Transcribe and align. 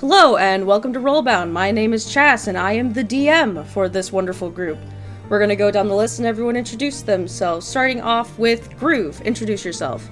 Hello 0.00 0.36
and 0.36 0.66
welcome 0.66 0.92
to 0.92 0.98
Rollbound. 0.98 1.52
My 1.52 1.70
name 1.70 1.94
is 1.94 2.12
Chas 2.12 2.48
and 2.48 2.58
I 2.58 2.72
am 2.72 2.92
the 2.92 3.02
DM 3.02 3.64
for 3.64 3.88
this 3.88 4.12
wonderful 4.12 4.50
group. 4.50 4.78
We're 5.30 5.38
gonna 5.38 5.56
go 5.56 5.70
down 5.70 5.88
the 5.88 5.94
list 5.94 6.18
and 6.18 6.26
everyone 6.28 6.54
introduce 6.54 7.00
themselves, 7.00 7.66
starting 7.66 8.02
off 8.02 8.38
with 8.38 8.76
Groove. 8.78 9.22
Introduce 9.22 9.64
yourself. 9.64 10.06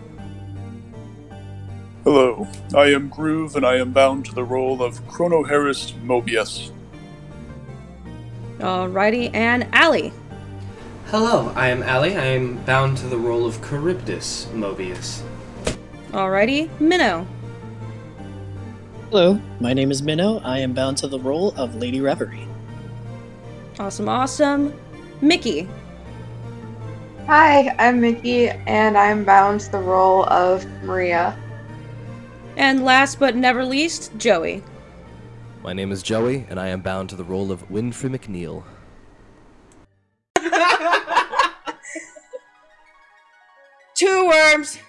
Hello, 2.02 2.48
I 2.74 2.94
am 2.94 3.10
Groove 3.10 3.56
and 3.56 3.66
I 3.66 3.76
am 3.76 3.92
bound 3.92 4.24
to 4.24 4.34
the 4.34 4.42
role 4.42 4.82
of 4.82 5.06
Chrono 5.06 5.42
Harris 5.42 5.92
Mobius. 6.02 6.70
Alrighty, 8.60 9.34
and 9.34 9.66
Allie. 9.74 10.14
Hello, 11.08 11.52
I 11.54 11.68
am 11.68 11.82
Ali. 11.82 12.16
I 12.16 12.24
am 12.24 12.56
bound 12.64 12.96
to 12.98 13.06
the 13.06 13.18
role 13.18 13.44
of 13.44 13.60
Charybdis 13.60 14.46
Mobius. 14.54 15.20
Alrighty, 16.10 16.70
Minnow. 16.80 17.26
Hello, 19.14 19.38
my 19.60 19.72
name 19.72 19.92
is 19.92 20.02
Minnow. 20.02 20.40
I 20.40 20.58
am 20.58 20.72
bound 20.72 20.96
to 20.96 21.06
the 21.06 21.20
role 21.20 21.54
of 21.56 21.76
Lady 21.76 22.00
Reverie. 22.00 22.48
Awesome, 23.78 24.08
awesome. 24.08 24.74
Mickey. 25.20 25.68
Hi, 27.26 27.68
I'm 27.78 28.00
Mickey, 28.00 28.48
and 28.48 28.98
I'm 28.98 29.24
bound 29.24 29.60
to 29.60 29.70
the 29.70 29.78
role 29.78 30.24
of 30.24 30.66
Maria. 30.82 31.38
And 32.56 32.84
last 32.84 33.20
but 33.20 33.36
never 33.36 33.64
least, 33.64 34.10
Joey. 34.16 34.64
My 35.62 35.72
name 35.72 35.92
is 35.92 36.02
Joey, 36.02 36.44
and 36.50 36.58
I 36.58 36.66
am 36.66 36.80
bound 36.80 37.08
to 37.10 37.14
the 37.14 37.22
role 37.22 37.52
of 37.52 37.68
Winfrey 37.68 38.18
McNeil. 38.18 38.64
Two 43.94 44.26
worms, 44.26 44.80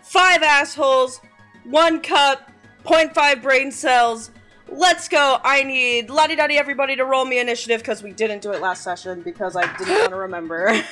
five 0.00 0.42
assholes, 0.42 1.20
one 1.64 2.00
cup, 2.00 2.50
0.5 2.86 3.42
brain 3.42 3.70
cells. 3.70 4.30
Let's 4.68 5.08
go. 5.08 5.38
I 5.44 5.62
need 5.62 6.10
la 6.10 6.26
di 6.26 6.34
da 6.36 6.46
everybody 6.50 6.96
to 6.96 7.04
roll 7.04 7.24
me 7.24 7.38
initiative 7.38 7.80
because 7.80 8.02
we 8.02 8.12
didn't 8.12 8.42
do 8.42 8.52
it 8.52 8.60
last 8.60 8.82
session 8.82 9.22
because 9.22 9.54
I 9.56 9.66
didn't 9.76 9.94
want 9.98 10.10
to 10.10 10.16
remember. 10.16 10.68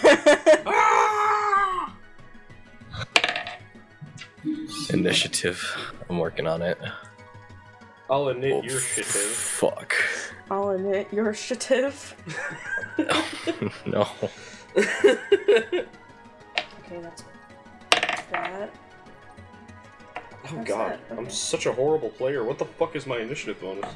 Initiative. 4.90 5.92
I'm 6.08 6.18
working 6.18 6.46
on 6.46 6.62
it. 6.62 6.78
I'll 8.10 8.26
init 8.26 8.52
Oh, 8.52 8.62
your 8.62 8.80
shit. 8.80 9.04
Fuck. 9.06 9.94
I'll 10.50 10.70
admit 10.70 11.12
your 11.12 11.28
initiative. 11.28 12.14
no. 13.86 14.08
Okay, 16.86 17.00
that's 17.00 17.24
that. 18.30 18.70
Oh 20.56 20.64
god, 20.64 20.98
that? 21.08 21.18
I'm 21.18 21.28
such 21.30 21.66
a 21.66 21.72
horrible 21.72 22.10
player. 22.10 22.44
What 22.44 22.58
the 22.58 22.64
fuck 22.64 22.96
is 22.96 23.06
my 23.06 23.18
initiative 23.18 23.60
bonus? 23.60 23.90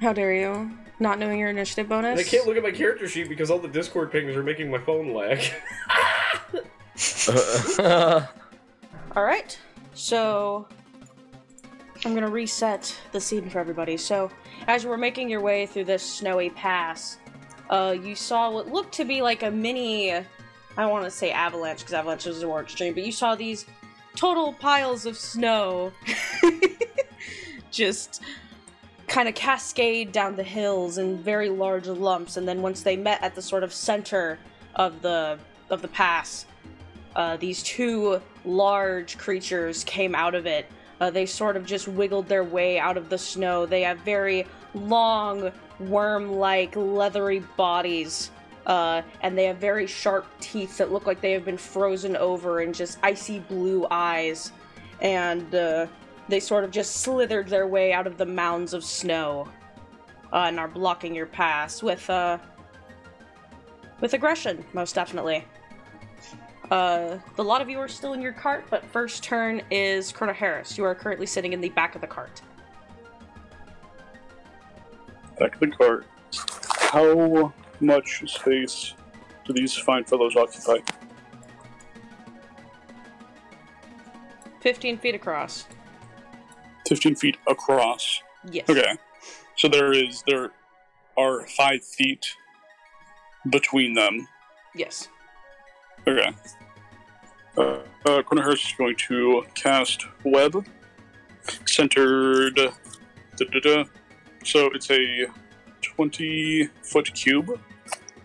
How 0.00 0.12
dare 0.12 0.34
you? 0.34 0.70
Not 0.98 1.18
knowing 1.18 1.38
your 1.38 1.50
initiative 1.50 1.88
bonus? 1.88 2.18
And 2.18 2.20
I 2.20 2.28
can't 2.28 2.46
look 2.46 2.56
at 2.56 2.62
my 2.62 2.70
character 2.70 3.08
sheet 3.08 3.28
because 3.28 3.50
all 3.50 3.58
the 3.58 3.68
Discord 3.68 4.12
pings 4.12 4.36
are 4.36 4.42
making 4.42 4.70
my 4.70 4.78
phone 4.78 5.12
lag. 5.14 5.40
All 9.16 9.24
right. 9.24 9.58
So 9.94 10.66
I'm 12.04 12.14
to 12.16 12.28
reset 12.28 12.96
the 13.12 13.20
scene 13.20 13.48
for 13.48 13.58
everybody. 13.58 13.96
So, 13.96 14.30
as 14.66 14.84
you 14.84 14.90
were 14.90 14.96
making 14.96 15.28
your 15.28 15.40
way 15.40 15.66
through 15.66 15.84
this 15.84 16.02
snowy 16.02 16.50
pass, 16.50 17.18
uh, 17.70 17.96
you 18.00 18.14
saw 18.14 18.50
what 18.50 18.68
looked 18.68 18.92
to 18.94 19.04
be 19.04 19.22
like 19.22 19.42
a 19.42 19.50
mini 19.50 20.12
I 20.76 20.82
don't 20.82 20.90
want 20.90 21.04
to 21.04 21.10
say 21.10 21.30
avalanche 21.30 21.80
because 21.80 21.92
avalanche 21.92 22.26
is 22.26 22.42
a 22.42 22.46
more 22.46 22.62
extreme, 22.62 22.94
but 22.94 23.04
you 23.04 23.12
saw 23.12 23.34
these 23.34 23.66
total 24.16 24.52
piles 24.52 25.06
of 25.06 25.16
snow 25.16 25.92
just 27.70 28.22
kind 29.06 29.28
of 29.28 29.34
cascade 29.34 30.12
down 30.12 30.36
the 30.36 30.42
hills 30.42 30.98
in 30.98 31.18
very 31.18 31.48
large 31.48 31.86
lumps 31.86 32.36
and 32.36 32.46
then 32.46 32.62
once 32.62 32.82
they 32.82 32.96
met 32.96 33.22
at 33.22 33.34
the 33.34 33.42
sort 33.42 33.62
of 33.62 33.72
center 33.72 34.38
of 34.76 35.02
the 35.02 35.38
of 35.70 35.82
the 35.82 35.88
pass 35.88 36.46
uh, 37.14 37.36
these 37.36 37.62
two 37.62 38.20
large 38.44 39.18
creatures 39.18 39.84
came 39.84 40.14
out 40.14 40.34
of 40.34 40.46
it. 40.46 40.66
Uh, 41.00 41.10
they 41.10 41.26
sort 41.26 41.56
of 41.56 41.66
just 41.66 41.88
wiggled 41.88 42.28
their 42.28 42.44
way 42.44 42.78
out 42.78 42.96
of 42.96 43.08
the 43.08 43.18
snow. 43.18 43.66
They 43.66 43.82
have 43.82 43.98
very 43.98 44.46
long, 44.74 45.50
worm 45.80 46.32
like, 46.32 46.74
leathery 46.76 47.40
bodies. 47.56 48.30
Uh, 48.66 49.02
and 49.22 49.36
they 49.36 49.44
have 49.44 49.56
very 49.58 49.86
sharp 49.86 50.26
teeth 50.40 50.78
that 50.78 50.92
look 50.92 51.06
like 51.06 51.20
they 51.20 51.32
have 51.32 51.44
been 51.44 51.56
frozen 51.56 52.16
over 52.16 52.60
and 52.60 52.74
just 52.74 52.98
icy 53.02 53.40
blue 53.40 53.86
eyes. 53.90 54.52
And 55.00 55.52
uh, 55.54 55.86
they 56.28 56.38
sort 56.40 56.64
of 56.64 56.70
just 56.70 56.96
slithered 56.96 57.48
their 57.48 57.66
way 57.66 57.92
out 57.92 58.06
of 58.06 58.16
the 58.16 58.26
mounds 58.26 58.72
of 58.72 58.84
snow 58.84 59.48
uh, 60.32 60.44
and 60.46 60.60
are 60.60 60.68
blocking 60.68 61.14
your 61.14 61.26
pass 61.26 61.82
with, 61.82 62.08
uh, 62.08 62.38
with 64.00 64.14
aggression, 64.14 64.64
most 64.72 64.94
definitely. 64.94 65.44
Uh, 66.70 67.18
the 67.36 67.44
lot 67.44 67.60
of 67.60 67.68
you 67.68 67.78
are 67.78 67.88
still 67.88 68.14
in 68.14 68.22
your 68.22 68.32
cart, 68.32 68.64
but 68.70 68.82
first 68.86 69.22
turn 69.22 69.60
is 69.70 70.10
Colonel 70.12 70.34
Harris. 70.34 70.78
You 70.78 70.84
are 70.84 70.94
currently 70.94 71.26
sitting 71.26 71.52
in 71.52 71.60
the 71.60 71.68
back 71.70 71.94
of 71.94 72.00
the 72.00 72.06
cart. 72.06 72.40
Back 75.38 75.54
of 75.54 75.60
the 75.60 75.66
cart. 75.66 76.06
How 76.78 77.52
much 77.82 78.22
space 78.26 78.94
do 79.44 79.52
these 79.52 79.76
fine 79.76 80.04
fellows 80.04 80.36
occupy? 80.36 80.78
15 84.60 84.98
feet 84.98 85.14
across. 85.14 85.66
15 86.88 87.16
feet 87.16 87.36
across. 87.48 88.22
Yes. 88.50 88.68
Okay. 88.68 88.96
So 89.56 89.68
there 89.68 89.92
is, 89.92 90.22
there 90.26 90.50
are 91.16 91.46
five 91.46 91.84
feet 91.84 92.26
between 93.50 93.94
them. 93.94 94.28
Yes. 94.74 95.08
Okay. 96.06 96.32
Uh, 97.56 97.78
uh, 98.06 98.22
Harris 98.30 98.64
is 98.64 98.72
going 98.78 98.96
to 99.08 99.44
cast 99.54 100.06
Web, 100.24 100.64
centered. 101.66 102.54
Da, 102.54 102.70
da, 103.38 103.60
da. 103.60 103.84
So 104.44 104.70
it's 104.74 104.90
a 104.90 105.26
20 105.82 106.68
foot 106.82 107.12
cube. 107.14 107.60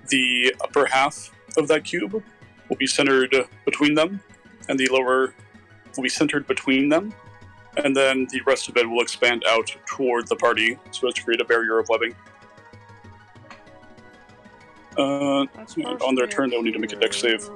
The 0.09 0.55
upper 0.61 0.85
half 0.85 1.31
of 1.57 1.67
that 1.67 1.83
cube 1.83 2.23
will 2.69 2.77
be 2.77 2.87
centered 2.87 3.35
between 3.65 3.93
them, 3.93 4.21
and 4.69 4.79
the 4.79 4.87
lower 4.87 5.33
will 5.95 6.03
be 6.03 6.09
centered 6.09 6.47
between 6.47 6.89
them. 6.89 7.13
And 7.83 7.95
then 7.95 8.27
the 8.31 8.41
rest 8.41 8.69
of 8.69 8.77
it 8.77 8.89
will 8.89 9.01
expand 9.01 9.43
out 9.47 9.75
toward 9.85 10.27
the 10.27 10.35
party 10.35 10.77
so 10.91 11.07
as 11.07 11.13
to 11.15 11.23
create 11.23 11.41
a 11.41 11.45
barrier 11.45 11.77
of 11.79 11.87
webbing. 11.89 12.15
Uh, 14.97 15.45
on 16.03 16.15
their 16.15 16.25
turn, 16.25 16.49
they'll 16.49 16.63
need 16.63 16.73
to 16.73 16.79
make 16.79 16.91
a 16.91 16.95
dex 16.95 17.17
save. 17.17 17.47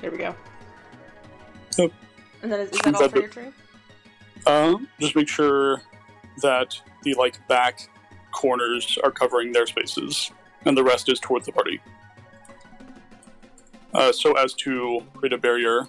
There 0.00 0.10
we 0.10 0.16
go. 0.16 0.34
Yep. 1.76 1.92
And 2.42 2.52
then 2.52 2.60
is, 2.60 2.70
is 2.70 2.78
that 2.80 2.94
all 2.94 3.00
that 3.02 3.10
for 3.10 3.18
your 3.18 3.28
turn? 3.28 3.54
Um, 4.46 4.88
just 5.00 5.14
make 5.14 5.28
sure 5.28 5.82
that 6.42 6.78
the 7.02 7.14
like 7.14 7.46
back 7.48 7.88
corners 8.34 8.98
are 9.02 9.10
covering 9.10 9.52
their 9.52 9.66
spaces, 9.66 10.30
and 10.64 10.76
the 10.76 10.84
rest 10.84 11.08
is 11.08 11.18
towards 11.20 11.46
the 11.46 11.52
party. 11.52 11.80
Uh, 13.94 14.12
so 14.12 14.32
as 14.34 14.52
to 14.54 15.00
create 15.14 15.32
a 15.32 15.38
barrier 15.38 15.86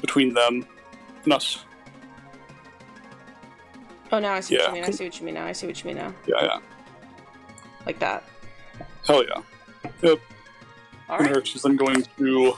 between 0.00 0.34
them 0.34 0.66
and 1.24 1.32
us. 1.32 1.64
Oh, 4.10 4.18
now 4.18 4.32
I 4.34 4.40
see 4.40 4.56
what 4.56 4.66
you 4.68 4.72
mean. 4.74 4.84
I 4.84 4.90
see 4.90 5.04
what 5.04 5.20
you 5.20 5.26
mean 5.26 5.34
now. 5.34 5.46
I 5.46 5.52
see 5.52 5.66
what 5.66 5.82
you 5.82 5.88
mean 5.88 5.96
now. 5.98 6.14
Yeah, 6.26 6.42
yeah. 6.42 6.58
Like 7.86 7.98
that. 8.00 8.24
Hell 9.06 9.24
yeah. 9.24 9.42
Yep. 10.02 10.18
All 11.08 11.18
And 11.18 11.36
right. 11.36 11.46
she's 11.46 11.62
then 11.62 11.76
going 11.76 12.04
to, 12.18 12.54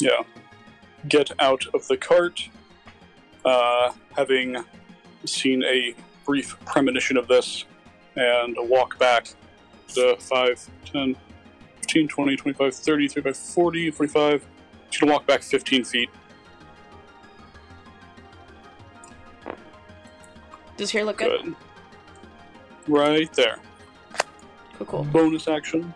yeah, 0.00 0.22
get 1.08 1.30
out 1.38 1.64
of 1.74 1.86
the 1.88 1.96
cart, 1.96 2.48
uh, 3.44 3.92
having 4.16 4.56
seen 5.24 5.62
a 5.64 5.94
brief 6.26 6.58
premonition 6.66 7.16
of 7.16 7.28
this, 7.28 7.64
and 8.16 8.56
walk 8.58 8.98
back 8.98 9.28
to 9.94 10.16
5, 10.18 10.70
10, 10.84 11.16
15, 11.76 12.08
20, 12.08 12.36
25, 12.36 12.74
30, 12.74 13.08
35, 13.08 13.36
40, 13.36 13.90
45. 13.92 14.46
She's 14.90 15.00
going 15.00 15.08
to 15.08 15.12
walk 15.14 15.26
back 15.26 15.42
15 15.42 15.84
feet. 15.84 16.10
Does 20.76 20.90
here 20.90 21.04
look 21.04 21.18
good? 21.18 21.42
Good. 21.42 21.54
Right 22.88 23.32
there. 23.32 23.58
Cool, 24.74 24.86
cool. 24.86 25.04
bonus 25.04 25.48
action. 25.48 25.94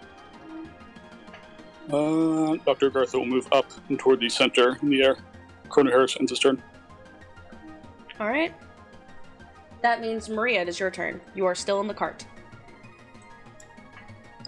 Uh, 1.93 2.57
Dr. 2.65 2.91
Agartha 2.91 3.15
will 3.15 3.27
move 3.27 3.49
up 3.53 3.67
and 3.89 3.99
toward 3.99 4.21
the 4.21 4.29
center 4.29 4.79
in 4.81 4.91
the 4.91 5.03
air. 5.03 5.17
Chrono 5.69 5.91
Harris 5.91 6.17
ends 6.19 6.31
his 6.31 6.39
turn. 6.39 6.63
All 8.19 8.29
right. 8.29 8.55
That 9.83 10.01
means 10.01 10.29
Maria, 10.29 10.63
it 10.63 10.69
is 10.69 10.79
your 10.79 10.91
turn. 10.91 11.21
You 11.35 11.47
are 11.47 11.55
still 11.55 11.81
in 11.81 11.87
the 11.87 11.95
cart. 11.95 12.25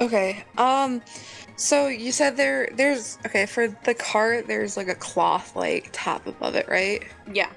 Okay. 0.00 0.44
Um 0.58 1.02
so 1.56 1.86
you 1.88 2.12
said 2.12 2.36
there 2.36 2.68
there's 2.74 3.18
okay, 3.26 3.46
for 3.46 3.68
the 3.68 3.94
cart 3.94 4.46
there's 4.46 4.76
like 4.76 4.88
a 4.88 4.94
cloth 4.94 5.54
like 5.54 5.90
top 5.92 6.26
above 6.26 6.54
it, 6.54 6.68
right? 6.68 7.04
Yeah. 7.32 7.50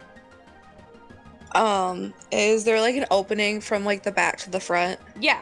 Um, 1.55 2.13
is 2.31 2.65
there 2.65 2.81
like 2.81 2.95
an 2.95 3.05
opening 3.09 3.61
from 3.61 3.85
like 3.85 4.03
the 4.03 4.11
back 4.11 4.37
to 4.39 4.49
the 4.49 4.59
front? 4.59 4.99
Yeah. 5.19 5.41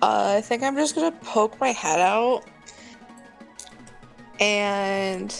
Uh, 0.00 0.36
I 0.38 0.40
think 0.40 0.62
I'm 0.62 0.74
just 0.74 0.94
gonna 0.94 1.12
poke 1.12 1.60
my 1.60 1.68
head 1.68 2.00
out. 2.00 2.44
And 4.40 5.34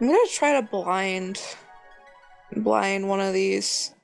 I'm 0.00 0.06
gonna 0.06 0.18
try 0.32 0.58
to 0.58 0.62
blind 0.62 1.42
blind 2.56 3.08
one 3.08 3.20
of 3.20 3.32
these. 3.34 3.94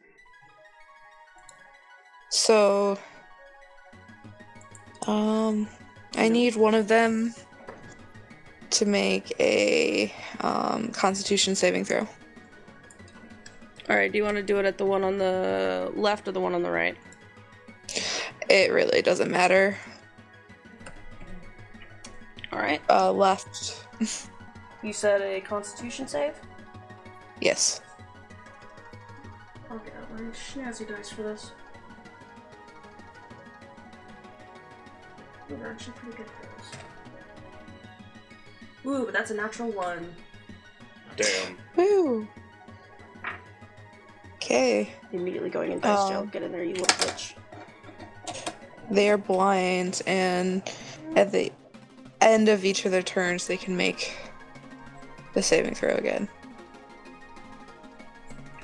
So 2.30 2.98
um 5.06 5.68
I 6.16 6.28
need 6.28 6.56
one 6.56 6.74
of 6.74 6.88
them 6.88 7.34
to 8.70 8.84
make 8.84 9.32
a 9.40 10.12
um, 10.40 10.88
constitution 10.88 11.54
saving 11.54 11.84
throw. 11.84 12.06
All 13.88 13.96
right. 13.96 14.12
Do 14.12 14.18
you 14.18 14.24
want 14.24 14.36
to 14.36 14.42
do 14.42 14.58
it 14.58 14.66
at 14.66 14.76
the 14.76 14.84
one 14.84 15.04
on 15.04 15.16
the 15.16 15.90
left 15.94 16.28
or 16.28 16.32
the 16.32 16.40
one 16.40 16.54
on 16.54 16.62
the 16.62 16.70
right? 16.70 16.96
It 18.50 18.70
really 18.70 19.00
doesn't 19.00 19.30
matter. 19.30 19.76
All 22.52 22.58
right. 22.58 22.80
Uh 22.90 23.12
left. 23.12 23.84
You 24.80 24.92
said 24.92 25.20
a 25.22 25.40
Constitution 25.40 26.06
save. 26.06 26.34
yes. 27.40 27.80
I'll 29.70 29.78
get 29.78 29.94
out 29.96 30.10
my 30.12 30.20
snazzy 30.30 30.88
dice 30.88 31.10
for 31.10 31.22
this. 31.22 31.52
They're 35.48 35.70
actually 35.70 35.94
pretty 35.94 36.16
good 36.16 36.26
for 36.26 36.42
this. 36.56 36.70
Ooh, 38.86 39.04
but 39.04 39.12
that's 39.14 39.30
a 39.30 39.34
natural 39.34 39.70
one. 39.70 40.14
Damn. 41.16 41.58
Woo. 41.76 42.28
Okay. 44.36 44.90
Immediately 45.12 45.50
going 45.50 45.72
in 45.72 45.80
dice 45.80 46.08
jail. 46.08 46.20
Um, 46.20 46.28
Get 46.28 46.42
in 46.42 46.52
there, 46.52 46.62
you 46.62 46.74
little 46.74 46.86
bitch. 46.86 47.34
They 48.90 49.10
are 49.10 49.18
blind 49.18 50.00
and 50.06 50.62
at 51.16 51.32
the 51.32 51.52
end 52.20 52.48
of 52.48 52.64
each 52.64 52.84
of 52.84 52.90
their 52.90 53.02
turns 53.02 53.46
they 53.46 53.56
can 53.56 53.76
make 53.76 54.16
the 55.34 55.42
saving 55.42 55.74
throw 55.74 55.94
again. 55.94 56.28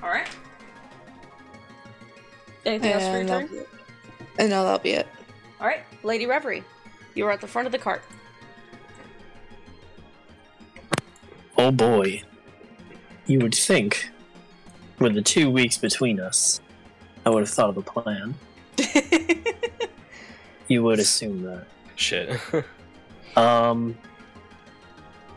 All 0.03 0.09
right. 2.65 2.71
Anything 2.73 2.93
else 2.93 3.05
for 3.05 3.11
your 3.11 3.21
And 3.21 3.29
turn? 3.29 3.43
that'll 3.43 3.49
be 3.49 3.59
it. 3.59 3.69
And 4.39 4.51
no, 4.51 4.65
that'll 4.65 4.79
be 4.81 4.91
it. 4.91 5.07
All 5.61 5.67
right, 5.67 5.81
Lady 6.03 6.27
Reverie, 6.27 6.65
you 7.15 7.27
are 7.27 7.31
at 7.31 7.41
the 7.41 7.47
front 7.47 7.67
of 7.67 7.73
the 7.73 7.79
cart. 7.79 8.03
Oh 11.57 11.71
boy. 11.71 12.23
You 13.27 13.39
would 13.41 13.55
think, 13.55 14.11
with 14.99 15.15
the 15.15 15.23
two 15.23 15.49
weeks 15.51 15.79
between 15.79 16.21
us, 16.21 16.61
I 17.25 17.31
would 17.31 17.41
have 17.41 17.49
thought 17.51 17.71
of 17.71 17.77
a 17.77 17.83
plan. 17.83 18.35
You 20.67 20.83
would 20.83 20.99
assume 20.99 21.43
that. 21.43 21.67
Shit. 21.97 22.41
Um. 23.37 23.99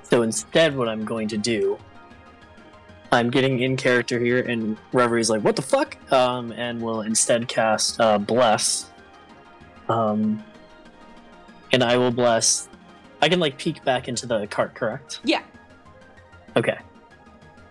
So 0.04 0.22
instead, 0.22 0.78
what 0.78 0.88
I'm 0.88 1.04
going 1.04 1.28
to 1.30 1.38
do, 1.38 1.80
I'm 3.12 3.30
getting 3.30 3.60
in 3.60 3.78
character 3.78 4.20
here, 4.20 4.40
and 4.40 4.78
Reverie's 4.92 5.30
like, 5.30 5.42
"What 5.42 5.56
the 5.56 5.62
fuck?" 5.62 5.98
Um, 6.12 6.52
and 6.52 6.82
will 6.82 7.02
instead 7.02 7.48
cast 7.48 8.00
uh, 8.02 8.18
Bless. 8.18 8.90
Um. 9.90 10.44
And 11.74 11.84
I 11.84 11.98
will 11.98 12.12
bless. 12.12 12.70
I 13.22 13.28
can 13.28 13.40
like 13.40 13.58
peek 13.58 13.84
back 13.84 14.08
into 14.08 14.26
the 14.26 14.48
cart, 14.48 14.74
correct? 14.74 15.20
Yeah. 15.26 15.42
Okay. 16.56 16.78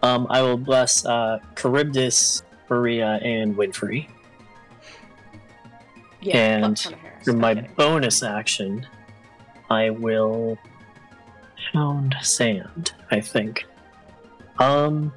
Um, 0.03 0.27
I 0.29 0.43
will 0.43 0.59
bless 0.59 1.07
uh, 1.07 1.39
Charybdis, 1.57 2.43
Maria, 2.69 3.19
and 3.23 3.57
Winfrey. 3.57 4.09
Yeah. 6.21 6.37
And 6.37 6.79
For 7.25 7.33
my 7.33 7.55
kidding. 7.55 7.71
bonus 7.77 8.23
action, 8.23 8.87
I 9.71 9.91
will 9.91 10.59
pound 11.73 12.15
sand. 12.23 12.93
I 13.11 13.21
think. 13.21 13.67
Um, 14.59 15.13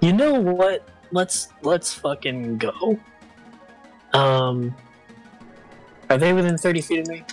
you 0.00 0.12
know 0.12 0.34
what? 0.34 0.88
Let's 1.10 1.48
let's 1.62 1.92
fucking 1.94 2.58
go. 2.58 2.98
Um, 4.12 4.74
are 6.10 6.18
they 6.18 6.32
within 6.32 6.58
thirty 6.58 6.80
feet 6.80 7.00
of 7.00 7.08
me? 7.08 7.24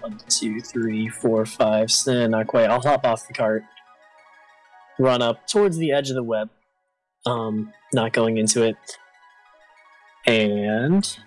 One, 0.00 0.18
two, 0.28 0.60
three, 0.60 1.08
four, 1.08 1.46
five. 1.46 1.90
Not 2.06 2.46
quite. 2.46 2.70
I'll 2.70 2.80
hop 2.80 3.04
off 3.04 3.26
the 3.26 3.34
cart, 3.34 3.64
run 4.98 5.22
up 5.22 5.46
towards 5.46 5.76
the 5.76 5.92
edge 5.92 6.10
of 6.10 6.16
the 6.16 6.22
web. 6.22 6.50
Um, 7.26 7.72
not 7.92 8.12
going 8.12 8.38
into 8.38 8.62
it, 8.62 8.76
and 10.26 11.18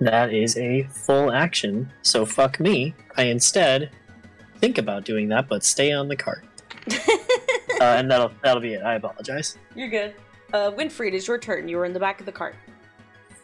that 0.00 0.32
is 0.32 0.56
a 0.56 0.84
full 0.84 1.30
action. 1.32 1.92
So 2.02 2.24
fuck 2.24 2.58
me. 2.58 2.94
I 3.16 3.24
instead 3.24 3.90
think 4.58 4.78
about 4.78 5.04
doing 5.04 5.28
that, 5.28 5.48
but 5.48 5.62
stay 5.64 5.92
on 5.92 6.08
the 6.08 6.16
cart. 6.16 6.44
uh, 7.80 7.84
and 7.98 8.10
that'll 8.10 8.32
that'll 8.42 8.60
be 8.60 8.74
it. 8.74 8.82
I 8.82 8.94
apologize. 8.94 9.58
You're 9.74 9.88
good. 9.88 10.14
Uh, 10.52 10.70
Winfrey, 10.72 11.08
it 11.08 11.14
is 11.14 11.26
your 11.26 11.38
turn. 11.38 11.68
You 11.68 11.76
were 11.78 11.84
in 11.84 11.92
the 11.92 12.00
back 12.00 12.20
of 12.20 12.26
the 12.26 12.32
cart. 12.32 12.54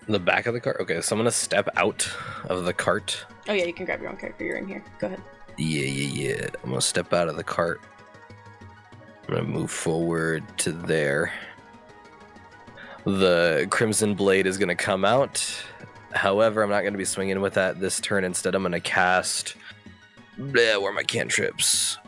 the 0.09 0.19
back 0.19 0.47
of 0.47 0.55
the 0.55 0.61
cart. 0.61 0.77
Okay, 0.81 1.00
so 1.00 1.15
I'm 1.15 1.19
gonna 1.19 1.31
step 1.31 1.69
out 1.77 2.09
of 2.49 2.65
the 2.65 2.73
cart. 2.73 3.25
Oh 3.49 3.53
yeah, 3.53 3.65
you 3.65 3.73
can 3.73 3.87
grab 3.87 4.00
your 4.00 4.11
own 4.11 4.17
character. 4.17 4.44
You're 4.44 4.56
in 4.56 4.69
here. 4.69 4.85
Go 4.99 5.06
ahead. 5.09 5.23
Yeah, 5.56 5.83
yeah, 5.83 6.35
yeah. 6.35 6.47
I'm 6.62 6.71
gonna 6.71 6.81
step 6.81 7.12
out 7.12 7.29
of 7.29 7.37
the 7.37 7.44
cart. 7.44 7.81
I'm 9.29 9.35
gonna 9.35 9.49
move 9.49 9.71
forward 9.71 10.44
to 10.59 10.73
there. 10.73 11.33
The 13.05 13.67
Crimson 13.71 14.15
Blade 14.15 14.47
is 14.47 14.59
gonna 14.59 14.75
come 14.75 15.05
out. 15.05 15.44
However, 16.12 16.62
I'm 16.62 16.71
not 16.71 16.83
gonna 16.83 16.99
be 16.99 17.05
swinging 17.05 17.41
with 17.41 17.55
that 17.55 17.81
this 17.81 18.00
turn. 18.00 18.25
Instead, 18.25 18.55
I'm 18.55 18.62
gonna 18.62 18.81
cast. 18.81 19.55
Bleh, 20.38 20.81
where 20.81 20.91
are 20.91 20.93
my 20.93 21.03
cantrips? 21.05 21.99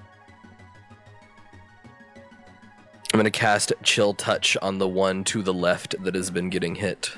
I'm 3.13 3.19
gonna 3.19 3.31
cast 3.31 3.73
Chill 3.83 4.15
Touch 4.15 4.57
on 4.61 4.79
the 4.79 4.89
one 4.89 5.25
to 5.25 5.43
the 5.43 5.55
left 5.55 5.95
that 6.05 6.15
has 6.15 6.31
been 6.31 6.51
getting 6.51 6.75
hit. 6.75 7.11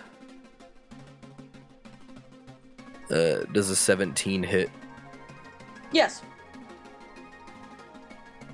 Uh, 3.10 3.44
does 3.52 3.70
a 3.70 3.76
17 3.76 4.42
hit? 4.44 4.70
Yes. 5.90 6.22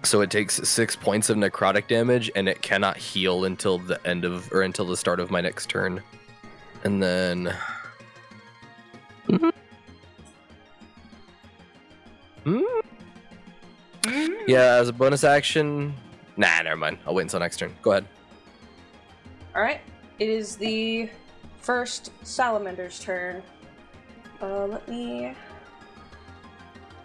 So 0.02 0.22
it 0.22 0.30
takes 0.30 0.56
six 0.66 0.96
points 0.96 1.28
of 1.28 1.36
necrotic 1.36 1.88
damage, 1.88 2.30
and 2.34 2.48
it 2.48 2.62
cannot 2.62 2.96
heal 2.96 3.44
until 3.44 3.78
the 3.78 4.04
end 4.06 4.24
of 4.24 4.50
or 4.52 4.62
until 4.62 4.86
the 4.86 4.96
start 4.96 5.20
of 5.20 5.30
my 5.30 5.40
next 5.42 5.68
turn. 5.68 6.02
And 6.84 7.02
then, 7.02 7.54
Hmm. 9.26 9.50
Hmm. 12.44 14.32
yeah, 14.46 14.76
as 14.76 14.88
a 14.88 14.92
bonus 14.92 15.24
action. 15.24 15.92
Nah, 16.36 16.62
never 16.62 16.76
mind. 16.76 16.98
I'll 17.06 17.14
wait 17.14 17.22
until 17.22 17.40
next 17.40 17.56
turn. 17.58 17.74
Go 17.82 17.92
ahead. 17.92 18.06
All 19.54 19.62
right. 19.62 19.80
It 20.18 20.28
is 20.28 20.56
the 20.56 21.08
first 21.60 22.12
salamander's 22.22 23.00
turn. 23.00 23.42
Uh, 24.40 24.66
let 24.66 24.86
me. 24.88 25.34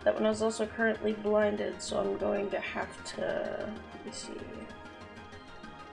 That 0.03 0.15
one 0.15 0.25
is 0.25 0.41
also 0.41 0.65
currently 0.65 1.13
blinded, 1.13 1.81
so 1.81 1.99
I'm 1.99 2.17
going 2.17 2.49
to 2.49 2.59
have 2.59 3.03
to. 3.15 3.69
Let 3.93 4.05
me 4.05 4.11
see. 4.11 4.33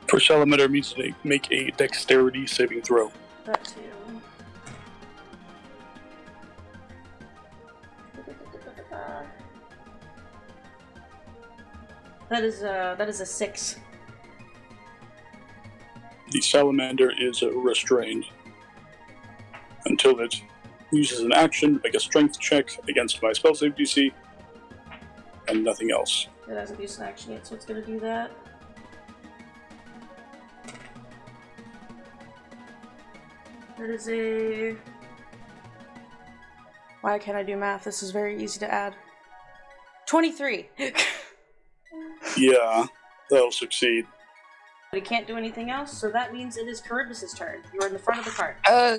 For 0.07 0.18
Salamander 0.18 0.68
means 0.68 0.92
to 0.95 1.12
make 1.23 1.50
a 1.52 1.71
dexterity 1.73 2.47
saving 2.47 2.83
throw. 2.83 3.12
That 3.45 3.62
too. 3.64 3.80
That 12.29 12.45
is 12.45 12.63
a 12.63 12.95
that 12.99 13.09
is 13.09 13.21
a 13.21 13.27
six. 13.27 13.77
The 16.31 16.41
salamander 16.41 17.11
is 17.19 17.43
restrained 17.43 18.27
until 19.87 20.21
it 20.21 20.43
uses 20.93 21.21
an 21.21 21.33
action 21.33 21.75
to 21.75 21.81
make 21.83 21.95
a 21.95 22.01
strength 22.01 22.39
check 22.39 22.69
against 22.89 23.23
my 23.23 23.33
spell 23.33 23.55
save 23.55 23.75
DC, 23.75 24.13
and 25.49 25.65
nothing 25.65 25.91
else. 25.91 26.29
It 26.47 26.55
hasn't 26.55 26.81
used 26.81 26.99
an 26.99 27.07
action 27.07 27.33
yet, 27.33 27.47
so 27.47 27.55
it's 27.55 27.65
gonna 27.65 27.83
do 27.85 27.99
that. 28.01 28.31
That 33.79 33.91
is 33.91 34.09
a. 34.09 34.77
Why 37.01 37.19
can't 37.19 37.37
I 37.37 37.43
do 37.43 37.57
math? 37.57 37.85
This 37.85 38.03
is 38.03 38.11
very 38.11 38.43
easy 38.43 38.59
to 38.61 38.73
add. 38.73 38.95
23! 40.07 40.69
Yeah, 42.37 42.87
that'll 43.31 43.51
succeed. 43.53 44.07
But 44.91 45.01
he 45.01 45.07
can't 45.07 45.27
do 45.27 45.37
anything 45.37 45.71
else, 45.71 45.93
so 45.93 46.11
that 46.11 46.33
means 46.33 46.57
it 46.57 46.67
is 46.67 46.81
Charybdis' 46.81 47.35
turn. 47.35 47.63
You 47.75 47.81
are 47.83 47.87
in 47.89 47.93
the 47.93 47.99
front 47.99 48.21
of 48.21 48.25
the 48.25 48.31
cart. 48.33 48.57
Uh, 48.69 48.99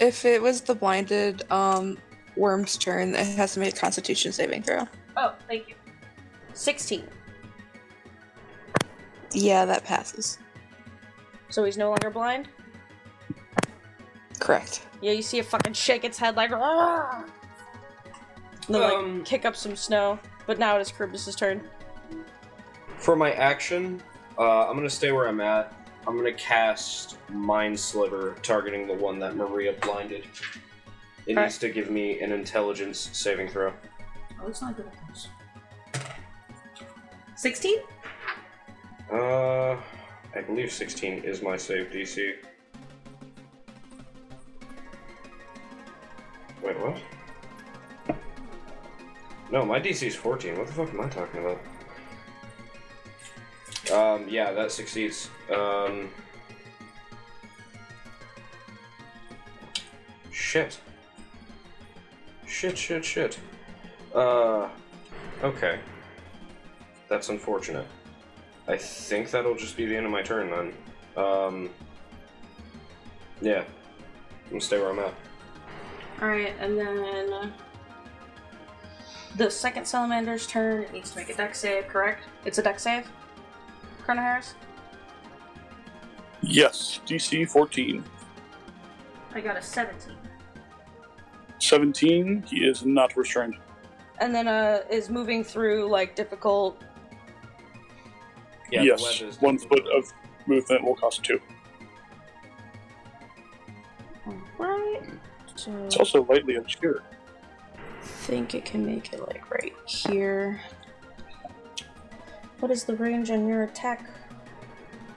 if 0.00 0.24
it 0.24 0.42
was 0.42 0.60
the 0.60 0.74
blinded 0.74 1.42
um 1.52 1.98
worm's 2.36 2.76
turn, 2.76 3.14
it 3.14 3.26
has 3.36 3.54
to 3.54 3.60
make 3.60 3.76
a 3.76 3.78
Constitution 3.78 4.32
saving 4.32 4.62
throw. 4.62 4.88
Oh, 5.16 5.34
thank 5.46 5.68
you. 5.68 5.74
16. 6.54 7.04
Yeah, 9.32 9.64
that 9.64 9.84
passes. 9.84 10.38
So 11.48 11.64
he's 11.64 11.76
no 11.76 11.90
longer 11.90 12.10
blind? 12.10 12.48
Correct. 14.40 14.86
Yeah, 15.00 15.12
you 15.12 15.22
see 15.22 15.38
it 15.38 15.46
fucking 15.46 15.74
shake 15.74 16.04
its 16.04 16.18
head 16.18 16.34
like, 16.36 16.50
"Ah!" 16.52 17.24
And 18.66 18.74
then, 18.74 18.82
like, 18.82 18.92
Um, 18.94 19.24
kick 19.24 19.44
up 19.44 19.54
some 19.54 19.76
snow. 19.76 20.18
But 20.46 20.58
now 20.58 20.76
it 20.76 20.80
is 20.80 20.90
Charybdis' 20.90 21.34
turn. 21.36 21.68
For 23.04 23.14
my 23.14 23.32
action, 23.32 24.02
uh, 24.38 24.66
I'm 24.66 24.76
gonna 24.76 24.88
stay 24.88 25.12
where 25.12 25.28
I'm 25.28 25.42
at. 25.42 25.74
I'm 26.06 26.16
gonna 26.16 26.32
cast 26.32 27.18
Mind 27.28 27.78
Sliver, 27.78 28.34
targeting 28.40 28.86
the 28.86 28.94
one 28.94 29.18
that 29.18 29.36
Maria 29.36 29.74
blinded. 29.82 30.24
It 31.26 31.36
needs 31.36 31.58
to 31.58 31.68
give 31.68 31.90
me 31.90 32.20
an 32.20 32.32
intelligence 32.32 33.10
saving 33.12 33.48
throw. 33.48 33.74
Oh, 34.40 34.46
it's 34.46 34.62
not 34.62 34.74
good 34.74 34.86
at 34.86 34.94
those. 35.06 35.28
16? 37.36 37.78
Uh, 39.12 39.76
I 40.34 40.40
believe 40.46 40.72
16 40.72 41.24
is 41.24 41.42
my 41.42 41.58
save 41.58 41.88
DC. 41.88 42.36
Wait, 46.62 46.76
what? 46.80 48.16
No, 49.52 49.62
my 49.62 49.78
DC 49.78 50.06
is 50.06 50.16
14. 50.16 50.56
What 50.56 50.68
the 50.68 50.72
fuck 50.72 50.88
am 50.88 51.02
I 51.02 51.08
talking 51.10 51.40
about? 51.40 51.60
Um, 53.92 54.26
yeah, 54.28 54.52
that 54.52 54.72
succeeds. 54.72 55.30
Um. 55.54 56.10
Shit. 60.30 60.78
Shit, 62.46 62.78
shit, 62.78 63.04
shit. 63.04 63.38
Uh. 64.14 64.68
Okay. 65.42 65.78
That's 67.08 67.28
unfortunate. 67.28 67.86
I 68.66 68.76
think 68.76 69.30
that'll 69.30 69.56
just 69.56 69.76
be 69.76 69.84
the 69.84 69.96
end 69.96 70.06
of 70.06 70.12
my 70.12 70.22
turn 70.22 70.50
then. 70.50 71.24
Um. 71.24 71.70
Yeah. 73.42 73.64
I'm 74.44 74.50
gonna 74.50 74.60
stay 74.60 74.78
where 74.78 74.90
I'm 74.90 74.98
at. 74.98 75.14
Alright, 76.22 76.54
and 76.60 76.78
then. 76.78 77.52
The 79.36 79.50
second 79.50 79.84
salamander's 79.84 80.46
turn, 80.46 80.84
it 80.84 80.92
needs 80.92 81.10
to 81.10 81.18
make 81.18 81.28
a 81.28 81.34
dex 81.34 81.58
save, 81.58 81.88
correct? 81.88 82.22
It's 82.44 82.58
a 82.58 82.62
dex 82.62 82.84
save? 82.84 83.10
Colonel 84.04 84.22
Harris? 84.22 84.54
Yes, 86.42 87.00
DC 87.06 87.48
14. 87.48 88.04
I 89.34 89.40
got 89.40 89.56
a 89.56 89.62
17. 89.62 90.14
17, 91.58 92.44
he 92.46 92.58
is 92.58 92.84
not 92.84 93.16
restrained. 93.16 93.56
And 94.20 94.34
then, 94.34 94.46
uh, 94.46 94.80
is 94.90 95.08
moving 95.08 95.42
through, 95.42 95.88
like, 95.88 96.14
difficult. 96.14 96.82
Yeah, 98.70 98.82
yes, 98.82 99.22
web 99.22 99.34
one 99.40 99.58
foot 99.58 99.86
of 99.96 100.12
movement 100.46 100.84
will 100.84 100.94
cost 100.96 101.22
two. 101.24 101.40
Alright. 104.60 105.04
So. 105.56 105.72
It's 105.84 105.96
also 105.96 106.24
lightly 106.24 106.56
obscure. 106.56 107.02
think 108.02 108.54
it 108.54 108.64
can 108.64 108.84
make 108.84 109.12
it 109.12 109.20
like 109.20 109.50
right 109.50 109.74
here. 109.86 110.60
What 112.60 112.70
is 112.70 112.84
the 112.84 112.94
range 112.96 113.30
on 113.30 113.46
your 113.46 113.64
attack? 113.64 114.08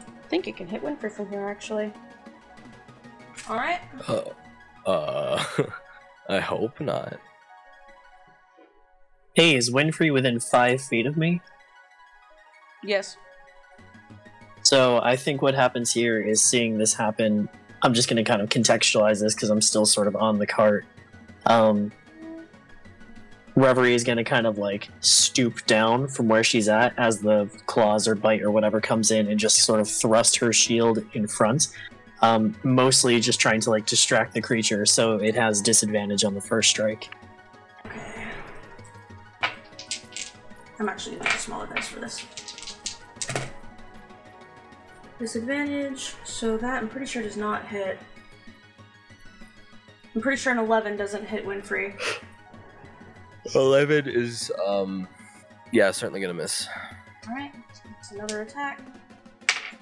I 0.08 0.28
think 0.30 0.48
it 0.48 0.58
can 0.58 0.68
hit 0.68 0.84
Winfrey 0.84 1.12
from 1.12 1.30
here 1.30 1.48
actually. 1.48 1.94
Alright. 3.50 3.80
Uh, 4.08 4.22
uh 4.86 5.44
I 6.30 6.40
hope 6.40 6.80
not. 6.82 7.20
Hey, 9.34 9.56
is 9.56 9.70
Winfrey 9.70 10.12
within 10.12 10.40
five 10.40 10.82
feet 10.82 11.06
of 11.06 11.16
me? 11.16 11.42
Yes. 12.84 13.18
So 14.64 15.00
I 15.02 15.16
think 15.16 15.42
what 15.42 15.56
happens 15.56 15.94
here 15.94 16.20
is 16.20 16.44
seeing 16.44 16.78
this 16.78 16.94
happen. 16.94 17.48
I'm 17.84 17.94
just 17.94 18.10
going 18.10 18.18
to 18.18 18.30
kind 18.30 18.42
of 18.42 18.50
contextualize 18.50 19.22
this 19.22 19.34
because 19.34 19.50
I'm 19.50 19.62
still 19.62 19.86
sort 19.86 20.08
of 20.08 20.16
on 20.16 20.40
the 20.40 20.48
cart. 20.48 20.86
Um, 21.46 21.92
Reverie 23.58 23.96
is 23.96 24.04
going 24.04 24.20
to 24.20 24.24
kind 24.24 24.46
of 24.46 24.60
like 24.60 24.88
stoop 25.00 25.66
down 25.66 26.08
from 26.08 26.28
where 26.28 26.44
she's 26.44 26.70
at 26.70 26.94
as 27.00 27.22
the 27.22 27.50
claws 27.66 28.08
or 28.08 28.14
bite 28.14 28.44
or 28.44 28.52
whatever 28.52 28.80
comes 28.80 29.10
in 29.10 29.28
and 29.28 29.40
just 29.40 29.58
sort 29.58 29.80
of 29.80 29.90
thrust 29.90 30.38
her 30.38 30.54
shield 30.54 31.04
in 31.14 31.26
front. 31.26 31.70
Um, 32.22 32.56
mostly 32.64 33.20
just 33.20 33.40
trying 33.40 33.60
to 33.62 33.72
like 33.72 33.88
distract 33.88 34.36
the 34.36 34.42
creature 34.42 34.86
so 34.86 35.16
it 35.16 35.34
has 35.34 35.60
disadvantage 35.60 36.24
on 36.24 36.36
the 36.36 36.42
first 36.42 36.70
strike. 36.70 37.10
Okay. 37.88 38.28
I'm 40.80 40.88
actually 40.88 41.16
gonna 41.16 41.30
use 41.32 41.36
a 41.36 41.40
smaller 41.40 41.66
dice 41.66 41.88
for 41.88 42.00
this. 42.00 42.24
Disadvantage, 45.18 46.14
so 46.26 46.58
that 46.58 46.84
I'm 46.84 46.88
pretty 46.88 47.08
sure 47.08 47.24
does 47.24 47.38
not 47.38 47.66
hit. 47.66 47.98
I'm 50.14 50.22
pretty 50.22 50.38
sure 50.38 50.54
an 50.54 50.60
11 50.60 50.96
doesn't 50.96 51.26
hit 51.26 51.44
Winfrey. 51.44 51.96
11 53.56 54.08
is, 54.08 54.52
um, 54.66 55.08
yeah, 55.72 55.92
certainly 55.92 56.20
gonna 56.20 56.34
miss. 56.34 56.68
Alright, 57.28 57.54
it's 58.00 58.12
another 58.12 58.42
attack. 58.42 58.82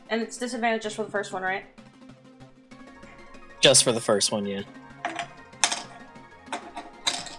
And 0.10 0.22
it's 0.22 0.38
disadvantage 0.38 0.84
just 0.84 0.96
for 0.96 1.04
the 1.04 1.12
first 1.12 1.34
one, 1.34 1.42
right? 1.42 1.66
Just 3.62 3.84
for 3.84 3.92
the 3.92 4.02
first 4.02 4.32
one, 4.32 4.46
yeah. 4.46 4.62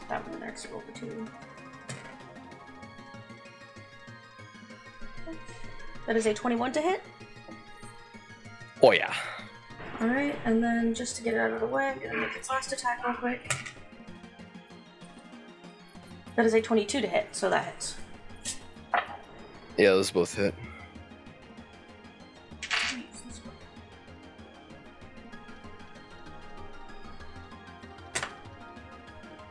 That 0.09 0.29
one 0.29 0.41
next 0.41 0.67
roll 0.71 0.81
for 0.81 0.93
two. 0.99 1.27
That 6.07 6.17
is 6.17 6.27
a 6.27 6.35
21 6.35 6.73
to 6.73 6.81
hit. 6.81 7.03
Oh, 8.83 8.93
yeah. 8.93 9.15
Alright, 10.01 10.39
and 10.45 10.63
then 10.63 10.95
just 10.95 11.17
to 11.17 11.23
get 11.23 11.35
it 11.35 11.39
out 11.39 11.53
of 11.53 11.61
the 11.61 11.67
way, 11.67 11.89
I'm 11.89 11.99
gonna 11.99 12.19
make 12.19 12.37
its 12.37 12.51
last 12.51 12.73
attack 12.73 13.05
real 13.05 13.15
quick. 13.15 13.66
That 16.37 16.45
is 16.45 16.53
a 16.53 16.61
22 16.61 17.01
to 17.01 17.09
hit, 17.09 17.29
so 17.33 17.49
that 17.49 17.65
hits. 17.65 17.97
Yeah, 19.79 19.91
those 19.91 20.11
both 20.11 20.35
hit. 20.35 20.55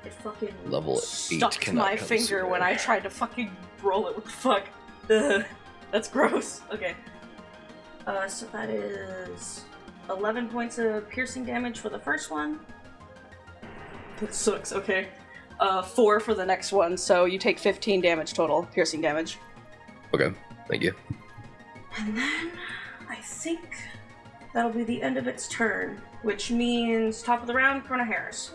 It 0.04 0.14
fucking 0.14 0.54
Level 0.66 0.98
stuck 0.98 1.74
my 1.74 1.98
finger 1.98 2.46
when 2.46 2.62
I 2.62 2.76
tried 2.76 3.02
to 3.04 3.10
fucking 3.10 3.56
roll 3.82 4.08
it. 4.08 4.16
What 4.16 4.26
the 4.26 4.32
fuck? 4.32 4.66
Ugh, 5.10 5.44
that's 5.92 6.08
gross. 6.08 6.62
Okay. 6.72 6.96
Uh, 8.06 8.28
so 8.28 8.46
that 8.48 8.70
is 8.70 9.64
11 10.12 10.50
points 10.50 10.78
of 10.78 11.10
piercing 11.10 11.46
damage 11.46 11.80
for 11.80 11.90
the 11.90 11.98
first 11.98 12.30
one. 12.30 12.60
That 14.20 14.36
sucks. 14.36 14.72
Okay. 14.72 15.08
Uh, 15.60 15.82
four 15.82 16.20
for 16.20 16.34
the 16.34 16.46
next 16.46 16.72
one, 16.72 16.98
so 16.98 17.26
you 17.26 17.40
take 17.40 17.58
15 17.58 18.02
damage 18.02 18.34
total, 18.34 18.64
piercing 18.74 19.02
damage. 19.02 19.38
Okay, 20.14 20.32
thank 20.68 20.84
you. 20.84 20.94
And 21.98 22.18
then 22.18 22.52
I 23.10 23.16
think 23.16 23.78
that'll 24.54 24.72
be 24.72 24.84
the 24.84 25.02
end 25.02 25.18
of 25.18 25.28
its 25.28 25.48
turn, 25.48 26.02
which 26.24 26.52
means 26.52 27.22
top 27.22 27.42
of 27.42 27.48
the 27.48 27.54
round, 27.54 27.86
Chrono 27.86 28.04
Harris. 28.04 28.52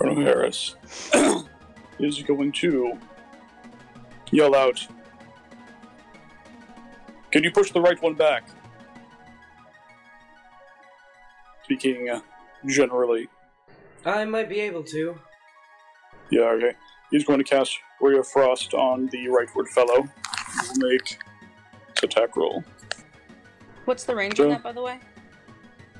Colonel 0.00 0.16
Harris 0.22 0.76
is 1.98 2.22
going 2.22 2.52
to 2.52 2.98
yell 4.30 4.54
out, 4.54 4.86
Can 7.30 7.44
you 7.44 7.50
push 7.50 7.70
the 7.70 7.82
right 7.82 8.00
one 8.02 8.14
back? 8.14 8.48
Speaking 11.64 12.08
uh, 12.08 12.20
generally. 12.66 13.28
I 14.04 14.24
might 14.24 14.48
be 14.48 14.60
able 14.60 14.82
to. 14.84 15.18
Yeah, 16.30 16.42
okay. 16.42 16.72
He's 17.10 17.24
going 17.24 17.38
to 17.38 17.44
cast 17.44 17.76
Ray 18.00 18.16
of 18.18 18.26
Frost 18.28 18.72
on 18.74 19.06
the 19.06 19.26
rightward 19.26 19.68
fellow. 19.68 20.02
He 20.02 20.68
will 20.80 20.88
make 20.90 21.08
his 21.08 22.04
attack 22.04 22.36
roll. 22.36 22.64
What's 23.84 24.04
the 24.04 24.14
range 24.14 24.36
So- 24.36 24.44
on 24.44 24.50
that, 24.50 24.62
by 24.62 24.72
the 24.72 24.82
way? 24.82 25.00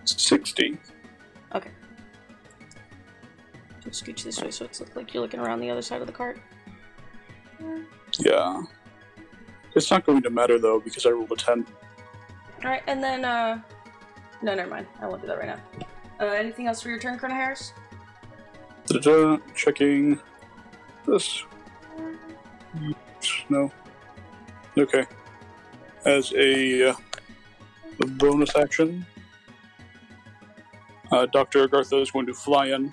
60. 0.04 0.78
Okay. 1.54 1.70
Just 3.84 4.04
scooch 4.04 4.22
this 4.22 4.40
way 4.40 4.50
so 4.50 4.64
it's 4.64 4.82
like 4.94 5.12
you're 5.12 5.22
looking 5.22 5.40
around 5.40 5.60
the 5.60 5.70
other 5.70 5.82
side 5.82 6.00
of 6.00 6.06
the 6.06 6.12
cart. 6.12 6.38
Yeah. 8.18 8.62
It's 9.74 9.90
not 9.90 10.04
going 10.06 10.22
to 10.22 10.30
matter 10.30 10.58
though 10.58 10.80
because 10.80 11.06
I 11.06 11.10
rolled 11.10 11.32
a 11.32 11.36
10. 11.36 11.66
Alright, 12.64 12.82
and 12.86 13.02
then, 13.02 13.24
uh. 13.24 13.60
No, 14.42 14.54
never 14.54 14.70
mind. 14.70 14.86
I 15.00 15.06
won't 15.06 15.20
do 15.22 15.28
that 15.28 15.38
right 15.38 15.46
now. 15.48 15.60
Uh, 16.20 16.30
anything 16.32 16.66
else 16.66 16.82
for 16.82 16.88
your 16.88 16.98
turn, 16.98 17.18
Colonel 17.18 17.36
Harris? 17.36 17.72
Da-da-da, 18.90 19.38
checking 19.54 20.18
this. 21.06 21.44
No. 23.48 23.70
Okay. 24.76 25.06
As 26.04 26.32
a, 26.32 26.90
uh, 26.90 26.94
a 28.02 28.06
bonus 28.06 28.56
action, 28.56 29.06
uh, 31.12 31.26
Dr. 31.26 31.68
Agartha 31.68 32.02
is 32.02 32.10
going 32.10 32.26
to 32.26 32.34
fly 32.34 32.68
in, 32.68 32.92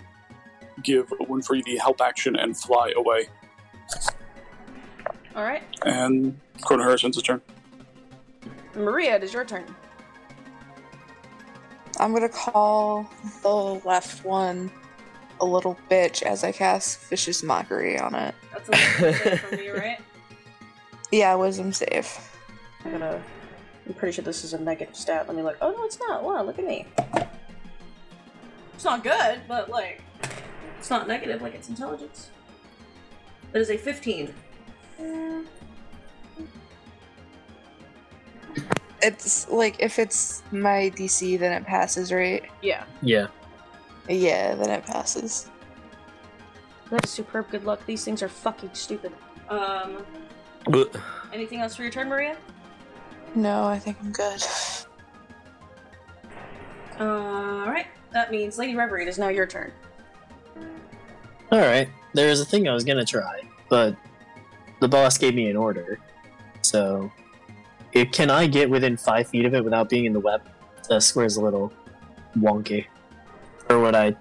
give 0.84 1.08
Winfrey 1.22 1.64
the 1.64 1.78
help 1.78 2.00
action, 2.02 2.36
and 2.36 2.56
fly 2.56 2.94
away. 2.96 3.30
Alright. 5.36 5.64
And 5.84 6.40
Chrono 6.62 6.84
Harrison's 6.84 7.20
turn. 7.24 7.42
Maria, 8.76 9.16
it 9.16 9.24
is 9.24 9.34
your 9.34 9.46
turn. 9.46 9.64
I'm 12.00 12.14
gonna 12.14 12.30
call 12.30 13.10
the 13.42 13.82
left 13.88 14.24
one 14.24 14.70
a 15.40 15.46
little 15.46 15.78
bitch 15.90 16.24
as 16.24 16.44
I 16.44 16.52
cast 16.52 17.02
Vicious 17.10 17.44
Mockery 17.44 18.00
on 18.00 18.16
it. 18.16 18.36
That's 18.54 18.70
a 18.70 19.02
little 19.02 19.24
bit 19.32 19.40
for 19.40 19.56
me, 19.56 19.70
right? 19.70 20.00
Yeah, 21.12 21.36
wisdom 21.36 21.72
save. 21.74 22.10
I'm 22.84 22.92
gonna. 22.92 23.22
I'm 23.86 23.94
pretty 23.94 24.14
sure 24.14 24.24
this 24.24 24.44
is 24.44 24.54
a 24.54 24.60
negative 24.60 24.96
stat. 24.96 25.28
Let 25.28 25.38
me 25.38 25.44
look. 25.44 25.58
Oh 25.62 25.72
no, 25.72 25.86
it's 25.86 26.00
not. 26.00 26.24
Wow, 26.24 26.44
look 26.44 26.60
at 26.60 26.66
me. 26.66 26.86
It's 28.74 28.84
not 28.84 29.04
good, 29.04 29.42
but 29.48 29.70
like, 29.70 30.02
it's 30.78 30.90
not 30.90 31.08
negative 31.08 31.42
like 31.42 31.56
it's 31.56 31.70
intelligence. 31.70 32.30
It 33.54 33.60
is 33.60 33.70
a 33.70 33.78
15. 33.78 34.34
It's 39.02 39.50
like 39.50 39.78
if 39.80 40.00
it's 40.00 40.44
my 40.52 40.92
DC, 40.96 41.40
then 41.40 41.54
it 41.54 41.66
passes, 41.66 42.12
right? 42.12 42.44
Yeah. 42.62 42.84
Yeah. 43.02 43.28
Yeah, 44.08 44.56
then 44.56 44.70
it 44.70 44.86
passes. 44.86 45.50
That 46.90 47.04
is 47.04 47.12
superb 47.12 47.50
good 47.50 47.66
luck. 47.66 47.86
These 47.86 48.04
things 48.06 48.24
are 48.24 48.30
fucking 48.30 48.72
stupid. 48.74 49.12
Um, 49.50 50.06
Blech. 50.66 51.02
anything 51.34 51.60
else 51.60 51.76
for 51.76 51.82
your 51.82 51.92
turn, 51.92 52.08
Maria? 52.08 52.38
No, 53.36 53.66
I 53.66 53.78
think 53.80 53.98
I'm 54.02 54.12
good. 54.12 54.42
Alright. 57.00 57.88
That 58.12 58.32
means 58.32 58.58
Lady 58.58 58.76
Reverie, 58.76 59.04
it 59.04 59.08
is 59.08 59.20
now 59.20 59.28
your 59.28 59.46
turn. 59.46 59.72
Alright, 61.52 61.90
there 62.14 62.30
is 62.30 62.42
a 62.42 62.46
thing 62.46 62.68
I 62.68 62.74
was 62.74 62.84
gonna 62.84 63.06
try, 63.06 63.42
but 63.70 63.96
the 64.80 64.88
boss 64.88 65.18
gave 65.18 65.36
me 65.36 65.50
an 65.50 65.58
order. 65.58 66.00
So, 66.62 67.12
it, 67.94 68.12
can 68.12 68.30
I 68.30 68.48
get 68.48 68.70
within 68.70 68.98
five 68.98 69.28
feet 69.28 69.46
of 69.46 69.54
it 69.54 69.64
without 69.64 69.90
being 69.90 70.06
in 70.06 70.14
the 70.14 70.20
web? 70.20 70.42
The 70.90 71.00
square's 71.00 71.38
a 71.38 71.42
little 71.42 71.72
wonky. 72.38 72.88
Or 73.70 73.80
would 73.80 73.96
I? 73.96 74.16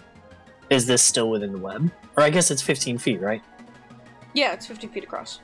Is 0.71 0.87
this 0.87 1.03
still 1.03 1.31
within 1.31 1.53
the 1.53 1.59
web? 1.59 1.91
Or 2.17 2.23
I 2.25 2.31
guess 2.31 2.50
it's 2.50 2.62
15 2.62 2.99
feet, 2.99 3.21
right? 3.21 3.43
Yeah, 4.35 4.53
it's 4.53 4.67
50 4.67 4.88
feet 4.88 5.05
across. 5.05 5.41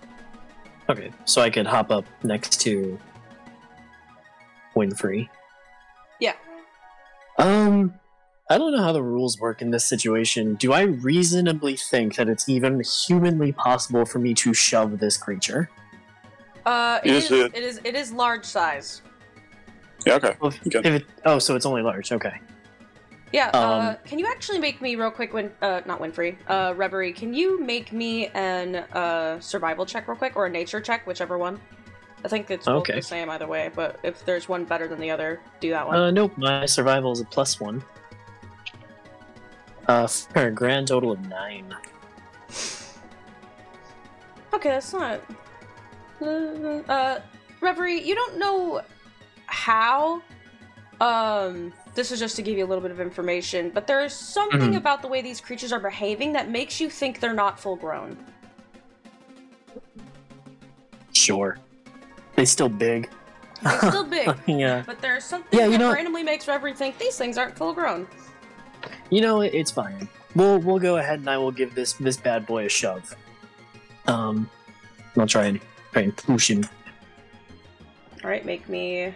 Okay, 0.88 1.12
so 1.24 1.40
I 1.40 1.48
could 1.50 1.66
hop 1.66 1.90
up 1.90 2.04
next 2.24 2.60
to 2.62 2.98
Winfrey. 4.74 5.28
Yeah. 6.20 6.34
Um, 7.38 7.94
I 8.50 8.58
don't 8.58 8.72
know 8.72 8.82
how 8.82 8.92
the 8.92 9.02
rules 9.02 9.38
work 9.38 9.62
in 9.62 9.70
this 9.70 9.84
situation. 9.86 10.54
Do 10.56 10.72
I 10.72 10.82
reasonably 10.82 11.76
think 11.76 12.16
that 12.16 12.28
it's 12.28 12.48
even 12.48 12.82
humanly 13.06 13.52
possible 13.52 14.04
for 14.04 14.18
me 14.18 14.34
to 14.34 14.52
shove 14.52 14.98
this 14.98 15.16
creature? 15.16 15.70
Uh, 16.66 17.00
it 17.04 17.10
Is 17.14 17.24
is, 17.24 17.30
it- 17.32 17.54
it 17.56 17.62
is 17.62 17.80
it 17.84 17.94
is 17.94 18.12
large 18.12 18.44
size. 18.44 19.02
Yeah, 20.06 20.14
okay. 20.14 20.34
Well, 20.40 20.52
if, 20.64 20.66
if 20.66 20.84
it, 20.84 21.04
oh, 21.24 21.38
so 21.38 21.54
it's 21.54 21.64
only 21.66 21.82
large. 21.82 22.10
Okay. 22.10 22.40
Yeah. 23.32 23.50
uh, 23.54 23.58
Um, 23.90 23.96
can 24.04 24.18
you 24.18 24.26
actually 24.26 24.58
make 24.58 24.80
me 24.82 24.94
real 24.96 25.10
quick? 25.10 25.32
Win, 25.32 25.50
uh, 25.62 25.80
not 25.86 26.00
Winfrey. 26.00 26.36
Uh, 26.46 26.74
Reverie. 26.76 27.12
Can 27.12 27.32
you 27.32 27.58
make 27.60 27.92
me 27.92 28.28
an 28.28 28.76
uh 28.92 29.40
survival 29.40 29.86
check 29.86 30.06
real 30.06 30.16
quick 30.16 30.36
or 30.36 30.46
a 30.46 30.50
nature 30.50 30.80
check, 30.80 31.06
whichever 31.06 31.38
one? 31.38 31.58
I 32.24 32.28
think 32.28 32.50
it's 32.50 32.66
both 32.66 32.82
Okay. 32.82 32.94
the 32.96 33.02
same 33.02 33.30
either 33.30 33.46
way. 33.48 33.70
But 33.74 33.98
if 34.02 34.24
there's 34.24 34.48
one 34.48 34.64
better 34.64 34.86
than 34.86 35.00
the 35.00 35.10
other, 35.10 35.40
do 35.60 35.70
that 35.70 35.86
one. 35.86 35.96
Uh, 35.96 36.10
nope. 36.10 36.36
My 36.36 36.66
survival 36.66 37.10
is 37.12 37.20
a 37.20 37.24
plus 37.24 37.58
one. 37.58 37.82
Uh, 39.88 40.06
for 40.06 40.46
a 40.46 40.50
grand 40.50 40.88
total 40.88 41.10
of 41.10 41.20
nine. 41.26 41.74
Okay, 44.54 44.68
that's 44.68 44.92
not. 44.92 45.20
Uh, 46.20 46.24
uh, 46.26 47.20
Reverie, 47.60 48.00
you 48.00 48.14
don't 48.14 48.38
know 48.38 48.82
how. 49.46 50.22
Um, 51.00 51.72
this 51.94 52.10
is 52.10 52.18
just 52.18 52.36
to 52.36 52.42
give 52.42 52.56
you 52.56 52.64
a 52.64 52.68
little 52.68 52.82
bit 52.82 52.90
of 52.90 53.00
information, 53.00 53.70
but 53.70 53.86
there's 53.86 54.14
something 54.14 54.72
Mhm. 54.72 54.76
about 54.76 55.02
the 55.02 55.08
way 55.08 55.20
these 55.22 55.40
creatures 55.40 55.72
are 55.72 55.80
behaving 55.80 56.32
that 56.32 56.48
makes 56.48 56.80
you 56.80 56.88
think 56.88 57.20
they're 57.20 57.34
not 57.34 57.58
full 57.60 57.76
grown. 57.76 58.16
Sure. 61.12 61.58
They 62.36 62.44
still 62.44 62.68
big. 62.68 63.08
They're 63.62 63.78
still 63.78 64.04
big, 64.04 64.28
yeah. 64.46 64.82
but 64.86 65.00
there's 65.00 65.24
something 65.24 65.56
Yeah, 65.58 65.66
you 65.66 65.72
that 65.72 65.78
know- 65.78 65.92
randomly 65.92 66.22
makes 66.22 66.48
Reverie 66.48 66.74
think 66.74 66.98
these 66.98 67.16
things 67.16 67.38
aren't 67.38 67.56
full 67.56 67.72
grown. 67.72 68.08
You 69.10 69.20
know, 69.20 69.42
it's 69.42 69.70
fine. 69.70 70.08
We'll 70.34 70.58
we'll 70.58 70.78
go 70.80 70.96
ahead 70.96 71.20
and 71.20 71.28
I 71.30 71.36
will 71.36 71.52
give 71.52 71.74
this 71.74 71.92
this 71.92 72.16
bad 72.16 72.46
boy 72.46 72.64
a 72.64 72.68
shove. 72.68 73.14
Um, 74.08 74.50
I'll 75.16 75.26
try 75.26 75.44
and 75.44 75.60
try 75.92 76.02
and 76.02 76.16
push 76.16 76.50
him. 76.50 76.64
All 78.24 78.30
right, 78.30 78.44
make 78.44 78.68
me. 78.68 79.14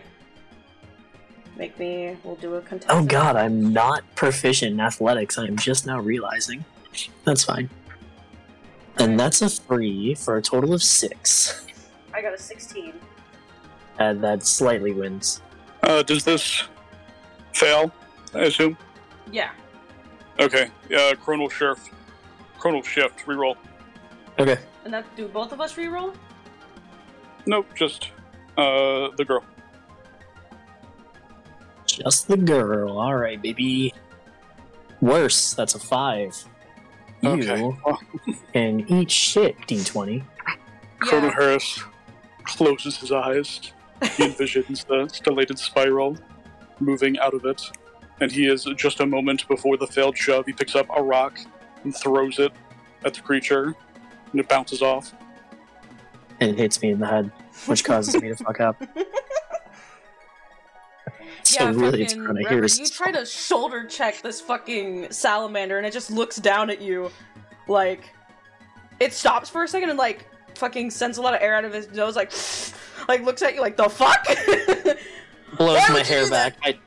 Make 1.57 1.79
me. 1.79 2.17
We'll 2.23 2.37
do 2.37 2.55
a 2.55 2.61
contest. 2.61 2.91
Oh 2.91 3.05
God, 3.05 3.37
I'm 3.37 3.73
not 3.73 4.05
proficient 4.15 4.73
in 4.73 4.81
athletics. 4.81 5.39
I'm 5.39 5.57
just 5.57 5.87
now 5.87 6.01
realizing. 6.01 6.65
That's 7.25 7.45
fine. 7.45 7.71
And 8.99 9.19
that's 9.19 9.43
a 9.43 9.49
three 9.49 10.15
for 10.15 10.37
a 10.37 10.43
total 10.43 10.73
of 10.75 10.83
six. 10.83 11.67
I 12.15 12.23
got 12.23 12.35
a 12.35 12.39
16. 12.39 12.95
And 13.99 14.23
that 14.25 14.45
slightly 14.45 14.93
wins. 14.93 15.43
Uh, 15.83 16.03
does 16.03 16.25
this 16.25 16.65
fail? 17.53 17.93
I 18.35 18.45
assume. 18.45 18.77
Yeah. 19.31 19.51
Okay. 20.39 20.71
Uh, 20.87 21.15
Chronal 21.15 21.51
Shift. 21.51 21.91
Chronal 22.59 22.85
Shift. 22.85 23.27
Reroll. 23.27 23.57
Okay. 24.39 24.59
And 24.85 24.93
that 24.93 25.05
do 25.17 25.29
both 25.29 25.53
of 25.53 25.61
us 25.61 25.75
reroll? 25.75 26.15
Nope. 27.47 27.67
Just 27.75 28.11
uh, 28.57 29.09
the 29.17 29.25
girl. 29.27 29.45
Just 31.97 32.29
the 32.29 32.37
girl. 32.37 32.99
All 32.99 33.15
right, 33.17 33.41
baby. 33.41 33.95
Worse. 35.01 35.55
That's 35.55 35.75
a 35.75 35.79
five. 35.79 36.37
Okay. 37.25 37.59
You 37.59 37.79
Well, 37.87 38.01
can 38.53 38.85
eat 38.93 39.11
shit, 39.11 39.57
D20. 39.63 40.23
Chrono 41.01 41.27
Yeah. 41.29 41.33
Harris 41.35 41.81
closes 42.45 42.99
his 42.99 43.13
eyes. 43.13 43.61
He 44.03 44.25
envisions 44.29 44.87
the 44.87 45.09
stellated 45.13 45.59
spiral 45.59 46.17
moving 46.81 47.19
out 47.19 47.33
of 47.33 47.47
it, 47.47 47.63
and 48.21 48.31
he 48.31 48.47
is 48.47 48.65
just 48.77 49.01
a 49.01 49.07
moment 49.07 49.49
before 49.49 49.79
the 49.79 49.87
failed 49.87 50.17
shove. 50.19 50.45
He 50.45 50.53
picks 50.53 50.75
up 50.77 50.87
a 50.95 51.03
rock 51.03 51.39
and 51.83 51.97
throws 51.97 52.39
it 52.39 52.53
at 53.07 53.15
the 53.15 53.21
creature, 53.23 53.75
and 54.33 54.41
it 54.41 54.49
bounces 54.49 54.83
off. 54.83 55.15
And 56.41 56.51
it 56.51 56.59
hits 56.59 56.83
me 56.83 56.91
in 56.91 56.99
the 57.01 57.07
head, 57.07 57.33
which 57.65 57.85
causes 57.85 58.21
me 58.21 58.29
to 58.29 58.37
fuck 58.37 58.61
up. 58.61 58.77
So 61.43 61.65
yeah, 61.65 61.71
really, 61.71 62.03
it's 62.03 62.13
fucking 62.13 62.25
Chrono 62.25 62.41
Reverie, 62.43 62.55
Harris. 62.57 62.79
you 62.79 62.87
try 62.87 63.13
to 63.13 63.25
shoulder 63.25 63.85
check 63.85 64.23
this 64.23 64.41
fucking 64.41 65.11
salamander 65.13 65.79
and 65.79 65.87
it 65.87 65.93
just 65.93 66.11
looks 66.11 66.37
down 66.37 66.71
at 66.71 66.81
you 66.81 67.11
like 67.69 68.11
it 69.01 69.13
stops 69.13 69.49
for 69.49 69.63
a 69.63 69.69
second 69.69 69.91
and 69.91 69.99
like 69.99 70.27
fucking 70.55 70.91
sends 70.91 71.19
a 71.19 71.23
lot 71.23 71.35
of 71.35 71.43
air 71.43 71.55
out 71.55 71.65
of 71.65 71.73
his 71.73 71.91
nose 71.93 72.17
like 72.17 72.33
like 73.09 73.23
looks 73.23 73.43
at 73.43 73.55
you 73.55 73.61
like 73.61 73.77
the 73.77 73.89
fuck 73.89 74.27
blows 75.57 75.79
Why 75.79 75.89
my 75.91 76.03
hair 76.03 76.29
back. 76.29 76.57
I 76.63 76.79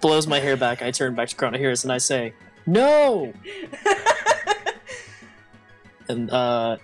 blows 0.00 0.26
my 0.26 0.40
hair 0.40 0.56
back. 0.56 0.82
I 0.82 0.90
turn 0.90 1.14
back 1.14 1.28
to 1.28 1.36
Chrono 1.36 1.58
Harris 1.58 1.84
and 1.84 1.92
I 1.92 1.98
say, 1.98 2.34
"No!" 2.66 3.32
And 6.08 6.28
uh, 6.30 6.76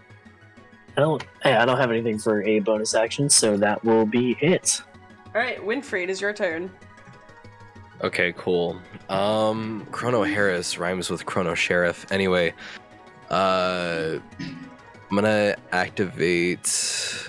I 0.96 1.00
don't. 1.00 1.24
Hey, 1.42 1.54
I 1.54 1.64
don't 1.64 1.78
have 1.78 1.90
anything 1.90 2.16
for 2.16 2.44
a 2.44 2.60
bonus 2.60 2.94
action, 2.94 3.28
so 3.28 3.56
that 3.56 3.84
will 3.84 4.06
be 4.06 4.36
it. 4.40 4.80
All 5.36 5.42
right 5.42 5.60
winfrey 5.60 6.02
it 6.02 6.08
is 6.08 6.18
your 6.18 6.32
turn 6.32 6.70
Okay, 8.02 8.34
cool. 8.38 8.80
Um, 9.10 9.86
Chrono 9.90 10.22
Harris 10.22 10.78
rhymes 10.78 11.08
with 11.10 11.24
Chrono 11.24 11.54
Sheriff. 11.54 12.04
Anyway, 12.10 12.52
uh, 13.30 14.18
I'm 14.38 15.14
gonna 15.14 15.56
activate. 15.72 17.28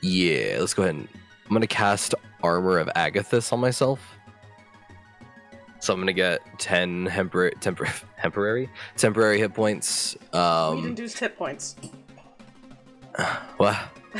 Yeah, 0.00 0.58
let's 0.58 0.74
go 0.74 0.82
ahead 0.82 0.94
and 0.96 1.08
I'm 1.46 1.52
gonna 1.52 1.68
cast 1.68 2.14
Armor 2.42 2.78
of 2.78 2.88
Agathys 2.96 3.52
on 3.52 3.60
myself. 3.60 4.00
So 5.80 5.92
I'm 5.92 6.00
gonna 6.00 6.12
get 6.12 6.40
10 6.58 7.06
temporary, 7.06 7.52
tempor- 7.60 8.02
temporary, 8.20 8.68
temporary 8.96 9.38
hit 9.38 9.54
points. 9.54 10.16
Um, 10.32 10.86
induced 10.86 11.18
hit 11.18 11.36
points 11.36 11.76
what? 13.56 13.76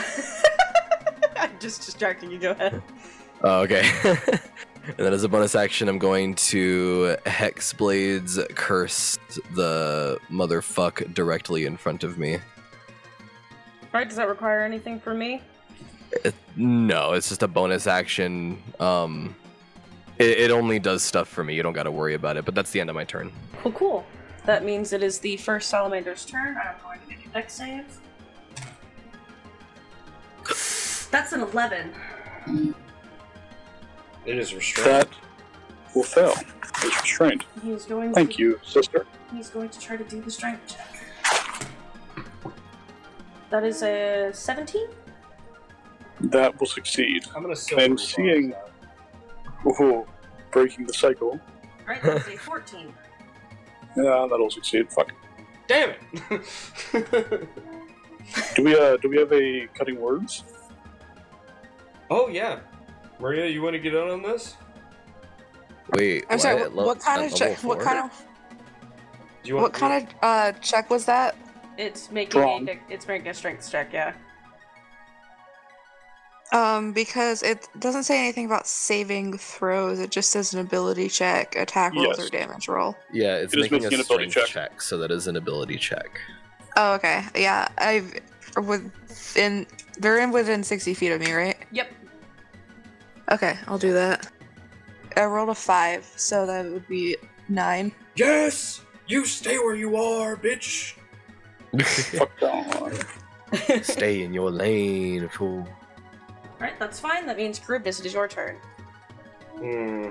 i'm 1.37 1.51
just 1.59 1.85
distracting 1.87 2.31
you 2.31 2.39
go 2.39 2.51
ahead 2.51 2.83
Oh, 3.43 3.61
okay. 3.63 3.91
and 4.05 4.97
then 4.99 5.13
as 5.13 5.25
a 5.25 5.29
bonus 5.29 5.55
action, 5.55 5.89
I'm 5.89 5.99
going 5.99 6.35
to 6.37 7.17
Hexblade's 7.27 8.39
curse 8.55 9.19
the 9.55 10.19
motherfuck 10.31 11.15
directly 11.15 11.65
in 11.67 11.77
front 11.77 12.05
of 12.05 12.19
me. 12.19 12.35
all 12.35 12.41
right 13.95 14.09
does 14.09 14.17
that 14.17 14.29
require 14.29 14.61
anything 14.63 15.01
from 15.01 15.19
me 15.19 15.41
It- 16.25 16.35
no, 16.57 17.13
it's 17.13 17.29
just 17.29 17.43
a 17.43 17.49
bonus 17.49 17.87
action. 17.87 18.63
Um, 18.81 19.35
it, 20.19 20.39
it 20.39 20.51
only 20.51 20.79
does 20.79 21.03
stuff 21.03 21.29
for 21.29 21.43
me. 21.45 21.55
You 21.55 21.63
don't 21.63 21.73
got 21.73 21.85
to 21.85 21.91
worry 21.91 22.15
about 22.15 22.37
it. 22.37 22.45
But 22.45 22.55
that's 22.55 22.71
the 22.73 22.81
end 22.81 22.91
of 22.91 22.97
my 22.97 23.05
turn. 23.05 23.33
cool 23.63 23.73
cool 23.73 24.05
that 24.47 24.65
means 24.65 24.93
it 24.93 25.03
is 25.03 25.19
the 25.19 25.37
first 25.37 25.69
salamander's 25.69 26.25
turn 26.25 26.57
i'm 26.57 26.75
going 26.83 26.99
to 27.01 27.09
make 27.09 27.25
a 27.27 27.29
dex 27.29 27.55
save 27.55 27.85
That's 31.11 31.33
an 31.33 31.41
11. 31.41 31.93
It 34.27 34.39
is 34.39 34.55
restrained. 34.55 34.89
That 34.91 35.09
will 35.95 36.03
fail. 36.03 36.35
It's 36.83 37.01
restrained. 37.03 37.45
He's 37.63 37.85
going 37.85 38.13
Thank 38.15 38.35
to, 38.35 38.43
you, 38.43 38.61
sister. 38.65 39.07
He's 39.35 39.49
going 39.51 39.69
to 39.71 39.81
try 39.81 39.97
to 39.97 40.05
do 40.05 40.21
the 40.21 40.31
strength 40.31 40.77
check. 40.77 41.67
That 43.51 43.65
is 43.65 43.83
a 43.83 44.31
17? 44.33 44.89
That 46.21 46.59
will 46.61 46.67
succeed. 46.67 47.25
I'm 47.35 47.43
gonna 47.43 47.57
silver 47.57 47.83
I'm 47.85 47.99
seeing- 47.99 48.51
that. 48.51 48.71
Ooh, 49.67 50.07
breaking 50.53 50.87
the 50.87 50.93
cycle. 50.95 51.41
Alright, 51.83 52.03
that 52.03 52.17
is 52.29 52.35
a 52.35 52.37
14. 52.39 52.93
Yeah, 53.97 54.25
that'll 54.31 54.49
succeed. 54.51 54.89
Fuck. 54.93 55.11
Damn 55.67 55.91
it! 55.91 55.99
Do 58.55 58.63
we 58.63 58.77
uh 58.79 58.97
do 58.99 59.09
we 59.09 59.19
have 59.19 59.33
a 59.33 59.67
cutting 59.77 60.01
words? 60.01 60.45
oh 62.09 62.29
yeah, 62.29 62.61
Maria, 63.21 63.47
you 63.47 63.63
want 63.63 63.75
to 63.75 63.79
get 63.81 63.95
on 63.95 64.09
on 64.11 64.23
this? 64.23 64.57
Wait, 65.93 66.25
I'm 66.31 66.39
sorry. 66.39 66.63
what? 66.63 66.73
What, 66.73 66.87
what 66.87 67.01
kind 67.01 67.25
of 67.25 67.37
check? 67.37 67.59
What 67.65 67.81
kind 67.81 67.99
of 67.99 68.11
Do 69.43 69.49
you 69.49 69.55
want? 69.57 69.65
what 69.65 69.73
kind 69.73 70.07
of 70.07 70.15
uh 70.23 70.53
check 70.61 70.89
was 70.91 71.05
that? 71.07 71.37
It's 71.77 72.11
making 72.11 72.31
Strong. 72.41 72.69
a, 72.69 72.79
it's 72.89 73.07
making 73.09 73.29
a 73.29 73.35
strength 73.35 73.71
check, 73.71 73.93
yeah. 73.93 74.13
Um, 76.53 76.93
because 76.93 77.43
it 77.45 77.69
doesn't 77.79 78.03
say 78.05 78.19
anything 78.19 78.45
about 78.45 78.67
saving 78.67 79.39
throws. 79.39 80.01
It 80.01 80.11
just 80.11 80.31
says 80.31 80.53
an 80.53 80.59
ability 80.61 81.09
check, 81.09 81.55
attack 81.55 81.95
rolls, 81.95 82.17
Yes. 82.19 82.27
or 82.27 82.29
damage 82.31 82.69
roll. 82.69 82.97
Yeah, 83.13 83.37
it's 83.37 83.55
It 83.55 83.59
is 83.61 83.63
making 83.71 83.79
a 83.79 83.83
making 83.91 83.99
an 84.01 84.05
ability 84.05 84.31
strength 84.31 84.49
check. 84.51 84.71
check. 84.73 84.83
so 84.83 84.99
that 84.99 85.11
is 85.13 85.27
an 85.29 85.37
ability 85.37 85.77
check. 85.79 86.21
Oh, 86.77 86.95
okay. 86.95 87.25
Yeah, 87.37 87.69
I've 87.79 88.13
within 88.67 89.67
they're 89.99 90.19
in 90.19 90.33
within 90.33 90.63
sixty 90.65 90.93
feet 90.95 91.13
of 91.13 91.21
me, 91.21 91.33
right? 91.33 91.57
Yep. 91.73 91.91
Okay, 93.31 93.57
I'll 93.67 93.79
do 93.79 93.93
that. 93.93 94.31
I 95.17 95.25
rolled 95.25 95.51
a 95.51 95.55
five, 95.55 96.11
so 96.17 96.47
that 96.47 96.65
would 96.65 96.87
be 96.89 97.17
nine. 97.49 97.93
Yes, 98.17 98.83
you 99.07 99.25
stay 99.25 99.59
where 99.59 99.75
you 99.75 99.97
are, 99.97 100.37
bitch. 100.37 100.95
Fuck 101.79 102.43
on. 102.43 102.93
Stay 103.83 104.23
in 104.23 104.33
your 104.33 104.51
lane, 104.51 105.29
fool. 105.29 105.69
Alright, 106.55 106.79
that's 106.79 107.01
fine. 107.01 107.27
That 107.27 107.37
means 107.37 107.59
Charybdis, 107.59 108.01
it 108.01 108.07
is 108.07 108.15
your 108.15 108.29
turn. 108.29 108.57
Hmm. 109.57 110.09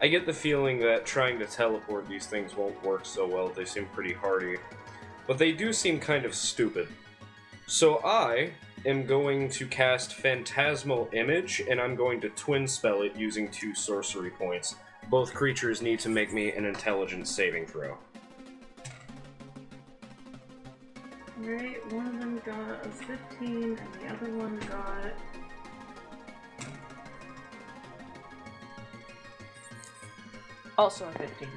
I 0.00 0.08
get 0.08 0.26
the 0.26 0.32
feeling 0.32 0.78
that 0.80 1.06
trying 1.06 1.38
to 1.38 1.46
teleport 1.46 2.08
these 2.08 2.26
things 2.26 2.56
won't 2.56 2.82
work 2.84 3.06
so 3.06 3.26
well. 3.26 3.48
They 3.48 3.64
seem 3.64 3.86
pretty 3.86 4.12
hardy. 4.12 4.58
But 5.26 5.38
they 5.38 5.52
do 5.52 5.72
seem 5.72 5.98
kind 5.98 6.24
of 6.24 6.34
stupid. 6.34 6.88
So 7.66 8.04
I 8.04 8.50
am 8.86 9.06
going 9.06 9.48
to 9.48 9.66
cast 9.66 10.14
Phantasmal 10.14 11.08
Image, 11.12 11.62
and 11.68 11.80
I'm 11.80 11.94
going 11.94 12.20
to 12.20 12.28
twin 12.30 12.66
spell 12.66 13.02
it 13.02 13.16
using 13.16 13.50
two 13.50 13.74
sorcery 13.74 14.30
points. 14.30 14.76
Both 15.10 15.34
creatures 15.34 15.82
need 15.82 16.00
to 16.00 16.08
make 16.08 16.32
me 16.32 16.52
an 16.52 16.64
intelligence 16.64 17.30
saving 17.30 17.66
throw. 17.66 17.96
Alright, 21.42 21.92
one 21.92 22.06
of 22.06 22.18
them 22.20 22.40
got 22.44 22.86
a 22.86 22.88
15, 22.88 23.48
and 23.52 23.78
the 23.78 24.14
other 24.14 24.32
one 24.32 24.58
got. 24.60 25.12
Also 30.78 31.06
a 31.06 31.12
15. 31.18 31.48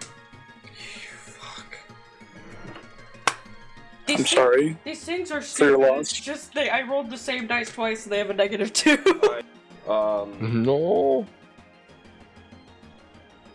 These 4.08 4.18
I'm 4.20 4.24
thi- 4.26 4.36
sorry. 4.36 4.78
These 4.86 5.04
things 5.04 5.32
are 5.32 5.42
For 5.42 5.66
your 5.66 5.74
stupid. 5.76 5.88
loss. 5.92 6.00
It's 6.12 6.20
just 6.22 6.54
they. 6.54 6.70
I 6.70 6.82
rolled 6.84 7.10
the 7.10 7.18
same 7.18 7.46
dice 7.48 7.72
twice, 7.72 8.04
and 8.06 8.12
they 8.14 8.18
have 8.20 8.30
a 8.30 8.34
negative 8.34 8.74
two. 8.74 8.98
Um, 9.88 10.64
No. 10.64 11.26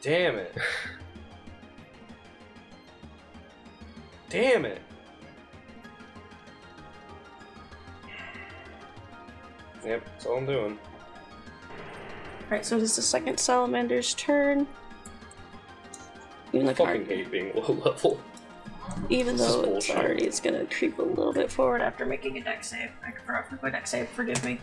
damn 0.01 0.37
it. 0.37 0.55
Damn 4.31 4.65
it. 4.65 4.81
Yep, 9.85 10.05
that's 10.07 10.27
all 10.27 10.39
I'm 10.39 10.47
doing. 10.47 10.79
Alright, 12.45 12.65
so 12.65 12.77
it 12.77 12.83
is 12.83 12.97
the 12.97 13.03
second 13.03 13.39
salamander's 13.39 14.15
turn. 14.15 14.67
Even 16.53 16.69
I 16.69 16.73
though, 16.73 16.85
fucking 16.87 17.07
hate 17.07 17.31
being 17.31 17.53
low 17.55 17.75
level. 17.75 18.21
Even 19.09 19.37
this 19.37 19.47
though 19.47 19.77
it's 19.77 19.91
already, 19.91 20.25
it's 20.25 20.41
gonna 20.41 20.65
creep 20.67 20.99
a 20.99 21.03
little 21.03 21.33
bit 21.33 21.51
forward 21.51 21.83
after 21.83 22.07
making 22.07 22.39
a 22.39 22.41
dex 22.43 22.71
save. 22.71 22.91
I 23.05 23.13
forgot 23.13 23.49
for 23.49 23.59
my 23.63 23.71
dex 23.71 23.91
save. 23.91 24.09
Forgive 24.11 24.43
me. 24.45 24.59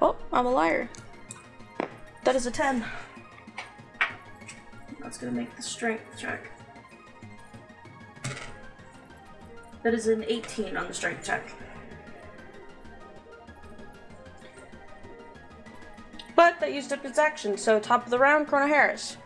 Oh, 0.00 0.16
I'm 0.32 0.46
a 0.46 0.50
liar. 0.50 0.88
That 2.24 2.36
is 2.36 2.46
a 2.46 2.50
ten. 2.50 2.84
That's 5.00 5.18
gonna 5.18 5.32
make 5.32 5.54
the 5.56 5.62
strength 5.62 6.04
check. 6.18 6.50
That 9.82 9.92
is 9.92 10.06
an 10.06 10.24
18 10.26 10.78
on 10.78 10.88
the 10.88 10.94
strength 10.94 11.26
check. 11.26 11.46
But 16.34 16.58
that 16.60 16.72
used 16.72 16.92
up 16.92 17.04
its 17.04 17.18
action, 17.18 17.58
so 17.58 17.78
top 17.78 18.04
of 18.04 18.10
the 18.10 18.18
round, 18.18 18.48
Chrono 18.48 18.66
Harris. 18.66 19.18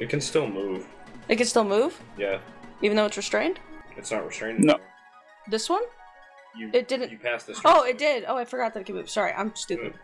It 0.00 0.08
can 0.08 0.20
still 0.20 0.48
move. 0.48 0.86
It 1.28 1.36
can 1.36 1.46
still 1.46 1.64
move, 1.64 2.00
Yeah, 2.18 2.38
even 2.82 2.96
though 2.96 3.06
it's 3.06 3.16
restrained. 3.16 3.58
it's 3.96 4.10
not 4.10 4.26
restrained. 4.26 4.60
No. 4.60 4.74
anymore. 4.74 4.88
This 5.48 5.68
one? 5.70 5.82
You, 6.56 6.70
It 6.72 6.88
didn't- 6.88 7.10
You 7.10 7.18
passed 7.18 7.46
this. 7.46 7.60
Oh, 7.64 7.84
it 7.84 7.96
did. 7.98 8.24
Oh, 8.28 8.36
I 8.36 8.44
forgot 8.44 8.74
that 8.74 8.80
it 8.80 8.84
could 8.86 8.94
move. 8.96 9.08
Sorry, 9.08 9.32
I'm 9.32 9.54
stupid. 9.54 9.94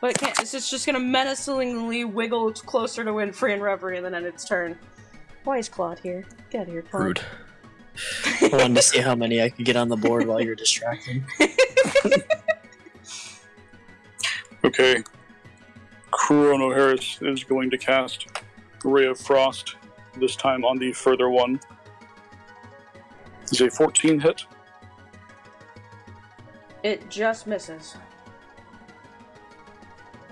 But 0.00 0.10
it 0.10 0.18
can't. 0.18 0.38
It's 0.40 0.52
just, 0.52 0.70
just 0.70 0.84
gonna 0.86 1.00
menacingly 1.00 2.04
wiggle 2.04 2.52
closer 2.52 3.02
to 3.04 3.10
Winfrey 3.12 3.54
and 3.54 3.62
Reverie 3.62 3.96
and 3.96 4.04
then 4.04 4.14
end 4.14 4.26
its 4.26 4.44
turn. 4.44 4.78
Why 5.44 5.56
is 5.58 5.68
Claude 5.70 5.98
here? 6.00 6.26
Get 6.50 6.62
out 6.62 6.66
of 6.66 6.72
here, 6.74 6.82
Claude. 6.82 7.02
Rude. 7.02 7.20
I 8.42 8.48
wanted 8.52 8.74
to 8.76 8.82
see 8.82 8.98
how 8.98 9.14
many 9.14 9.40
I 9.42 9.48
could 9.48 9.64
get 9.64 9.76
on 9.76 9.88
the 9.88 9.96
board 9.96 10.26
while 10.26 10.40
you're 10.40 10.54
distracted. 10.54 11.22
Okay. 14.62 15.02
Chrono 16.10 16.70
Harris 16.72 17.18
is 17.22 17.44
going 17.44 17.70
to 17.70 17.78
cast 17.78 18.26
Ray 18.84 19.06
of 19.06 19.18
Frost, 19.18 19.76
this 20.16 20.36
time 20.36 20.64
on 20.64 20.78
the 20.78 20.92
further 20.92 21.30
one. 21.30 21.60
Is 23.50 23.60
a 23.60 23.70
14 23.70 24.20
hit. 24.20 24.44
It 26.82 27.10
just 27.10 27.46
misses. 27.46 27.96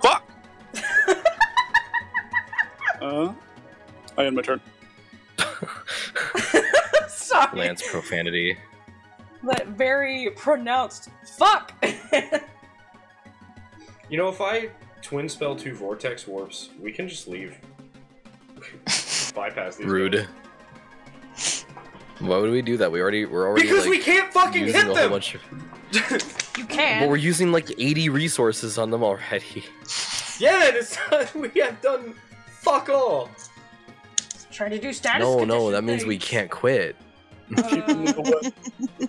Fuck! 0.02 0.28
uh, 3.02 3.32
I 4.16 4.24
end 4.24 4.36
my 4.36 4.42
turn. 4.42 4.60
Sorry. 7.08 7.58
Lance 7.58 7.82
profanity. 7.90 8.56
That 9.42 9.68
very 9.68 10.30
pronounced 10.36 11.10
fuck. 11.36 11.72
You 14.10 14.16
know, 14.16 14.28
if 14.28 14.40
I 14.40 14.70
twin 15.02 15.28
spell 15.28 15.54
two 15.54 15.74
vortex 15.74 16.26
warps, 16.26 16.70
we 16.80 16.92
can 16.92 17.08
just 17.08 17.28
leave. 17.28 17.58
Bypass 19.34 19.76
these. 19.76 19.86
Rude. 19.86 20.12
guys. 21.34 21.64
Why 22.20 22.38
would 22.38 22.50
we 22.50 22.62
do 22.62 22.76
that? 22.78 22.90
We 22.90 23.00
already 23.00 23.26
we're 23.26 23.46
already 23.46 23.62
Because 23.62 23.84
like, 23.84 23.90
we 23.90 23.98
can't 24.00 24.32
fucking 24.32 24.66
using 24.66 24.80
hit 24.80 24.90
a 24.90 24.94
them. 24.94 25.10
bunch 25.10 25.36
of. 25.36 25.42
you 26.58 26.64
But 26.66 27.08
we're 27.08 27.16
using 27.16 27.52
like 27.52 27.70
80 27.78 28.08
resources 28.08 28.76
on 28.76 28.90
them 28.90 29.04
already. 29.04 29.64
Yeah, 30.38 30.66
and 30.68 30.76
it's 30.76 30.96
we 31.34 31.48
have 31.60 31.80
done 31.80 32.14
fuck 32.60 32.88
all. 32.88 33.30
Try 34.50 34.68
to 34.68 34.78
do 34.78 34.92
status. 34.92 35.20
No, 35.20 35.38
no, 35.38 35.44
condition 35.44 35.72
that 35.72 35.84
means 35.84 36.04
we 36.04 36.18
can't 36.18 36.50
quit. 36.50 36.96
Keep 37.68 37.86
them 37.86 38.06
in 38.06 38.06
the 38.06 38.20
web. 39.00 39.08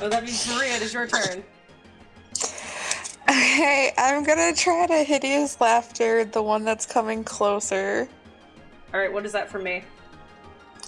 Oh, 0.00 0.08
that 0.08 0.24
means 0.24 0.48
Maria, 0.48 0.76
it 0.76 0.82
is 0.82 0.92
your 0.92 1.06
turn. 1.06 1.42
Okay, 3.28 3.92
I'm 3.98 4.24
gonna 4.24 4.54
try 4.54 4.86
to 4.86 5.04
hideous 5.04 5.60
laughter, 5.60 6.24
the 6.24 6.42
one 6.42 6.64
that's 6.64 6.86
coming 6.86 7.24
closer. 7.24 8.08
All 8.94 9.00
right, 9.00 9.12
what 9.12 9.26
is 9.26 9.32
that 9.32 9.50
for 9.50 9.58
me? 9.58 9.84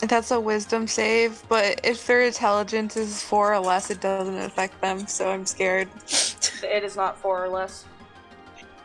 That's 0.03 0.31
a 0.31 0.41
wisdom 0.41 0.87
save, 0.87 1.43
but 1.49 1.81
if 1.85 2.07
their 2.07 2.23
intelligence 2.23 2.97
is 2.97 3.23
four 3.23 3.53
or 3.53 3.59
less, 3.59 3.91
it 3.91 4.01
doesn't 4.01 4.39
affect 4.39 4.81
them, 4.81 5.07
so 5.07 5.29
I'm 5.31 5.45
scared. 5.45 5.89
It 6.63 6.85
is 6.85 6.97
not 6.97 7.19
four 7.19 7.45
or 7.45 7.49
less. 7.49 7.85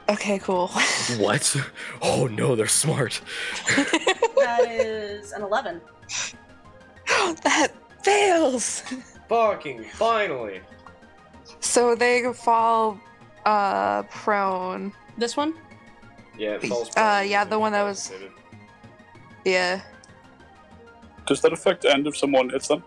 Okay, 0.09 0.39
cool. 0.39 0.67
What? 1.17 1.55
Oh 2.01 2.27
no, 2.27 2.55
they're 2.55 2.67
smart. 2.67 3.21
That 4.35 4.69
is 4.69 5.31
an 5.31 5.41
eleven. 5.41 5.81
that 7.43 7.69
fails! 8.03 8.81
Fucking 9.27 9.85
finally. 9.93 10.61
So 11.61 11.95
they 11.95 12.31
fall 12.33 12.99
uh 13.45 14.03
prone. 14.03 14.91
This 15.17 15.35
one? 15.35 15.55
Yeah, 16.37 16.55
it 16.55 16.65
falls. 16.67 16.89
Uh, 16.95 17.23
yeah, 17.25 17.43
the 17.45 17.57
one 17.57 17.71
that 17.71 17.83
was- 17.83 18.11
Yeah. 19.45 19.81
Does 21.27 21.41
that 21.41 21.53
affect 21.53 21.85
end 21.85 22.07
if 22.07 22.17
someone 22.17 22.49
hits 22.49 22.67
them? 22.67 22.83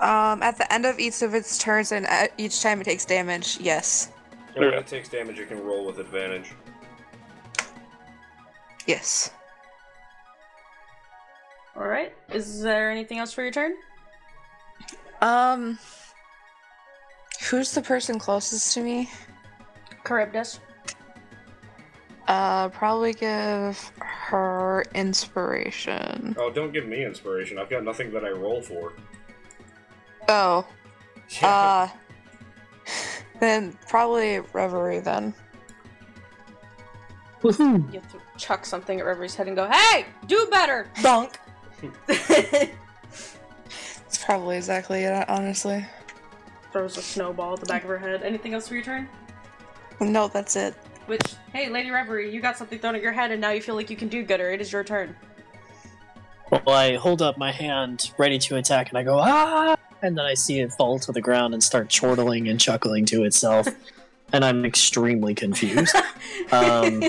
Um, 0.00 0.42
at 0.42 0.58
the 0.58 0.70
end 0.70 0.84
of 0.84 0.98
each 0.98 1.22
of 1.22 1.34
its 1.34 1.56
turns 1.56 1.92
and 1.92 2.06
at 2.06 2.32
each 2.36 2.60
time 2.60 2.80
it 2.80 2.84
takes 2.84 3.06
damage, 3.06 3.58
yes. 3.58 4.12
And 4.54 4.64
when 4.64 4.74
it 4.74 4.86
takes 4.86 5.08
damage, 5.08 5.38
it 5.38 5.48
can 5.48 5.62
roll 5.62 5.86
with 5.86 5.98
advantage. 5.98 6.52
Yes. 8.86 9.30
All 11.74 11.86
right. 11.86 12.12
Is 12.32 12.62
there 12.62 12.90
anything 12.90 13.18
else 13.18 13.32
for 13.32 13.42
your 13.42 13.52
turn? 13.52 13.74
Um, 15.20 15.78
who's 17.50 17.72
the 17.72 17.82
person 17.82 18.18
closest 18.18 18.74
to 18.74 18.82
me? 18.82 19.10
Charybdis. 20.06 20.60
Uh, 22.28 22.68
probably 22.70 23.12
give 23.12 23.92
her 23.98 24.84
inspiration. 24.94 26.34
Oh, 26.38 26.50
don't 26.50 26.72
give 26.72 26.86
me 26.86 27.04
inspiration. 27.04 27.58
I've 27.58 27.70
got 27.70 27.84
nothing 27.84 28.12
that 28.12 28.24
I 28.24 28.30
roll 28.30 28.60
for. 28.60 28.92
Oh, 30.28 30.66
uh, 31.42 31.88
then 33.38 33.78
probably 33.88 34.40
Reverie 34.52 34.98
then. 35.00 35.34
Woohoo! 37.42 37.92
You 37.92 38.00
have 38.00 38.10
to 38.12 38.18
chuck 38.36 38.66
something 38.66 38.98
at 38.98 39.06
Reverie's 39.06 39.36
head 39.36 39.46
and 39.46 39.54
go, 39.54 39.68
"Hey, 39.70 40.06
do 40.26 40.48
better, 40.50 40.88
dunk." 41.02 41.38
It's 42.08 42.74
probably 44.24 44.56
exactly 44.56 45.04
it, 45.04 45.28
honestly. 45.28 45.84
Throws 46.72 46.96
a 46.96 47.02
snowball 47.02 47.52
at 47.52 47.60
the 47.60 47.66
back 47.66 47.82
of 47.84 47.88
her 47.88 47.98
head. 47.98 48.22
Anything 48.22 48.54
else 48.54 48.66
for 48.66 48.74
your 48.74 48.82
turn? 48.82 49.08
No, 50.00 50.26
that's 50.28 50.56
it. 50.56 50.74
Which, 51.06 51.22
hey, 51.52 51.68
Lady 51.68 51.90
Reverie, 51.90 52.32
you 52.32 52.40
got 52.40 52.56
something 52.56 52.78
thrown 52.78 52.96
at 52.96 53.02
your 53.02 53.12
head, 53.12 53.30
and 53.30 53.40
now 53.40 53.50
you 53.50 53.62
feel 53.62 53.76
like 53.76 53.90
you 53.90 53.96
can 53.96 54.08
do 54.08 54.24
gooder. 54.24 54.50
It 54.50 54.60
is 54.60 54.72
your 54.72 54.82
turn. 54.82 55.14
Well, 56.50 56.68
I 56.68 56.96
hold 56.96 57.22
up 57.22 57.38
my 57.38 57.52
hand 57.52 58.12
ready 58.18 58.38
to 58.40 58.56
attack, 58.56 58.88
and 58.88 58.98
I 58.98 59.02
go 59.02 59.18
ah, 59.20 59.76
and 60.02 60.18
then 60.18 60.24
I 60.24 60.34
see 60.34 60.60
it 60.60 60.72
fall 60.72 60.98
to 61.00 61.12
the 61.12 61.20
ground 61.20 61.54
and 61.54 61.62
start 61.62 61.88
chortling 61.88 62.48
and 62.48 62.60
chuckling 62.60 63.04
to 63.06 63.24
itself, 63.24 63.68
and 64.32 64.44
I'm 64.44 64.64
extremely 64.64 65.34
confused. 65.34 65.96
Um, 66.52 67.02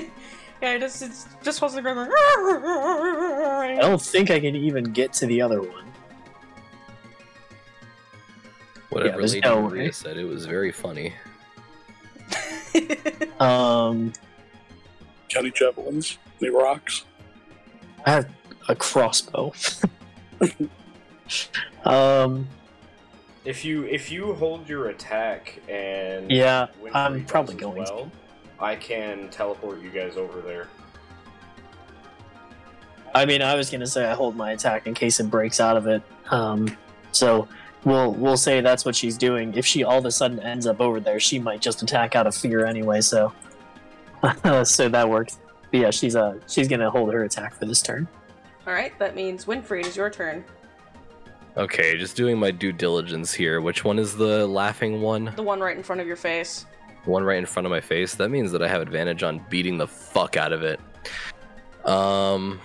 yeah, 0.61 0.73
it 0.73 0.79
just 0.79 1.01
it's 1.03 1.27
just 1.43 1.59
holds 1.59 1.75
the 1.75 1.81
ground. 1.81 2.09
I 2.11 3.77
don't 3.79 4.01
think 4.01 4.31
I 4.31 4.39
can 4.39 4.55
even 4.55 4.85
get 4.85 5.13
to 5.13 5.27
the 5.27 5.41
other 5.41 5.61
one. 5.61 5.85
Whatever 8.89 9.17
there's 9.19 9.33
Lady 9.33 9.47
no 9.47 9.61
Maria 9.61 9.93
said, 9.93 10.17
it 10.17 10.23
was 10.23 10.45
very 10.45 10.71
funny. 10.71 11.13
Um, 13.39 14.13
County 15.29 15.51
javelins, 15.51 16.17
the 16.39 16.49
rocks. 16.49 17.05
I 18.05 18.11
have 18.11 18.29
a 18.67 18.75
crossbow. 18.75 19.53
um, 21.85 22.47
If 23.45 23.63
you 23.63 23.83
if 23.83 24.11
you 24.11 24.33
hold 24.33 24.67
your 24.67 24.89
attack 24.89 25.59
and 25.69 26.31
Yeah, 26.31 26.67
I'm 26.93 27.25
probably 27.25 27.55
as 27.55 27.61
going 27.61 27.85
to. 27.85 27.91
well, 27.93 28.11
I 28.59 28.75
can 28.75 29.29
teleport 29.29 29.81
you 29.81 29.89
guys 29.89 30.17
over 30.17 30.41
there. 30.41 30.67
I 33.13 33.25
mean, 33.25 33.41
I 33.41 33.55
was 33.55 33.69
gonna 33.69 33.87
say 33.87 34.05
I 34.05 34.13
hold 34.15 34.35
my 34.35 34.51
attack 34.51 34.87
in 34.87 34.93
case 34.93 35.19
it 35.19 35.29
breaks 35.29 35.59
out 35.59 35.77
of 35.77 35.87
it. 35.87 36.01
Um, 36.29 36.75
so 37.11 37.47
we'll 37.85 38.13
we'll 38.13 38.37
say 38.37 38.61
that's 38.61 38.85
what 38.85 38.95
she's 38.95 39.17
doing. 39.17 39.53
If 39.55 39.65
she 39.65 39.83
all 39.83 39.99
of 39.99 40.05
a 40.05 40.11
sudden 40.11 40.39
ends 40.39 40.67
up 40.67 40.81
over 40.81 40.99
there, 40.99 41.19
she 41.19 41.39
might 41.39 41.61
just 41.61 41.81
attack 41.81 42.15
out 42.15 42.27
of 42.27 42.35
fear 42.35 42.65
anyway. 42.65 43.01
So, 43.01 43.33
so 44.63 44.89
that 44.89 45.09
works. 45.09 45.39
But 45.71 45.79
yeah, 45.79 45.91
she's 45.91 46.15
uh 46.15 46.39
she's 46.47 46.67
gonna 46.67 46.89
hold 46.89 47.13
her 47.13 47.23
attack 47.23 47.55
for 47.55 47.65
this 47.65 47.81
turn. 47.81 48.07
All 48.65 48.73
right, 48.73 48.97
that 48.99 49.15
means 49.15 49.45
Winfrey, 49.45 49.79
it 49.81 49.87
is 49.87 49.95
your 49.95 50.09
turn. 50.09 50.43
Okay, 51.55 51.97
just 51.97 52.15
doing 52.15 52.37
my 52.37 52.51
due 52.51 52.71
diligence 52.71 53.33
here. 53.33 53.61
Which 53.61 53.83
one 53.83 53.97
is 53.97 54.15
the 54.15 54.45
laughing 54.45 55.01
one? 55.01 55.33
The 55.35 55.43
one 55.43 55.59
right 55.59 55.75
in 55.75 55.81
front 55.81 56.01
of 56.01 56.07
your 56.07 56.15
face. 56.15 56.65
The 57.03 57.09
one 57.09 57.23
right 57.23 57.39
in 57.39 57.45
front 57.45 57.65
of 57.65 57.71
my 57.71 57.81
face. 57.81 58.13
That 58.13 58.29
means 58.29 58.51
that 58.51 58.61
I 58.61 58.67
have 58.67 58.81
advantage 58.81 59.23
on 59.23 59.43
beating 59.49 59.77
the 59.77 59.87
fuck 59.87 60.37
out 60.37 60.53
of 60.53 60.61
it. 60.63 60.79
Um. 61.85 62.59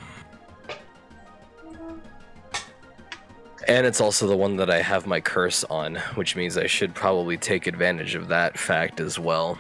And 3.69 3.87
it's 3.87 4.01
also 4.01 4.27
the 4.27 4.37
one 4.37 4.57
that 4.57 4.71
I 4.71 4.83
have 4.83 5.07
my 5.07 5.21
curse 5.21 5.65
on, 5.65 5.97
which 6.15 6.35
means 6.35 6.57
I 6.57 6.67
should 6.67 6.95
probably 6.95 7.37
take 7.37 7.67
advantage 7.67 8.15
of 8.15 8.29
that 8.29 8.59
fact 8.59 9.01
as 9.01 9.19
well. 9.19 9.59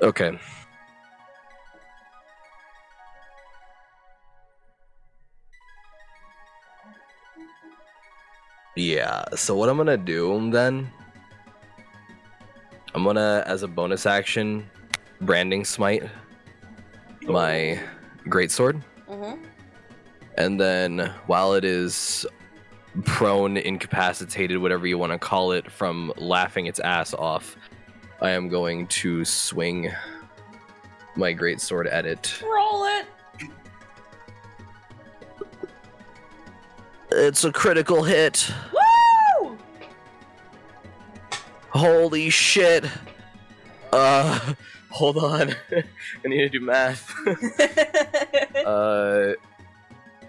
Okay. 0.00 0.38
Yeah, 8.76 9.24
so 9.36 9.54
what 9.54 9.68
I'm 9.68 9.76
gonna 9.76 9.96
do 9.96 10.50
then, 10.50 10.90
I'm 12.94 13.04
gonna, 13.04 13.44
as 13.46 13.62
a 13.62 13.68
bonus 13.68 14.04
action, 14.04 14.68
branding 15.20 15.64
smite 15.64 16.02
my 17.22 17.80
greatsword, 18.26 18.82
Mm-hmm. 19.08 19.53
And 20.36 20.60
then 20.60 21.12
while 21.26 21.54
it 21.54 21.64
is 21.64 22.26
prone, 23.04 23.56
incapacitated, 23.56 24.58
whatever 24.58 24.86
you 24.86 24.98
want 24.98 25.12
to 25.12 25.18
call 25.18 25.52
it, 25.52 25.70
from 25.70 26.12
laughing 26.16 26.66
its 26.66 26.80
ass 26.80 27.14
off, 27.14 27.56
I 28.20 28.30
am 28.30 28.48
going 28.48 28.86
to 28.88 29.24
swing 29.24 29.90
my 31.16 31.34
greatsword 31.34 31.92
at 31.92 32.06
it. 32.06 32.40
Roll 32.42 32.84
it. 32.84 33.06
It's 37.10 37.44
a 37.44 37.52
critical 37.52 38.02
hit. 38.02 38.50
Woo! 38.72 39.56
Holy 41.70 42.30
shit. 42.30 42.86
Uh, 43.92 44.54
hold 44.90 45.18
on. 45.18 45.54
I 45.72 46.28
need 46.28 46.40
to 46.40 46.48
do 46.48 46.60
math. 46.60 47.14
uh, 48.66 49.34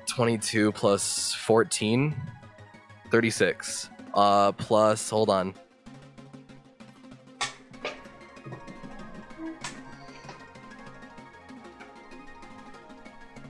22 0.08 0.72
plus 0.72 1.34
14, 1.34 2.16
36. 3.12 3.90
Uh, 4.14 4.52
plus, 4.54 5.10
hold 5.10 5.30
on. 5.30 5.54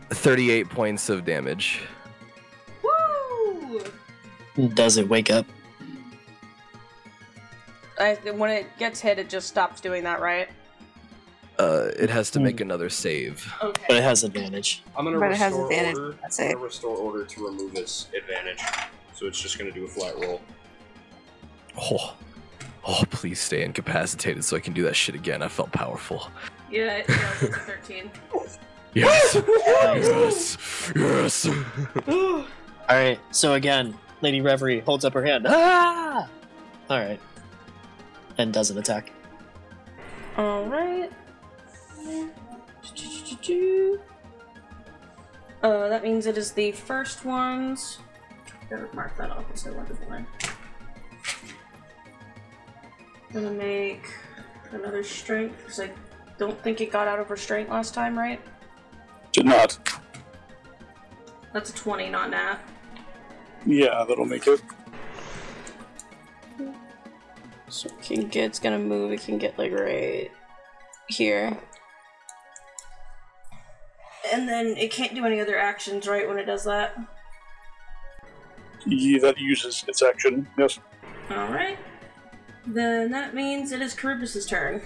Thirty-eight 0.09 0.69
points 0.69 1.09
of 1.09 1.23
damage. 1.23 1.81
Woo! 2.83 3.83
Does 4.73 4.97
it 4.97 5.07
wake 5.07 5.29
up? 5.29 5.45
I, 7.99 8.15
when 8.35 8.49
it 8.49 8.65
gets 8.79 8.99
hit, 8.99 9.19
it 9.19 9.29
just 9.29 9.47
stops 9.47 9.81
doing 9.81 10.03
that, 10.03 10.21
right? 10.21 10.49
Uh, 11.57 11.89
it 11.97 12.09
has 12.09 12.29
to 12.31 12.39
make 12.39 12.57
Hmm. 12.57 12.63
another 12.63 12.89
save. 12.89 13.49
But 13.61 13.69
Okay. 13.69 13.97
it 13.97 14.03
has 14.03 14.23
advantage. 14.23 14.83
I'm 14.97 15.05
gonna 15.05 15.19
But 15.19 15.31
it 15.31 15.37
has 15.37 15.51
restore 15.53 15.65
advantage, 15.71 15.97
order. 15.97 16.15
that's 16.21 16.39
I'm 16.39 16.45
it. 16.47 16.53
gonna 16.53 16.65
restore 16.65 16.97
order 16.97 17.23
to 17.23 17.45
remove 17.47 17.75
its 17.75 18.07
advantage. 18.17 18.59
So 19.15 19.25
it's 19.27 19.39
just 19.39 19.57
gonna 19.57 19.71
do 19.71 19.85
a 19.85 19.87
flat 19.87 20.15
roll. 20.17 20.41
Oh, 21.79 22.15
oh, 22.85 23.03
please 23.09 23.39
stay 23.39 23.63
incapacitated 23.63 24.43
so 24.43 24.57
I 24.57 24.59
can 24.59 24.73
do 24.73 24.83
that 24.83 24.95
shit 24.95 25.15
again. 25.15 25.41
I 25.41 25.47
felt 25.47 25.71
powerful. 25.71 26.29
Yeah, 26.69 26.97
it 26.97 27.07
does. 27.07 27.43
It's 27.43 27.55
a 27.55 27.59
13. 27.59 28.11
Yes, 28.93 29.35
yes, 29.65 30.57
yes. 30.95 31.45
All 32.07 32.45
right. 32.89 33.19
So 33.31 33.55
again, 33.55 33.93
Lady 34.21 34.39
Reverie 34.39 34.79
holds 34.79 35.03
up 35.03 35.13
her 35.13 35.25
hand. 35.25 35.45
Ah! 35.49 36.29
All 36.89 36.99
right. 36.99 37.19
And 38.37 38.53
doesn't 38.53 38.77
attack. 38.77 39.11
Alright. 40.37 41.11
Uh, 45.65 45.87
that 45.89 46.03
means 46.03 46.27
it 46.27 46.37
is 46.37 46.51
the 46.51 46.71
first 46.71 47.25
one's. 47.25 47.97
Gotta 48.69 48.87
mark 48.93 49.17
that 49.17 49.31
off 49.31 49.45
as 49.53 49.65
a 49.65 49.71
to 49.71 49.75
one. 49.75 50.27
Gonna 53.33 53.51
make 53.51 54.05
another 54.71 55.03
strength 55.03 55.57
because 55.57 55.79
I 55.79 55.89
don't 56.37 56.61
think 56.61 56.81
it 56.81 56.91
got 56.91 57.07
out 57.07 57.19
of 57.19 57.29
restraint 57.31 57.69
last 57.69 57.93
time, 57.93 58.17
right? 58.17 58.39
Did 59.31 59.45
not. 59.45 59.77
That's 61.51 61.69
a 61.71 61.73
20, 61.73 62.09
not 62.09 62.29
nat. 62.29 62.59
Yeah, 63.65 64.05
that'll 64.07 64.25
make 64.25 64.45
it. 64.47 64.61
So 67.69 67.89
it 67.89 68.01
can 68.01 68.27
get, 68.27 68.45
it's 68.45 68.59
gonna 68.59 68.79
move, 68.79 69.11
it 69.11 69.21
can 69.21 69.37
get 69.37 69.57
like 69.57 69.71
right 69.71 70.31
here. 71.09 71.57
And 74.31 74.47
then 74.47 74.77
it 74.77 74.91
can't 74.91 75.13
do 75.15 75.25
any 75.25 75.39
other 75.39 75.57
actions, 75.57 76.07
right, 76.07 76.27
when 76.27 76.37
it 76.37 76.45
does 76.45 76.63
that? 76.65 76.97
Yeah, 78.85 79.19
that 79.19 79.37
uses 79.37 79.83
its 79.87 80.01
action. 80.01 80.47
Yes. 80.57 80.79
Alright. 81.31 81.77
Then 82.67 83.11
that 83.11 83.33
means 83.35 83.71
it 83.71 83.81
is 83.81 83.95
Charybdis' 83.95 84.45
turn. 84.45 84.81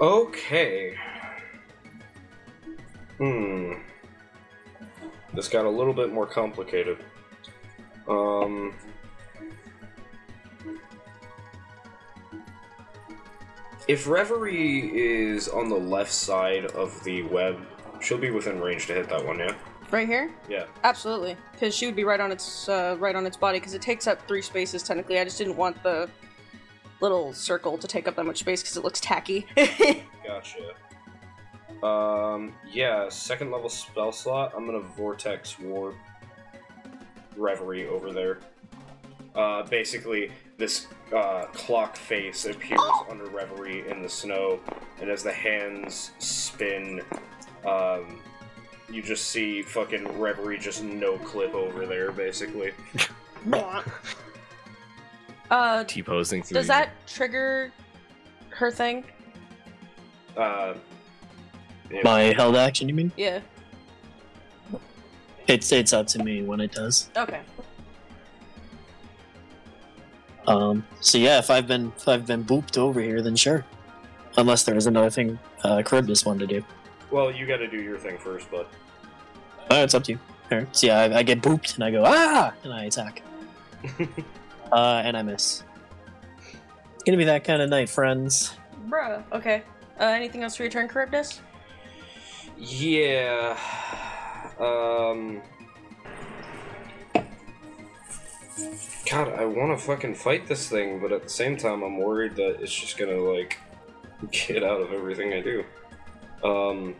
Okay. 0.00 0.94
Hmm. 3.18 3.74
This 5.34 5.48
got 5.48 5.64
a 5.64 5.70
little 5.70 5.94
bit 5.94 6.12
more 6.12 6.26
complicated. 6.26 6.98
Um. 8.08 8.74
If 13.88 14.06
Reverie 14.06 14.90
is 14.94 15.48
on 15.48 15.68
the 15.68 15.76
left 15.76 16.12
side 16.12 16.66
of 16.66 17.02
the 17.04 17.22
web, 17.24 17.60
she'll 18.00 18.18
be 18.18 18.30
within 18.30 18.60
range 18.60 18.86
to 18.86 18.94
hit 18.94 19.08
that 19.08 19.24
one, 19.24 19.38
yeah? 19.40 19.54
Right 19.90 20.06
here? 20.06 20.30
Yeah. 20.48 20.66
Absolutely, 20.84 21.36
because 21.52 21.74
she 21.74 21.86
would 21.86 21.96
be 21.96 22.04
right 22.04 22.20
on 22.20 22.32
its 22.32 22.68
uh, 22.68 22.96
right 22.98 23.14
on 23.14 23.26
its 23.26 23.36
body 23.36 23.58
because 23.58 23.74
it 23.74 23.82
takes 23.82 24.06
up 24.06 24.26
three 24.26 24.40
spaces 24.40 24.82
technically. 24.82 25.18
I 25.18 25.24
just 25.24 25.36
didn't 25.36 25.56
want 25.56 25.82
the 25.82 26.08
little 27.00 27.34
circle 27.34 27.76
to 27.76 27.86
take 27.86 28.08
up 28.08 28.16
that 28.16 28.24
much 28.24 28.38
space 28.38 28.62
because 28.62 28.76
it 28.76 28.84
looks 28.84 29.00
tacky. 29.00 29.46
Gotcha. 30.26 30.74
Um, 31.86 32.54
yeah, 32.70 33.08
second 33.10 33.50
level 33.50 33.68
spell 33.68 34.12
slot. 34.12 34.52
I'm 34.56 34.64
gonna 34.64 34.80
Vortex 34.80 35.58
Warp 35.58 35.96
Reverie 37.36 37.88
over 37.88 38.12
there. 38.12 38.38
Uh, 39.34 39.62
basically, 39.64 40.30
this 40.62 40.86
uh, 41.12 41.46
clock 41.46 41.96
face 41.96 42.44
appears 42.44 42.78
under 43.10 43.24
Reverie 43.24 43.88
in 43.90 44.00
the 44.00 44.08
snow, 44.08 44.60
and 45.00 45.10
as 45.10 45.24
the 45.24 45.32
hands 45.32 46.12
spin, 46.20 47.02
um, 47.66 48.20
you 48.88 49.02
just 49.02 49.30
see 49.30 49.60
fucking 49.62 50.06
Reverie 50.20 50.58
just 50.58 50.84
no 50.84 51.18
clip 51.18 51.52
over 51.52 51.84
there, 51.84 52.12
basically. 52.12 52.70
uh, 55.50 55.82
T 55.82 56.00
posing. 56.00 56.42
does 56.42 56.68
that 56.68 56.90
trigger 57.08 57.72
her 58.50 58.70
thing? 58.70 59.02
Uh, 60.36 60.74
yeah, 61.90 62.02
My 62.04 62.20
held 62.36 62.54
action, 62.54 62.88
you 62.88 62.94
mean? 62.94 63.10
Yeah. 63.16 63.40
It's 65.48 65.72
it's 65.72 65.92
up 65.92 66.06
to 66.06 66.22
me 66.22 66.44
when 66.44 66.60
it 66.60 66.70
does. 66.70 67.10
Okay. 67.16 67.40
Um. 70.46 70.84
So 71.00 71.18
yeah, 71.18 71.38
if 71.38 71.50
I've 71.50 71.66
been 71.66 71.92
if 71.96 72.08
I've 72.08 72.26
been 72.26 72.44
booped 72.44 72.76
over 72.78 73.00
here, 73.00 73.22
then 73.22 73.36
sure. 73.36 73.64
Unless 74.36 74.64
there 74.64 74.76
is 74.76 74.86
another 74.86 75.10
thing 75.10 75.38
uh, 75.62 75.82
Charybdis 75.82 76.24
wanted 76.24 76.48
to 76.48 76.60
do. 76.60 76.66
well, 77.10 77.30
you 77.30 77.46
got 77.46 77.58
to 77.58 77.68
do 77.68 77.80
your 77.80 77.98
thing 77.98 78.16
first, 78.18 78.50
but 78.50 78.68
Oh, 79.70 79.82
it's 79.84 79.94
up 79.94 80.04
to 80.04 80.12
you. 80.12 80.18
Alright. 80.50 80.74
So 80.74 80.86
yeah, 80.86 80.98
I, 81.00 81.18
I 81.18 81.22
get 81.22 81.40
booped 81.42 81.74
and 81.76 81.84
I 81.84 81.90
go 81.90 82.02
ah, 82.06 82.52
and 82.64 82.72
I 82.72 82.84
attack. 82.84 83.22
uh, 84.72 85.02
and 85.04 85.16
I 85.16 85.22
miss. 85.22 85.62
It's 86.94 87.04
gonna 87.04 87.18
be 87.18 87.24
that 87.24 87.44
kind 87.44 87.60
of 87.62 87.68
night, 87.70 87.88
friends. 87.88 88.54
Bruh. 88.88 89.22
Okay. 89.32 89.62
Uh, 90.00 90.04
anything 90.04 90.42
else 90.42 90.56
for 90.56 90.62
your 90.64 90.70
turn, 90.72 90.88
Charybdis? 90.88 91.40
Yeah. 92.58 93.56
Um. 94.58 95.42
God, 99.10 99.28
I 99.38 99.44
want 99.44 99.78
to 99.78 99.84
fucking 99.84 100.14
fight 100.14 100.46
this 100.46 100.68
thing, 100.68 101.00
but 101.00 101.12
at 101.12 101.22
the 101.22 101.28
same 101.28 101.56
time, 101.56 101.82
I'm 101.82 101.98
worried 101.98 102.36
that 102.36 102.60
it's 102.60 102.74
just 102.74 102.96
gonna 102.96 103.16
like 103.16 103.58
get 104.30 104.62
out 104.62 104.80
of 104.80 104.92
everything 104.92 105.32
I 105.32 105.40
do. 105.40 105.64
Um. 106.44 106.94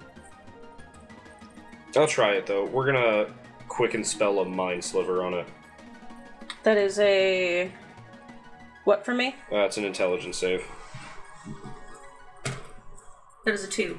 I'll 1.96 2.06
try 2.06 2.32
it 2.32 2.46
though. 2.46 2.64
We're 2.64 2.86
gonna 2.86 3.26
quicken 3.68 4.02
spell 4.04 4.38
a 4.40 4.44
mind 4.44 4.82
sliver 4.84 5.22
on 5.22 5.34
it. 5.34 5.46
That 6.62 6.76
is 6.76 6.98
a 6.98 7.70
what 8.84 9.04
for 9.04 9.14
me? 9.14 9.36
Uh, 9.50 9.68
an 9.76 9.84
intelligence 9.84 10.38
save. 10.38 10.66
That 13.44 13.54
is 13.54 13.64
a 13.64 13.68
two. 13.68 13.98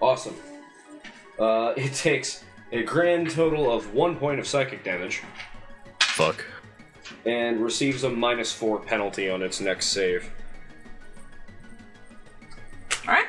Awesome. 0.00 0.34
Uh, 1.38 1.74
it 1.76 1.94
takes 1.94 2.44
a 2.72 2.82
grand 2.82 3.30
total 3.30 3.70
of 3.72 3.92
one 3.94 4.16
point 4.16 4.38
of 4.40 4.46
psychic 4.46 4.84
damage 4.84 5.22
Fuck. 6.20 6.44
and 7.26 7.60
receives 7.62 8.04
a 8.04 8.10
minus 8.10 8.52
four 8.52 8.78
penalty 8.78 9.28
on 9.30 9.42
its 9.42 9.60
next 9.60 9.86
save. 9.86 10.30
All 13.06 13.14
right. 13.14 13.26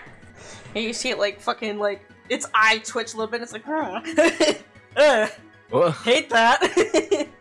And 0.75 0.83
you 0.83 0.93
see 0.93 1.09
it 1.09 1.17
like 1.19 1.39
fucking 1.39 1.79
like 1.79 2.03
its 2.29 2.45
eye 2.53 2.79
twitch 2.79 3.13
a 3.13 3.17
little 3.17 3.31
bit. 3.31 3.41
It's 3.41 3.53
like, 3.53 3.67
"Ugh." 3.67 5.29
Ugh, 5.73 5.93
hate 6.03 6.29
that. 6.29 7.27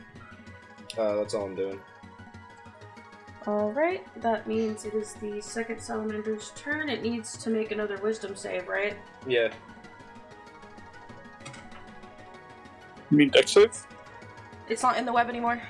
Uh, 0.98 1.14
that's 1.16 1.34
all 1.34 1.46
I'm 1.46 1.54
doing. 1.54 1.80
All 3.46 3.70
right. 3.72 4.04
That 4.20 4.46
means 4.48 4.84
it 4.84 4.92
is 4.92 5.14
the 5.14 5.40
second 5.40 5.80
salamander's 5.80 6.50
turn. 6.56 6.90
It 6.90 7.00
needs 7.02 7.38
to 7.38 7.48
make 7.48 7.70
another 7.70 7.96
wisdom 7.98 8.34
save, 8.34 8.66
right? 8.66 8.96
Yeah. 9.26 9.50
You 13.10 13.16
mean 13.16 13.28
dex 13.30 13.52
save? 13.52 13.86
It's 14.70 14.84
not 14.84 14.96
in 14.96 15.04
the 15.04 15.12
web 15.12 15.28
anymore. 15.28 15.60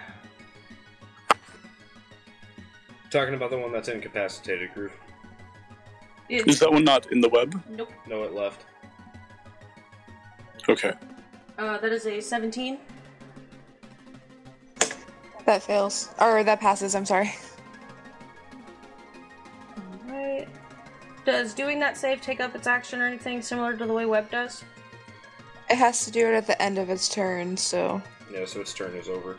Talking 3.10 3.34
about 3.34 3.50
the 3.50 3.58
one 3.58 3.72
that's 3.72 3.88
incapacitated, 3.88 4.72
Groove. 4.74 4.92
It- 6.28 6.46
Is 6.46 6.60
that 6.60 6.70
one 6.70 6.84
not 6.84 7.10
in 7.10 7.20
the 7.20 7.28
web? 7.28 7.60
Nope. 7.70 7.90
No, 8.06 8.22
it 8.22 8.32
left. 8.34 8.66
Okay. 10.68 10.92
Uh, 11.58 11.78
that 11.78 11.90
is 11.90 12.06
a 12.06 12.20
17. 12.20 12.78
That 15.46 15.62
fails. 15.62 16.10
Or 16.20 16.44
that 16.44 16.60
passes, 16.60 16.94
I'm 16.94 17.06
sorry. 17.06 17.34
Alright. 20.08 20.48
Does 21.24 21.54
doing 21.54 21.80
that 21.80 21.96
save 21.96 22.20
take 22.20 22.38
up 22.40 22.54
its 22.54 22.66
action 22.66 23.00
or 23.00 23.06
anything 23.06 23.40
similar 23.42 23.76
to 23.76 23.86
the 23.86 23.92
way 23.92 24.04
web 24.04 24.30
does? 24.30 24.62
It 25.70 25.76
has 25.76 26.04
to 26.04 26.10
do 26.10 26.28
it 26.28 26.34
at 26.34 26.46
the 26.46 26.60
end 26.62 26.78
of 26.78 26.90
its 26.90 27.08
turn, 27.08 27.56
so. 27.56 28.00
Yeah, 28.32 28.44
so 28.44 28.60
its 28.60 28.72
turn 28.72 28.94
is 28.94 29.08
over. 29.08 29.36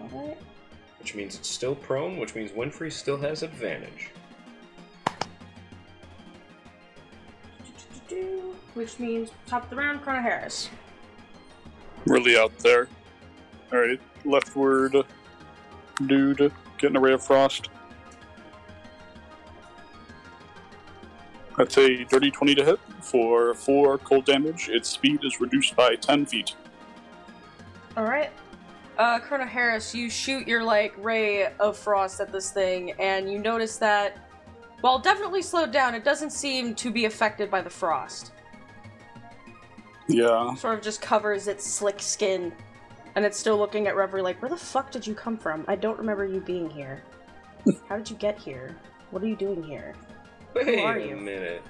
Alright. 0.00 0.38
Which 0.98 1.14
means 1.14 1.36
it's 1.36 1.48
still 1.48 1.74
prone, 1.74 2.16
which 2.18 2.34
means 2.34 2.50
Winfrey 2.52 2.92
still 2.92 3.18
has 3.18 3.42
advantage. 3.42 4.10
Which 8.74 8.98
means 8.98 9.30
top 9.46 9.64
of 9.64 9.70
the 9.70 9.76
round, 9.76 10.02
Chrono 10.02 10.20
Harris. 10.20 10.70
Really 12.06 12.36
out 12.38 12.56
there. 12.58 12.88
Alright, 13.72 14.00
leftward 14.24 14.96
dude, 16.06 16.52
getting 16.78 16.96
a 16.96 17.00
ray 17.00 17.12
of 17.12 17.24
frost. 17.24 17.68
That's 21.58 21.76
a 21.76 22.04
dirty 22.04 22.30
20 22.30 22.54
to 22.54 22.64
hit. 22.64 22.80
For 23.02 23.54
4 23.54 23.98
cold 23.98 24.24
damage, 24.24 24.68
its 24.70 24.88
speed 24.88 25.20
is 25.24 25.40
reduced 25.40 25.76
by 25.76 25.96
10 25.96 26.24
feet. 26.26 26.54
Alright. 27.96 28.30
Uh, 28.98 29.18
Chrono 29.18 29.46
Harris, 29.46 29.94
you 29.94 30.10
shoot 30.10 30.46
your, 30.46 30.62
like, 30.62 30.92
ray 30.98 31.46
of 31.58 31.76
frost 31.76 32.20
at 32.20 32.30
this 32.32 32.50
thing, 32.50 32.92
and 33.00 33.30
you 33.32 33.38
notice 33.38 33.76
that, 33.78 34.18
while 34.82 34.98
definitely 34.98 35.42
slowed 35.42 35.72
down, 35.72 35.94
it 35.94 36.04
doesn't 36.04 36.30
seem 36.30 36.74
to 36.74 36.90
be 36.90 37.06
affected 37.06 37.50
by 37.50 37.62
the 37.62 37.70
frost. 37.70 38.32
Yeah. 40.06 40.54
Sort 40.54 40.74
of 40.74 40.82
just 40.82 41.00
covers 41.00 41.48
its 41.48 41.64
slick 41.66 42.00
skin, 42.00 42.52
and 43.14 43.24
it's 43.24 43.38
still 43.38 43.56
looking 43.56 43.86
at 43.86 43.96
Reverie 43.96 44.22
like, 44.22 44.40
where 44.42 44.50
the 44.50 44.56
fuck 44.56 44.90
did 44.90 45.06
you 45.06 45.14
come 45.14 45.38
from? 45.38 45.64
I 45.66 45.76
don't 45.76 45.98
remember 45.98 46.26
you 46.26 46.40
being 46.40 46.68
here. 46.68 47.02
How 47.88 47.96
did 47.96 48.10
you 48.10 48.16
get 48.16 48.38
here? 48.38 48.76
What 49.10 49.22
are 49.22 49.26
you 49.28 49.36
doing 49.36 49.62
here? 49.62 49.94
Wait 50.54 50.80
are 50.80 50.96
a 50.98 51.08
you? 51.08 51.16
minute. 51.16 51.62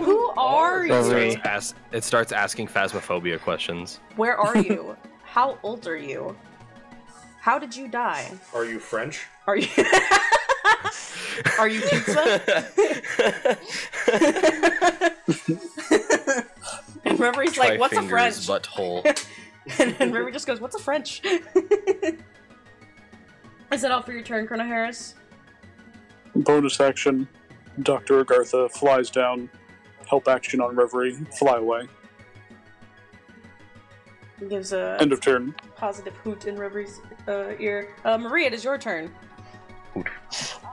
Who 0.00 0.30
are 0.36 0.84
you? 0.84 0.92
Reverie. 0.92 1.30
starts, 1.32 1.48
as- 1.48 1.74
it 1.92 2.04
starts 2.04 2.32
asking 2.32 2.66
phasmophobia 2.68 3.40
questions. 3.40 4.00
Where 4.16 4.36
are 4.38 4.58
you? 4.58 4.94
How 5.36 5.58
old 5.62 5.86
are 5.86 5.98
you? 5.98 6.34
How 7.40 7.58
did 7.58 7.76
you 7.76 7.88
die? 7.88 8.32
Are 8.54 8.64
you 8.64 8.78
French? 8.78 9.26
Are 9.46 9.54
you 9.54 9.68
Are 11.58 11.68
you 11.68 11.82
pizza? 11.82 12.40
and 17.04 17.20
Reverie's 17.20 17.58
like, 17.58 17.78
what's 17.78 17.94
a 17.94 18.02
French? 18.02 18.46
Butthole. 18.46 19.04
and, 19.78 19.94
and 20.00 20.14
Reverie 20.14 20.32
just 20.32 20.46
goes, 20.46 20.58
what's 20.58 20.74
a 20.74 20.78
French? 20.78 21.20
Is 21.22 21.42
that 23.82 23.90
all 23.90 24.00
for 24.00 24.12
your 24.12 24.22
turn, 24.22 24.46
Chrono 24.46 24.64
Harris? 24.64 25.16
Bonus 26.34 26.80
action. 26.80 27.28
Dr. 27.82 28.24
Agartha 28.24 28.70
flies 28.70 29.10
down. 29.10 29.50
Help 30.08 30.28
action 30.28 30.62
on 30.62 30.74
Reverie. 30.74 31.12
Fly 31.38 31.58
away. 31.58 31.88
He 34.38 34.46
gives 34.46 34.72
a 34.72 34.96
End 35.00 35.12
of 35.12 35.20
turn. 35.20 35.54
positive 35.76 36.14
hoot 36.16 36.46
in 36.46 36.56
Reverie's 36.56 37.00
uh, 37.26 37.54
ear. 37.58 37.94
Uh, 38.04 38.18
Maria, 38.18 38.48
it 38.48 38.54
is 38.54 38.64
your 38.64 38.76
turn. 38.78 39.10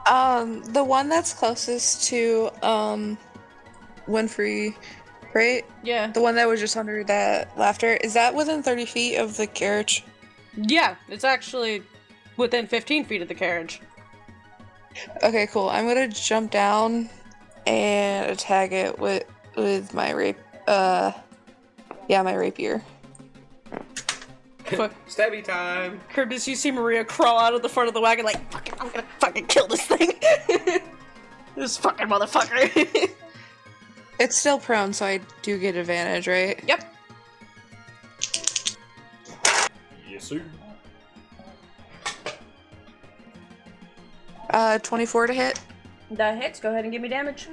Um, 0.06 0.62
the 0.64 0.84
one 0.84 1.08
that's 1.08 1.32
closest 1.32 2.04
to, 2.08 2.50
um, 2.62 3.16
Winfrey, 4.06 4.76
right? 5.32 5.64
Yeah. 5.82 6.08
The 6.08 6.20
one 6.20 6.34
that 6.34 6.46
was 6.46 6.60
just 6.60 6.76
under 6.76 7.02
that 7.04 7.56
laughter, 7.56 7.94
is 7.94 8.12
that 8.14 8.34
within 8.34 8.62
30 8.62 8.84
feet 8.84 9.16
of 9.16 9.36
the 9.38 9.46
carriage? 9.46 10.04
Yeah, 10.56 10.96
it's 11.08 11.24
actually 11.24 11.82
within 12.36 12.66
15 12.66 13.06
feet 13.06 13.22
of 13.22 13.28
the 13.28 13.34
carriage. 13.34 13.80
Okay, 15.22 15.46
cool. 15.46 15.70
I'm 15.70 15.88
gonna 15.88 16.06
jump 16.08 16.50
down 16.52 17.08
and 17.66 18.30
attack 18.30 18.70
it 18.72 18.96
with 18.98 19.24
with 19.56 19.92
my 19.94 20.10
rape. 20.12 20.36
Uh, 20.68 21.10
yeah, 22.08 22.22
my 22.22 22.34
rapier. 22.34 22.80
Fuck. 24.64 24.94
Stabby 25.06 25.44
time. 25.44 26.00
Curtis, 26.08 26.48
you 26.48 26.56
see 26.56 26.70
Maria 26.70 27.04
crawl 27.04 27.38
out 27.38 27.54
of 27.54 27.62
the 27.62 27.68
front 27.68 27.88
of 27.88 27.94
the 27.94 28.00
wagon 28.00 28.24
like, 28.24 28.50
fuck 28.50 28.66
it, 28.68 28.74
I'm 28.80 28.88
gonna 28.88 29.04
fucking 29.20 29.46
kill 29.46 29.66
this 29.66 29.82
thing. 29.82 30.12
this 31.56 31.76
fucking 31.76 32.08
motherfucker. 32.08 33.10
It's 34.20 34.36
still 34.36 34.58
prone, 34.58 34.92
so 34.92 35.06
I 35.06 35.20
do 35.42 35.58
get 35.58 35.76
advantage, 35.76 36.28
right? 36.28 36.62
yep. 36.66 36.84
Yes, 40.08 40.24
sir. 40.24 40.42
Uh, 44.50 44.78
24 44.78 45.26
to 45.26 45.34
hit. 45.34 45.60
That 46.12 46.40
hits. 46.40 46.60
Go 46.60 46.70
ahead 46.70 46.84
and 46.84 46.92
give 46.92 47.02
me 47.02 47.08
damage. 47.08 47.48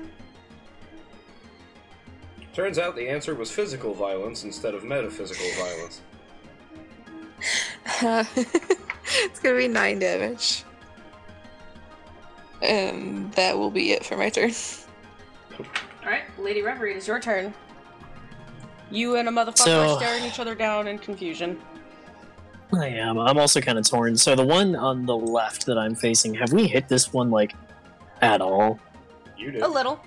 Turns 2.54 2.78
out 2.78 2.96
the 2.96 3.10
answer 3.10 3.34
was 3.34 3.50
physical 3.50 3.94
violence 3.94 4.44
instead 4.44 4.76
of 4.76 4.84
metaphysical 4.84 5.48
violence. 5.64 6.02
it's 8.02 9.40
gonna 9.42 9.58
be 9.58 9.68
9 9.68 10.00
damage. 10.00 10.64
And 12.62 13.32
that 13.34 13.58
will 13.58 13.72
be 13.72 13.92
it 13.92 14.06
for 14.06 14.18
my 14.18 14.30
turn. 14.30 14.52
Alright, 16.04 16.24
Lady 16.38 16.62
Reverie, 16.62 16.92
it 16.94 16.98
is 16.98 17.08
your 17.08 17.20
turn. 17.20 17.54
You 18.92 19.16
and 19.16 19.28
a 19.28 19.32
motherfucker 19.32 19.58
So- 19.66 19.94
are 19.94 19.98
staring 20.00 20.24
each 20.26 20.40
other 20.40 20.56
down 20.56 20.88
in 20.88 20.98
confusion. 21.00 21.60
I 22.74 22.88
am. 22.88 23.18
I'm 23.20 23.38
also 23.38 23.60
kind 23.60 23.78
of 23.78 23.86
torn. 23.90 24.16
So 24.16 24.34
the 24.34 24.46
one 24.46 24.78
on 24.78 25.06
the 25.06 25.16
left 25.16 25.66
that 25.66 25.78
I'm 25.78 25.94
facing, 25.94 26.34
have 26.36 26.54
we 26.54 26.68
hit 26.68 26.88
this 26.88 27.12
one 27.12 27.30
like 27.30 27.54
at 28.22 28.40
all? 28.40 28.80
You 29.38 29.52
did. 29.52 29.62
A 29.62 29.68
little. 29.68 30.00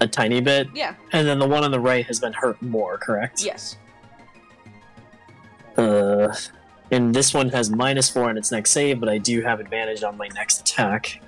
A 0.00 0.06
tiny 0.06 0.40
bit, 0.42 0.68
Yeah. 0.74 0.94
and 1.12 1.26
then 1.26 1.38
the 1.38 1.46
one 1.46 1.64
on 1.64 1.70
the 1.70 1.80
right 1.80 2.04
has 2.06 2.20
been 2.20 2.32
hurt 2.34 2.60
more. 2.60 2.98
Correct? 2.98 3.42
Yes. 3.42 3.76
Uh, 5.76 6.34
and 6.90 7.14
this 7.14 7.34
one 7.34 7.48
has 7.50 7.70
minus 7.70 8.08
four 8.08 8.28
on 8.28 8.36
its 8.36 8.52
next 8.52 8.70
save, 8.70 9.00
but 9.00 9.08
I 9.08 9.18
do 9.18 9.42
have 9.42 9.60
advantage 9.60 10.02
on 10.02 10.16
my 10.16 10.28
next 10.28 10.60
attack. 10.60 11.20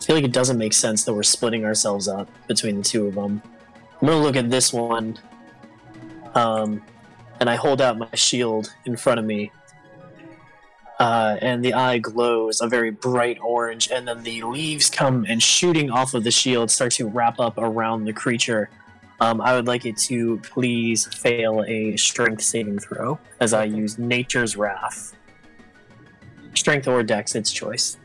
I 0.00 0.04
feel 0.04 0.16
like 0.16 0.24
it 0.24 0.32
doesn't 0.32 0.58
make 0.58 0.72
sense 0.72 1.04
that 1.04 1.12
we're 1.12 1.22
splitting 1.22 1.64
ourselves 1.64 2.06
up 2.08 2.28
between 2.46 2.78
the 2.78 2.82
two 2.82 3.06
of 3.06 3.14
them. 3.14 3.42
I'm 4.00 4.08
gonna 4.08 4.22
look 4.22 4.36
at 4.36 4.50
this 4.50 4.72
one, 4.72 5.18
um, 6.34 6.82
and 7.40 7.50
I 7.50 7.56
hold 7.56 7.80
out 7.80 7.98
my 7.98 8.08
shield 8.14 8.72
in 8.84 8.96
front 8.96 9.18
of 9.18 9.26
me, 9.26 9.50
uh, 11.00 11.36
and 11.42 11.64
the 11.64 11.74
eye 11.74 11.98
glows 11.98 12.60
a 12.60 12.68
very 12.68 12.90
bright 12.90 13.38
orange, 13.42 13.90
and 13.90 14.06
then 14.06 14.22
the 14.22 14.42
leaves 14.42 14.88
come 14.88 15.26
and 15.28 15.42
shooting 15.42 15.90
off 15.90 16.14
of 16.14 16.24
the 16.24 16.30
shield 16.30 16.70
start 16.70 16.92
to 16.92 17.06
wrap 17.06 17.40
up 17.40 17.58
around 17.58 18.04
the 18.04 18.12
creature. 18.12 18.70
Um, 19.20 19.40
I 19.40 19.54
would 19.54 19.66
like 19.66 19.86
it 19.86 19.96
to 19.98 20.38
please 20.38 21.06
fail 21.06 21.64
a 21.66 21.96
strength 21.96 22.42
saving 22.42 22.78
throw 22.78 23.18
as 23.40 23.54
I 23.54 23.64
use 23.64 23.98
Nature's 23.98 24.56
Wrath. 24.56 25.16
Strength 26.54 26.88
or 26.88 27.02
Dex, 27.02 27.34
its 27.34 27.50
choice. 27.50 27.98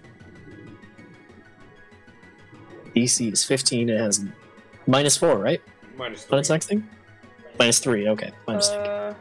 DC 2.96 3.32
is 3.32 3.44
15. 3.44 3.90
It 3.90 4.00
has 4.00 4.26
minus 4.88 5.18
4, 5.18 5.38
right? 5.38 5.62
Minus 5.98 6.24
On 6.24 6.30
three. 6.30 6.40
its 6.40 6.50
next 6.50 6.66
thing? 6.68 6.88
Minus 7.60 7.80
3, 7.80 8.08
okay. 8.10 8.32
Minus 8.48 8.70
three. 8.70 8.78
Uh, 8.80 9.14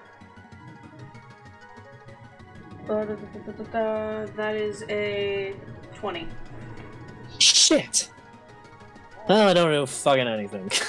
da, 2.86 3.04
da, 3.04 3.14
da, 3.14 3.52
da, 3.52 3.64
da, 3.64 4.26
that 4.36 4.56
is 4.56 4.84
a 4.88 5.54
20. 5.94 6.26
Shit! 7.38 8.10
Well, 9.28 9.48
I 9.48 9.54
don't 9.54 9.70
know 9.70 9.86
fucking 9.86 10.26
anything. 10.26 10.70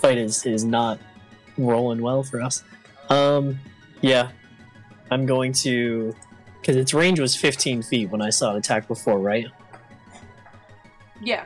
Fight 0.00 0.18
is, 0.18 0.44
is 0.46 0.64
not 0.64 0.98
rolling 1.58 2.00
well 2.00 2.22
for 2.22 2.40
us. 2.40 2.64
Um, 3.08 3.58
yeah. 4.00 4.30
I'm 5.10 5.26
going 5.26 5.52
to. 5.54 6.14
Because 6.60 6.76
its 6.76 6.92
range 6.94 7.20
was 7.20 7.34
15 7.34 7.82
feet 7.82 8.10
when 8.10 8.20
I 8.20 8.30
saw 8.30 8.54
it 8.54 8.58
attack 8.58 8.86
before, 8.86 9.18
right? 9.18 9.46
Yeah. 11.22 11.44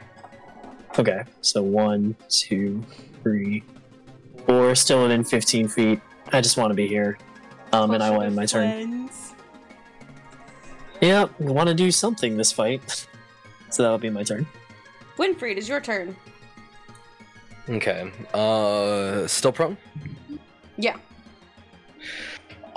Okay, 0.98 1.24
so 1.40 1.62
one, 1.62 2.14
two, 2.28 2.84
three, 3.22 3.64
four, 4.46 4.74
still 4.74 5.02
within 5.02 5.24
15 5.24 5.68
feet. 5.68 6.00
I 6.32 6.40
just 6.40 6.56
want 6.56 6.70
to 6.70 6.74
be 6.74 6.86
here. 6.86 7.18
Um, 7.72 7.90
and 7.92 8.02
I 8.02 8.10
will 8.10 8.22
end 8.22 8.36
my 8.36 8.46
turn. 8.46 9.10
Yeah, 11.00 11.26
we 11.38 11.52
want 11.52 11.68
to 11.68 11.74
do 11.74 11.90
something 11.90 12.36
this 12.36 12.52
fight. 12.52 13.06
so 13.70 13.82
that'll 13.82 13.98
be 13.98 14.10
my 14.10 14.22
turn. 14.22 14.46
Winfrey, 15.16 15.56
is 15.56 15.68
your 15.68 15.80
turn. 15.80 16.16
Okay. 17.68 18.10
Uh, 18.32 19.26
still 19.26 19.52
prone. 19.52 19.76
Yeah. 20.76 20.96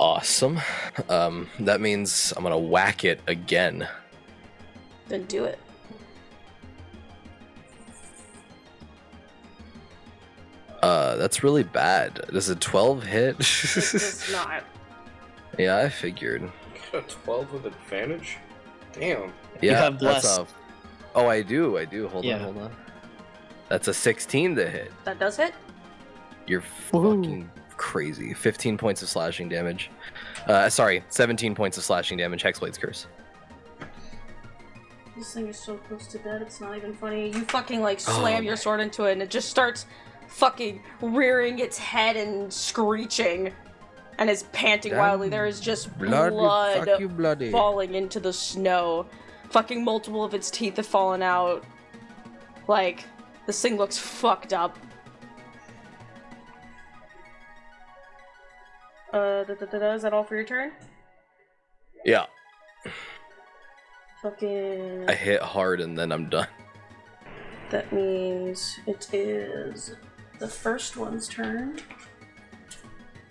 Awesome. 0.00 0.60
Um, 1.08 1.48
that 1.60 1.80
means 1.80 2.32
I'm 2.36 2.42
gonna 2.42 2.58
whack 2.58 3.04
it 3.04 3.20
again. 3.26 3.86
Then 5.08 5.24
do 5.24 5.44
it. 5.44 5.58
Uh, 10.82 11.16
that's 11.16 11.42
really 11.42 11.64
bad. 11.64 12.20
Does 12.32 12.48
a 12.48 12.56
12 12.56 13.02
hit? 13.02 13.28
It 13.34 13.38
does 13.38 14.28
not. 14.32 14.62
yeah, 15.58 15.78
I 15.78 15.88
figured. 15.88 16.50
Got 16.92 17.04
a 17.04 17.14
12 17.24 17.52
with 17.52 17.66
advantage? 17.66 18.36
Damn. 18.92 19.32
Yeah, 19.60 19.82
have 19.82 19.98
that's 19.98 20.38
a. 20.38 20.46
Oh, 21.14 21.26
I 21.26 21.42
do. 21.42 21.78
I 21.78 21.84
do. 21.84 22.06
Hold 22.08 22.24
Yeah. 22.24 22.36
on. 22.36 22.40
Hold 22.42 22.58
on. 22.58 22.76
That's 23.68 23.88
a 23.88 23.94
16 23.94 24.56
to 24.56 24.68
hit. 24.68 24.92
That 25.04 25.18
does 25.18 25.36
hit. 25.36 25.54
You're 26.46 26.62
Woohoo. 26.92 27.22
fucking 27.22 27.50
crazy. 27.76 28.32
15 28.34 28.78
points 28.78 29.02
of 29.02 29.08
slashing 29.08 29.48
damage. 29.48 29.90
Uh, 30.46 30.68
sorry, 30.68 31.04
17 31.10 31.54
points 31.54 31.76
of 31.76 31.84
slashing 31.84 32.16
damage. 32.18 32.42
Hexblade's 32.42 32.78
curse. 32.78 33.06
This 35.16 35.34
thing 35.34 35.48
is 35.48 35.58
so 35.58 35.76
close 35.76 36.06
to 36.08 36.18
dead, 36.18 36.42
it's 36.42 36.60
not 36.60 36.76
even 36.76 36.94
funny. 36.94 37.30
You 37.30 37.42
fucking 37.46 37.82
like 37.82 37.98
slam 37.98 38.38
Oh 38.42 38.46
your 38.46 38.56
sword 38.56 38.80
into 38.80 39.04
it 39.06 39.12
and 39.12 39.22
it 39.22 39.30
just 39.30 39.48
starts 39.50 39.84
fucking 40.28 40.80
rearing 41.02 41.58
its 41.58 41.76
head 41.76 42.16
and 42.16 42.52
screeching 42.52 43.52
and 44.18 44.30
is 44.30 44.44
panting 44.52 44.90
Damn. 44.92 45.00
wildly. 45.00 45.28
There 45.28 45.46
is 45.46 45.58
just 45.58 45.96
Bloody, 45.98 46.30
blood 46.30 46.86
fuck 46.86 47.00
you, 47.00 47.08
bloody. 47.08 47.50
falling 47.50 47.94
into 47.94 48.20
the 48.20 48.32
snow. 48.32 49.06
Fucking 49.50 49.82
multiple 49.82 50.22
of 50.22 50.34
its 50.34 50.50
teeth 50.52 50.76
have 50.76 50.86
fallen 50.86 51.22
out. 51.22 51.64
Like, 52.68 53.04
this 53.48 53.60
thing 53.60 53.76
looks 53.76 53.98
fucked 53.98 54.52
up. 54.52 54.78
Uh, 59.12 59.42
da, 59.42 59.54
da, 59.54 59.66
da, 59.66 59.78
da, 59.80 59.92
is 59.94 60.02
that 60.02 60.12
all 60.12 60.22
for 60.22 60.36
your 60.36 60.44
turn? 60.44 60.70
Yeah, 62.04 62.26
Fucking. 64.22 65.08
I 65.08 65.14
hit 65.14 65.40
hard 65.40 65.80
and 65.80 65.96
then 65.96 66.10
I'm 66.10 66.28
done. 66.28 66.48
That 67.70 67.92
means 67.92 68.78
it 68.86 69.12
is 69.12 69.94
the 70.40 70.48
first 70.48 70.96
one's 70.96 71.28
turn. 71.28 71.78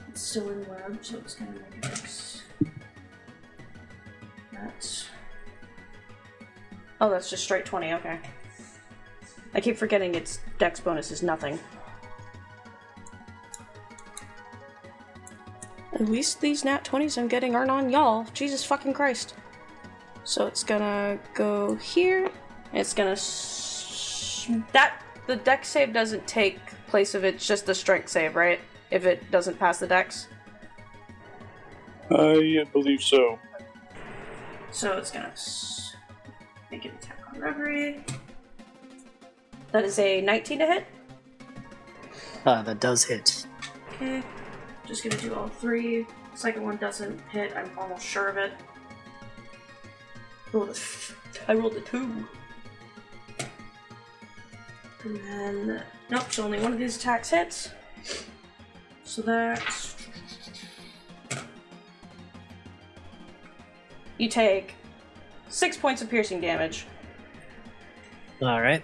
It's 0.08 0.22
still 0.22 0.50
in 0.50 0.66
web, 0.70 1.00
so 1.02 1.18
it's 1.18 1.36
gonna 1.36 1.52
make 1.52 1.82
this. 1.82 2.44
That's. 4.54 5.10
Oh, 7.02 7.10
that's 7.10 7.30
just 7.30 7.44
straight 7.44 7.66
20, 7.66 7.94
okay. 7.96 8.20
I 9.58 9.60
keep 9.60 9.76
forgetting 9.76 10.14
its 10.14 10.40
dex 10.60 10.80
bonus 10.80 11.10
is 11.10 11.24
nothing. 11.24 11.58
At 15.94 16.08
least 16.08 16.40
these 16.40 16.64
nat 16.64 16.86
20s 16.86 17.18
I'm 17.18 17.28
getting 17.28 17.56
aren't 17.56 17.72
on 17.72 17.90
y'all. 17.90 18.28
Jesus 18.36 18.64
fucking 18.64 18.94
Christ. 18.94 19.34
So 20.24 20.46
it's 20.46 20.64
gonna 20.64 21.18
go 21.34 21.74
here. 21.76 22.30
It's 22.72 22.94
gonna. 22.94 23.18
That. 24.74 25.02
The 25.26 25.36
dex 25.36 25.68
save 25.68 25.92
doesn't 25.92 26.26
take 26.28 26.60
place 26.88 27.16
of 27.16 27.26
it, 27.26 27.36
it's 27.36 27.48
just 27.48 27.66
the 27.66 27.76
strength 27.76 28.08
save, 28.10 28.36
right? 28.36 28.62
If 28.92 29.06
it 29.06 29.30
doesn't 29.30 29.60
pass 29.60 29.80
the 29.80 29.88
dex. 29.88 30.28
I 32.10 32.64
believe 32.72 33.02
so. 33.02 33.40
So 34.72 34.98
it's 34.98 35.12
gonna 35.12 35.34
make 36.72 36.86
an 36.86 36.92
attack 36.92 37.20
on 37.34 37.42
Reverie. 37.42 38.06
That 39.78 39.86
is 39.86 40.00
a 40.00 40.22
19 40.22 40.58
to 40.58 40.66
hit. 40.66 40.88
Uh, 42.48 42.64
that 42.64 42.80
does 42.80 43.04
hit. 43.04 43.46
Okay. 43.94 44.24
Just 44.88 45.04
gonna 45.04 45.18
do 45.18 45.36
all 45.36 45.50
three. 45.50 46.08
Second 46.34 46.64
one 46.64 46.78
doesn't 46.78 47.22
hit, 47.30 47.56
I'm 47.56 47.70
almost 47.78 48.04
sure 48.04 48.28
of 48.28 48.38
it. 48.38 48.54
Rolled 50.52 50.70
a 50.70 50.72
f- 50.72 51.16
I 51.48 51.54
rolled 51.54 51.76
a 51.76 51.82
two. 51.82 52.26
And 55.04 55.16
then. 55.28 55.84
Nope, 56.10 56.32
so 56.32 56.46
only 56.46 56.60
one 56.60 56.74
of 56.74 56.80
these 56.80 56.98
attacks 56.98 57.30
hits. 57.30 57.70
So 59.04 59.22
that's. 59.22 59.96
You 64.18 64.28
take 64.28 64.74
six 65.50 65.78
points 65.78 66.02
of 66.02 66.10
piercing 66.10 66.42
damage. 66.42 66.88
Alright. 68.42 68.84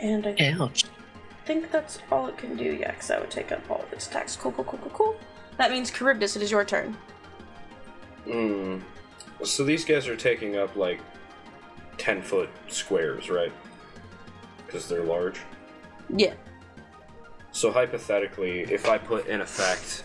And 0.00 0.26
I 0.26 0.54
Ouch. 0.58 0.84
think 1.44 1.70
that's 1.70 1.98
all 2.10 2.26
it 2.26 2.36
can 2.38 2.56
do. 2.56 2.64
Yeah, 2.64 2.90
because 2.90 3.08
that 3.08 3.20
would 3.20 3.30
take 3.30 3.52
up 3.52 3.60
all 3.70 3.82
of 3.82 3.92
its 3.92 4.06
attacks. 4.06 4.36
Cool, 4.36 4.52
cool, 4.52 4.64
cool, 4.64 4.78
cool, 4.80 4.90
cool. 4.92 5.16
That 5.58 5.70
means 5.70 5.90
Charybdis, 5.90 6.36
it 6.36 6.42
is 6.42 6.50
your 6.50 6.64
turn. 6.64 6.96
Hmm. 8.24 8.78
So 9.42 9.64
these 9.64 9.84
guys 9.84 10.08
are 10.08 10.16
taking 10.16 10.56
up 10.56 10.76
like 10.76 11.00
10 11.98 12.22
foot 12.22 12.48
squares, 12.68 13.30
right? 13.30 13.52
Because 14.66 14.88
they're 14.88 15.04
large. 15.04 15.40
Yeah. 16.08 16.34
So 17.52 17.70
hypothetically, 17.70 18.60
if 18.60 18.88
I 18.88 18.98
put 18.98 19.28
an 19.28 19.40
effect 19.40 20.04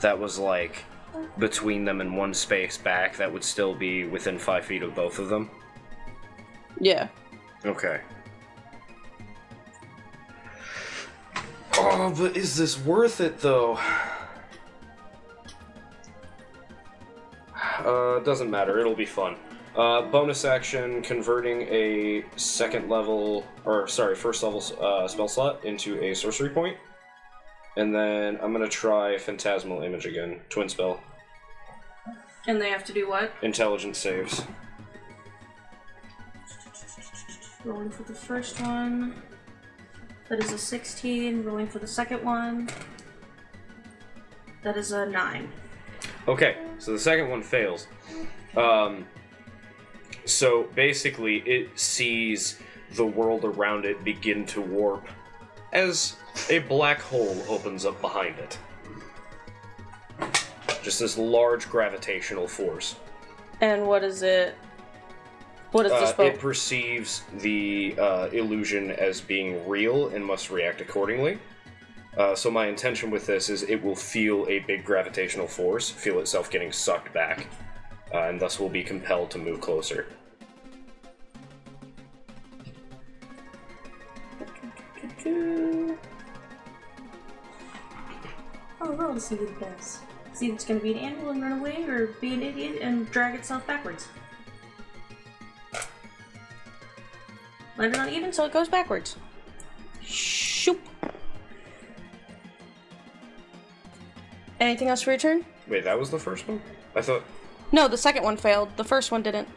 that 0.00 0.18
was 0.18 0.38
like 0.38 0.84
between 1.38 1.84
them 1.84 2.00
and 2.00 2.16
one 2.16 2.32
space 2.34 2.78
back, 2.78 3.16
that 3.16 3.32
would 3.32 3.44
still 3.44 3.74
be 3.74 4.04
within 4.04 4.38
five 4.38 4.64
feet 4.64 4.82
of 4.82 4.94
both 4.94 5.18
of 5.18 5.28
them. 5.28 5.50
Yeah. 6.80 7.08
Okay. 7.64 8.00
Oh, 11.82 12.14
but 12.16 12.36
is 12.36 12.56
this 12.56 12.78
worth 12.78 13.20
it 13.20 13.40
though? 13.40 13.78
Uh, 17.78 18.18
doesn't 18.20 18.50
matter. 18.50 18.78
It'll 18.78 18.94
be 18.94 19.06
fun. 19.06 19.36
Uh, 19.76 20.02
bonus 20.02 20.44
action: 20.44 21.00
converting 21.02 21.62
a 21.62 22.24
second 22.36 22.88
level, 22.90 23.46
or 23.64 23.86
sorry, 23.88 24.14
first 24.14 24.42
level 24.42 24.62
uh, 24.80 25.08
spell 25.08 25.28
slot 25.28 25.64
into 25.64 26.02
a 26.02 26.14
sorcery 26.14 26.50
point, 26.50 26.76
and 27.76 27.94
then 27.94 28.38
I'm 28.42 28.52
gonna 28.52 28.68
try 28.68 29.16
phantasmal 29.16 29.82
image 29.82 30.06
again, 30.06 30.40
twin 30.50 30.68
spell, 30.68 31.00
And 32.46 32.60
they 32.60 32.68
have 32.70 32.84
to 32.86 32.92
do 32.92 33.08
what? 33.08 33.32
intelligence 33.42 33.98
saves. 33.98 34.42
Rolling 37.64 37.90
for 37.90 38.02
the 38.02 38.14
first 38.14 38.60
one. 38.60 39.22
That 40.30 40.38
is 40.38 40.52
a 40.52 40.58
16. 40.58 41.42
Rolling 41.42 41.66
for 41.66 41.80
the 41.80 41.88
second 41.88 42.24
one. 42.24 42.70
That 44.62 44.76
is 44.76 44.92
a 44.92 45.04
9. 45.04 45.48
Okay, 46.28 46.56
so 46.78 46.92
the 46.92 46.98
second 47.00 47.28
one 47.30 47.42
fails. 47.42 47.88
Um, 48.56 49.06
so 50.24 50.68
basically, 50.76 51.38
it 51.38 51.76
sees 51.78 52.60
the 52.94 53.04
world 53.04 53.44
around 53.44 53.84
it 53.84 54.04
begin 54.04 54.46
to 54.46 54.60
warp 54.60 55.04
as 55.72 56.14
a 56.48 56.60
black 56.60 57.00
hole 57.00 57.42
opens 57.48 57.84
up 57.84 58.00
behind 58.00 58.36
it. 58.38 58.56
Just 60.84 61.00
this 61.00 61.18
large 61.18 61.68
gravitational 61.68 62.46
force. 62.46 62.94
And 63.60 63.84
what 63.84 64.04
is 64.04 64.22
it? 64.22 64.54
What 65.72 65.86
is 65.86 65.92
Uh, 65.92 66.00
the 66.00 66.06
spell? 66.06 66.26
it 66.26 66.38
perceives 66.40 67.22
the 67.38 67.94
uh, 67.98 68.28
illusion 68.32 68.90
as 68.90 69.20
being 69.20 69.68
real 69.68 70.08
and 70.08 70.24
must 70.24 70.50
react 70.50 70.80
accordingly. 70.80 71.38
Uh, 72.16 72.34
so 72.34 72.50
my 72.50 72.66
intention 72.66 73.08
with 73.10 73.26
this 73.26 73.48
is 73.48 73.62
it 73.62 73.80
will 73.82 73.94
feel 73.94 74.46
a 74.48 74.58
big 74.60 74.84
gravitational 74.84 75.46
force, 75.46 75.88
feel 75.88 76.18
itself 76.18 76.50
getting 76.50 76.72
sucked 76.72 77.12
back, 77.14 77.46
uh, 78.12 78.22
and 78.22 78.40
thus 78.40 78.58
will 78.58 78.68
be 78.68 78.82
compelled 78.82 79.30
to 79.30 79.38
move 79.38 79.60
closer. 79.60 80.06
Oh, 88.80 88.92
roll 88.94 89.14
to 89.14 89.20
see 89.20 89.34
what 89.34 89.48
it 89.50 89.60
does. 89.60 89.98
See 90.32 90.48
if 90.48 90.54
it's 90.54 90.64
gonna 90.64 90.80
be 90.80 90.92
an 90.92 90.98
animal 90.98 91.30
and 91.30 91.42
run 91.42 91.52
away, 91.60 91.84
or 91.84 92.08
be 92.20 92.34
an 92.34 92.42
idiot 92.42 92.78
and 92.80 93.10
drag 93.10 93.34
itself 93.34 93.66
backwards. 93.66 94.08
Landed 97.80 97.98
on 97.98 98.10
even, 98.10 98.30
so 98.30 98.44
it 98.44 98.52
goes 98.52 98.68
backwards. 98.68 99.16
Shoop. 100.02 100.78
Anything 104.60 104.88
else 104.88 105.00
for 105.00 105.12
your 105.12 105.18
turn? 105.18 105.46
Wait, 105.66 105.84
that 105.84 105.98
was 105.98 106.10
the 106.10 106.18
first 106.18 106.46
one? 106.46 106.60
I 106.94 107.00
thought. 107.00 107.22
No, 107.72 107.88
the 107.88 107.96
second 107.96 108.22
one 108.22 108.36
failed. 108.36 108.68
The 108.76 108.84
first 108.84 109.10
one 109.10 109.22
didn't. 109.22 109.48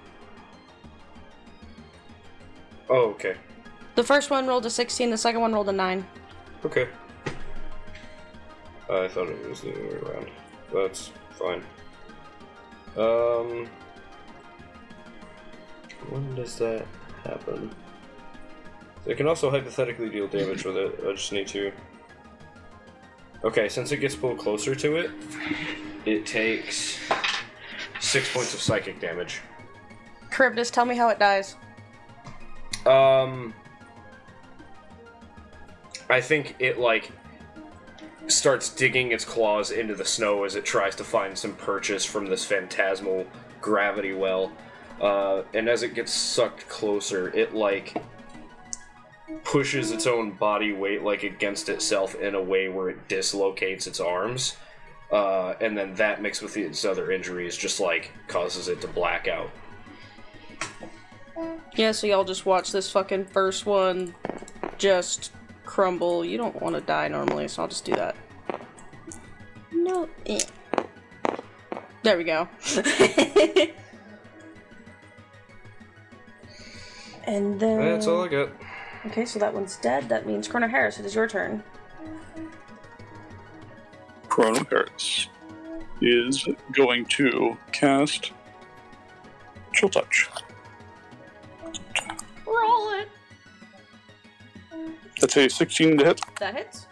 Oh, 2.90 3.10
okay. 3.10 3.36
The 3.96 4.04
first 4.04 4.30
one 4.30 4.48
rolled 4.48 4.66
a 4.66 4.70
16, 4.70 5.10
the 5.10 5.18
second 5.18 5.42
one 5.42 5.52
rolled 5.52 5.68
a 5.68 5.74
9. 5.74 6.08
Okay. 6.64 6.88
I 8.90 9.10
thought 9.10 9.28
it 9.28 9.50
was 9.50 9.60
the 9.60 9.74
other 9.74 9.82
way 9.82 9.96
around. 9.96 10.30
That's 10.74 11.12
fine. 11.32 11.62
Um. 12.96 13.68
When 16.10 16.36
does 16.36 16.58
that 16.60 16.86
happen? 17.26 17.70
They 19.06 19.16
can 19.16 19.28
also 19.28 19.50
hypothetically 19.50 20.10
deal 20.10 20.28
damage 20.28 20.64
with 20.64 20.78
it. 20.78 21.00
I 21.06 21.12
just 21.14 21.32
need 21.32 21.48
to. 21.50 21.72
Okay, 23.44 23.68
since 23.68 23.92
it 23.92 23.98
gets 23.98 24.16
pulled 24.16 24.38
closer 24.38 24.74
to 24.74 24.96
it, 24.96 25.12
it 26.06 26.26
takes 26.26 26.98
six 28.00 28.34
points 28.34 28.54
of 28.54 28.62
psychic 28.62 29.02
damage. 29.02 29.42
Charybdis, 30.32 30.72
tell 30.72 30.86
me 30.86 30.96
how 30.96 31.10
it 31.10 31.20
dies. 31.20 31.56
Um, 32.86 33.54
I 36.10 36.22
think 36.22 36.56
it 36.60 36.80
like 36.80 37.12
starts 38.28 38.70
digging 38.70 39.12
its 39.12 39.26
claws 39.26 39.72
into 39.72 39.96
the 39.96 40.06
snow 40.06 40.44
as 40.46 40.56
it 40.56 40.64
tries 40.64 40.96
to 40.96 41.04
find 41.04 41.38
some 41.38 41.54
purchase 41.56 42.06
from 42.06 42.26
this 42.26 42.46
phantasmal 42.46 43.26
gravity 43.62 44.14
well. 44.14 44.52
Uh, 45.02 45.44
and 45.54 45.68
as 45.68 45.84
it 45.84 45.94
gets 45.94 46.14
sucked 46.14 46.68
closer, 46.70 47.30
it 47.36 47.54
like 47.54 48.02
pushes 49.44 49.92
its 49.92 50.08
own 50.08 50.32
body 50.32 50.74
weight 50.74 51.04
like 51.04 51.24
against 51.24 51.70
itself 51.70 52.16
in 52.16 52.36
a 52.36 52.42
way 52.42 52.70
where 52.70 52.90
it 52.90 53.08
dislocates 53.08 53.88
its 53.88 54.00
arms. 54.00 54.58
Uh, 55.12 55.54
and 55.62 55.78
then 55.78 55.94
that 55.96 56.22
mixed 56.22 56.42
with 56.42 56.58
its 56.58 56.84
other 56.84 57.12
injuries 57.12 57.56
just 57.56 57.80
like 57.80 58.12
causes 58.28 58.68
it 58.68 58.82
to 58.82 58.88
black 58.88 59.28
out. 59.28 59.50
Yeah, 61.76 61.92
so 61.92 62.08
y'all 62.08 62.24
just 62.24 62.46
watch 62.46 62.72
this 62.72 62.92
fucking 62.92 63.26
first 63.26 63.66
one 63.66 64.16
just 64.78 65.32
crumble. 65.66 66.24
You 66.26 66.38
don't 66.38 66.60
want 66.62 66.76
to 66.76 66.82
die 66.82 67.08
normally, 67.08 67.48
so 67.48 67.64
I'll 67.64 67.68
just 67.68 67.86
do 67.86 67.94
that. 67.96 68.16
No. 69.72 70.08
eh. 70.26 70.40
There 72.04 72.18
we 72.18 72.24
go. 72.24 72.48
and 77.26 77.60
then. 77.60 77.80
That's 77.80 78.08
all 78.08 78.24
I 78.24 78.28
got. 78.28 78.50
Okay, 79.06 79.26
so 79.26 79.38
that 79.40 79.54
one's 79.54 79.78
dead. 79.78 80.08
That 80.08 80.26
means 80.26 80.48
Chrono 80.48 80.68
Harris, 80.68 80.98
it 81.00 81.06
is 81.06 81.14
your 81.14 81.28
turn. 81.28 81.62
Chrono 84.30 84.64
Harris 84.64 85.28
is 86.02 86.48
going 86.72 87.06
to 87.06 87.58
cast 87.72 88.32
Chill 89.74 89.90
Touch. 89.90 90.30
Roll 92.46 92.94
it. 92.94 93.10
That's 95.20 95.38
a 95.38 95.50
16 95.50 95.98
to 95.98 96.06
hit, 96.06 96.22
That 96.40 96.56
hits. 96.56 96.88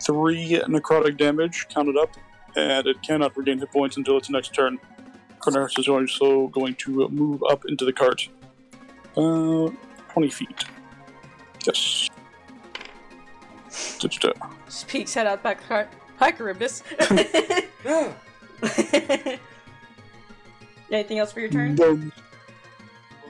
3 0.00 0.62
necrotic 0.68 1.16
damage 1.16 1.66
counted 1.68 1.96
up, 1.96 2.10
and 2.56 2.86
it 2.86 3.02
cannot 3.02 3.36
regain 3.36 3.58
hit 3.58 3.70
points 3.70 3.96
until 3.96 4.16
its 4.16 4.30
next 4.30 4.54
turn. 4.54 4.78
Chrono 5.40 5.58
Harris 5.58 5.78
is 5.78 5.88
also 5.88 6.46
going 6.48 6.74
to 6.76 7.08
move 7.08 7.42
up 7.50 7.64
into 7.66 7.84
the 7.84 7.92
cart. 7.92 8.28
Uh, 9.16 9.68
20 10.12 10.30
feet. 10.30 10.64
Yes. 11.66 12.08
Da-da-da. 14.00 14.32
Speaks 14.68 15.14
head 15.14 15.26
out 15.26 15.42
back 15.42 15.60
the 15.60 15.66
cart. 15.66 15.88
Hi, 16.18 16.30
Charybdis. 16.32 16.82
Anything 20.90 21.18
else 21.18 21.32
for 21.32 21.40
your 21.40 21.48
turn? 21.48 21.74
Bon- 21.74 22.12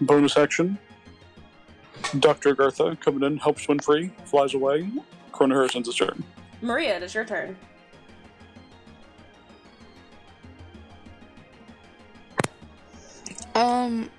bonus 0.00 0.36
action. 0.36 0.78
Dr. 2.18 2.54
Agartha 2.54 2.98
coming 3.00 3.22
in, 3.22 3.36
helps 3.38 3.66
Winfrey, 3.66 4.10
flies 4.24 4.54
away. 4.54 4.90
Chrono 5.30 5.54
Harris 5.54 5.76
ends 5.76 5.88
his 5.88 5.96
turn. 5.96 6.22
Maria, 6.60 6.96
it 6.96 7.02
is 7.02 7.14
your 7.14 7.24
turn. 7.24 7.56
Um, 13.54 14.10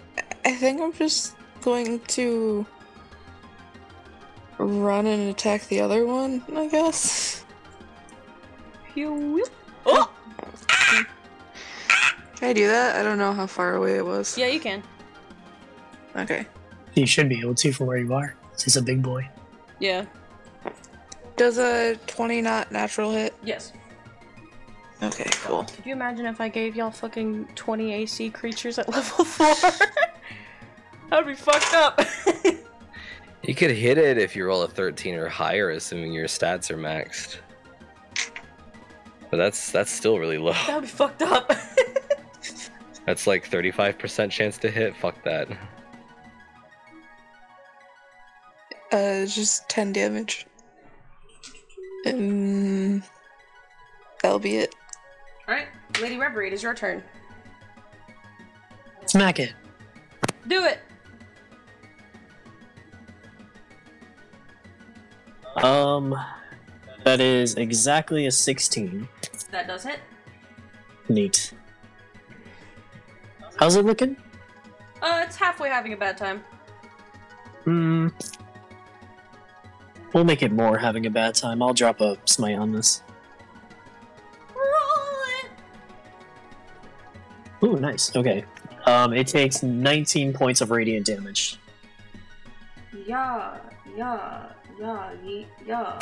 I 0.46 0.54
think 0.56 0.82
I'm 0.82 0.94
just 0.94 1.36
going 1.62 2.00
to 2.02 2.66
run 4.58 5.06
and 5.06 5.30
attack 5.30 5.68
the 5.68 5.82
other 5.82 6.06
one, 6.06 6.44
I 6.56 6.68
guess. 6.68 7.44
Pew. 8.94 9.46
Oh! 9.86 10.10
Can 12.36 12.50
I 12.50 12.54
do 12.54 12.68
that? 12.68 12.96
I 12.96 13.04
don't 13.04 13.18
know 13.18 13.34
how 13.34 13.48
far 13.48 13.76
away 13.76 13.98
it 13.98 14.06
was. 14.06 14.38
Yeah, 14.38 14.48
you 14.48 14.60
can. 14.60 14.84
Okay. 16.16 16.46
You 16.94 17.06
should 17.08 17.30
be 17.30 17.40
able 17.40 17.56
to 17.56 17.72
from 17.72 17.88
where 17.88 17.98
you 17.98 18.14
are. 18.14 18.36
He's 18.62 18.76
a 18.76 18.82
big 18.82 19.02
boy. 19.02 19.28
Yeah. 19.80 20.06
Does 21.36 21.58
a 21.58 21.96
20 22.08 22.42
not 22.42 22.72
natural 22.72 23.12
hit? 23.12 23.34
Yes. 23.44 23.74
Okay, 25.02 25.30
cool. 25.42 25.64
Could 25.64 25.86
you 25.86 25.92
imagine 25.94 26.26
if 26.26 26.40
I 26.40 26.48
gave 26.48 26.76
y'all 26.76 26.92
fucking 26.92 27.48
20 27.56 27.94
AC 27.94 28.30
creatures 28.30 28.78
at 28.78 28.88
level 28.94 29.26
4? 29.26 29.48
that 29.48 29.90
would 31.12 31.26
be 31.28 31.36
fucked 31.36 31.74
up. 31.74 32.02
You 33.44 33.54
could 33.54 33.72
hit 33.72 33.98
it 33.98 34.18
if 34.18 34.36
you 34.36 34.46
roll 34.46 34.62
a 34.62 34.68
13 34.68 35.16
or 35.16 35.28
higher, 35.28 35.72
assuming 35.72 36.14
your 36.14 36.28
stats 36.28 36.72
are 36.72 36.78
maxed. 36.78 37.38
But 39.30 39.38
that's 39.38 39.72
that's 39.72 39.92
still 39.92 40.20
really 40.20 40.38
low. 40.38 40.54
That 40.54 40.76
would 40.76 40.82
be 40.84 40.88
fucked 40.88 41.24
up. 41.24 41.52
That's 43.06 43.28
like 43.28 43.50
35% 43.50 44.32
chance 44.32 44.58
to 44.60 44.72
hit. 44.72 44.96
Fuck 44.96 45.22
that. 45.24 45.50
Uh, 48.92 49.26
just 49.26 49.68
10 49.70 49.92
damage. 49.92 50.46
And 52.06 53.04
that'll 54.22 54.40
be 54.40 54.58
it. 54.58 54.76
Alright, 55.48 55.68
Lady 56.00 56.18
Reverie, 56.18 56.48
it 56.48 56.54
is 56.54 56.64
your 56.64 56.74
turn. 56.74 57.04
Smack 59.06 59.40
it. 59.40 59.54
Do 60.48 60.64
it! 60.64 60.80
Um, 65.58 66.16
that 67.04 67.20
is 67.20 67.56
exactly 67.56 68.26
a 68.26 68.32
16. 68.32 69.08
That 69.52 69.68
does 69.68 69.84
hit. 69.84 70.00
Neat. 71.10 71.54
How's 73.58 73.76
it 73.76 73.86
looking? 73.86 74.18
Uh, 75.02 75.24
it's 75.26 75.36
halfway 75.36 75.70
having 75.70 75.94
a 75.94 75.98
bad 75.98 76.18
time. 76.18 76.44
Hmm. 77.66 78.08
We'll 80.14 80.24
make 80.24 80.44
it 80.44 80.52
more 80.52 80.78
having 80.78 81.06
a 81.06 81.10
bad 81.10 81.36
time. 81.36 81.62
I'll 81.62 81.74
drop 81.74 82.02
a 82.02 82.18
smite 82.26 82.58
on 82.58 82.72
this. 82.72 83.02
Roll 84.56 84.64
it! 85.42 85.50
Ooh, 87.64 87.80
nice. 87.80 88.16
Okay. 88.16 88.46
Um, 88.86 89.14
it 89.14 89.28
takes 89.28 89.64
19 89.64 90.34
points 90.34 90.62
of 90.62 90.72
radiant 90.72 91.06
damage. 91.06 91.58
Yeah, 93.06 93.58
yeah, 93.98 94.50
yeah, 94.80 95.12
ye- 95.24 95.48
yeah. 95.66 96.00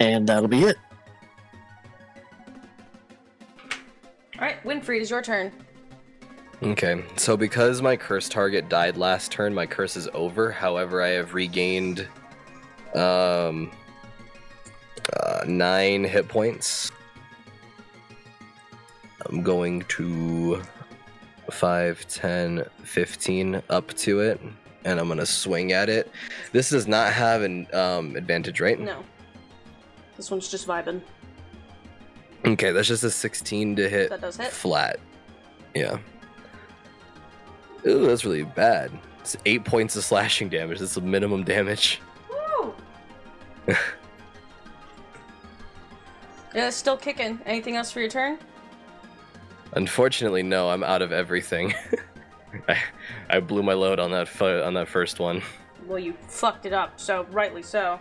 And 0.00 0.26
that'll 0.28 0.48
be 0.48 0.62
it. 0.64 0.76
Alright, 4.36 4.62
Winfrey, 4.64 4.96
it 4.96 5.02
is 5.02 5.10
your 5.10 5.22
turn. 5.22 5.52
Okay, 6.62 7.04
so 7.16 7.36
because 7.36 7.82
my 7.82 7.96
curse 7.96 8.28
target 8.28 8.68
died 8.68 8.96
last 8.96 9.32
turn, 9.32 9.52
my 9.54 9.66
curse 9.66 9.96
is 9.96 10.08
over. 10.14 10.50
However, 10.50 11.02
I 11.02 11.08
have 11.08 11.34
regained 11.34 12.06
um 12.94 13.70
uh, 15.20 15.44
nine 15.46 16.04
hit 16.04 16.28
points. 16.28 16.90
I'm 19.26 19.42
going 19.42 19.82
to 19.88 20.62
5, 21.50 22.08
10, 22.08 22.64
15 22.82 23.62
up 23.70 23.88
to 23.94 24.20
it, 24.20 24.40
and 24.84 24.98
I'm 24.98 25.08
gonna 25.08 25.26
swing 25.26 25.72
at 25.72 25.88
it. 25.88 26.10
This 26.52 26.70
does 26.70 26.86
not 26.86 27.12
have 27.12 27.42
an 27.42 27.66
um, 27.72 28.16
advantage, 28.16 28.60
right? 28.60 28.78
No. 28.78 29.02
This 30.16 30.30
one's 30.30 30.48
just 30.48 30.66
vibing. 30.66 31.00
Okay, 32.44 32.72
that's 32.72 32.88
just 32.88 33.04
a 33.04 33.10
16 33.10 33.76
to 33.76 33.88
hit 33.88 34.10
That 34.10 34.20
does 34.20 34.36
hit. 34.36 34.50
flat. 34.52 34.98
Yeah. 35.74 35.98
Ooh, 37.86 38.06
that's 38.06 38.24
really 38.24 38.44
bad. 38.44 38.90
It's 39.20 39.36
eight 39.46 39.64
points 39.64 39.94
of 39.96 40.04
slashing 40.04 40.48
damage. 40.48 40.80
That's 40.80 40.94
the 40.94 41.00
minimum 41.00 41.44
damage. 41.44 42.00
Woo! 42.30 42.74
yeah, 43.68 43.76
it's 46.54 46.76
still 46.76 46.96
kicking. 46.96 47.40
Anything 47.46 47.76
else 47.76 47.90
for 47.92 48.00
your 48.00 48.08
turn? 48.08 48.38
Unfortunately, 49.74 50.42
no. 50.42 50.68
I'm 50.70 50.82
out 50.82 51.02
of 51.02 51.12
everything. 51.12 51.72
I, 52.68 52.76
I 53.30 53.40
blew 53.40 53.62
my 53.62 53.72
load 53.72 53.98
on 53.98 54.10
that 54.12 54.28
fo- 54.28 54.64
on 54.64 54.74
that 54.74 54.88
first 54.88 55.18
one. 55.18 55.42
Well, 55.86 55.98
you 55.98 56.14
fucked 56.28 56.66
it 56.66 56.72
up, 56.72 57.00
so 57.00 57.26
rightly 57.30 57.62
so. 57.62 57.98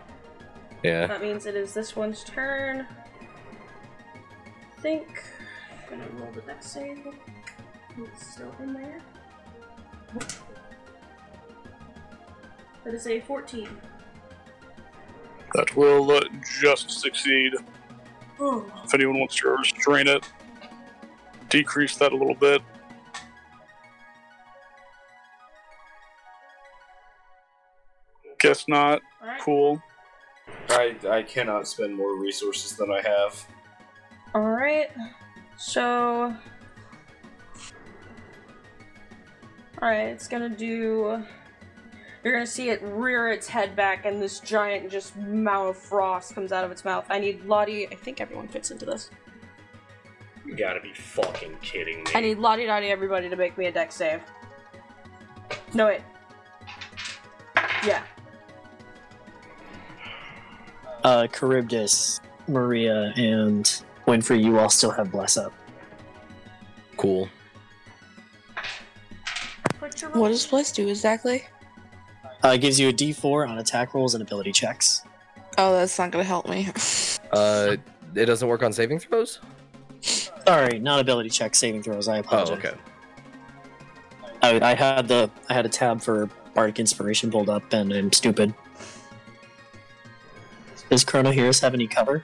Yeah. 0.84 1.08
That 1.08 1.22
means 1.22 1.45
it 1.45 1.56
is 1.56 1.74
this 1.74 1.95
one's 1.95 2.24
turn. 2.24 2.86
I 4.78 4.82
think. 4.82 5.24
I'm 5.91 5.99
gonna 5.99 6.10
roll 6.20 6.32
the 6.32 6.41
dex 6.41 6.68
save. 6.68 7.06
It's 7.97 8.34
still 8.34 8.54
in 8.62 8.74
there. 8.74 9.02
That 12.84 12.93
is 12.93 13.06
a 13.08 13.20
14. 13.22 13.70
That 15.54 15.76
will 15.76 16.10
uh, 16.12 16.22
just 16.62 16.89
succeed. 16.89 17.54
Oh. 18.39 18.66
If 18.84 18.93
anyone 18.93 19.20
wants 19.20 19.36
to 19.38 19.49
restrain 19.49 20.08
it, 20.08 20.28
decrease 21.49 21.95
that 21.97 22.12
a 22.12 22.16
little 22.16 22.34
bit. 22.34 22.62
Guess 28.42 28.68
not. 28.68 29.02
Alright. 29.22 29.42
Cool. 29.42 29.82
I 30.70 30.96
I 31.10 31.24
cannot 31.24 31.68
spend 31.68 31.96
more 31.96 32.20
resources 32.20 32.76
than 32.76 32.92
I 32.92 33.02
have. 33.02 33.46
Alright. 34.34 34.92
So. 35.58 36.36
Alright, 39.82 40.08
it's 40.08 40.28
gonna 40.28 40.50
do. 40.50 41.24
You're 42.24 42.34
gonna 42.34 42.46
see 42.46 42.70
it 42.70 42.82
rear 42.84 43.30
its 43.32 43.48
head 43.48 43.76
back, 43.76 44.06
and 44.06 44.22
this 44.22 44.39
giant, 44.39 44.92
just 44.92 45.18
mound 45.18 45.70
of 45.70 45.78
frost 45.78 46.36
comes 46.36 46.52
out 46.52 46.64
of 46.64 46.72
its 46.72 46.86
mouth. 46.86 47.06
I 47.10 47.20
need 47.20 47.44
Lottie. 47.46 47.88
I 47.88 47.96
think 47.96 48.22
everyone 48.22 48.48
fits 48.48 48.70
into 48.70 48.86
this. 48.86 49.10
You 50.46 50.56
gotta 50.56 50.82
be 50.82 50.94
fucking 50.94 51.58
kidding 51.62 52.04
me. 52.04 52.12
I 52.14 52.22
need 52.22 52.38
Lottie 52.38 52.66
Dottie 52.66 52.88
everybody 52.88 53.30
to 53.30 53.36
make 53.36 53.58
me 53.58 53.68
a 53.68 53.72
dex 53.72 53.96
save. 53.96 54.22
No, 55.74 55.88
wait. 55.88 56.02
Yeah. 57.86 58.04
Uh, 61.04 61.28
Charybdis, 61.28 62.22
Maria, 62.47 63.14
and 63.16 63.84
Winfrey, 64.08 64.43
you 64.43 64.60
all 64.60 64.70
still 64.70 64.91
have 64.91 65.12
Bless 65.12 65.38
Up. 65.38 65.54
Cool. 66.97 67.28
What 70.14 70.30
does 70.30 70.45
Bless 70.45 70.72
do 70.72 70.88
exactly? 70.88 71.43
Uh, 72.43 72.49
it 72.49 72.60
gives 72.60 72.80
you 72.80 72.89
a 72.89 72.93
d4 72.93 73.47
on 73.47 73.60
attack 73.60 73.93
rolls 73.93 74.14
and 74.16 74.22
ability 74.22 74.52
checks. 74.52 75.04
Oh, 75.58 75.74
that's 75.74 75.97
not 75.97 76.12
gonna 76.12 76.24
help 76.24 76.47
me. 76.47 76.68
Uh, 77.32 77.78
it 78.14 78.26
doesn't 78.26 78.49
work 78.49 78.62
on 78.62 78.74
saving 78.74 78.99
throws. 78.99 79.39
Sorry, 80.02 80.80
not 80.80 80.99
ability 80.99 81.30
checks, 81.30 81.58
saving 81.58 81.82
throws. 81.82 82.10
I 82.10 82.18
apologize. 82.18 82.49
Oh, 82.49 82.54
apologize. 82.56 82.74
okay. 84.41 84.58
I, 84.66 84.72
I 84.72 84.76
had 84.76 85.08
the 85.08 85.32
I 85.47 85.54
had 85.54 85.66
a 85.66 85.70
tab 85.70 86.02
for 86.02 86.30
Bardic 86.54 86.82
Inspiration 86.82 87.32
pulled 87.32 87.49
up, 87.49 87.72
and 87.72 87.93
I'm 87.93 88.12
stupid. 88.12 88.54
Does 90.92 91.06
Chrono 91.06 91.32
Harris 91.32 91.62
have 91.62 91.74
any 91.74 91.88
cover? 91.88 92.22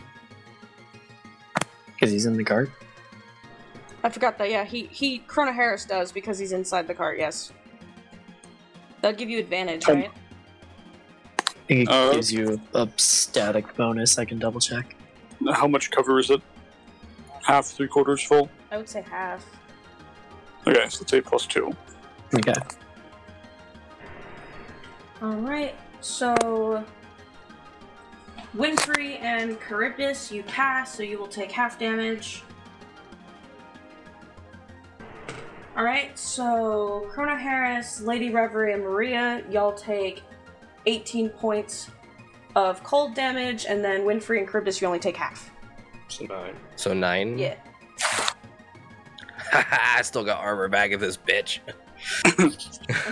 Because 1.94 2.12
he's 2.12 2.26
in 2.26 2.36
the 2.36 2.44
cart. 2.44 2.70
I 4.04 4.10
forgot 4.10 4.38
that, 4.40 4.50
yeah, 4.52 4.66
he, 4.66 4.88
he, 4.92 5.20
Chrono 5.20 5.54
Harris 5.54 5.86
does 5.86 6.12
because 6.12 6.38
he's 6.38 6.52
inside 6.52 6.86
the 6.86 6.94
cart, 6.94 7.18
yes. 7.18 7.54
That'll 9.02 9.18
give 9.18 9.30
you 9.30 9.40
advantage, 9.40 9.88
Um, 9.88 9.96
right? 9.96 10.12
I 11.70 11.74
it 11.74 11.88
Uh, 11.90 12.12
gives 12.12 12.32
you 12.32 12.60
a 12.74 12.90
static 12.98 13.74
bonus. 13.78 14.18
I 14.18 14.26
can 14.26 14.38
double 14.38 14.60
check. 14.60 14.96
How 15.54 15.68
much 15.68 15.90
cover 15.90 16.20
is 16.20 16.30
it? 16.30 16.42
Half, 17.44 17.68
three 17.68 17.88
quarters 17.88 18.22
full? 18.22 18.50
I 18.70 18.76
would 18.78 18.90
say 18.90 19.02
half. 19.10 19.46
Okay, 20.68 20.88
so 20.90 21.00
let's 21.00 21.12
say 21.12 21.22
plus 21.22 21.46
two. 21.46 21.74
Okay. 22.36 22.54
Alright, 25.22 25.76
so. 26.02 26.84
Winfrey 28.58 29.22
and 29.22 29.60
Charybdis, 29.68 30.32
you 30.32 30.42
pass, 30.44 30.96
so 30.96 31.04
you 31.04 31.20
will 31.20 31.28
take 31.28 31.52
half 31.52 31.78
damage. 31.78 32.44
Alright, 35.78 36.18
so 36.18 37.08
Chrono 37.12 37.36
Harris, 37.36 38.02
Lady 38.02 38.32
Reverie, 38.32 38.74
and 38.74 38.82
Maria, 38.82 39.44
y'all 39.52 39.74
take 39.74 40.24
18 40.88 41.30
points 41.30 41.92
of 42.56 42.84
cold 42.84 43.14
damage, 43.14 43.68
and 43.70 43.84
then 43.84 44.02
Winfrey 44.02 44.40
and 44.40 44.50
Charybdis, 44.50 44.82
you 44.82 44.88
only 44.88 44.98
take 44.98 45.18
half. 45.18 45.52
So 46.08 46.26
nine. 46.26 46.56
So 46.78 46.94
nine. 46.96 47.38
Yeah. 47.38 47.58
I 49.54 50.02
still 50.02 50.24
got 50.24 50.40
Armor 50.40 50.64
of 50.64 50.72
Agathys 50.72 51.20
bitch. 51.20 51.60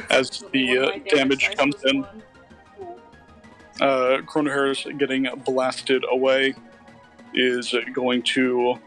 As 0.10 0.44
the 0.52 0.78
uh, 0.78 1.00
damage 1.16 1.46
dice 1.46 1.56
comes 1.56 1.76
in, 1.84 2.02
one. 2.02 2.24
uh, 3.82 4.22
Chrono 4.26 4.52
Harris 4.52 4.86
getting 4.98 5.28
blasted 5.46 6.04
away 6.10 6.54
is 7.34 7.74
going 7.94 8.22
to 8.24 8.80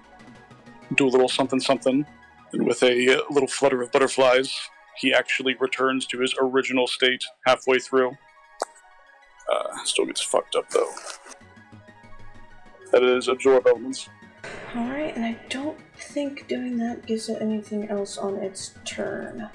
do 0.95 1.07
a 1.07 1.11
little 1.11 1.29
something 1.29 1.61
something, 1.61 2.07
and 2.53 2.67
with 2.67 2.83
a 2.83 3.21
little 3.31 3.49
flutter 3.49 3.83
of 3.83 3.93
butterflies, 3.93 4.55
he 4.97 5.13
actually 5.13 5.55
returns 5.61 6.07
to 6.07 6.19
his 6.19 6.35
original 6.41 6.87
state 6.87 7.25
halfway 7.47 7.79
through. 7.79 8.17
Uh, 9.53 9.85
still 9.85 10.07
gets 10.07 10.21
fucked 10.21 10.57
up 10.57 10.69
though. 10.71 10.91
That 12.93 13.03
is 13.03 13.29
absorb 13.29 13.67
elements. 13.67 14.09
Alright, 14.75 15.17
and 15.17 15.25
I 15.25 15.39
don't 15.49 15.79
think 15.97 16.49
doing 16.49 16.79
that 16.79 17.07
gives 17.07 17.29
it 17.29 17.41
anything 17.41 17.89
else 17.89 18.19
on 18.19 18.37
its 18.37 18.75
turn. 18.85 19.49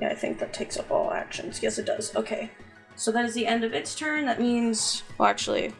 Yeah, 0.00 0.08
I 0.08 0.14
think 0.14 0.38
that 0.38 0.52
takes 0.52 0.76
up 0.76 0.90
all 0.90 1.12
actions. 1.12 1.62
Yes, 1.62 1.78
it 1.78 1.86
does. 1.86 2.14
Okay. 2.14 2.50
So 2.98 3.12
that 3.12 3.24
is 3.24 3.32
the 3.32 3.46
end 3.46 3.62
of 3.62 3.72
its 3.74 3.94
turn. 3.94 4.26
That 4.26 4.40
means, 4.40 5.04
well, 5.16 5.28
actually, 5.28 5.72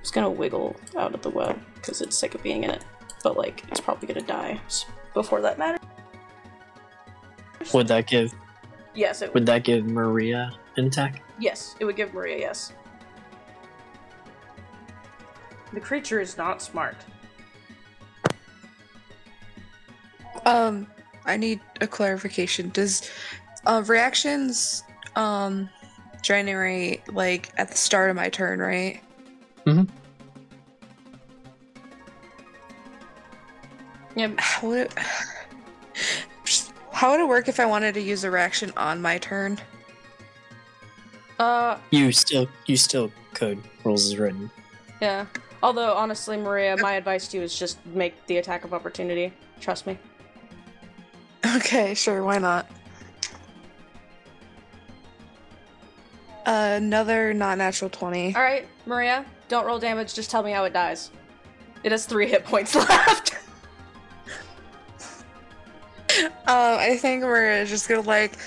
it's 0.00 0.12
gonna 0.12 0.30
wiggle 0.30 0.76
out 0.96 1.14
of 1.14 1.22
the 1.22 1.30
web 1.30 1.58
because 1.74 2.00
it's 2.00 2.16
sick 2.16 2.36
of 2.36 2.42
being 2.44 2.62
in 2.62 2.70
it. 2.70 2.84
But 3.24 3.36
like, 3.36 3.64
it's 3.68 3.80
probably 3.80 4.06
gonna 4.06 4.24
die 4.24 4.60
before 5.14 5.40
that 5.40 5.58
matters. 5.58 5.80
Would 7.74 7.88
that 7.88 8.06
give 8.06 8.32
Yes, 8.94 9.20
it 9.20 9.34
would 9.34 9.46
that 9.46 9.64
give 9.64 9.84
Maria 9.84 10.52
an 10.76 10.86
attack? 10.86 11.22
Yes, 11.40 11.74
it 11.80 11.84
would 11.84 11.96
give 11.96 12.14
Maria 12.14 12.38
yes. 12.38 12.72
The 15.72 15.80
creature 15.80 16.20
is 16.20 16.38
not 16.38 16.62
smart. 16.62 16.96
Um, 20.46 20.86
I 21.26 21.36
need 21.36 21.60
a 21.80 21.86
clarification. 21.88 22.70
Does 22.70 23.10
uh, 23.66 23.82
reactions 23.86 24.84
um 25.18 25.68
generate 26.22 27.12
like 27.12 27.50
at 27.58 27.68
the 27.70 27.76
start 27.76 28.08
of 28.10 28.16
my 28.16 28.28
turn, 28.28 28.58
right? 28.60 29.00
Mm-hmm. 29.66 29.84
Yeah, 34.16 34.30
How 34.38 34.68
would 34.68 34.78
it, 34.78 34.94
how 36.92 37.10
would 37.12 37.20
it 37.20 37.28
work 37.28 37.48
if 37.48 37.60
I 37.60 37.66
wanted 37.66 37.94
to 37.94 38.00
use 38.00 38.24
a 38.24 38.30
reaction 38.30 38.72
on 38.76 39.00
my 39.00 39.18
turn? 39.18 39.58
uh, 41.38 41.78
You 41.90 42.10
still 42.12 42.48
you 42.66 42.76
still 42.76 43.12
could. 43.34 43.62
Rules 43.84 44.06
is 44.06 44.16
written. 44.18 44.50
yeah. 45.00 45.26
Although, 45.60 45.92
honestly, 45.94 46.36
Maria, 46.36 46.76
my 46.76 46.92
advice 46.94 47.26
to 47.28 47.36
you 47.36 47.42
is 47.42 47.56
just 47.58 47.84
make 47.86 48.14
the 48.26 48.36
attack 48.36 48.62
of 48.64 48.72
opportunity. 48.72 49.32
Trust 49.60 49.88
me. 49.88 49.98
Okay, 51.56 51.94
sure, 51.94 52.22
why 52.22 52.38
not? 52.38 52.70
Another 56.48 57.34
not 57.34 57.58
natural 57.58 57.90
20. 57.90 58.34
Alright, 58.34 58.66
Maria, 58.86 59.24
don't 59.48 59.66
roll 59.66 59.78
damage, 59.78 60.14
just 60.14 60.30
tell 60.30 60.42
me 60.42 60.50
how 60.50 60.64
it 60.64 60.72
dies. 60.72 61.10
It 61.84 61.92
has 61.92 62.06
three 62.06 62.28
hit 62.28 62.44
points 62.44 62.74
left. 62.74 63.34
Um, 66.48 66.78
I 66.78 66.96
think 66.96 67.22
we're 67.22 67.64
just 67.66 67.88
gonna 67.88 68.00
like 68.00 68.38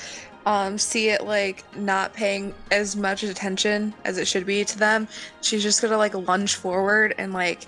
um 0.48 0.78
see 0.78 1.10
it 1.10 1.24
like 1.24 1.64
not 1.78 2.12
paying 2.12 2.54
as 2.72 2.96
much 2.96 3.22
attention 3.24 3.94
as 4.04 4.18
it 4.18 4.28
should 4.28 4.46
be 4.46 4.66
to 4.66 4.78
them. 4.78 5.08
She's 5.42 5.62
just 5.62 5.82
gonna 5.82 5.98
like 5.98 6.14
lunge 6.16 6.56
forward 6.56 7.14
and 7.18 7.32
like 7.32 7.68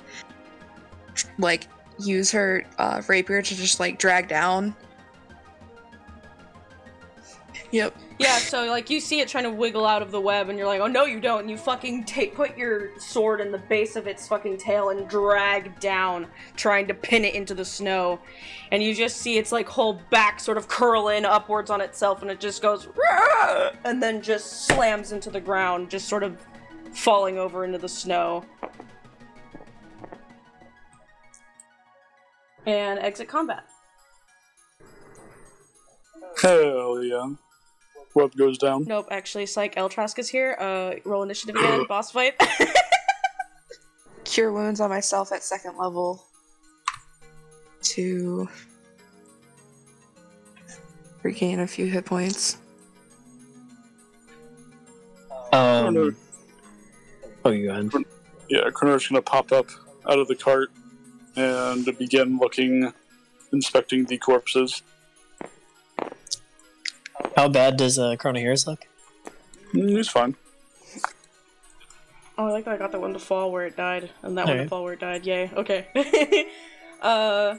like 1.37 1.67
use 1.99 2.31
her 2.31 2.65
uh, 2.79 3.03
rapier 3.07 3.41
to 3.43 3.55
just 3.55 3.79
like 3.79 3.99
drag 3.99 4.27
down. 4.27 4.75
Yep. 7.73 7.97
Yeah, 8.19 8.37
so 8.37 8.65
like 8.65 8.91
you 8.91 8.99
see 8.99 9.19
it 9.19 9.27
trying 9.27 9.45
to 9.45 9.49
wiggle 9.49 9.83
out 9.83 10.03
of 10.03 10.11
the 10.11 10.21
web, 10.21 10.49
and 10.49 10.59
you're 10.59 10.67
like, 10.67 10.79
oh 10.79 10.85
no, 10.85 11.05
you 11.05 11.19
don't. 11.19 11.41
And 11.41 11.49
you 11.49 11.57
fucking 11.57 12.03
take 12.03 12.35
put 12.35 12.55
your 12.55 12.95
sword 12.99 13.41
in 13.41 13.51
the 13.51 13.57
base 13.57 13.95
of 13.95 14.05
its 14.05 14.27
fucking 14.27 14.57
tail 14.57 14.89
and 14.89 15.09
drag 15.09 15.79
down, 15.79 16.27
trying 16.55 16.87
to 16.87 16.93
pin 16.93 17.25
it 17.25 17.33
into 17.33 17.55
the 17.55 17.65
snow. 17.65 18.19
And 18.71 18.83
you 18.83 18.93
just 18.93 19.17
see 19.17 19.39
its 19.39 19.51
like 19.51 19.67
whole 19.67 19.99
back 20.11 20.39
sort 20.39 20.59
of 20.59 20.67
curl 20.67 21.07
in 21.07 21.25
upwards 21.25 21.71
on 21.71 21.81
itself, 21.81 22.21
and 22.21 22.29
it 22.29 22.39
just 22.39 22.61
goes, 22.61 22.87
"Rah!" 22.95 23.71
and 23.85 24.03
then 24.03 24.21
just 24.21 24.67
slams 24.67 25.11
into 25.11 25.31
the 25.31 25.41
ground, 25.41 25.89
just 25.89 26.07
sort 26.07 26.21
of 26.21 26.45
falling 26.93 27.39
over 27.39 27.65
into 27.65 27.79
the 27.79 27.89
snow. 27.89 28.45
And 32.67 32.99
exit 32.99 33.27
combat. 33.27 33.63
Hell 36.39 37.03
yeah. 37.03 37.33
Web 38.13 38.35
goes 38.35 38.57
down. 38.57 38.85
Nope, 38.85 39.07
actually, 39.11 39.45
Psych 39.45 39.75
Eltrask 39.75 40.19
is 40.19 40.29
here. 40.29 40.55
Uh, 40.59 40.95
roll 41.03 41.23
initiative 41.23 41.55
again, 41.55 41.85
boss 41.89 42.11
fight. 42.11 42.35
Cure 44.23 44.51
wounds 44.51 44.79
on 44.79 44.89
myself 44.89 45.31
at 45.31 45.43
second 45.43 45.77
level 45.77 46.23
to 47.81 48.47
regain 51.23 51.59
a 51.59 51.67
few 51.67 51.87
hit 51.87 52.05
points. 52.05 52.57
Um. 55.51 56.15
Oh, 57.45 57.51
you 57.51 57.67
go 57.67 57.71
ahead. 57.71 57.91
Yeah, 58.49 58.69
Chrono's 58.71 59.07
gonna 59.07 59.21
pop 59.21 59.51
up 59.51 59.67
out 60.09 60.19
of 60.19 60.27
the 60.27 60.35
cart 60.35 60.71
and 61.35 61.85
begin 61.97 62.37
looking, 62.37 62.93
inspecting 63.51 64.05
the 64.05 64.17
corpses. 64.17 64.81
How 67.35 67.49
bad 67.49 67.77
does 67.77 67.97
uh, 67.97 68.15
Chrono 68.17 68.39
Harris 68.39 68.67
look? 68.67 68.85
Mm, 69.73 69.89
he's 69.97 70.09
fine. 70.09 70.35
Oh, 72.37 72.47
I 72.47 72.51
like 72.51 72.65
that 72.65 72.75
I 72.75 72.77
got 72.77 72.91
that 72.91 73.01
one 73.01 73.13
to 73.13 73.19
fall 73.19 73.51
where 73.51 73.65
it 73.65 73.75
died, 73.75 74.09
and 74.23 74.37
that 74.37 74.47
one 74.47 74.57
to 74.57 74.67
fall 74.67 74.83
where 74.83 74.93
it 74.93 74.99
died. 74.99 75.25
Yay. 75.25 75.51
Okay. 75.55 75.87
uh, 77.01 77.55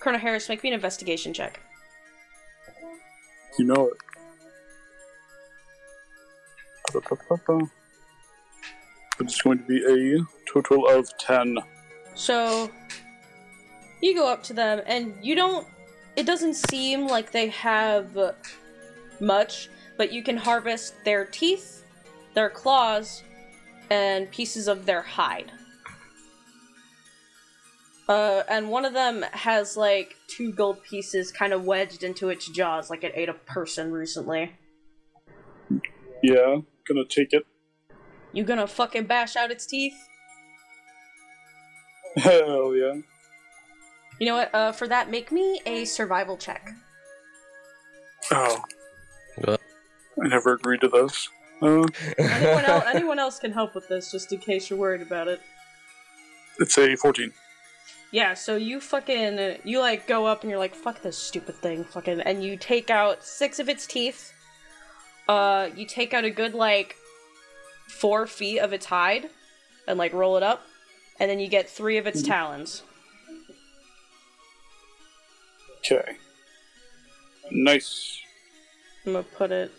Chrono 0.00 0.18
Harris, 0.18 0.48
make 0.48 0.62
me 0.62 0.70
an 0.70 0.74
investigation 0.74 1.34
check. 1.34 1.60
You 3.58 3.66
know 3.66 3.88
it. 3.88 3.96
It's 9.20 9.40
going 9.42 9.58
to 9.58 9.64
be 9.64 10.16
a 10.16 10.24
total 10.52 10.88
of 10.88 11.08
10. 11.18 11.58
So, 12.14 12.70
you 14.00 14.14
go 14.14 14.28
up 14.28 14.42
to 14.44 14.52
them, 14.52 14.82
and 14.86 15.14
you 15.22 15.34
don't. 15.34 15.66
It 16.16 16.26
doesn't 16.26 16.54
seem 16.54 17.06
like 17.06 17.32
they 17.32 17.48
have 17.48 18.16
much, 19.22 19.70
but 19.96 20.12
you 20.12 20.22
can 20.22 20.36
harvest 20.36 20.94
their 21.04 21.24
teeth, 21.24 21.84
their 22.34 22.50
claws, 22.50 23.22
and 23.90 24.30
pieces 24.30 24.68
of 24.68 24.84
their 24.84 25.02
hide. 25.02 25.52
Uh, 28.08 28.42
and 28.48 28.68
one 28.68 28.84
of 28.84 28.92
them 28.92 29.22
has 29.32 29.76
like 29.76 30.16
two 30.26 30.52
gold 30.52 30.82
pieces 30.82 31.30
kind 31.30 31.52
of 31.52 31.64
wedged 31.64 32.02
into 32.02 32.28
its 32.28 32.48
jaws, 32.48 32.90
like 32.90 33.04
it 33.04 33.12
ate 33.14 33.28
a 33.28 33.34
person 33.34 33.92
recently. 33.92 34.52
Yeah, 36.22 36.58
gonna 36.86 37.04
take 37.08 37.32
it. 37.32 37.46
You 38.32 38.44
gonna 38.44 38.66
fucking 38.66 39.04
bash 39.04 39.36
out 39.36 39.50
its 39.50 39.66
teeth? 39.66 39.94
Hell 42.16 42.74
yeah. 42.74 43.00
You 44.18 44.26
know 44.26 44.36
what? 44.36 44.54
Uh, 44.54 44.72
for 44.72 44.86
that, 44.88 45.10
make 45.10 45.32
me 45.32 45.60
a 45.64 45.84
survival 45.84 46.36
check. 46.36 46.70
Oh. 48.30 48.62
I 49.46 50.28
never 50.28 50.54
agreed 50.54 50.80
to 50.82 50.88
this. 50.88 51.28
Uh, 51.60 51.86
Anyone 52.18 52.64
else? 52.64 52.84
Anyone 52.92 53.18
else 53.18 53.38
can 53.38 53.52
help 53.52 53.74
with 53.74 53.88
this, 53.88 54.10
just 54.10 54.32
in 54.32 54.38
case 54.40 54.68
you're 54.68 54.78
worried 54.78 55.02
about 55.02 55.28
it. 55.28 55.40
it's 56.58 56.76
a 56.78 56.96
14. 56.96 57.32
Yeah, 58.10 58.34
so 58.34 58.56
you 58.56 58.78
fucking 58.80 59.58
you 59.64 59.80
like 59.80 60.06
go 60.06 60.26
up 60.26 60.42
and 60.42 60.50
you're 60.50 60.58
like, 60.58 60.74
fuck 60.74 61.00
this 61.00 61.16
stupid 61.16 61.54
thing, 61.54 61.84
fucking, 61.84 62.20
and 62.20 62.44
you 62.44 62.56
take 62.58 62.90
out 62.90 63.24
six 63.24 63.58
of 63.58 63.68
its 63.70 63.86
teeth. 63.86 64.32
Uh, 65.28 65.70
you 65.74 65.86
take 65.86 66.12
out 66.12 66.24
a 66.24 66.30
good 66.30 66.52
like 66.52 66.96
four 67.88 68.26
feet 68.26 68.58
of 68.58 68.72
its 68.74 68.86
hide, 68.86 69.30
and 69.88 69.98
like 69.98 70.12
roll 70.12 70.36
it 70.36 70.42
up, 70.42 70.62
and 71.20 71.30
then 71.30 71.38
you 71.40 71.48
get 71.48 71.70
three 71.70 71.96
of 71.96 72.06
its 72.06 72.22
talons. 72.22 72.82
Okay. 75.78 76.12
Nice. 77.50 78.18
I'm 79.04 79.12
gonna 79.12 79.24
put 79.24 79.50
it 79.50 79.72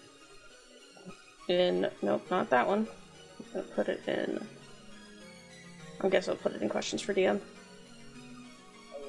in. 1.47 1.89
Nope, 2.01 2.29
not 2.29 2.49
that 2.49 2.67
one. 2.67 2.87
I'm 3.39 3.45
gonna 3.53 3.75
put 3.75 3.87
it 3.87 4.01
in. 4.07 4.45
I 6.01 6.09
guess 6.09 6.27
I'll 6.27 6.35
put 6.35 6.53
it 6.53 6.61
in 6.61 6.69
questions 6.69 7.01
for 7.01 7.13
DM. 7.13 7.39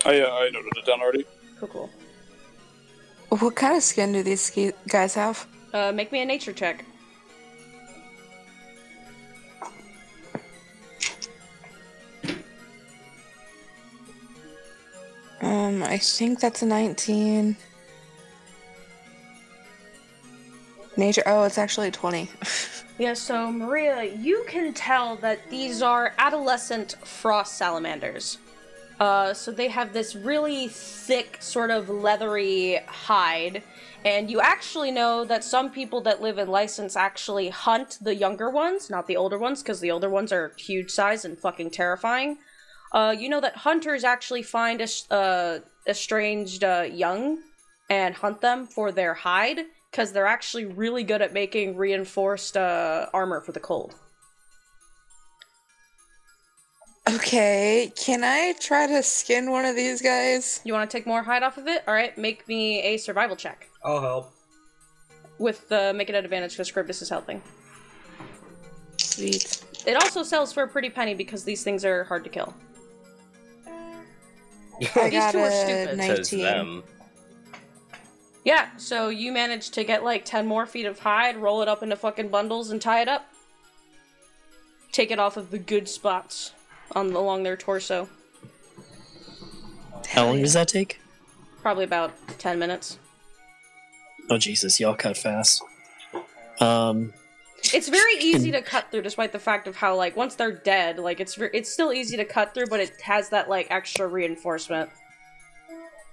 I, 0.05 0.21
uh, 0.21 0.31
I 0.31 0.51
noted 0.51 0.73
it 0.77 0.87
down 0.87 1.01
already. 1.01 1.25
Cool, 1.59 1.69
cool. 1.69 1.91
What 3.31 3.57
kind 3.57 3.77
of 3.77 3.83
skin 3.83 4.13
do 4.13 4.23
these 4.23 4.53
guys 4.87 5.15
have? 5.15 5.47
Uh, 5.73 5.91
make 5.93 6.13
me 6.13 6.23
a 6.23 6.25
nature 6.25 6.53
check. 6.53 6.85
Um, 15.43 15.83
I 15.83 15.99
think 15.99 16.39
that's 16.41 16.63
a 16.63 16.67
19. 16.67 17.57
Nature. 20.97 21.23
Oh, 21.27 21.45
it's 21.45 21.59
actually 21.59 21.91
20. 21.91 22.31
Yeah, 22.97 23.15
so 23.15 23.51
Maria, 23.51 24.05
you 24.05 24.45
can 24.47 24.73
tell 24.73 25.17
that 25.17 25.51
these 25.51 25.83
are 25.83 26.15
adolescent 26.17 26.95
frost 27.05 27.59
salamanders. 27.59 28.39
Uh, 29.01 29.35
so 29.35 29.51
they 29.51 29.67
have 29.67 29.93
this 29.93 30.15
really 30.15 30.69
thick, 30.69 31.39
sort 31.41 31.73
of 31.73 31.89
leathery 31.89 32.79
hide, 32.87 33.65
and 34.05 34.31
you 34.31 34.41
actually 34.41 34.93
know 34.93 35.25
that 35.25 35.43
some 35.43 35.71
people 35.71 36.03
that 36.03 36.23
live 36.23 36.39
in 36.39 36.47
license 36.47 36.95
actually 36.95 37.49
hunt 37.49 37.99
the 38.01 38.15
younger 38.15 38.49
ones, 38.49 38.89
not 38.91 39.09
the 39.09 39.17
older 39.17 39.39
ones, 39.39 39.61
because 39.61 39.81
the 39.81 39.91
older 39.91 40.09
ones 40.09 40.31
are 40.31 40.53
huge 40.57 40.93
size 40.93 41.25
and 41.25 41.37
fucking 41.37 41.71
terrifying. 41.71 42.39
Uh, 42.93 43.13
you 43.19 43.29
know 43.29 43.41
that 43.41 43.57
hunters 43.57 44.05
actually 44.05 44.43
find 44.43 44.81
es- 44.81 45.11
uh, 45.11 45.59
estranged 45.89 46.63
uh, 46.63 46.87
young 46.89 47.39
and 47.91 48.15
hunt 48.15 48.41
them 48.41 48.67
for 48.67 48.93
their 48.93 49.15
hide 49.15 49.63
because 49.95 50.11
they're 50.11 50.27
actually 50.27 50.65
really 50.65 51.05
good 51.05 51.23
at 51.23 51.33
making 51.33 51.77
reinforced 51.77 52.57
uh, 52.57 53.07
armor 53.15 53.41
for 53.41 53.53
the 53.53 53.61
cold. 53.61 53.95
Okay, 57.09 57.93
can 57.95 58.25
I 58.25 58.55
try 58.59 58.89
to 58.89 59.05
skin 59.05 59.53
one 59.53 59.65
of 59.65 59.77
these 59.77 60.03
guys? 60.03 60.61
You 60.65 60.73
want 60.73 60.91
to 60.91 60.97
take 60.97 61.07
more 61.07 61.23
hide 61.23 61.45
off 61.45 61.59
of 61.59 61.69
it? 61.69 61.85
All 61.87 61.95
right, 61.95 62.17
make 62.19 62.49
me 62.49 62.83
a 62.83 62.97
survival 62.97 63.37
check 63.37 63.69
I'll 63.85 64.01
help. 64.01 64.33
with 65.39 65.69
the 65.69 65.93
make 65.95 66.09
it 66.09 66.17
at 66.17 66.25
advantage 66.25 66.53
because 66.53 66.69
Charybdis 66.73 67.01
is 67.01 67.09
helping. 67.09 67.41
Sweet. 68.97 69.63
It 69.87 69.95
also 69.95 70.25
sells 70.25 70.53
for 70.53 70.65
a 70.65 70.69
pretty 70.69 70.91
penny 70.91 71.15
because 71.15 71.45
these 71.45 71.63
things 71.63 71.85
are 71.85 72.03
hard 72.03 72.25
to 72.25 72.31
kill. 72.31 72.53
I 74.97 75.09
These 75.09 75.13
got 75.13 75.33
two 75.33 75.39
are 75.39 75.47
a 75.47 75.53
stupid. 75.53 76.01
Says 76.01 76.33
19. 76.33 76.43
them. 76.43 76.83
Yeah, 78.45 78.69
so 78.77 79.09
you 79.09 79.33
managed 79.33 79.73
to 79.75 79.85
get 79.85 80.05
like 80.05 80.25
10 80.25 80.47
more 80.47 80.67
feet 80.67 80.85
of 80.87 80.99
hide, 80.99 81.37
roll 81.39 81.63
it 81.63 81.69
up 81.69 81.83
into 81.83 81.97
fucking 81.97 82.29
bundles, 82.29 82.71
and 82.71 82.81
tie 82.81 83.01
it 83.01 83.09
up. 83.09 83.27
Take 84.93 85.11
it 85.11 85.19
off 85.19 85.37
of 85.37 85.51
the 85.51 85.59
good 85.59 85.89
spots 85.89 86.53
on 86.93 87.13
along 87.13 87.43
their 87.43 87.57
torso. 87.57 88.09
How 90.09 90.27
long 90.27 90.41
does 90.43 90.53
that 90.53 90.69
take? 90.69 91.01
Probably 91.63 91.85
about 91.85 92.13
10 92.39 92.59
minutes. 92.59 92.99
Oh 94.31 94.37
Jesus, 94.39 94.79
y'all 94.79 94.95
cut 94.95 95.17
fast. 95.17 95.63
Um, 96.61 97.13
It's 97.73 97.89
very 97.89 98.15
easy 98.21 98.53
to 98.53 98.61
cut 98.63 98.91
through, 98.91 99.03
despite 99.03 99.33
the 99.33 99.39
fact 99.39 99.67
of 99.67 99.77
how 99.77 99.97
like 99.97 100.17
once 100.17 100.35
they're 100.35 100.53
dead, 100.53 100.99
like 100.99 101.19
it's 101.19 101.37
it's 101.39 101.73
still 101.73 101.93
easy 101.93 102.17
to 102.19 102.25
cut 102.25 102.53
through, 102.55 102.67
but 102.67 102.81
it 102.81 103.01
has 103.01 103.31
that 103.31 103.49
like 103.49 103.67
extra 103.71 104.07
reinforcement. 104.07 104.91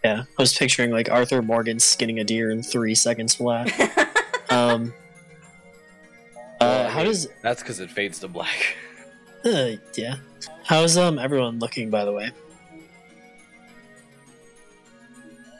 Yeah, 0.03 0.23
I 0.37 0.41
was 0.41 0.57
picturing 0.57 0.91
like 0.91 1.09
Arthur 1.11 1.41
Morgan 1.41 1.79
skinning 1.79 2.19
a 2.19 2.23
deer 2.23 2.49
in 2.51 2.63
three 2.63 2.95
seconds 2.95 3.35
flat. 3.35 3.71
Um, 4.51 4.93
uh, 6.59 6.89
how 6.89 7.05
does? 7.05 7.25
That's 7.41 7.61
because 7.63 7.79
it 7.79 7.89
fades 7.89 8.19
to 8.19 8.27
black. 8.27 8.75
Uh, 9.45 9.71
yeah, 9.95 10.15
how's 10.65 10.97
um 10.97 11.17
everyone 11.17 11.59
looking 11.59 11.89
by 11.89 12.03
the 12.03 12.11
way? 12.11 12.31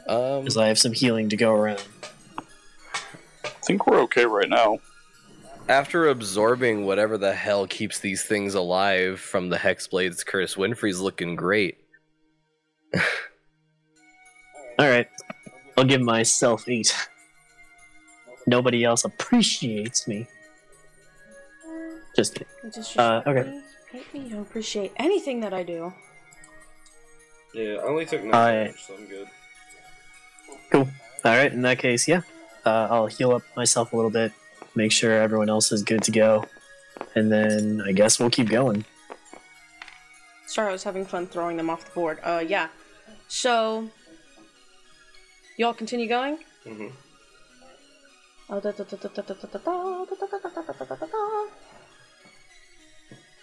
Um, 0.10 0.40
Because 0.42 0.58
I 0.58 0.68
have 0.68 0.78
some 0.78 0.92
healing 0.92 1.30
to 1.30 1.38
go 1.38 1.54
around. 1.54 1.82
I 2.38 3.50
think 3.66 3.88
we're 3.88 4.02
okay 4.02 4.26
right 4.26 4.50
now. 4.50 4.80
after 5.70 6.10
absorbing 6.10 6.86
whatever 6.86 7.18
the 7.18 7.34
hell 7.34 7.68
keeps 7.68 8.00
these 8.00 8.24
things 8.24 8.56
alive 8.56 9.22
from 9.22 9.48
the 9.48 9.58
Hexblade's 9.58 10.26
curse, 10.26 10.56
Winfrey's 10.56 11.00
looking 11.00 11.38
great. 11.38 11.78
All 14.82 14.90
right, 14.90 15.08
I'll 15.78 15.84
give 15.84 16.02
myself 16.02 16.68
eight. 16.68 16.92
Nobody 18.48 18.84
else 18.84 19.06
appreciates 19.06 20.08
me. 20.08 20.26
Just 22.16 22.34
kidding. 22.34 22.48
Just, 22.74 22.98
Uh, 22.98 23.22
okay. 23.28 23.62
Hate 23.92 24.12
me, 24.12 24.22
you 24.22 24.30
don't 24.32 24.42
appreciate 24.42 24.92
anything 24.98 25.42
that 25.42 25.54
I 25.54 25.62
do. 25.62 25.94
Yeah, 27.54 27.74
I 27.76 27.84
only 27.84 28.08
took 28.08 28.24
nine 28.24 28.34
I- 28.34 28.52
damage, 28.54 28.82
so 28.82 28.96
I'm 28.96 29.06
good. 29.06 29.28
Cool. 30.72 30.88
All 31.26 31.36
right, 31.38 31.54
in 31.54 31.62
that 31.62 31.78
case, 31.78 32.08
yeah, 32.08 32.22
uh, 32.66 32.88
I'll 32.90 33.06
heal 33.06 33.34
up 33.34 33.44
myself 33.56 33.94
a 33.94 33.96
little 33.96 34.10
bit, 34.10 34.32
make 34.74 34.92
sure 34.92 35.12
everyone 35.12 35.50
else 35.50 35.72
is 35.72 35.84
good 35.84 36.02
to 36.06 36.12
go, 36.12 36.46
and 37.14 37.32
then 37.32 37.84
I 37.86 37.92
guess 37.92 38.20
we'll 38.20 38.32
keep 38.32 38.50
going. 38.50 38.84
Sorry, 40.48 40.70
I 40.70 40.72
was 40.72 40.84
having 40.84 41.06
fun 41.06 41.28
throwing 41.28 41.58
them 41.58 41.70
off 41.70 41.86
the 41.86 41.92
board. 41.92 42.18
Uh, 42.24 42.44
yeah. 42.48 42.70
So, 43.28 43.88
Y'all 45.62 45.76
continue 45.76 46.08
going? 46.08 46.40
Mm-hmm. 46.66 46.88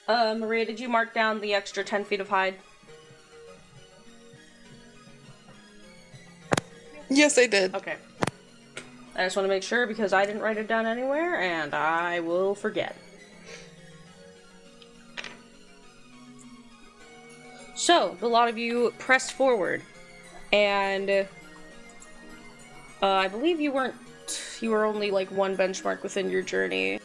Uh, 0.08 0.34
Maria, 0.36 0.64
did 0.64 0.80
you 0.80 0.88
mark 0.88 1.14
down 1.14 1.40
the 1.40 1.54
extra 1.54 1.84
10 1.84 2.04
feet 2.04 2.20
of 2.20 2.28
hide? 2.28 2.56
Yes, 7.08 7.38
I 7.38 7.46
did. 7.46 7.76
Okay. 7.76 7.94
I 9.14 9.22
just 9.22 9.36
want 9.36 9.44
to 9.44 9.48
make 9.48 9.62
sure 9.62 9.86
because 9.86 10.12
I 10.12 10.26
didn't 10.26 10.42
write 10.42 10.56
it 10.56 10.66
down 10.66 10.86
anywhere 10.86 11.40
and 11.40 11.72
I 11.72 12.18
will 12.18 12.56
forget. 12.56 12.96
So, 17.76 18.18
a 18.20 18.26
lot 18.26 18.48
of 18.48 18.58
you 18.58 18.92
press 18.98 19.30
forward 19.30 19.82
and 20.52 21.28
uh, 23.02 23.06
I 23.06 23.28
believe 23.28 23.60
you 23.60 23.72
weren't. 23.72 23.94
You 24.60 24.70
were 24.70 24.84
only 24.84 25.10
like 25.10 25.30
one 25.30 25.56
benchmark 25.56 26.02
within 26.02 26.30
your 26.30 26.42
journey. 26.42 27.00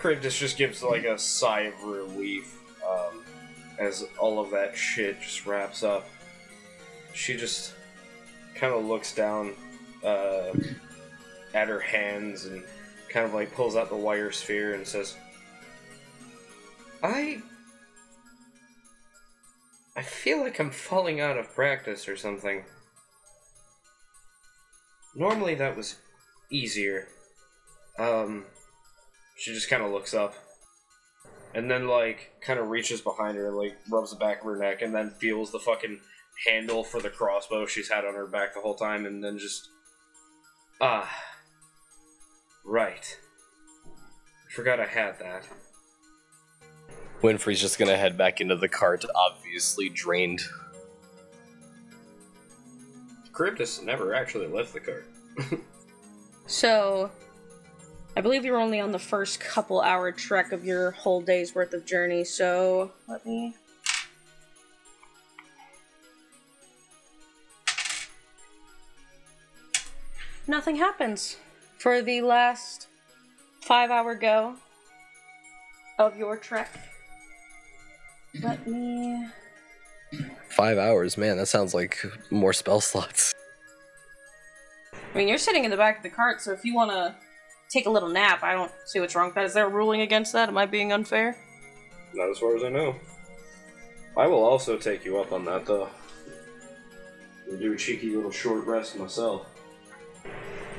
Charybdis 0.00 0.36
just 0.36 0.56
gives 0.56 0.82
like 0.82 1.04
a 1.04 1.18
sigh 1.18 1.62
of 1.62 1.84
relief 1.84 2.58
um, 2.84 3.22
as 3.78 4.04
all 4.18 4.40
of 4.40 4.50
that 4.50 4.76
shit 4.76 5.20
just 5.20 5.46
wraps 5.46 5.82
up. 5.82 6.08
She 7.14 7.36
just 7.36 7.74
kind 8.54 8.74
of 8.74 8.84
looks 8.84 9.14
down 9.14 9.54
uh, 10.02 10.52
at 11.54 11.68
her 11.68 11.80
hands 11.80 12.46
and 12.46 12.64
kind 13.08 13.26
of 13.26 13.34
like 13.34 13.54
pulls 13.54 13.76
out 13.76 13.90
the 13.90 13.96
wire 13.96 14.32
sphere 14.32 14.74
and 14.74 14.86
says, 14.86 15.16
"I, 17.02 17.42
I 19.94 20.02
feel 20.02 20.40
like 20.40 20.58
I'm 20.58 20.70
falling 20.70 21.20
out 21.20 21.36
of 21.36 21.54
practice 21.54 22.08
or 22.08 22.16
something. 22.16 22.64
Normally 25.14 25.54
that 25.56 25.76
was 25.76 25.96
easier. 26.50 27.08
Um." 27.98 28.46
She 29.36 29.52
just 29.52 29.68
kind 29.68 29.82
of 29.82 29.90
looks 29.90 30.14
up. 30.14 30.34
And 31.54 31.70
then, 31.70 31.88
like, 31.88 32.32
kind 32.40 32.60
of 32.60 32.68
reaches 32.68 33.00
behind 33.00 33.36
her, 33.36 33.48
and, 33.48 33.56
like, 33.56 33.76
rubs 33.90 34.10
the 34.10 34.16
back 34.16 34.40
of 34.40 34.44
her 34.46 34.56
neck, 34.56 34.82
and 34.82 34.94
then 34.94 35.10
feels 35.10 35.50
the 35.50 35.58
fucking 35.58 36.00
handle 36.46 36.84
for 36.84 37.00
the 37.00 37.10
crossbow 37.10 37.66
she's 37.66 37.90
had 37.90 38.04
on 38.04 38.14
her 38.14 38.26
back 38.26 38.54
the 38.54 38.60
whole 38.60 38.74
time, 38.74 39.04
and 39.04 39.22
then 39.22 39.38
just. 39.38 39.68
Ah. 40.80 41.10
Right. 42.64 43.18
Forgot 44.54 44.80
I 44.80 44.86
had 44.86 45.18
that. 45.18 45.48
Winfrey's 47.22 47.60
just 47.60 47.78
gonna 47.78 47.96
head 47.96 48.16
back 48.16 48.40
into 48.40 48.56
the 48.56 48.68
cart, 48.68 49.04
obviously 49.14 49.88
drained. 49.88 50.42
Charybdis 53.36 53.82
never 53.82 54.14
actually 54.14 54.46
left 54.46 54.72
the 54.72 54.80
cart. 54.80 55.06
So, 56.46 57.10
I 58.16 58.20
believe 58.20 58.44
you 58.44 58.52
were 58.52 58.58
only 58.58 58.80
on 58.80 58.92
the 58.92 58.98
first 58.98 59.40
couple 59.40 59.80
hour 59.80 60.12
trek 60.12 60.52
of 60.52 60.64
your 60.64 60.90
whole 60.90 61.22
day's 61.22 61.54
worth 61.54 61.72
of 61.72 61.86
journey, 61.86 62.24
so 62.24 62.92
let 63.08 63.24
me. 63.24 63.54
Nothing 70.46 70.76
happens 70.76 71.38
for 71.78 72.02
the 72.02 72.20
last 72.20 72.88
five 73.62 73.90
hour 73.90 74.14
go 74.14 74.56
of 75.98 76.16
your 76.18 76.36
trek. 76.36 76.68
Let 78.42 78.66
me. 78.66 79.26
Five 80.52 80.76
hours, 80.76 81.16
man, 81.16 81.38
that 81.38 81.46
sounds 81.46 81.72
like 81.72 82.04
more 82.30 82.52
spell 82.52 82.80
slots. 82.82 83.34
I 84.92 85.18
mean, 85.18 85.28
you're 85.28 85.38
sitting 85.38 85.64
in 85.64 85.70
the 85.70 85.76
back 85.76 85.98
of 85.98 86.02
the 86.02 86.10
cart, 86.10 86.40
so 86.40 86.52
if 86.52 86.64
you 86.64 86.74
want 86.74 86.90
to 86.90 87.14
take 87.70 87.86
a 87.86 87.90
little 87.90 88.08
nap, 88.08 88.42
I 88.42 88.52
don't 88.52 88.72
see 88.84 89.00
what's 89.00 89.14
wrong 89.14 89.26
with 89.26 89.34
that. 89.36 89.44
Is 89.44 89.54
there 89.54 89.66
a 89.66 89.70
ruling 89.70 90.02
against 90.02 90.32
that? 90.34 90.48
Am 90.48 90.58
I 90.58 90.66
being 90.66 90.92
unfair? 90.92 91.36
Not 92.14 92.28
as 92.30 92.38
far 92.38 92.54
as 92.56 92.64
I 92.64 92.68
know. 92.68 92.94
I 94.16 94.26
will 94.26 94.42
also 94.44 94.76
take 94.76 95.04
you 95.04 95.18
up 95.18 95.32
on 95.32 95.44
that, 95.46 95.64
though. 95.64 95.88
And 97.48 97.58
do 97.58 97.72
a 97.72 97.76
cheeky 97.76 98.14
little 98.14 98.30
short 98.30 98.66
rest 98.66 98.98
myself. 98.98 99.46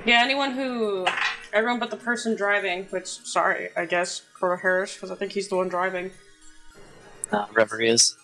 Yeah, 0.06 0.22
anyone 0.22 0.52
who. 0.52 1.08
Everyone 1.52 1.80
but 1.80 1.92
the 1.92 1.98
person 1.98 2.36
driving, 2.36 2.86
which, 2.86 3.08
sorry, 3.08 3.70
I 3.78 3.86
guess, 3.86 4.22
Chrono 4.34 4.58
Harris, 4.58 4.96
because 4.96 5.12
I 5.12 5.16
think 5.16 5.32
he's 5.32 5.50
the 5.50 5.56
one 5.56 5.70
driving. 5.70 6.12
Uh, 7.32 7.46
Reverie 7.54 7.90
is. 7.90 8.16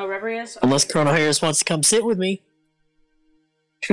Oh, 0.00 0.06
Reverie 0.06 0.38
is? 0.38 0.56
Unless 0.62 0.90
Chrono 0.90 1.12
Harris 1.12 1.42
wants 1.42 1.58
to 1.58 1.64
come 1.66 1.82
sit 1.82 2.02
with 2.02 2.18
me. 2.18 2.40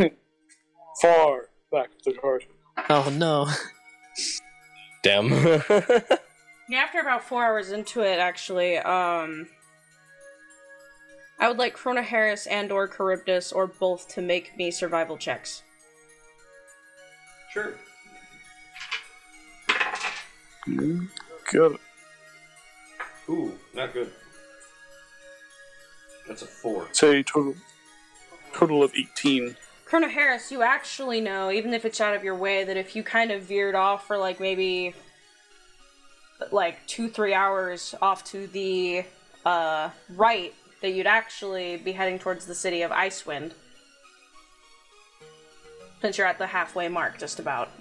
Far 1.02 1.50
back 1.70 1.88
of 1.88 2.04
the 2.06 2.14
cart. 2.14 2.46
Oh 2.90 3.14
no. 3.14 3.50
Damn. 5.04 5.62
Yeah, 6.70 6.80
after 6.80 7.00
about 7.00 7.24
four 7.24 7.46
hours 7.46 7.72
into 7.72 8.02
it, 8.02 8.20
actually, 8.20 8.78
um. 8.78 9.48
I 11.40 11.48
would 11.48 11.58
like 11.58 11.74
Chrono 11.74 12.02
Harris 12.02 12.46
and 12.46 12.74
or 12.74 12.90
Charybdis 12.90 13.54
or 13.54 13.68
both 13.68 14.10
to 14.10 14.22
make 14.22 14.58
me 14.58 14.70
survival 14.72 15.16
checks. 15.16 15.64
Sure. 17.54 17.74
You 20.68 21.08
got 21.54 21.72
it. 21.72 21.80
Ooh, 23.30 23.54
not 23.74 23.94
good. 23.94 24.12
That's 26.28 26.42
a 26.42 26.48
four. 26.48 26.88
It's 26.90 27.04
a 27.04 27.24
total 27.24 27.56
total 28.54 28.84
of 28.84 28.94
eighteen. 28.96 29.56
Chrono 29.86 30.10
Harris, 30.10 30.52
you 30.52 30.64
actually 30.64 31.22
know, 31.22 31.50
even 31.50 31.74
if 31.74 31.86
it's 31.86 32.02
out 32.02 32.14
of 32.14 32.24
your 32.24 32.36
way, 32.36 32.66
that 32.66 32.76
if 32.76 32.96
you 32.96 33.04
kind 33.04 33.32
of 33.32 33.44
veered 33.44 33.76
off 33.76 34.06
for 34.06 34.18
like 34.18 34.40
maybe 34.40 34.94
like 36.52 36.86
two, 36.88 37.08
three 37.10 37.34
hours 37.34 37.96
off 38.02 38.24
to 38.26 38.48
the 38.48 39.06
uh, 39.46 39.90
right, 40.10 40.54
that 40.82 40.90
you'd 40.90 41.08
actually 41.08 41.78
be 41.78 41.94
heading 41.94 42.20
towards 42.20 42.46
the 42.46 42.54
city 42.54 42.82
of 42.82 42.92
Icewind. 42.92 43.54
Since 46.02 46.18
you're 46.18 46.28
at 46.28 46.38
the 46.38 46.48
halfway 46.48 46.90
mark, 46.90 47.18
just 47.18 47.40
about. 47.40 47.72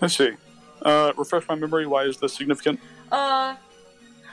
Let's 0.00 0.16
see. 0.16 0.32
Uh, 0.82 1.12
refresh 1.16 1.48
my 1.48 1.54
memory. 1.54 1.86
Why 1.86 2.02
is 2.02 2.16
this 2.18 2.34
significant? 2.34 2.80
Uh, 3.12 3.54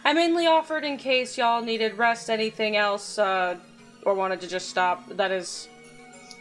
I 0.09 0.13
mainly 0.13 0.47
offered 0.47 0.83
in 0.83 0.97
case 0.97 1.37
y'all 1.37 1.61
needed 1.61 1.95
rest, 1.95 2.31
anything 2.31 2.75
else, 2.75 3.19
uh, 3.19 3.57
or 4.01 4.15
wanted 4.15 4.41
to 4.41 4.47
just 4.47 4.67
stop. 4.67 5.07
That 5.09 5.29
is. 5.29 5.69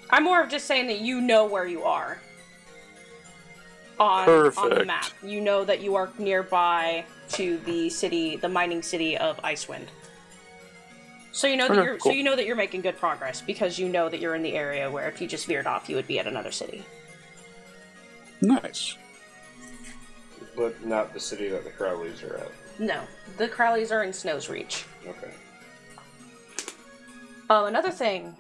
I'm 0.09 0.25
more 0.25 0.43
of 0.43 0.49
just 0.49 0.65
saying 0.65 0.87
that 0.87 1.01
you 1.01 1.21
know 1.21 1.45
where 1.45 1.67
you 1.67 1.83
are. 1.83 2.19
On, 4.01 4.27
on 4.57 4.71
the 4.71 4.87
map. 4.87 5.11
You 5.23 5.43
know 5.43 5.67
that 5.67 5.83
you 5.83 5.97
are 5.97 6.09
nearby 6.19 7.05
to 7.33 7.59
the 7.67 7.91
city, 7.91 8.37
the 8.37 8.49
mining 8.49 8.81
city 8.81 9.19
of 9.19 9.37
Icewind. 9.43 9.89
So 11.33 11.47
you 11.47 11.59
know 11.59 11.69
that 11.69 11.77
Okay, 11.77 11.85
you're 11.85 11.99
so 11.99 12.11
you 12.11 12.23
know 12.23 12.37
that 12.37 12.47
you're 12.47 12.57
making 12.57 12.81
good 12.81 12.97
progress 12.97 13.43
because 13.43 13.79
you 13.79 13.91
know 13.91 14.09
that 14.09 14.19
you're 14.19 14.35
in 14.35 14.43
the 14.43 14.55
area 14.55 14.91
where 14.91 15.09
if 15.09 15.21
you 15.21 15.29
just 15.29 15.47
veered 15.47 15.67
off 15.67 15.91
you 15.91 15.97
would 15.97 16.07
be 16.07 16.19
at 16.19 16.27
another 16.27 16.53
city. 16.53 16.87
Nice. 18.41 18.97
But 20.57 20.87
not 20.87 21.13
the 21.13 21.21
city 21.21 21.51
that 21.51 21.65
the 21.65 21.71
Crowleys 21.71 22.25
are 22.25 22.39
at. 22.39 22.53
No. 22.79 23.03
The 23.37 23.49
Crowleys 23.49 23.91
are 23.93 24.03
in 24.03 24.13
Snow's 24.13 24.49
Reach. 24.49 24.85
Okay. 25.07 25.31
Um, 27.51 27.67
another 27.67 27.91
thing 27.91 28.37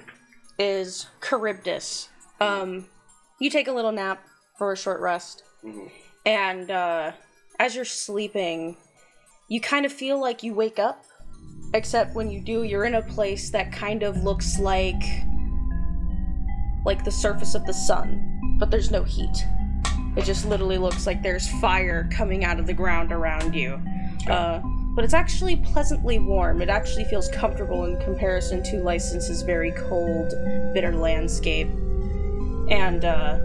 is 0.58 1.06
Charybdis. 1.26 2.08
Um, 2.40 2.86
you 3.40 3.50
take 3.50 3.68
a 3.68 3.72
little 3.72 3.92
nap 3.92 4.22
for 4.58 4.72
a 4.72 4.76
short 4.76 5.00
rest, 5.00 5.42
Mhm. 5.64 5.90
and 6.26 6.70
uh, 6.70 7.12
as 7.58 7.74
you're 7.74 7.84
sleeping, 7.84 8.76
you 9.48 9.60
kind 9.60 9.86
of 9.86 9.92
feel 9.92 10.20
like 10.20 10.42
you 10.42 10.54
wake 10.54 10.78
up. 10.78 11.04
Except 11.74 12.14
when 12.14 12.30
you 12.30 12.40
do, 12.40 12.62
you're 12.64 12.84
in 12.84 12.94
a 12.94 13.02
place 13.02 13.50
that 13.50 13.72
kind 13.72 14.02
of 14.02 14.22
looks 14.24 14.58
like 14.58 15.02
like 16.86 17.04
the 17.04 17.10
surface 17.10 17.54
of 17.54 17.66
the 17.66 17.74
sun, 17.74 18.56
but 18.58 18.70
there's 18.70 18.90
no 18.90 19.02
heat. 19.02 19.44
It 20.16 20.24
just 20.24 20.46
literally 20.46 20.78
looks 20.78 21.06
like 21.06 21.22
there's 21.22 21.46
fire 21.60 22.08
coming 22.10 22.44
out 22.44 22.58
of 22.58 22.66
the 22.66 22.72
ground 22.72 23.12
around 23.12 23.54
you. 23.54 23.80
Uh, 24.26 24.60
but 24.94 25.04
it's 25.04 25.14
actually 25.14 25.56
pleasantly 25.56 26.18
warm. 26.18 26.60
It 26.60 26.68
actually 26.68 27.04
feels 27.04 27.28
comfortable 27.28 27.84
in 27.84 27.98
comparison 28.00 28.62
to 28.64 28.82
License's 28.82 29.42
very 29.42 29.70
cold, 29.72 30.34
bitter 30.74 30.92
landscape. 30.92 31.68
And 32.68 33.04
uh, 33.04 33.38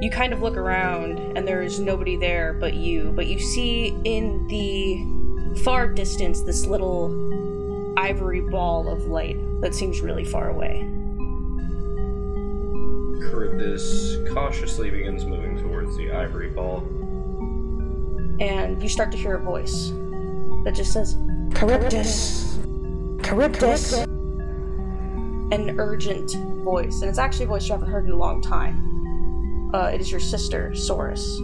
you 0.00 0.10
kind 0.10 0.32
of 0.32 0.42
look 0.42 0.56
around, 0.56 1.18
and 1.36 1.48
there 1.48 1.62
is 1.62 1.80
nobody 1.80 2.16
there 2.16 2.52
but 2.52 2.74
you. 2.74 3.12
But 3.16 3.26
you 3.26 3.38
see 3.38 3.96
in 4.04 4.46
the 4.48 5.62
far 5.62 5.88
distance 5.88 6.42
this 6.42 6.66
little 6.66 7.94
ivory 7.98 8.40
ball 8.40 8.88
of 8.88 9.06
light 9.06 9.36
that 9.62 9.74
seems 9.74 10.00
really 10.00 10.24
far 10.24 10.50
away. 10.50 10.86
Charybdis 13.30 14.18
cautiously 14.32 14.90
begins 14.90 15.24
moving 15.24 15.58
towards 15.58 15.96
the 15.96 16.12
ivory 16.12 16.48
ball. 16.50 16.80
And 18.40 18.82
you 18.82 18.88
start 18.88 19.12
to 19.12 19.18
hear 19.18 19.36
a 19.36 19.42
voice 19.42 19.92
that 20.64 20.74
just 20.74 20.92
says, 20.92 21.16
Charybdis! 21.54 22.58
Charybdis! 23.22 23.92
An 25.52 25.76
urgent 25.78 26.32
voice, 26.64 27.00
and 27.02 27.08
it's 27.08 27.18
actually 27.18 27.44
a 27.44 27.48
voice 27.48 27.68
you 27.68 27.72
haven't 27.72 27.90
heard 27.90 28.06
in 28.06 28.12
a 28.12 28.16
long 28.16 28.40
time. 28.40 29.70
Uh, 29.74 29.90
it 29.92 30.00
is 30.00 30.10
your 30.10 30.20
sister, 30.20 30.70
Saurus. 30.74 31.38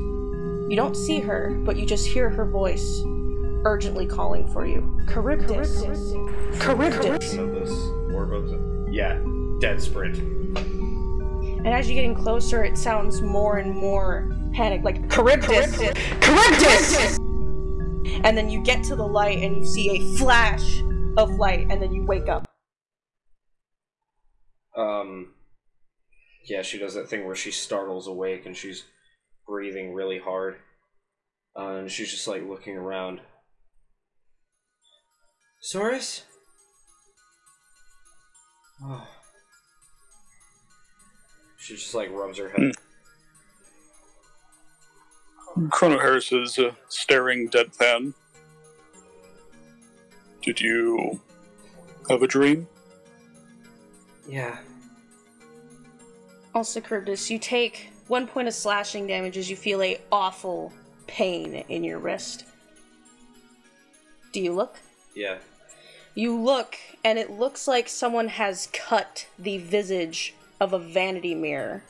You 0.71 0.77
don't 0.77 0.97
see 0.97 1.21
her, 1.21 1.51
but 1.65 1.77
you 1.77 1.87
just 1.87 2.07
hear 2.07 2.29
her 2.31 2.45
voice 2.45 3.03
urgently 3.65 4.07
calling 4.07 4.47
for 4.49 4.67
you. 4.67 4.99
Charybdis! 5.13 5.83
Charybdis! 6.61 7.35
Version 7.35 7.41
of 7.41 7.55
this 7.55 7.97
yeah, 8.93 9.21
dead 9.61 9.83
sprint. 9.83 10.36
And 11.67 11.75
as 11.75 11.89
you're 11.89 11.97
getting 11.97 12.15
closer, 12.15 12.63
it 12.63 12.79
sounds 12.79 13.21
more 13.21 13.57
and 13.57 13.75
more 13.75 14.31
panicked, 14.53 14.85
like 14.85 15.11
Charybdis, 15.11 15.77
Charybdis. 16.21 17.19
And 18.23 18.39
then 18.39 18.49
you 18.49 18.63
get 18.63 18.85
to 18.85 18.95
the 18.95 19.07
light, 19.07 19.43
and 19.43 19.57
you 19.57 19.65
see 19.65 19.91
a 19.91 20.17
flash 20.17 20.81
of 21.17 21.31
light, 21.33 21.67
and 21.69 21.83
then 21.83 21.93
you 21.93 22.05
wake 22.07 22.29
up. 22.29 22.47
Um, 24.77 25.35
yeah, 26.49 26.63
she 26.63 26.79
does 26.79 26.95
that 26.95 27.09
thing 27.09 27.27
where 27.27 27.35
she 27.35 27.51
startles 27.51 28.07
awake 28.07 28.47
and 28.47 28.57
she's 28.57 28.85
breathing 29.47 29.93
really 29.93 30.21
hard, 30.21 30.59
uh, 31.59 31.79
and 31.79 31.91
she's 31.91 32.13
just 32.13 32.29
like 32.29 32.47
looking 32.47 32.77
around. 32.77 33.21
Saurus. 35.61 36.23
Oh. 38.85 39.16
She 41.67 41.75
just 41.75 41.97
like 41.97 42.13
rubs 42.13 42.39
her 42.39 42.49
head. 42.49 42.75
Chrono 45.71 45.99
Harris 45.99 46.31
is 46.31 46.61
uh, 46.61 46.71
staring 46.89 47.49
deadpan. 47.49 48.15
Did 50.43 50.61
you 50.61 51.21
have 52.09 52.23
a 52.23 52.29
dream? 52.29 52.69
Yeah. 54.29 54.59
Also, 56.55 56.79
Charybdis, 56.79 57.33
you 57.33 57.41
take 57.41 57.91
one 58.07 58.29
point 58.29 58.47
of 58.47 58.55
slashing 58.55 59.09
damage 59.09 59.37
as 59.37 59.51
you 59.51 59.57
feel 59.57 59.83
a 59.83 60.01
awful 60.13 60.73
pain 61.09 61.65
in 61.69 61.83
your 61.83 61.99
wrist. 61.99 62.45
Do 64.33 64.41
you 64.41 64.53
look? 64.53 64.79
Yeah. 65.17 65.39
You 66.15 66.41
look, 66.41 66.77
and 67.03 67.19
it 67.19 67.33
looks 67.33 67.67
like 67.67 67.89
someone 67.89 68.29
has 68.29 68.69
cut 68.73 69.27
the 69.37 69.59
visage 69.59 70.33
of 70.61 70.73
a 70.73 70.79
vanity 70.79 71.35
mirror 71.35 71.83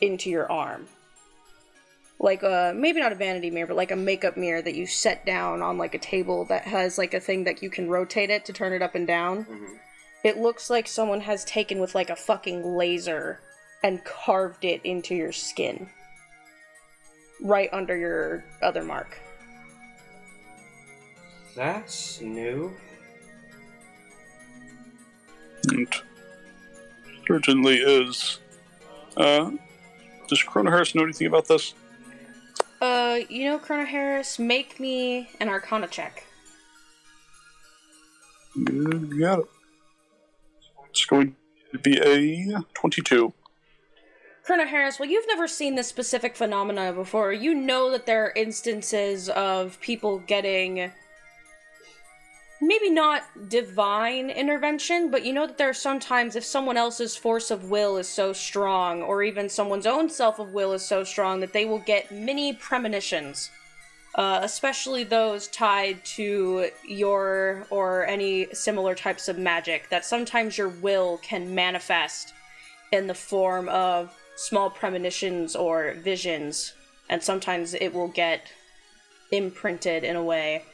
into 0.00 0.30
your 0.30 0.50
arm. 0.50 0.86
Like 2.20 2.42
a 2.42 2.72
maybe 2.74 3.00
not 3.00 3.12
a 3.12 3.16
vanity 3.16 3.50
mirror, 3.50 3.68
but 3.68 3.76
like 3.76 3.92
a 3.92 3.96
makeup 3.96 4.36
mirror 4.36 4.60
that 4.62 4.74
you 4.74 4.86
set 4.86 5.24
down 5.24 5.62
on 5.62 5.78
like 5.78 5.94
a 5.94 5.98
table 5.98 6.44
that 6.46 6.64
has 6.64 6.98
like 6.98 7.14
a 7.14 7.20
thing 7.20 7.44
that 7.44 7.62
you 7.62 7.70
can 7.70 7.88
rotate 7.88 8.30
it 8.30 8.44
to 8.46 8.52
turn 8.52 8.72
it 8.72 8.82
up 8.82 8.94
and 8.94 9.06
down. 9.06 9.44
Mhm. 9.44 9.78
It 10.24 10.36
looks 10.36 10.68
like 10.68 10.88
someone 10.88 11.20
has 11.20 11.44
taken 11.44 11.80
with 11.80 11.94
like 11.94 12.10
a 12.10 12.16
fucking 12.16 12.64
laser 12.76 13.40
and 13.84 14.04
carved 14.04 14.64
it 14.64 14.80
into 14.82 15.14
your 15.14 15.30
skin. 15.30 15.88
Right 17.40 17.68
under 17.72 17.96
your 17.96 18.44
other 18.60 18.82
mark. 18.82 19.16
That's 21.54 22.20
new. 22.20 22.72
It 25.72 26.02
certainly 27.28 27.76
is. 27.76 28.40
Uh, 29.16 29.52
does 30.28 30.42
Chrono 30.42 30.70
Harris 30.70 30.94
know 30.94 31.04
anything 31.04 31.26
about 31.26 31.46
this? 31.46 31.74
Uh, 32.80 33.18
you 33.28 33.44
know, 33.44 33.58
Chrono 33.58 33.84
Harris, 33.84 34.38
make 34.38 34.80
me 34.80 35.28
an 35.40 35.48
Arcana 35.48 35.86
check. 35.88 36.24
You 38.56 39.18
got 39.20 39.40
it. 39.40 39.44
It's 40.90 41.04
going 41.04 41.36
to 41.72 41.78
be 41.78 41.98
a 41.98 42.60
22. 42.74 43.32
Chrono 44.42 44.64
Harris, 44.64 44.98
well, 44.98 45.08
you've 45.08 45.26
never 45.28 45.46
seen 45.46 45.74
this 45.74 45.88
specific 45.88 46.34
phenomena 46.34 46.92
before. 46.92 47.32
You 47.32 47.54
know 47.54 47.90
that 47.90 48.06
there 48.06 48.24
are 48.24 48.32
instances 48.34 49.28
of 49.28 49.78
people 49.80 50.20
getting 50.20 50.90
maybe 52.60 52.90
not 52.90 53.22
divine 53.48 54.30
intervention, 54.30 55.10
but 55.10 55.24
you 55.24 55.32
know 55.32 55.46
that 55.46 55.58
there 55.58 55.68
are 55.68 55.74
sometimes 55.74 56.36
if 56.36 56.44
someone 56.44 56.76
else's 56.76 57.16
force 57.16 57.50
of 57.50 57.70
will 57.70 57.96
is 57.96 58.08
so 58.08 58.32
strong, 58.32 59.02
or 59.02 59.22
even 59.22 59.48
someone's 59.48 59.86
own 59.86 60.10
self 60.10 60.38
of 60.38 60.52
will 60.52 60.72
is 60.72 60.84
so 60.84 61.04
strong, 61.04 61.40
that 61.40 61.52
they 61.52 61.64
will 61.64 61.78
get 61.78 62.10
many 62.10 62.52
premonitions. 62.52 63.50
Uh, 64.14 64.40
especially 64.42 65.04
those 65.04 65.46
tied 65.48 66.04
to 66.04 66.70
your 66.84 67.64
or 67.70 68.04
any 68.06 68.52
similar 68.52 68.94
types 68.94 69.28
of 69.28 69.38
magic, 69.38 69.88
that 69.90 70.04
sometimes 70.04 70.58
your 70.58 70.68
will 70.68 71.18
can 71.18 71.54
manifest 71.54 72.32
in 72.90 73.06
the 73.06 73.14
form 73.14 73.68
of 73.68 74.12
small 74.34 74.70
premonitions 74.70 75.54
or 75.54 75.94
visions, 75.98 76.72
and 77.08 77.22
sometimes 77.22 77.74
it 77.74 77.92
will 77.94 78.08
get 78.08 78.50
imprinted 79.30 80.02
in 80.02 80.16
a 80.16 80.24
way. 80.24 80.64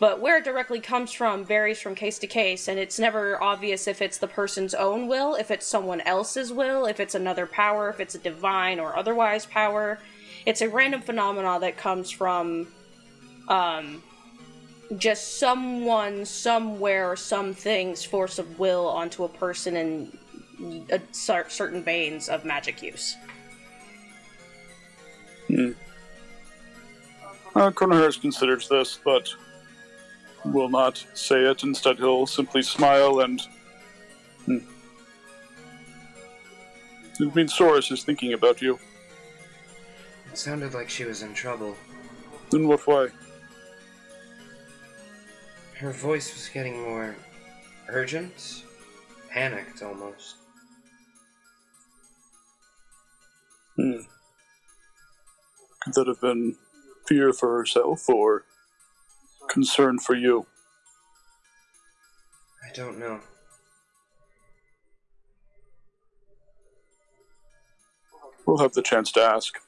But 0.00 0.22
where 0.22 0.38
it 0.38 0.44
directly 0.44 0.80
comes 0.80 1.12
from 1.12 1.44
varies 1.44 1.78
from 1.78 1.94
case 1.94 2.18
to 2.20 2.26
case, 2.26 2.68
and 2.68 2.78
it's 2.78 2.98
never 2.98 3.40
obvious 3.42 3.86
if 3.86 4.00
it's 4.00 4.16
the 4.16 4.26
person's 4.26 4.72
own 4.72 5.08
will, 5.08 5.34
if 5.34 5.50
it's 5.50 5.66
someone 5.66 6.00
else's 6.00 6.50
will, 6.50 6.86
if 6.86 7.00
it's 7.00 7.14
another 7.14 7.46
power, 7.46 7.90
if 7.90 8.00
it's 8.00 8.14
a 8.14 8.18
divine 8.18 8.80
or 8.80 8.96
otherwise 8.96 9.44
power. 9.44 9.98
It's 10.46 10.62
a 10.62 10.70
random 10.70 11.02
phenomena 11.02 11.60
that 11.60 11.76
comes 11.76 12.10
from 12.10 12.68
um, 13.48 14.02
just 14.96 15.38
someone, 15.38 16.24
somewhere, 16.24 17.12
or 17.12 17.16
something's 17.16 18.02
force 18.02 18.38
of 18.38 18.58
will 18.58 18.88
onto 18.88 19.24
a 19.24 19.28
person 19.28 19.76
in 19.76 20.18
a 20.90 21.00
cer- 21.12 21.50
certain 21.50 21.82
veins 21.82 22.30
of 22.30 22.46
magic 22.46 22.82
use. 22.82 23.16
Hmm. 25.48 25.72
Uh, 27.54 27.70
Harris 27.78 28.16
considers 28.16 28.66
this, 28.66 28.98
but 29.04 29.28
will 30.44 30.68
not 30.68 31.04
say 31.14 31.44
it. 31.44 31.62
Instead, 31.62 31.98
he'll 31.98 32.26
simply 32.26 32.62
smile 32.62 33.20
and. 33.20 33.40
Hmm. 34.46 34.58
It 37.18 37.34
means 37.34 37.52
Soros 37.52 37.92
is 37.92 38.02
thinking 38.02 38.32
about 38.32 38.62
you. 38.62 38.78
It 40.30 40.38
sounded 40.38 40.72
like 40.72 40.88
she 40.88 41.04
was 41.04 41.22
in 41.22 41.34
trouble. 41.34 41.76
In 42.52 42.66
what 42.66 42.86
way? 42.86 43.08
Her 45.78 45.92
voice 45.92 46.32
was 46.34 46.48
getting 46.48 46.80
more 46.82 47.16
urgent, 47.88 48.64
panicked 49.30 49.82
almost. 49.82 50.36
Hmm. 53.76 54.00
Could 55.82 55.94
that 55.94 56.06
have 56.06 56.20
been 56.20 56.56
fear 57.06 57.32
for 57.32 57.56
herself 57.56 58.08
or 58.08 58.44
concern 59.50 59.98
for 59.98 60.14
you? 60.14 60.46
I 62.68 62.72
don't 62.74 62.98
know. 62.98 63.20
We'll 68.46 68.58
have 68.58 68.72
the 68.72 68.82
chance 68.82 69.12
to 69.12 69.20
ask. 69.22 69.58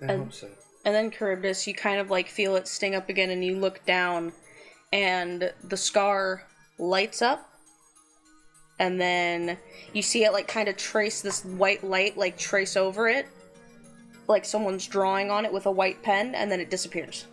I 0.00 0.12
And- 0.12 0.22
hope 0.24 0.32
so. 0.32 0.48
And 0.84 0.94
then 0.94 1.10
Charybdis, 1.10 1.66
you 1.66 1.74
kind 1.74 2.00
of 2.00 2.10
like 2.10 2.28
feel 2.28 2.56
it 2.56 2.66
sting 2.66 2.94
up 2.94 3.10
again, 3.10 3.28
and 3.30 3.44
you 3.44 3.56
look 3.56 3.84
down, 3.84 4.32
and 4.92 5.52
the 5.62 5.76
scar 5.76 6.46
lights 6.78 7.20
up, 7.20 7.46
and 8.78 8.98
then 8.98 9.58
you 9.92 10.00
see 10.00 10.24
it 10.24 10.32
like 10.32 10.48
kind 10.48 10.68
of 10.70 10.78
trace 10.78 11.20
this 11.20 11.44
white 11.44 11.84
light, 11.84 12.16
like 12.16 12.38
trace 12.38 12.78
over 12.78 13.08
it, 13.08 13.28
like 14.26 14.46
someone's 14.46 14.86
drawing 14.86 15.30
on 15.30 15.44
it 15.44 15.52
with 15.52 15.66
a 15.66 15.70
white 15.70 16.02
pen, 16.02 16.34
and 16.34 16.50
then 16.50 16.60
it 16.60 16.70
disappears, 16.70 17.26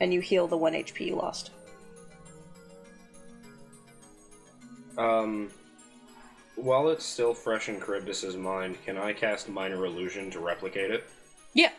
and 0.00 0.12
you 0.12 0.20
heal 0.20 0.46
the 0.46 0.56
one 0.56 0.72
HP 0.72 1.06
you 1.06 1.16
lost. 1.16 1.50
Um, 4.96 5.50
while 6.56 6.88
it's 6.88 7.04
still 7.04 7.34
fresh 7.34 7.68
in 7.68 7.80
Charybdis's 7.80 8.36
mind, 8.36 8.76
can 8.84 8.96
I 8.96 9.12
cast 9.12 9.48
Minor 9.48 9.84
Illusion 9.86 10.30
to 10.30 10.40
replicate 10.40 10.90
it? 10.90 11.04
Yeah. 11.52 11.72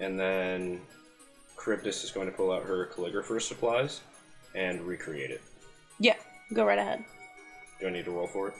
And 0.00 0.18
then 0.18 0.80
Charybdis 1.62 2.04
is 2.04 2.10
going 2.10 2.26
to 2.26 2.32
pull 2.32 2.52
out 2.52 2.62
her 2.62 2.86
calligrapher's 2.86 3.46
supplies 3.46 4.00
and 4.54 4.80
recreate 4.82 5.30
it. 5.30 5.42
Yeah, 5.98 6.16
go 6.52 6.64
right 6.64 6.78
ahead. 6.78 7.04
Do 7.80 7.88
I 7.88 7.90
need 7.90 8.04
to 8.04 8.10
roll 8.10 8.26
for 8.26 8.48
it? 8.48 8.54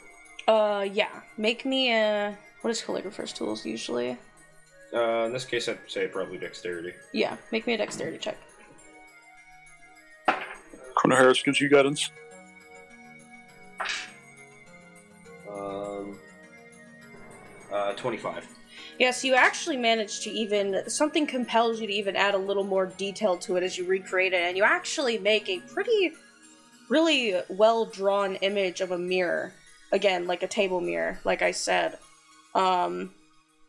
Uh, 0.47 0.85
yeah. 0.91 1.21
Make 1.37 1.65
me 1.65 1.93
a. 1.93 2.37
What 2.61 2.71
is 2.71 2.81
calligrapher's 2.81 3.33
tools 3.33 3.65
usually? 3.65 4.17
Uh, 4.93 5.25
in 5.25 5.33
this 5.33 5.45
case, 5.45 5.67
I'd 5.67 5.79
say 5.87 6.07
probably 6.07 6.37
dexterity. 6.37 6.93
Yeah, 7.13 7.37
make 7.51 7.65
me 7.65 7.73
a 7.73 7.77
dexterity 7.77 8.19
check. 8.19 8.37
Chrono 10.95 11.15
Harris 11.15 11.41
gives 11.41 11.59
you 11.59 11.67
guidance. 11.67 12.11
Um, 15.49 16.19
uh, 17.71 17.93
25. 17.93 18.47
Yes, 18.99 19.23
you 19.25 19.33
actually 19.33 19.77
managed 19.77 20.23
to 20.23 20.29
even 20.29 20.87
something 20.87 21.25
compels 21.25 21.81
you 21.81 21.87
to 21.87 21.93
even 21.93 22.15
add 22.15 22.35
a 22.35 22.37
little 22.37 22.63
more 22.63 22.85
detail 22.85 23.37
to 23.37 23.55
it 23.55 23.63
as 23.63 23.77
you 23.77 23.85
recreate 23.85 24.33
it, 24.33 24.41
and 24.41 24.55
you 24.55 24.63
actually 24.63 25.17
make 25.17 25.49
a 25.49 25.59
pretty, 25.61 26.11
really 26.89 27.41
well 27.49 27.85
drawn 27.85 28.35
image 28.35 28.81
of 28.81 28.91
a 28.91 28.97
mirror. 28.97 29.53
Again, 29.91 30.25
like 30.25 30.41
a 30.43 30.47
table 30.47 30.81
mirror, 30.81 31.19
like 31.23 31.41
I 31.41 31.51
said. 31.51 31.97
Um, 32.55 33.11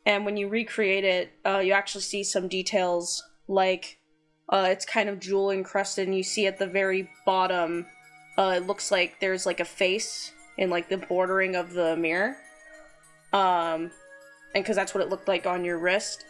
and 0.07 0.24
when 0.24 0.36
you 0.36 0.48
recreate 0.48 1.05
it, 1.05 1.32
uh, 1.46 1.59
you 1.59 1.72
actually 1.72 2.02
see 2.02 2.24
some 2.24 2.48
details 2.48 3.22
like 3.48 3.98
uh, 4.48 4.68
it's 4.70 4.84
kind 4.84 5.09
of 5.09 5.20
jewel 5.20 5.50
encrusted, 5.50 6.07
and 6.07 6.16
you 6.16 6.22
see 6.22 6.46
at 6.46 6.59
the 6.59 6.66
very 6.66 7.09
bottom, 7.24 7.86
uh, 8.36 8.55
it 8.57 8.66
looks 8.66 8.90
like 8.90 9.18
there's 9.20 9.46
like 9.46 9.61
a 9.61 9.64
face 9.64 10.32
in 10.59 10.70
like 10.70 10.88
the 10.88 10.98
bordering 10.98 11.57
of 11.57 11.72
the 11.72 11.96
mirror. 11.96 12.36
Um, 13.32 13.90
and 14.55 14.62
because 14.62 14.76
that's 14.76 14.94
what 14.94 15.02
it 15.02 15.09
looked 15.09 15.28
like 15.28 15.46
on 15.46 15.64
your 15.64 15.78
wrist. 15.78 16.24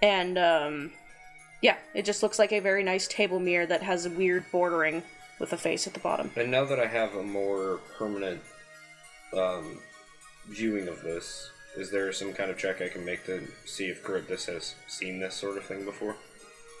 And 0.00 0.38
um, 0.38 0.92
yeah, 1.60 1.76
it 1.94 2.04
just 2.04 2.22
looks 2.22 2.38
like 2.38 2.52
a 2.52 2.60
very 2.60 2.82
nice 2.82 3.06
table 3.06 3.38
mirror 3.38 3.66
that 3.66 3.82
has 3.82 4.06
a 4.06 4.10
weird 4.10 4.44
bordering 4.50 5.02
with 5.38 5.52
a 5.52 5.56
face 5.56 5.86
at 5.86 5.94
the 5.94 6.00
bottom. 6.00 6.30
And 6.36 6.50
now 6.50 6.64
that 6.64 6.78
I 6.78 6.86
have 6.86 7.14
a 7.14 7.22
more 7.22 7.80
permanent 7.98 8.40
um, 9.36 9.78
viewing 10.48 10.88
of 10.88 11.02
this, 11.02 11.50
is 11.76 11.90
there 11.90 12.12
some 12.12 12.32
kind 12.32 12.50
of 12.50 12.58
check 12.58 12.80
I 12.82 12.88
can 12.88 13.04
make 13.04 13.24
to 13.26 13.46
see 13.64 13.86
if 13.86 14.04
Charybdis 14.04 14.46
has 14.46 14.74
seen 14.88 15.20
this 15.20 15.34
sort 15.34 15.56
of 15.56 15.64
thing 15.64 15.84
before? 15.84 16.16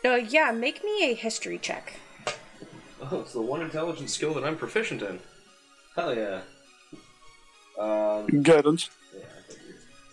Uh, 0.04 0.14
yeah, 0.14 0.50
make 0.50 0.82
me 0.82 1.10
a 1.10 1.14
history 1.14 1.58
check. 1.58 1.94
Oh, 3.02 3.20
it's 3.20 3.32
the 3.32 3.40
one 3.40 3.62
intelligence 3.62 4.12
skill 4.14 4.34
that 4.34 4.44
I'm 4.44 4.56
proficient 4.56 5.02
in. 5.02 5.20
Hell 5.96 6.14
yeah. 6.14 6.40
Um, 7.78 8.42
Guidance. 8.42 8.90
yeah, 9.14 9.22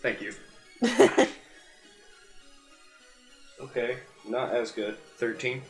thank 0.02 0.20
you. 0.22 0.32
Okay, 3.60 3.98
not 4.26 4.52
as 4.54 4.70
good. 4.70 4.96
13. 5.16 5.62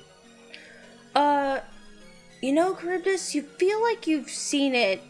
uh, 1.16 1.60
you 2.42 2.52
know, 2.52 2.74
Charybdis, 2.76 3.34
you 3.34 3.42
feel 3.42 3.80
like 3.82 4.06
you've 4.06 4.28
seen 4.30 4.74
it. 4.74 5.00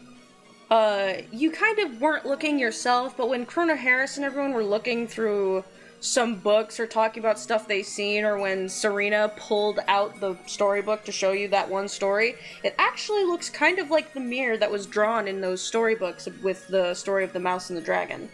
Uh, 0.69 1.13
you 1.31 1.49
kind 1.49 1.79
of 1.79 1.99
weren't 1.99 2.25
looking 2.25 2.59
yourself, 2.59 3.17
but 3.17 3.27
when 3.27 3.45
Chrono 3.45 3.75
Harris 3.75 4.17
and 4.17 4.25
everyone 4.25 4.53
were 4.53 4.63
looking 4.63 5.07
through 5.07 5.63
some 6.01 6.35
books 6.35 6.79
or 6.79 6.87
talking 6.87 7.21
about 7.21 7.39
stuff 7.39 7.67
they 7.67 7.83
seen, 7.83 8.23
or 8.23 8.37
when 8.37 8.69
Serena 8.69 9.31
pulled 9.35 9.79
out 9.87 10.19
the 10.19 10.37
storybook 10.45 11.03
to 11.05 11.11
show 11.11 11.31
you 11.31 11.47
that 11.49 11.67
one 11.67 11.87
story, 11.87 12.35
it 12.63 12.75
actually 12.77 13.25
looks 13.25 13.49
kind 13.49 13.79
of 13.79 13.89
like 13.89 14.13
the 14.13 14.19
mirror 14.19 14.57
that 14.57 14.71
was 14.71 14.85
drawn 14.85 15.27
in 15.27 15.41
those 15.41 15.61
storybooks 15.61 16.27
with 16.43 16.67
the 16.67 16.93
story 16.93 17.23
of 17.23 17.33
the 17.33 17.39
mouse 17.39 17.69
and 17.69 17.77
the 17.77 17.81
dragon. 17.81 18.29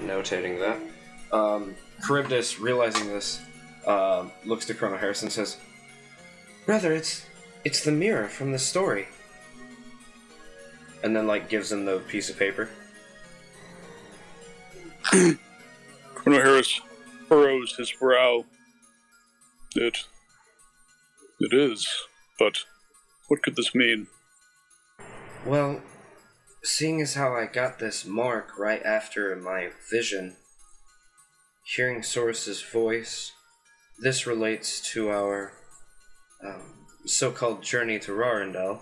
Notating 0.00 0.58
that. 0.60 1.36
Um, 1.36 1.74
Charybdis, 2.06 2.60
realizing 2.60 3.08
this, 3.08 3.40
uh, 3.86 4.28
looks 4.44 4.66
to 4.66 4.74
Chrono 4.74 4.98
Harris 4.98 5.22
and 5.22 5.32
says, 5.32 5.56
Brother, 6.66 6.92
it's 6.92 7.26
it's 7.64 7.82
the 7.82 7.92
mirror 7.92 8.28
from 8.28 8.52
the 8.52 8.58
story. 8.58 9.08
And 11.02 11.14
then, 11.16 11.26
like, 11.26 11.48
gives 11.48 11.72
him 11.72 11.84
the 11.84 11.98
piece 11.98 12.30
of 12.30 12.38
paper. 12.38 12.68
Chrono 15.02 16.42
Harris 16.42 16.80
furrows 17.28 17.74
his 17.76 17.92
brow. 17.92 18.44
It. 19.74 19.98
It 21.40 21.52
is, 21.52 21.88
but 22.38 22.58
what 23.26 23.42
could 23.42 23.56
this 23.56 23.74
mean? 23.74 24.06
Well, 25.44 25.82
seeing 26.62 27.00
as 27.00 27.14
how 27.14 27.34
I 27.34 27.46
got 27.46 27.80
this 27.80 28.04
mark 28.04 28.56
right 28.56 28.82
after 28.84 29.34
my 29.34 29.70
vision, 29.90 30.36
hearing 31.64 32.02
Soros's 32.02 32.62
voice, 32.62 33.32
this 33.98 34.24
relates 34.24 34.80
to 34.92 35.10
our 35.10 35.52
um, 36.46 36.86
so-called 37.06 37.64
journey 37.64 37.98
to 37.98 38.12
Raryndel. 38.12 38.78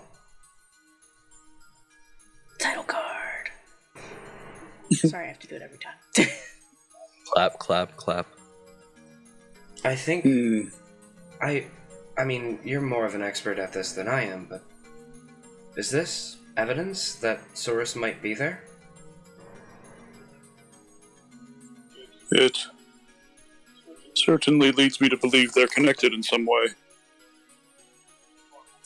Title 2.61 2.83
card. 2.83 3.49
Sorry, 4.93 5.25
I 5.25 5.27
have 5.29 5.39
to 5.39 5.47
do 5.47 5.55
it 5.55 5.61
every 5.61 5.77
time. 5.79 6.27
Clap, 7.33 7.59
clap, 7.59 7.95
clap. 7.95 8.27
I 9.85 9.95
think 9.95 10.23
Hmm. 10.25 10.61
I 11.41 11.65
I 12.17 12.25
mean, 12.25 12.59
you're 12.65 12.81
more 12.81 13.05
of 13.05 13.15
an 13.15 13.21
expert 13.21 13.57
at 13.57 13.71
this 13.71 13.93
than 13.93 14.09
I 14.09 14.23
am, 14.25 14.47
but 14.49 14.61
is 15.77 15.89
this 15.89 16.35
evidence 16.57 17.15
that 17.15 17.39
Soros 17.53 17.95
might 17.95 18.21
be 18.21 18.33
there? 18.33 18.65
It 22.31 22.57
certainly 24.13 24.73
leads 24.73 24.99
me 24.99 25.07
to 25.07 25.15
believe 25.15 25.53
they're 25.53 25.67
connected 25.67 26.13
in 26.13 26.23
some 26.23 26.45
way. 26.45 26.67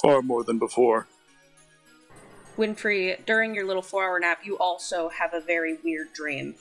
Far 0.04 0.22
more 0.22 0.44
than 0.44 0.60
before. 0.60 1.08
Winfrey, 2.58 3.24
during 3.26 3.54
your 3.56 3.66
little 3.66 3.82
four 3.82 4.04
hour 4.04 4.20
nap, 4.20 4.40
you 4.44 4.58
also 4.58 5.10
have 5.10 5.34
a 5.34 5.42
very 5.42 5.78
weird 5.84 6.14
dream. 6.14 6.56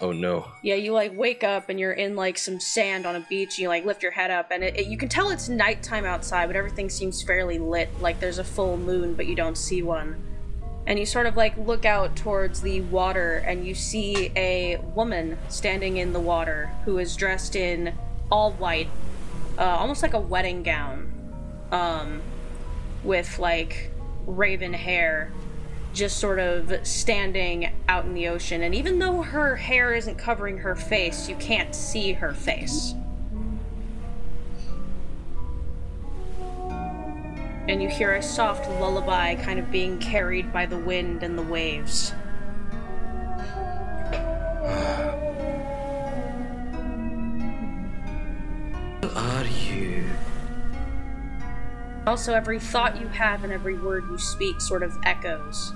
Oh 0.00 0.10
no. 0.12 0.46
Yeah, 0.62 0.74
you 0.74 0.92
like 0.92 1.16
wake 1.16 1.44
up 1.44 1.68
and 1.68 1.78
you're 1.78 1.92
in 1.92 2.16
like 2.16 2.36
some 2.36 2.58
sand 2.58 3.06
on 3.06 3.14
a 3.14 3.20
beach. 3.28 3.50
And 3.50 3.58
you 3.60 3.68
like 3.68 3.84
lift 3.84 4.02
your 4.02 4.10
head 4.12 4.30
up, 4.30 4.48
and 4.50 4.64
it, 4.64 4.76
it- 4.76 4.86
you 4.86 4.96
can 4.98 5.08
tell 5.08 5.30
it's 5.30 5.48
nighttime 5.48 6.04
outside, 6.04 6.46
but 6.46 6.56
everything 6.56 6.90
seems 6.90 7.22
fairly 7.22 7.58
lit. 7.58 7.88
Like 8.00 8.18
there's 8.18 8.38
a 8.38 8.44
full 8.44 8.76
moon, 8.76 9.14
but 9.14 9.26
you 9.26 9.36
don't 9.36 9.56
see 9.56 9.82
one. 9.82 10.16
And 10.88 10.98
you 10.98 11.06
sort 11.06 11.26
of 11.26 11.36
like 11.36 11.56
look 11.56 11.84
out 11.84 12.16
towards 12.16 12.60
the 12.62 12.80
water, 12.80 13.36
and 13.46 13.64
you 13.64 13.74
see 13.76 14.32
a 14.34 14.78
woman 14.96 15.38
standing 15.48 15.98
in 15.98 16.12
the 16.12 16.18
water 16.20 16.70
who 16.84 16.98
is 16.98 17.14
dressed 17.14 17.54
in 17.54 17.94
all 18.32 18.50
white, 18.52 18.88
uh, 19.58 19.62
almost 19.62 20.02
like 20.02 20.14
a 20.14 20.18
wedding 20.18 20.64
gown, 20.64 21.12
um, 21.70 22.20
with 23.04 23.38
like 23.38 23.91
raven 24.26 24.72
hair 24.72 25.32
just 25.92 26.18
sort 26.18 26.38
of 26.38 26.86
standing 26.86 27.72
out 27.88 28.04
in 28.04 28.14
the 28.14 28.28
ocean. 28.28 28.62
And 28.62 28.74
even 28.74 28.98
though 28.98 29.22
her 29.22 29.56
hair 29.56 29.94
isn't 29.94 30.16
covering 30.16 30.58
her 30.58 30.74
face, 30.74 31.28
you 31.28 31.36
can't 31.36 31.74
see 31.74 32.12
her 32.14 32.32
face. 32.32 32.94
And 37.68 37.82
you 37.82 37.88
hear 37.88 38.14
a 38.14 38.22
soft 38.22 38.68
lullaby 38.80 39.36
kind 39.36 39.58
of 39.58 39.70
being 39.70 39.98
carried 39.98 40.52
by 40.52 40.66
the 40.66 40.78
wind 40.78 41.22
and 41.22 41.38
the 41.38 41.42
waves. 41.42 42.12
Who 49.02 49.10
are 49.14 49.44
you? 49.44 50.04
Also, 52.06 52.34
every 52.34 52.58
thought 52.58 53.00
you 53.00 53.06
have 53.08 53.44
and 53.44 53.52
every 53.52 53.78
word 53.78 54.04
you 54.10 54.18
speak 54.18 54.60
sort 54.60 54.82
of 54.82 54.96
echoes. 55.04 55.72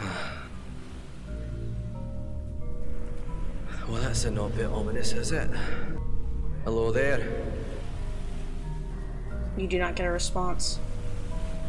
Well, 3.86 4.00
that's 4.00 4.24
a 4.24 4.30
not 4.30 4.56
bit 4.56 4.66
ominous, 4.66 5.12
is 5.12 5.30
it? 5.30 5.48
Hello 6.64 6.90
there. 6.90 7.20
You 9.58 9.66
do 9.66 9.78
not 9.78 9.94
get 9.94 10.06
a 10.06 10.10
response. 10.10 10.78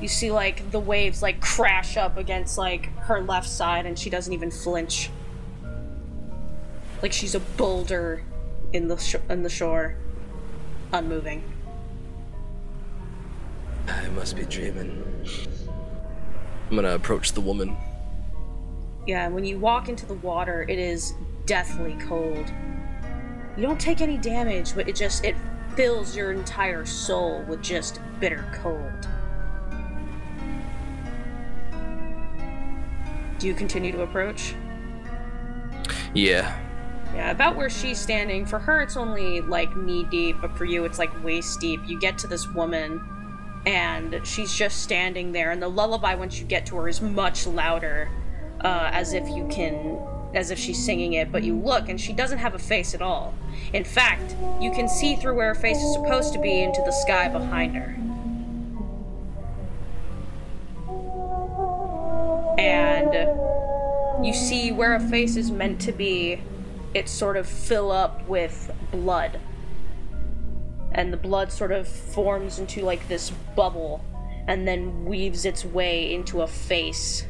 You 0.02 0.07
see, 0.07 0.32
like, 0.32 0.72
the 0.72 0.80
waves, 0.80 1.22
like, 1.22 1.41
crash 1.41 1.98
up 1.98 2.15
against, 2.18 2.57
like, 2.57 2.86
her 2.99 3.19
left 3.22 3.49
side, 3.49 3.86
and 3.86 3.99
she 3.99 4.10
doesn't 4.10 4.32
even 4.32 4.49
flinch. 4.49 5.10
Like 7.02 7.14
she's 7.14 7.36
a 7.36 7.40
boulder 7.40 8.23
in 8.73 8.88
the 8.88 8.98
sh- 8.98 9.15
in 9.30 9.44
the 9.44 9.49
shore, 9.49 9.95
unmoving. 10.94 11.44
I 13.88 14.07
must 14.10 14.36
be 14.36 14.45
dreaming. 14.45 15.03
I'm 16.70 16.76
gonna 16.76 16.95
approach 16.95 17.34
the 17.34 17.41
woman. 17.41 17.76
Yeah, 19.06 19.28
when 19.28 19.45
you 19.45 19.60
walk 19.60 19.88
into 19.88 20.06
the 20.06 20.16
water, 20.16 20.66
it 20.68 20.80
is 20.80 21.14
deathly 21.45 21.95
cold. 21.99 22.52
You 23.56 23.64
don't 23.64 23.80
take 23.80 24.02
any 24.02 24.18
damage, 24.18 24.74
but 24.74 24.90
it 24.90 24.95
just 24.95 25.24
it 25.24 25.36
fills 25.76 26.16
your 26.16 26.32
entire 26.32 26.86
soul 26.86 27.44
with 27.48 27.62
just 27.62 27.99
bitter 28.20 28.49
cold. 28.53 29.07
Do 33.38 33.48
you 33.48 33.53
continue 33.53 33.91
to 33.91 34.02
approach? 34.02 34.56
Yeah. 36.14 36.57
Yeah, 37.16 37.32
about 37.32 37.56
where 37.56 37.70
she's 37.70 38.00
standing. 38.00 38.46
For 38.46 38.60
her, 38.60 38.82
it's 38.82 38.98
only 38.98 39.42
like 39.42 39.76
knee 39.76 40.04
deep, 40.04 40.38
but 40.42 40.58
for 40.58 40.66
you, 40.66 40.84
it's 40.86 41.00
like 41.00 41.24
waist 41.24 41.60
deep. 41.62 41.82
You 41.86 41.98
get 42.00 42.18
to 42.20 42.28
this 42.28 42.48
woman, 42.50 43.02
and 43.66 44.20
she's 44.26 44.54
just 44.54 44.84
standing 44.84 45.32
there, 45.32 45.52
and 45.52 45.62
the 45.62 45.70
lullaby, 45.70 46.16
once 46.16 46.40
you 46.40 46.46
get 46.46 46.66
to 46.68 46.76
her, 46.76 46.90
is 46.90 47.02
much 47.02 47.48
louder, 47.48 48.10
uh, 48.62 48.90
as 48.92 49.14
if 49.14 49.28
you 49.30 49.48
can. 49.48 49.98
As 50.34 50.52
if 50.52 50.60
she's 50.60 50.84
singing 50.84 51.14
it, 51.14 51.32
but 51.32 51.44
you 51.44 51.56
look 51.56 51.88
and 51.88 52.02
she 52.02 52.12
doesn't 52.12 52.40
have 52.40 52.56
a 52.56 52.60
face 52.60 52.94
at 52.94 53.02
all. 53.02 53.34
In 53.72 53.86
fact, 53.86 54.36
you 54.60 54.70
can 54.70 54.90
see 54.90 55.16
through 55.16 55.36
where 55.36 55.54
her 55.54 55.56
face 55.56 55.78
is 55.78 55.94
supposed 55.94 56.34
to 56.34 56.42
be 56.42 56.62
into 56.62 56.82
the 56.86 56.92
sky 56.92 57.30
behind 57.30 57.74
her. 57.74 57.96
And 62.60 64.26
you 64.26 64.34
see 64.34 64.74
where 64.74 64.96
a 64.96 65.00
face 65.00 65.38
is 65.38 65.52
meant 65.52 65.80
to 65.82 65.94
be, 65.94 66.42
it 66.95 67.09
sort 67.09 67.35
of 67.35 67.45
fill 67.45 67.91
up 67.91 68.26
with 68.26 68.72
blood. 68.89 69.39
And 70.93 71.11
the 71.11 71.17
blood 71.17 71.51
sort 71.51 71.73
of 71.73 71.89
forms 71.89 72.57
into 72.57 72.84
like 72.84 73.05
this 73.09 73.31
bubble 73.53 74.01
and 74.47 74.65
then 74.65 75.03
weaves 75.03 75.43
its 75.43 75.65
way 75.65 76.13
into 76.13 76.41
a 76.41 76.47
face. 76.47 77.26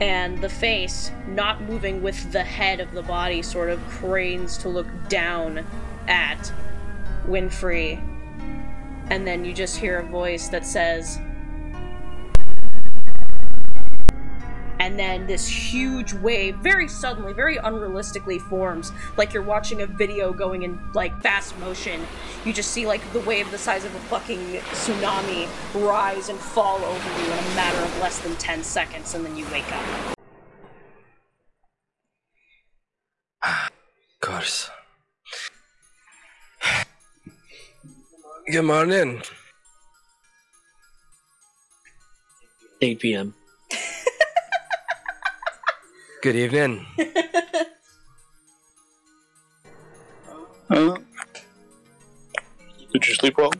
And 0.00 0.40
the 0.40 0.48
face, 0.48 1.12
not 1.28 1.62
moving 1.62 2.02
with 2.02 2.32
the 2.32 2.42
head 2.42 2.80
of 2.80 2.90
the 2.90 3.02
body, 3.02 3.40
sort 3.40 3.70
of 3.70 3.78
cranes 3.88 4.58
to 4.58 4.68
look 4.68 4.88
down 5.08 5.64
at 6.08 6.52
Winfrey. 7.28 8.02
And 9.10 9.24
then 9.24 9.44
you 9.44 9.52
just 9.52 9.76
hear 9.76 10.00
a 10.00 10.02
voice 10.02 10.48
that 10.48 10.66
says, 10.66 11.20
and 14.80 14.98
then 14.98 15.26
this 15.26 15.46
huge 15.46 16.12
wave 16.14 16.56
very 16.56 16.88
suddenly 16.88 17.32
very 17.32 17.56
unrealistically 17.58 18.40
forms 18.48 18.90
like 19.16 19.32
you're 19.32 19.42
watching 19.42 19.82
a 19.82 19.86
video 19.86 20.32
going 20.32 20.62
in 20.62 20.80
like 20.94 21.22
fast 21.22 21.56
motion 21.58 22.04
you 22.44 22.52
just 22.52 22.72
see 22.72 22.86
like 22.86 23.12
the 23.12 23.20
wave 23.20 23.48
the 23.50 23.58
size 23.58 23.84
of 23.84 23.94
a 23.94 24.00
fucking 24.00 24.38
tsunami 24.72 25.46
rise 25.86 26.28
and 26.30 26.38
fall 26.38 26.82
over 26.82 27.20
you 27.20 27.26
in 27.26 27.38
a 27.38 27.54
matter 27.54 27.78
of 27.78 27.98
less 28.00 28.18
than 28.20 28.34
10 28.36 28.64
seconds 28.64 29.14
and 29.14 29.24
then 29.24 29.36
you 29.36 29.46
wake 29.52 29.70
up 29.70 30.16
Of 34.22 34.28
course. 34.28 34.68
Good 38.52 38.64
morning. 38.64 39.22
8 42.82 42.98
p.m. 42.98 43.34
Good 46.22 46.36
evening. 46.36 46.86
Uh, 50.68 50.96
did 52.92 53.08
you 53.08 53.14
sleep 53.14 53.36
well? 53.38 53.50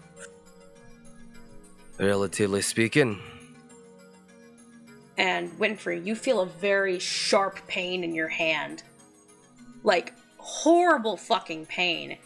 Relatively 1.99 2.63
speaking. 2.63 3.19
and 5.19 5.51
winfrey 5.59 6.05
you 6.07 6.15
feel 6.15 6.41
a 6.41 6.47
very 6.47 6.99
sharp 6.99 7.59
pain 7.67 8.03
in 8.05 8.15
your 8.15 8.29
hand 8.29 8.83
like 9.85 10.15
horrible 10.39 11.17
fucking 11.19 11.67
pain 11.67 12.17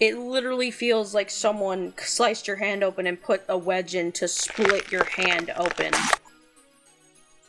it 0.00 0.16
literally 0.16 0.70
feels 0.70 1.12
like 1.12 1.28
someone 1.28 1.92
sliced 1.98 2.46
your 2.46 2.56
hand 2.56 2.82
open 2.82 3.06
and 3.06 3.20
put 3.20 3.42
a 3.48 3.58
wedge 3.58 3.94
in 3.94 4.10
to 4.12 4.26
split 4.26 4.90
your 4.90 5.04
hand 5.04 5.52
open 5.56 5.92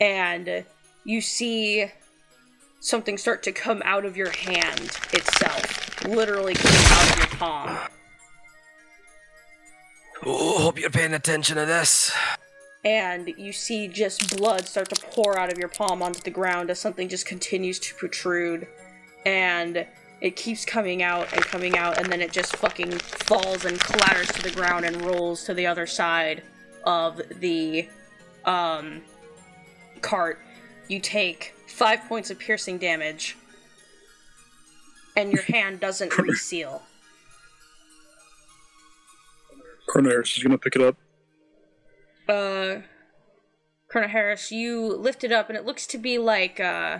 and 0.02 0.66
you 1.06 1.22
see 1.22 1.90
something 2.80 3.18
start 3.18 3.43
to 3.43 3.51
come 3.51 3.81
out 3.85 4.06
of 4.06 4.15
your 4.15 4.31
hand 4.31 4.91
itself 5.14 6.06
literally 6.06 6.53
coming 6.53 6.81
out 6.85 7.11
of 7.11 7.18
your 7.18 7.39
palm. 7.39 7.77
Oh, 10.26 10.60
hope 10.64 10.80
you're 10.80 10.89
paying 10.89 11.14
attention 11.14 11.56
to 11.57 11.65
this. 11.65 12.11
and 12.84 13.34
you 13.38 13.51
see 13.51 13.88
just 13.88 14.38
blood 14.38 14.65
start 14.68 14.89
to 14.89 15.01
pour 15.07 15.38
out 15.38 15.51
of 15.51 15.57
your 15.57 15.68
palm 15.68 16.01
onto 16.01 16.22
the 16.22 16.30
ground 16.30 16.69
as 16.69 16.80
something 16.80 17.10
just 17.10 17.26
continues 17.26 17.80
to 17.80 17.95
protrude. 17.95 18.68
And 19.26 19.85
it 20.22 20.35
keeps 20.35 20.65
coming 20.65 21.01
out 21.03 21.31
and 21.34 21.41
coming 21.43 21.77
out 21.77 21.97
and 21.97 22.11
then 22.11 22.22
it 22.22 22.31
just 22.31 22.56
fucking 22.57 22.91
falls 22.99 23.65
and 23.65 23.80
clatters 23.80 24.27
to 24.34 24.41
the 24.41 24.51
ground 24.51 24.85
and 24.85 25.01
rolls 25.01 25.43
to 25.45 25.53
the 25.53 25.68
other 25.68 25.85
side 25.88 26.43
of 26.85 27.22
the 27.39 27.88
um 28.45 29.01
cart. 30.01 30.39
You 30.88 30.99
take 30.99 31.53
five 31.69 32.03
points 32.07 32.29
of 32.29 32.39
piercing 32.39 32.77
damage 32.77 33.37
and 35.15 35.31
your 35.31 35.43
hand 35.43 35.79
doesn't 35.79 36.17
reseal 36.17 36.81
Cornelius 39.89 40.37
is 40.37 40.43
gonna 40.43 40.57
pick 40.57 40.75
it 40.75 40.81
up. 40.81 40.95
uh 42.27 42.81
Chrono 43.87 44.07
Harris, 44.07 44.51
you 44.51 44.85
lift 44.85 45.23
it 45.23 45.31
up 45.31 45.49
and 45.49 45.57
it 45.57 45.65
looks 45.65 45.87
to 45.87 45.97
be 45.97 46.17
like 46.17 46.59
uh 46.59 46.99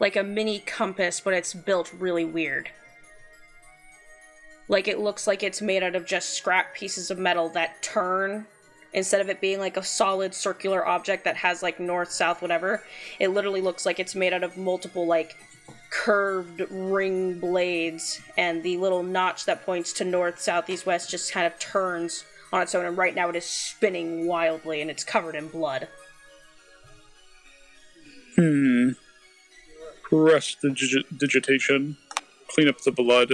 like 0.00 0.16
a 0.16 0.22
mini 0.22 0.60
compass, 0.60 1.20
but 1.20 1.34
it's 1.34 1.52
built 1.52 1.92
really 1.92 2.24
weird. 2.24 2.70
Like 4.68 4.86
it 4.86 5.00
looks 5.00 5.26
like 5.26 5.42
it's 5.42 5.60
made 5.60 5.82
out 5.82 5.96
of 5.96 6.06
just 6.06 6.30
scrap 6.30 6.74
pieces 6.74 7.10
of 7.10 7.18
metal 7.18 7.48
that 7.50 7.82
turn 7.82 8.46
instead 8.92 9.20
of 9.20 9.28
it 9.28 9.40
being 9.40 9.58
like 9.58 9.76
a 9.76 9.82
solid 9.82 10.34
circular 10.34 10.86
object 10.86 11.24
that 11.24 11.36
has 11.36 11.62
like 11.62 11.78
north, 11.78 12.10
south, 12.10 12.42
whatever. 12.42 12.82
It 13.18 13.28
literally 13.28 13.60
looks 13.60 13.86
like 13.86 14.00
it's 14.00 14.14
made 14.14 14.32
out 14.32 14.42
of 14.42 14.56
multiple 14.56 15.06
like 15.06 15.36
curved 15.90 16.62
ring 16.70 17.38
blades 17.38 18.20
and 18.36 18.62
the 18.62 18.76
little 18.76 19.02
notch 19.02 19.44
that 19.44 19.64
points 19.64 19.92
to 19.94 20.04
north, 20.04 20.40
south, 20.40 20.70
east, 20.70 20.86
west 20.86 21.10
just 21.10 21.32
kind 21.32 21.46
of 21.46 21.58
turns 21.58 22.24
on 22.52 22.62
its 22.62 22.74
own 22.74 22.84
and 22.84 22.96
right 22.96 23.14
now 23.14 23.28
it 23.28 23.36
is 23.36 23.44
spinning 23.44 24.26
wildly 24.26 24.80
and 24.80 24.90
it's 24.90 25.04
covered 25.04 25.34
in 25.34 25.48
blood. 25.48 25.88
Hmm. 28.36 28.90
Prestidigi- 30.08 31.18
digitation, 31.18 31.96
clean 32.48 32.68
up 32.68 32.80
the 32.80 32.90
blood, 32.90 33.32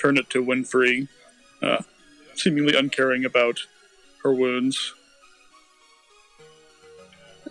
turn 0.00 0.16
it 0.16 0.28
to 0.30 0.44
Winfrey, 0.44 1.08
uh, 1.62 1.82
seemingly 2.34 2.76
uncaring 2.76 3.24
about 3.24 3.60
her 4.22 4.32
wounds. 4.32 4.94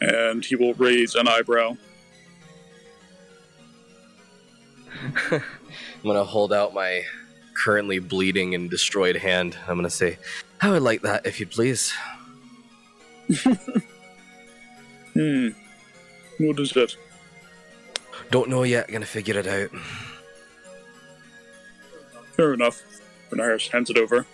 And 0.01 0.45
he 0.45 0.55
will 0.55 0.73
raise 0.75 1.15
an 1.15 1.27
eyebrow. 1.27 1.75
I'm 5.31 5.41
gonna 6.03 6.23
hold 6.23 6.53
out 6.53 6.73
my 6.73 7.03
currently 7.53 7.99
bleeding 7.99 8.55
and 8.55 8.69
destroyed 8.69 9.17
hand. 9.17 9.57
I'm 9.67 9.75
gonna 9.75 9.89
say, 9.89 10.17
I 10.61 10.69
would 10.69 10.81
like 10.81 11.01
that 11.01 11.25
if 11.25 11.39
you'd 11.39 11.51
please. 11.51 11.93
Hmm. 15.13 15.49
What 16.37 16.59
is 16.59 16.71
that? 16.71 16.95
Don't 18.31 18.49
know 18.49 18.63
yet. 18.63 18.89
Gonna 18.89 19.05
figure 19.05 19.37
it 19.37 19.47
out. 19.47 19.69
Fair 22.37 22.53
enough. 22.53 22.81
Harris 23.35 23.67
hands 23.67 23.89
it 23.89 23.97
over. 23.97 24.25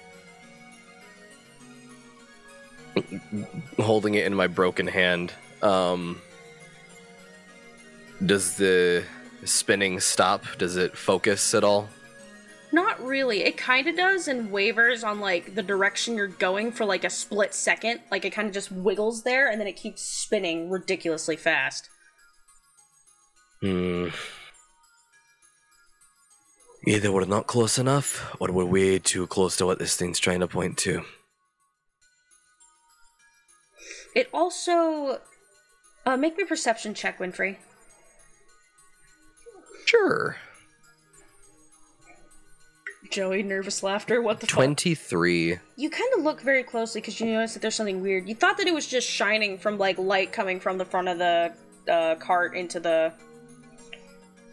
Holding 3.80 4.15
it 4.15 4.26
in 4.26 4.34
my 4.34 4.47
broken 4.47 4.88
hand. 4.88 5.34
Um. 5.61 6.22
Does 8.26 8.55
the 8.55 9.03
spinning 9.43 9.99
stop? 9.99 10.43
Does 10.57 10.77
it 10.77 10.97
focus 10.97 11.53
at 11.53 11.63
all? 11.63 11.89
Not 12.72 13.01
really. 13.01 13.43
It 13.43 13.57
kind 13.57 13.88
of 13.88 13.95
does 13.95 14.27
and 14.27 14.51
wavers 14.51 15.03
on 15.03 15.19
like 15.19 15.55
the 15.55 15.63
direction 15.63 16.15
you're 16.15 16.27
going 16.27 16.72
for 16.72 16.85
like 16.85 17.03
a 17.03 17.09
split 17.09 17.53
second. 17.53 18.01
Like 18.11 18.26
it 18.26 18.31
kind 18.31 18.47
of 18.47 18.53
just 18.53 18.72
wiggles 18.72 19.23
there 19.23 19.49
and 19.49 19.59
then 19.59 19.67
it 19.67 19.76
keeps 19.76 20.01
spinning 20.01 20.69
ridiculously 20.69 21.35
fast. 21.35 21.89
Hmm. 23.61 24.09
Either 26.88 27.11
we're 27.11 27.26
not 27.26 27.47
close 27.47 27.80
enough, 27.80 28.35
or 28.39 28.51
we're 28.51 28.65
way 28.65 28.99
too 28.99 29.26
close 29.26 29.55
to 29.57 29.65
what 29.65 29.80
this 29.80 29.95
thing's 29.95 30.19
trying 30.19 30.41
to 30.41 30.47
point 30.47 30.77
to. 30.77 31.03
It 34.16 34.30
also 34.34 35.20
uh, 36.06 36.18
make 36.18 36.38
me 36.38 36.44
a 36.44 36.48
perception 36.48 36.94
check, 36.94 37.20
Winfrey. 37.20 37.58
Sure. 39.86 40.38
Joey, 43.12 43.44
nervous 43.44 43.84
laughter. 43.84 44.22
What 44.22 44.40
the? 44.40 44.48
23. 44.48 45.60
You 45.76 45.90
kind 45.90 46.14
of 46.18 46.24
look 46.24 46.42
very 46.42 46.64
closely 46.64 47.02
because 47.02 47.20
you 47.20 47.28
notice 47.28 47.54
that 47.54 47.62
there's 47.62 47.76
something 47.76 48.02
weird. 48.02 48.28
You 48.28 48.36
thought 48.36 48.58
that 48.58 48.68
it 48.68 48.74
was 48.74 48.88
just 48.88 49.08
shining 49.08 49.58
from 49.58 49.78
like 49.78 49.98
light 49.98 50.32
coming 50.32 50.60
from 50.60 50.78
the 50.78 50.86
front 50.86 51.10
of 51.10 51.20
the 51.20 51.54
uh, 51.90 52.16
cart 52.16 52.56
into 52.56 52.80
the 52.80 53.14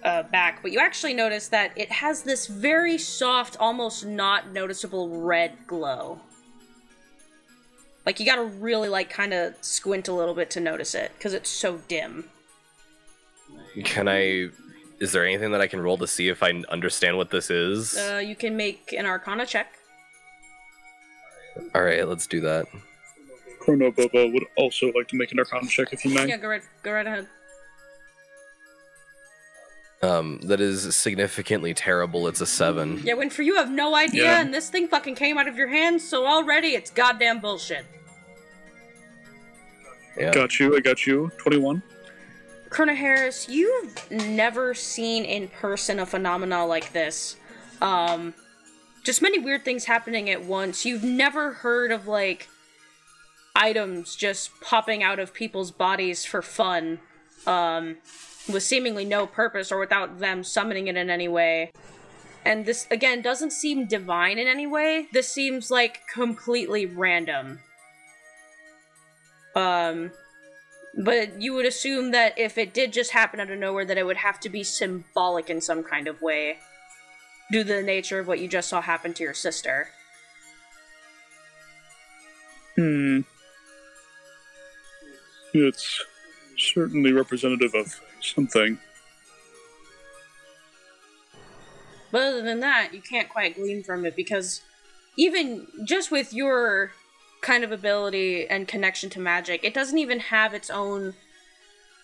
uh, 0.04 0.24
back, 0.24 0.60
but 0.62 0.72
you 0.72 0.80
actually 0.80 1.14
notice 1.14 1.48
that 1.48 1.72
it 1.76 1.90
has 1.90 2.22
this 2.22 2.46
very 2.46 2.98
soft, 2.98 3.56
almost 3.58 4.04
not 4.04 4.52
noticeable 4.52 5.20
red 5.20 5.56
glow. 5.66 6.20
Like 8.04 8.18
you 8.18 8.26
gotta 8.26 8.44
really 8.44 8.88
like 8.88 9.10
kind 9.10 9.32
of 9.32 9.54
squint 9.60 10.08
a 10.08 10.12
little 10.12 10.34
bit 10.34 10.50
to 10.50 10.60
notice 10.60 10.94
it 10.94 11.12
because 11.16 11.34
it's 11.34 11.50
so 11.50 11.78
dim. 11.88 12.24
Can 13.84 14.08
I. 14.08 14.48
Is 14.98 15.12
there 15.12 15.26
anything 15.26 15.52
that 15.52 15.60
I 15.60 15.66
can 15.66 15.80
roll 15.80 15.98
to 15.98 16.06
see 16.06 16.28
if 16.28 16.42
I 16.42 16.50
understand 16.68 17.16
what 17.16 17.30
this 17.30 17.50
is? 17.50 17.96
Uh, 17.96 18.22
you 18.24 18.36
can 18.36 18.56
make 18.56 18.92
an 18.92 19.04
Arcana 19.04 19.46
check. 19.46 19.72
Alright, 21.74 22.06
let's 22.08 22.26
do 22.26 22.40
that. 22.40 22.66
Chrono 23.58 23.90
Bobo 23.90 24.28
would 24.30 24.44
also 24.56 24.92
like 24.92 25.08
to 25.08 25.16
make 25.16 25.32
an 25.32 25.38
Arcana 25.38 25.66
check 25.66 25.92
if 25.92 26.04
you 26.04 26.14
may. 26.14 26.28
Yeah, 26.28 26.36
go 26.36 26.48
right, 26.48 26.62
go 26.82 26.92
right 26.92 27.06
ahead. 27.06 27.26
Um, 30.02 30.40
that 30.42 30.60
is 30.60 30.96
significantly 30.96 31.74
terrible. 31.74 32.26
It's 32.26 32.40
a 32.40 32.46
7. 32.46 33.02
Yeah, 33.04 33.14
Winfrey 33.14 33.44
you 33.44 33.54
have 33.56 33.70
no 33.70 33.94
idea, 33.94 34.24
Yeah. 34.24 34.40
and 34.40 34.52
this 34.52 34.68
thing 34.68 34.88
fucking 34.88 35.14
came 35.14 35.38
out 35.38 35.46
of 35.46 35.56
your 35.56 35.68
hands, 35.68 36.06
so 36.06 36.26
already 36.26 36.74
it's 36.74 36.90
goddamn 36.90 37.38
bullshit. 37.38 37.84
Yeah. 40.18 40.32
Got 40.32 40.58
you, 40.58 40.76
I 40.76 40.80
got 40.80 41.06
you. 41.06 41.30
21. 41.38 41.82
Chrono 42.68 42.94
Harris, 42.94 43.48
you've 43.48 44.10
never 44.10 44.74
seen 44.74 45.24
in 45.24 45.46
person 45.48 45.98
a 46.00 46.06
phenomena 46.06 46.66
like 46.66 46.92
this. 46.92 47.36
Um, 47.80 48.34
just 49.04 49.22
many 49.22 49.38
weird 49.38 49.64
things 49.64 49.84
happening 49.84 50.28
at 50.30 50.44
once. 50.44 50.84
You've 50.84 51.04
never 51.04 51.52
heard 51.52 51.92
of 51.92 52.08
like 52.08 52.48
items 53.54 54.16
just 54.16 54.50
popping 54.60 55.02
out 55.02 55.18
of 55.18 55.32
people's 55.32 55.70
bodies 55.70 56.24
for 56.24 56.42
fun, 56.42 56.98
um, 57.46 57.98
with 58.50 58.62
seemingly 58.62 59.04
no 59.04 59.26
purpose 59.26 59.70
or 59.70 59.78
without 59.78 60.18
them 60.18 60.42
summoning 60.42 60.88
it 60.88 60.96
in 60.96 61.10
any 61.10 61.28
way. 61.28 61.70
And 62.44 62.66
this 62.66 62.86
again 62.90 63.22
doesn't 63.22 63.52
seem 63.52 63.86
divine 63.86 64.38
in 64.38 64.48
any 64.48 64.66
way. 64.66 65.06
This 65.12 65.28
seems 65.28 65.70
like 65.70 66.00
completely 66.12 66.86
random. 66.86 67.60
Um, 69.54 70.12
but 70.94 71.40
you 71.40 71.54
would 71.54 71.66
assume 71.66 72.10
that 72.10 72.38
if 72.38 72.58
it 72.58 72.74
did 72.74 72.92
just 72.92 73.12
happen 73.12 73.40
out 73.40 73.50
of 73.50 73.58
nowhere, 73.58 73.84
that 73.84 73.98
it 73.98 74.06
would 74.06 74.18
have 74.18 74.40
to 74.40 74.48
be 74.48 74.64
symbolic 74.64 75.48
in 75.48 75.60
some 75.60 75.82
kind 75.82 76.08
of 76.08 76.20
way, 76.20 76.58
due 77.50 77.64
to 77.64 77.74
the 77.74 77.82
nature 77.82 78.18
of 78.18 78.26
what 78.26 78.40
you 78.40 78.48
just 78.48 78.68
saw 78.68 78.80
happen 78.80 79.14
to 79.14 79.22
your 79.22 79.34
sister. 79.34 79.88
Hmm. 82.76 83.20
It's 85.54 86.02
certainly 86.56 87.12
representative 87.12 87.74
of 87.74 88.00
something. 88.22 88.78
But 92.10 92.22
other 92.22 92.42
than 92.42 92.60
that, 92.60 92.92
you 92.92 93.00
can't 93.00 93.28
quite 93.28 93.56
glean 93.56 93.82
from 93.82 94.04
it 94.04 94.14
because 94.14 94.60
even 95.16 95.66
just 95.84 96.10
with 96.10 96.32
your 96.32 96.92
kind 97.40 97.64
of 97.64 97.72
ability 97.72 98.46
and 98.46 98.68
connection 98.68 99.10
to 99.10 99.20
magic, 99.20 99.64
it 99.64 99.74
doesn't 99.74 99.98
even 99.98 100.20
have 100.20 100.54
its 100.54 100.70
own. 100.70 101.14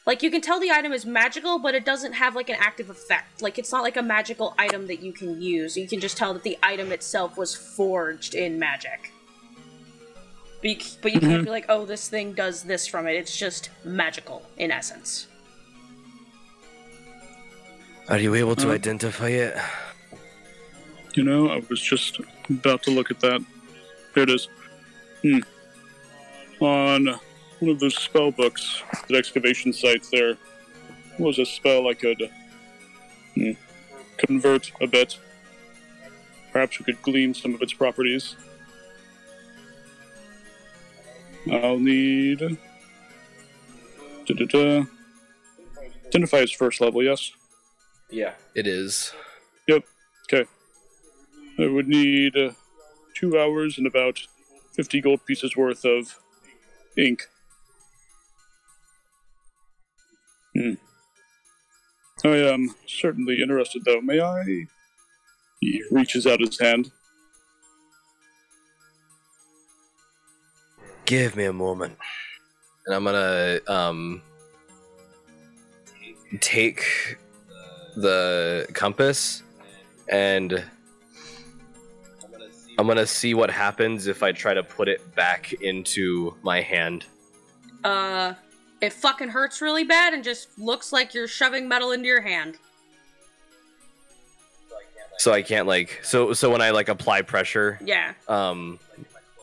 Like, 0.07 0.23
you 0.23 0.31
can 0.31 0.40
tell 0.40 0.59
the 0.59 0.70
item 0.70 0.93
is 0.93 1.05
magical, 1.05 1.59
but 1.59 1.74
it 1.74 1.85
doesn't 1.85 2.15
have, 2.15 2.35
like, 2.35 2.49
an 2.49 2.57
active 2.59 2.89
effect. 2.89 3.43
Like, 3.43 3.59
it's 3.59 3.70
not 3.70 3.82
like 3.82 3.99
a 3.99 4.03
magical 4.03 4.55
item 4.59 4.86
that 4.86 5.03
you 5.03 5.12
can 5.12 5.43
use. 5.43 5.77
You 5.77 5.86
can 5.86 6.01
just 6.01 6.16
tell 6.16 6.32
that 6.32 6.45
the 6.45 6.57
item 6.62 6.93
itself 6.93 7.36
was 7.36 7.55
forged 7.55 8.35
in 8.35 8.59
magic. 8.59 9.12
But 10.62 10.70
you, 10.70 10.77
but 11.03 11.12
you 11.12 11.20
can't 11.20 11.32
mm-hmm. 11.35 11.45
be 11.45 11.51
like, 11.51 11.66
oh, 11.69 11.85
this 11.85 12.09
thing 12.09 12.32
does 12.32 12.62
this 12.62 12.86
from 12.86 13.07
it. 13.07 13.16
It's 13.16 13.36
just 13.36 13.69
magical, 13.85 14.43
in 14.57 14.70
essence. 14.70 15.27
Are 18.09 18.19
you 18.19 18.35
able 18.35 18.57
to 18.57 18.71
Uh. 18.71 18.75
identify 18.75 19.29
it? 19.29 19.57
You 21.15 21.25
know, 21.25 21.49
I 21.49 21.63
was 21.69 21.81
just 21.81 22.21
about 22.49 22.83
to 22.85 22.91
look 22.91 23.11
at 23.11 23.21
that. 23.21 23.45
Here 24.15 24.23
it 24.23 24.31
is. 24.31 24.49
Hmm. 25.23 25.41
On 26.61 27.07
one 27.61 27.71
of 27.71 27.81
those 27.81 27.97
spell 27.97 28.31
books, 28.31 28.83
at 28.93 29.15
excavation 29.15 29.73
sites, 29.73 30.11
there 30.11 30.37
was 31.19 31.39
a 31.39 31.45
spell 31.47 31.89
I 31.89 31.95
could 31.95 32.31
hmm, 33.35 33.53
convert 34.17 34.71
a 34.81 34.87
bit. 34.87 35.19
Perhaps 36.53 36.79
we 36.79 36.85
could 36.85 37.03
glean 37.03 37.35
some 37.35 37.55
of 37.55 37.63
its 37.63 37.73
properties. 37.75 38.37
I'll 41.51 41.79
need. 41.79 42.39
Da-da-da. 44.27 44.85
Identify 46.07 46.39
as 46.39 46.53
first 46.53 46.81
level, 46.81 47.03
yes? 47.03 47.33
Yeah. 48.11 48.35
It 48.55 48.67
is. 48.67 49.13
Yep. 49.67 49.85
Okay. 50.33 50.49
I 51.59 51.67
would 51.67 51.89
need 51.89 52.37
uh, 52.37 52.53
two 53.15 53.39
hours 53.39 53.79
and 53.79 53.87
about 53.87 54.19
50 54.75 55.01
gold 55.01 55.27
pieces 55.27 55.57
worth 55.57 55.85
of 55.85 56.19
ink. 56.97 57.29
Hmm. 60.55 60.75
I 62.25 62.37
am 62.37 62.75
certainly 62.87 63.41
interested, 63.43 63.83
though. 63.85 64.01
May 64.01 64.21
I? 64.21 64.67
He 65.61 65.83
reaches 65.91 66.27
out 66.27 66.41
his 66.41 66.59
hand. 66.59 66.91
Give 71.05 71.37
me 71.37 71.45
a 71.45 71.53
moment. 71.53 71.97
And 72.87 72.95
I'm 72.95 73.05
gonna 73.05 73.61
um 73.67 74.23
take 76.41 77.19
the 78.01 78.66
compass 78.75 79.43
and 80.09 80.65
I'm 82.79 82.87
gonna 82.87 83.07
see 83.07 83.35
what 83.35 83.51
happens 83.51 84.07
if 84.07 84.23
I 84.23 84.31
try 84.33 84.55
to 84.55 84.62
put 84.62 84.89
it 84.89 85.15
back 85.16 85.53
into 85.55 86.35
my 86.43 86.61
hand. 86.61 87.07
Uh, 87.83 88.35
it 88.81 88.93
fucking 88.93 89.29
hurts 89.31 89.61
really 89.61 89.83
bad 89.85 90.15
and 90.15 90.23
just 90.23 90.57
looks 90.59 90.93
like 90.93 91.12
you're 91.12 91.27
shoving 91.27 91.66
metal 91.66 91.91
into 91.91 92.07
your 92.07 92.20
hand. 92.20 92.57
So 95.19 95.33
I 95.33 95.43
can't 95.43 95.66
like 95.66 95.99
so 96.05 96.33
so 96.33 96.51
when 96.51 96.62
I 96.62 96.70
like 96.70 96.89
apply 96.89 97.23
pressure, 97.23 97.79
Yeah. 97.83 98.12
um 98.29 98.79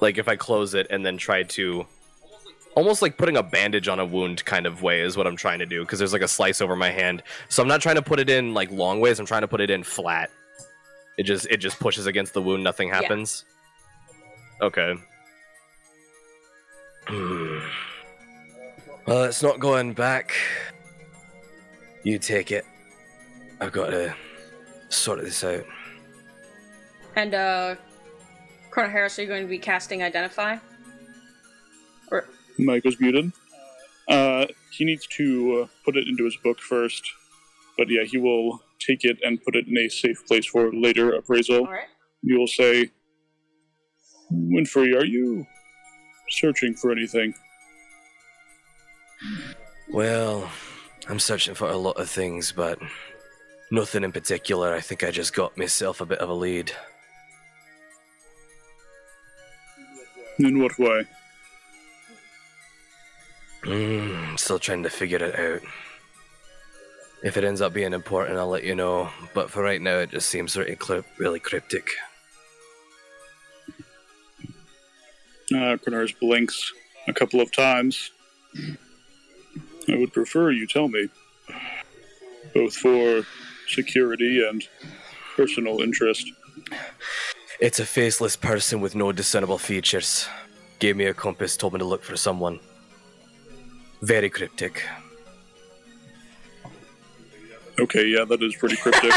like 0.02 0.18
if 0.18 0.28
I 0.30 0.38
close 0.38 0.74
it 0.74 0.88
and 0.90 1.06
then 1.06 1.18
try 1.18 1.44
to 1.44 1.86
almost 2.76 3.02
like 3.02 3.18
putting 3.18 3.38
a 3.38 3.44
bandage 3.44 3.88
on 3.88 4.00
a 4.00 4.06
wound 4.06 4.44
kind 4.46 4.66
of 4.66 4.82
way 4.82 5.02
is 5.02 5.18
what 5.18 5.26
I'm 5.28 5.36
trying 5.36 5.60
to 5.60 5.66
do 5.66 5.82
because 5.82 6.00
there's 6.00 6.14
like 6.14 6.22
a 6.22 6.28
slice 6.28 6.62
over 6.62 6.76
my 6.76 6.92
hand. 6.92 7.24
So 7.50 7.62
I'm 7.64 7.68
not 7.70 7.82
trying 7.82 7.96
to 7.96 8.02
put 8.02 8.20
it 8.20 8.30
in 8.30 8.54
like 8.54 8.70
long 8.72 9.00
ways, 9.00 9.20
I'm 9.20 9.26
trying 9.26 9.42
to 9.42 9.48
put 9.48 9.62
it 9.62 9.70
in 9.70 9.84
flat. 9.84 10.30
It 11.18 11.24
just 11.24 11.48
it 11.48 11.58
just 11.58 11.80
pushes 11.80 12.06
against 12.06 12.34
the 12.34 12.42
wound, 12.42 12.64
nothing 12.64 12.90
Yeah. 12.90 12.96
happens. 13.02 13.46
Okay. 14.62 14.96
Hmm. 17.08 17.60
well, 19.08 19.24
it's 19.26 19.42
not 19.44 19.60
going 19.60 19.94
back. 19.94 20.34
You 22.04 22.20
take 22.20 22.52
it. 22.52 22.66
I've 23.62 23.72
got 23.72 23.90
to 23.92 24.14
sort 24.90 25.22
this 25.24 25.44
out. 25.44 25.66
And, 27.16 27.34
uh, 27.34 27.76
Chrono 28.70 28.90
Harris, 28.90 29.18
are 29.18 29.22
you 29.22 29.28
going 29.28 29.44
to 29.44 29.48
be 29.50 29.58
casting 29.58 30.04
Identify? 30.04 30.58
Or, 32.12 32.28
Mic 32.58 32.84
was 32.84 33.00
muted. 33.00 33.32
Uh, 34.08 34.46
he 34.72 34.86
needs 34.86 35.08
to 35.08 35.64
uh, 35.64 35.68
put 35.84 35.98
it 35.98 36.08
into 36.08 36.26
his 36.26 36.38
book 36.38 36.60
first, 36.60 37.04
but 37.78 37.90
yeah, 37.90 38.04
he 38.04 38.18
will 38.18 38.62
take 38.80 39.04
it 39.04 39.18
and 39.24 39.44
put 39.44 39.56
it 39.56 39.68
in 39.68 39.78
a 39.78 39.90
safe 39.90 40.26
place 40.28 40.46
for 40.46 40.72
later 40.74 41.14
appraisal. 41.14 41.66
All 41.66 41.72
right. 41.72 41.88
You 42.22 42.40
will 42.40 42.48
say, 42.48 42.92
Winfrey, 44.32 44.96
are 44.96 45.06
you 45.06 45.46
searching 46.30 46.76
for 46.76 46.92
anything? 46.92 47.34
Well, 49.92 50.50
I'm 51.08 51.20
searching 51.20 51.56
for 51.56 51.70
a 51.70 51.78
lot 51.78 51.98
of 51.98 52.10
things, 52.10 52.52
but 52.52 52.80
nothing 53.72 54.04
in 54.04 54.12
particular. 54.12 54.74
I 54.74 54.82
think 54.82 55.04
I 55.04 55.12
just 55.12 55.36
got 55.36 55.58
myself 55.58 56.02
a 56.02 56.06
bit 56.06 56.20
of 56.20 56.30
a 56.30 56.34
lead. 56.34 56.72
In 60.40 60.60
what 60.60 60.78
way? 60.78 61.06
Mm, 63.66 64.40
still 64.40 64.60
trying 64.60 64.84
to 64.84 64.90
figure 64.90 65.18
it 65.18 65.40
out. 65.40 65.62
If 67.24 67.38
it 67.38 67.44
ends 67.44 67.62
up 67.62 67.74
being 67.74 67.94
important, 67.94 68.38
I'll 68.38 68.48
let 68.48 68.64
you 68.64 68.76
know. 68.76 69.10
But 69.34 69.50
for 69.50 69.64
right 69.64 69.82
now, 69.82 69.98
it 69.98 70.12
just 70.12 70.30
seems 70.30 70.56
really, 70.56 70.76
cryp- 70.76 71.06
really 71.18 71.40
cryptic. 71.40 71.90
Uh, 75.54 75.78
blinks 76.20 76.74
a 77.08 77.14
couple 77.14 77.42
of 77.42 77.52
times. 77.52 78.12
I 79.88 79.96
would 79.98 80.14
prefer 80.14 80.52
you 80.52 80.68
tell 80.68 80.88
me, 80.88 81.08
both 82.54 82.76
for 82.76 83.24
security 83.68 84.46
and 84.48 84.64
personal 85.36 85.82
interest. 85.82 86.32
It's 87.60 87.80
a 87.80 87.86
faceless 87.86 88.36
person 88.36 88.82
with 88.82 88.96
no 88.96 89.12
discernible 89.12 89.58
features. 89.58 90.28
Gave 90.80 90.98
me 90.98 91.06
a 91.06 91.14
compass, 91.14 91.58
told 91.58 91.74
me 91.74 91.80
to 91.80 91.86
look 91.86 92.04
for 92.04 92.18
someone. 92.18 92.60
Very 94.02 94.30
cryptic. 94.30 94.84
Okay, 97.80 98.06
yeah, 98.08 98.24
that 98.26 98.42
is 98.42 98.56
pretty 98.56 98.78
cryptic. 98.78 99.12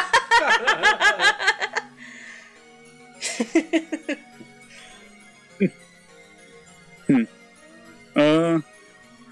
hmm. 7.06 7.22
Uh, 8.16 8.60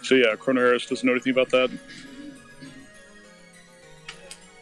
so 0.02 0.14
yeah, 0.14 0.36
Chrono 0.36 0.60
Harris 0.60 0.86
doesn't 0.86 1.04
know 1.04 1.12
anything 1.12 1.32
about 1.32 1.50
that. 1.50 1.70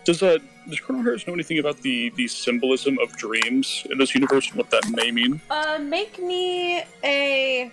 Does 0.05 0.23
uh, 0.23 0.39
does 0.69 0.81
Chrono 0.81 1.03
Harris 1.03 1.27
know 1.27 1.35
anything 1.35 1.59
about 1.59 1.79
the 1.79 2.11
the 2.17 2.27
symbolism 2.29 2.99
of 3.01 3.15
dreams 3.17 3.87
in 3.91 3.99
this 3.99 4.15
universe 4.15 4.49
and 4.49 4.57
what 4.57 4.71
that 4.71 4.89
may 4.91 5.11
mean? 5.11 5.41
Uh, 5.51 5.79
make 5.81 6.19
me 6.19 6.83
a. 7.03 7.71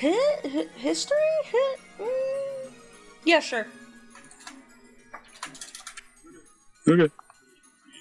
Hi- 0.00 0.40
hi- 0.48 0.68
history? 0.76 1.16
Hi- 1.52 1.76
mm, 1.98 2.72
Yeah, 3.24 3.40
sure. 3.40 3.66
Okay. 6.88 7.12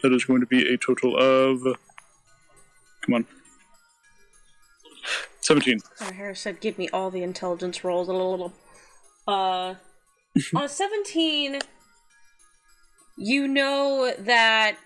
That 0.03 0.13
is 0.13 0.23
going 0.23 0.39
to 0.39 0.47
be 0.47 0.73
a 0.73 0.77
total 0.77 1.17
of. 1.17 1.61
Come 3.05 3.15
on. 3.15 3.25
17. 5.41 5.79
Chrono 5.97 6.13
Harris 6.13 6.39
said, 6.39 6.61
"Give 6.61 6.77
me 6.77 6.87
all 6.89 7.09
the 7.11 7.23
intelligence 7.23 7.83
rolls." 7.83 8.07
A 8.07 8.13
little, 8.13 8.53
uh, 9.27 9.75
on 10.55 10.63
a 10.63 10.69
seventeen, 10.69 11.59
you 13.17 13.47
know 13.47 14.13
that. 14.19 14.77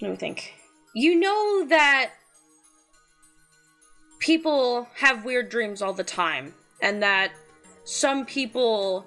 Let 0.00 0.10
me 0.12 0.16
think. 0.16 0.54
You 0.94 1.16
know 1.18 1.66
that 1.66 2.12
people 4.20 4.88
have 4.94 5.24
weird 5.24 5.48
dreams 5.48 5.82
all 5.82 5.92
the 5.92 6.04
time, 6.04 6.54
and 6.80 7.02
that 7.02 7.32
some 7.84 8.24
people 8.24 9.04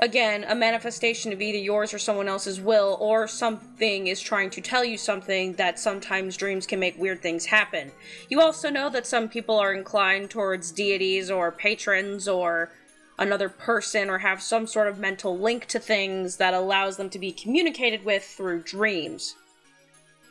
again, 0.00 0.44
a 0.48 0.54
manifestation 0.54 1.32
of 1.32 1.40
either 1.40 1.58
yours 1.58 1.94
or 1.94 1.98
someone 1.98 2.28
else's 2.28 2.60
will, 2.60 2.96
or 3.00 3.26
something 3.26 4.06
is 4.06 4.20
trying 4.20 4.50
to 4.50 4.60
tell 4.60 4.84
you 4.84 4.98
something 4.98 5.54
that 5.54 5.78
sometimes 5.78 6.36
dreams 6.36 6.66
can 6.66 6.78
make 6.78 6.98
weird 6.98 7.22
things 7.22 7.46
happen. 7.46 7.90
You 8.28 8.40
also 8.40 8.70
know 8.70 8.90
that 8.90 9.06
some 9.06 9.28
people 9.28 9.58
are 9.58 9.72
inclined 9.72 10.30
towards 10.30 10.72
deities 10.72 11.30
or 11.30 11.50
patrons 11.52 12.28
or 12.28 12.70
another 13.18 13.48
person 13.48 14.10
or 14.10 14.18
have 14.18 14.42
some 14.42 14.66
sort 14.66 14.88
of 14.88 14.98
mental 14.98 15.38
link 15.38 15.66
to 15.66 15.78
things 15.78 16.36
that 16.36 16.52
allows 16.52 16.96
them 16.96 17.08
to 17.10 17.18
be 17.18 17.30
communicated 17.32 18.04
with 18.04 18.24
through 18.24 18.62
dreams. 18.62 19.36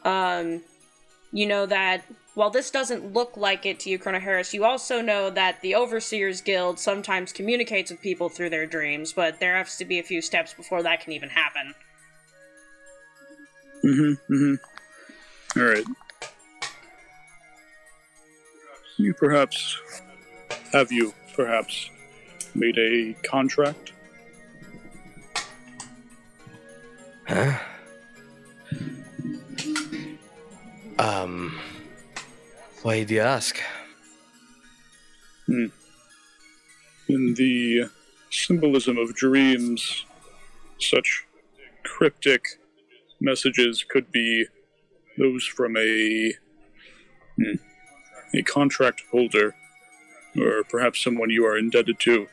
Um, 0.04 0.62
you 1.32 1.48
know 1.48 1.66
that 1.66 2.04
while 2.36 2.50
this 2.50 2.72
doesn't 2.72 3.14
look 3.14 3.38
like 3.38 3.66
it 3.66 3.80
to 3.82 3.90
you, 3.90 4.00
Chrono 4.00 4.20
Harris, 4.20 4.54
you 4.54 4.66
also 4.66 5.02
know 5.02 5.30
that 5.30 5.62
the 5.62 5.76
Overseers 5.76 6.42
Guild 6.42 6.80
sometimes 6.80 7.32
communicates 7.32 7.92
with 7.92 8.02
people 8.02 8.28
through 8.30 8.50
their 8.50 8.66
dreams, 8.66 9.14
but 9.14 9.40
there 9.40 9.56
has 9.56 9.78
to 9.78 9.86
be 9.86 10.00
a 10.00 10.04
few 10.04 10.22
steps 10.22 10.54
before 10.54 10.82
that 10.82 11.02
can 11.02 11.14
even 11.14 11.30
happen. 11.30 11.76
Mm-hmm. 13.86 14.34
Mm-hmm. 14.34 15.60
All 15.60 15.66
right. 15.68 15.86
You 18.98 19.14
perhaps 19.14 19.78
have 20.72 20.92
you 20.92 21.14
perhaps 21.36 21.90
made 22.56 22.78
a 22.78 23.14
contract? 23.24 23.92
Huh? 27.28 27.60
Um. 31.00 31.60
Why 32.84 33.06
do 33.06 33.14
you 33.14 33.22
ask? 33.22 33.62
Hmm. 35.46 35.68
In 37.08 37.34
the 37.36 37.86
symbolism 38.30 38.98
of 38.98 39.16
dreams, 39.16 40.06
such 40.80 41.26
cryptic 41.86 42.60
messages 43.22 43.86
could 43.90 44.12
be 44.12 44.48
those 45.18 45.46
from 45.46 45.78
a 45.78 46.34
hmm, 47.38 47.56
a 48.34 48.44
contract 48.44 49.04
holder, 49.10 49.56
or 50.38 50.66
perhaps 50.66 51.02
someone 51.02 51.30
you 51.30 51.46
are 51.46 51.58
indebted 51.58 52.02
to. 52.02 52.28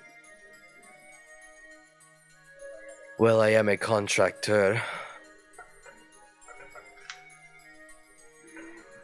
Well, 3.20 3.40
I 3.40 3.50
am 3.50 3.68
a 3.68 3.76
contractor. 3.76 4.82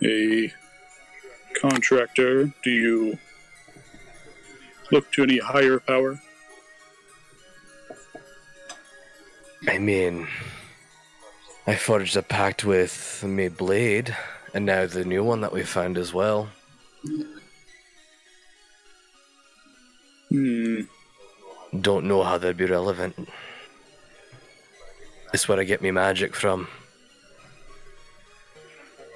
A 0.02 0.52
contractor, 1.60 2.52
do 2.62 2.70
you 2.70 3.18
look 4.90 5.10
to 5.12 5.22
any 5.22 5.38
higher 5.38 5.78
power? 5.78 6.20
I 9.68 9.78
mean, 9.78 10.28
I 11.66 11.74
forged 11.74 12.16
a 12.16 12.22
pact 12.22 12.64
with 12.64 13.24
me 13.24 13.48
Blade, 13.48 14.16
and 14.54 14.64
now 14.66 14.86
the 14.86 15.04
new 15.04 15.24
one 15.24 15.40
that 15.40 15.52
we 15.52 15.62
found 15.64 15.98
as 15.98 16.14
well. 16.14 16.48
Hmm. 20.30 20.82
Don't 21.80 22.06
know 22.06 22.22
how 22.22 22.38
that'd 22.38 22.56
be 22.56 22.64
relevant. 22.64 23.28
It's 25.34 25.48
where 25.48 25.58
I 25.58 25.64
get 25.64 25.82
me 25.82 25.90
magic 25.90 26.34
from. 26.34 26.68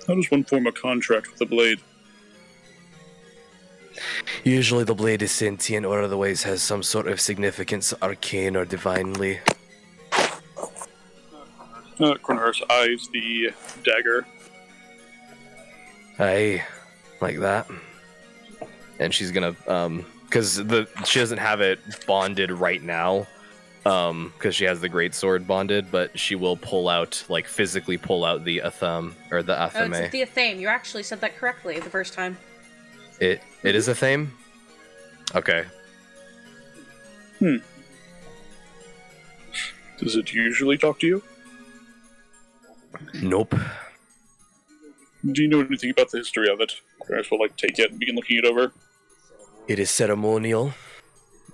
How 0.07 0.15
does 0.15 0.31
one 0.31 0.45
form 0.45 0.67
a 0.67 0.73
contract 0.73 1.29
with 1.29 1.39
the 1.39 1.47
blade? 1.47 1.81
Usually 4.44 4.85
the 4.85 4.94
blade 4.94 5.22
is 5.22 5.32
sentient 5.32 5.85
or 5.86 6.02
otherwise 6.02 6.43
has 6.44 6.62
some 6.62 6.82
sort 6.82 7.06
of 7.09 7.20
significance, 7.20 7.93
arcane 8.02 8.56
or 8.56 8.64
divinely. 8.64 9.40
Uh, 11.98 12.14
Chrono 12.22 12.40
Harris 12.40 12.62
eyes 12.70 13.09
the 13.12 13.51
dagger. 13.85 14.27
Aye, 16.18 16.64
like 17.20 17.39
that. 17.40 17.66
And 18.98 19.12
she's 19.14 19.31
gonna, 19.31 19.55
um, 19.66 20.06
because 20.24 20.56
the 20.56 20.89
she 21.05 21.18
doesn't 21.18 21.39
have 21.39 21.60
it 21.60 21.78
bonded 22.06 22.51
right 22.51 22.82
now, 22.82 23.27
um, 23.85 24.32
because 24.36 24.55
she 24.55 24.64
has 24.64 24.81
the 24.81 24.89
great 24.89 25.14
sword 25.14 25.47
bonded, 25.47 25.90
but 25.90 26.18
she 26.18 26.35
will 26.35 26.56
pull 26.56 26.89
out, 26.89 27.22
like 27.28 27.47
physically 27.47 27.97
pull 27.97 28.24
out 28.24 28.44
the 28.44 28.60
atham 28.62 29.14
or 29.31 29.43
the 29.43 29.60
Oh, 29.60 29.66
it's 29.66 29.74
athame. 29.77 30.10
the 30.10 30.22
Athame. 30.22 30.59
You 30.59 30.68
actually 30.68 31.02
said 31.02 31.20
that 31.22 31.36
correctly 31.36 31.81
the 31.81 31.90
first 31.90 32.12
time. 32.14 32.36
It 33.20 33.42
it 33.62 33.74
is 33.74 33.88
a 33.88 33.94
theme. 33.94 34.32
Okay. 35.34 35.64
Hmm. 37.38 37.56
Does 39.98 40.16
it 40.16 40.32
usually 40.32 40.78
talk 40.78 40.98
to 41.01 41.06
you? 41.06 41.22
Nope. 43.22 43.55
Do 45.24 45.42
you 45.42 45.48
know 45.48 45.60
anything 45.60 45.90
about 45.90 46.10
the 46.10 46.18
history 46.18 46.48
of 46.51 46.60
it? 46.60 46.72
Chrono 47.01 47.16
Harris 47.16 47.30
will 47.30 47.40
like 47.40 47.56
take 47.56 47.78
it 47.78 47.90
and 47.90 48.01
begin 48.01 48.16
looking 48.16 48.38
it 48.38 48.47
over. 48.47 48.72
It 49.68 49.78
is 49.78 49.90
ceremonial 49.90 50.72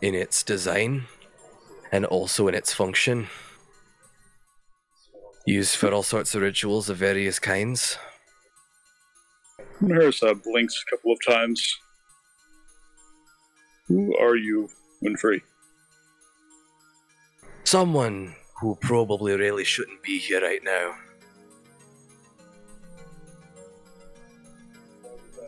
in 0.00 0.14
its 0.14 0.44
design 0.44 1.06
and 1.90 2.04
also 2.04 2.46
in 2.46 2.54
its 2.54 2.72
function. 2.72 3.26
Used 5.44 5.76
for 5.76 5.92
all 5.92 6.02
sorts 6.02 6.34
of 6.34 6.42
rituals 6.42 6.88
of 6.88 6.96
various 6.96 7.38
kinds. 7.38 7.98
Harris 9.88 10.22
uh, 10.22 10.34
blinks 10.34 10.82
a 10.86 10.90
couple 10.90 11.12
of 11.12 11.18
times. 11.26 11.78
Who 13.88 14.16
are 14.18 14.36
you, 14.36 14.68
Winfrey? 15.02 15.42
Someone 17.64 18.34
who 18.60 18.76
probably 18.80 19.34
really 19.36 19.64
shouldn't 19.64 20.02
be 20.02 20.18
here 20.18 20.40
right 20.40 20.62
now. 20.64 20.94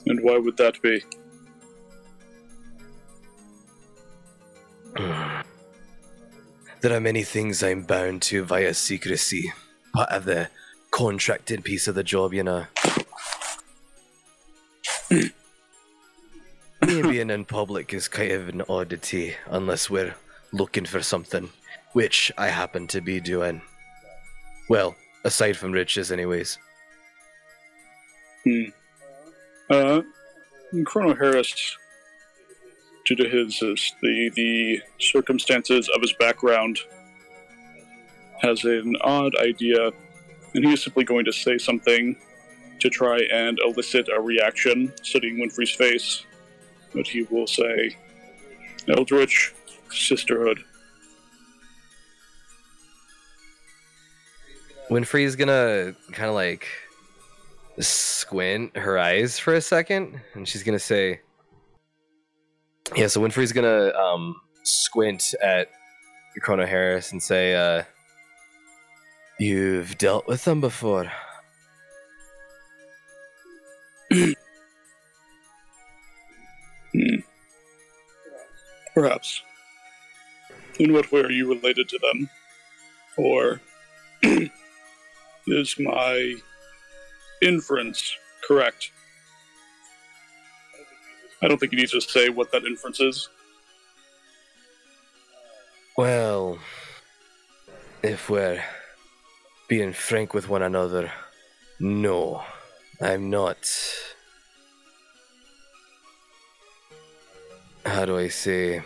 And 0.07 0.23
why 0.23 0.39
would 0.39 0.57
that 0.57 0.81
be? 0.83 1.03
There 6.81 6.97
are 6.97 7.01
many 7.01 7.25
things 7.25 7.61
I'm 7.61 7.83
bound 7.83 8.23
to 8.23 8.45
via 8.45 8.73
secrecy. 8.73 9.53
Part 9.93 10.11
of 10.11 10.27
the 10.27 10.49
contracted 10.93 11.65
piece 11.65 11.89
of 11.89 11.97
the 11.97 12.05
job, 12.05 12.33
you 12.33 12.45
know. 12.45 12.67
Being 16.87 17.31
in 17.31 17.45
public 17.47 17.95
is 17.95 18.09
kind 18.09 18.33
of 18.33 18.49
an 18.49 18.63
oddity 18.69 19.35
unless 19.47 19.89
we're 19.89 20.15
looking 20.53 20.85
for 20.85 21.03
something, 21.03 21.49
which 21.93 22.31
I 22.37 22.49
happen 22.49 22.87
to 22.89 23.01
be 23.01 23.19
doing. 23.21 23.63
Well, 24.69 24.97
aside 25.25 25.57
from 25.57 25.73
riches, 25.73 26.13
anyways. 26.13 26.59
Hmm. 28.45 28.65
Uh, 29.71 30.03
Chrono 30.85 31.15
Harris, 31.15 31.77
due 33.07 33.17
to 33.17 33.29
his, 33.29 33.59
his 33.59 33.95
the 34.03 34.31
the 34.35 34.83
circumstances 35.01 35.89
of 35.95 36.03
his 36.03 36.13
background, 36.19 36.79
has 38.43 38.65
an 38.65 38.95
odd 39.01 39.35
idea, 39.41 39.91
and 40.55 40.65
he 40.65 40.75
is 40.75 40.83
simply 40.83 41.05
going 41.05 41.25
to 41.25 41.33
say 41.33 41.57
something 41.57 42.17
to 42.81 42.89
try 42.89 43.19
and 43.33 43.59
elicit 43.65 44.09
a 44.15 44.21
reaction, 44.21 44.93
studying 45.03 45.37
Winfrey's 45.37 45.71
face. 45.71 46.25
But 46.95 47.07
he 47.07 47.23
will 47.23 47.47
say, 47.47 47.97
"Eldritch 48.89 49.53
Sisterhood." 49.91 50.65
Winfrey's 54.91 55.37
gonna 55.37 55.95
kind 56.13 56.29
of 56.29 56.35
like 56.35 56.67
squint 57.79 58.77
her 58.77 58.99
eyes 58.99 59.39
for 59.39 59.55
a 59.55 59.61
second, 59.61 60.21
and 60.35 60.49
she's 60.49 60.63
gonna 60.63 60.79
say, 60.79 61.21
"Yeah." 62.97 63.09
So 63.09 63.21
Winfrey's 63.21 63.53
gonna 63.53 63.93
um, 63.95 64.41
squint 64.65 65.35
at 65.43 65.71
Chrono 66.41 66.65
Harris 66.67 67.13
and 67.13 67.23
say, 67.23 67.55
uh, 67.55 67.83
"You've 69.39 69.99
dealt 69.99 70.27
with 70.27 70.45
them 70.45 70.61
before." 70.61 71.13
Hmm. 74.13 74.33
Perhaps. 78.95 79.43
In 80.79 80.93
what 80.93 81.13
way 81.13 81.21
are 81.21 81.31
you 81.31 81.49
related 81.49 81.89
to 81.91 81.99
them? 81.99 82.31
Or 83.17 83.61
is 85.47 85.79
my 85.79 86.35
inference 87.43 88.17
correct? 88.47 88.91
I 91.43 91.49
don't 91.49 91.59
think 91.59 91.73
you 91.73 91.79
need 91.79 91.91
to 91.91 92.01
say 92.01 92.29
what 92.29 92.51
that 92.53 92.65
inference 92.65 93.01
is. 93.01 93.29
Well, 95.97 96.59
if 98.03 98.31
we're 98.31 98.63
being 99.69 99.93
frank 99.93 100.35
with 100.35 100.49
one 100.49 100.63
another, 100.63 101.13
no, 101.79 102.43
I'm 103.01 103.31
not. 103.31 103.57
How 107.87 108.05
do 108.05 108.19
I 108.19 108.29
say? 108.29 108.83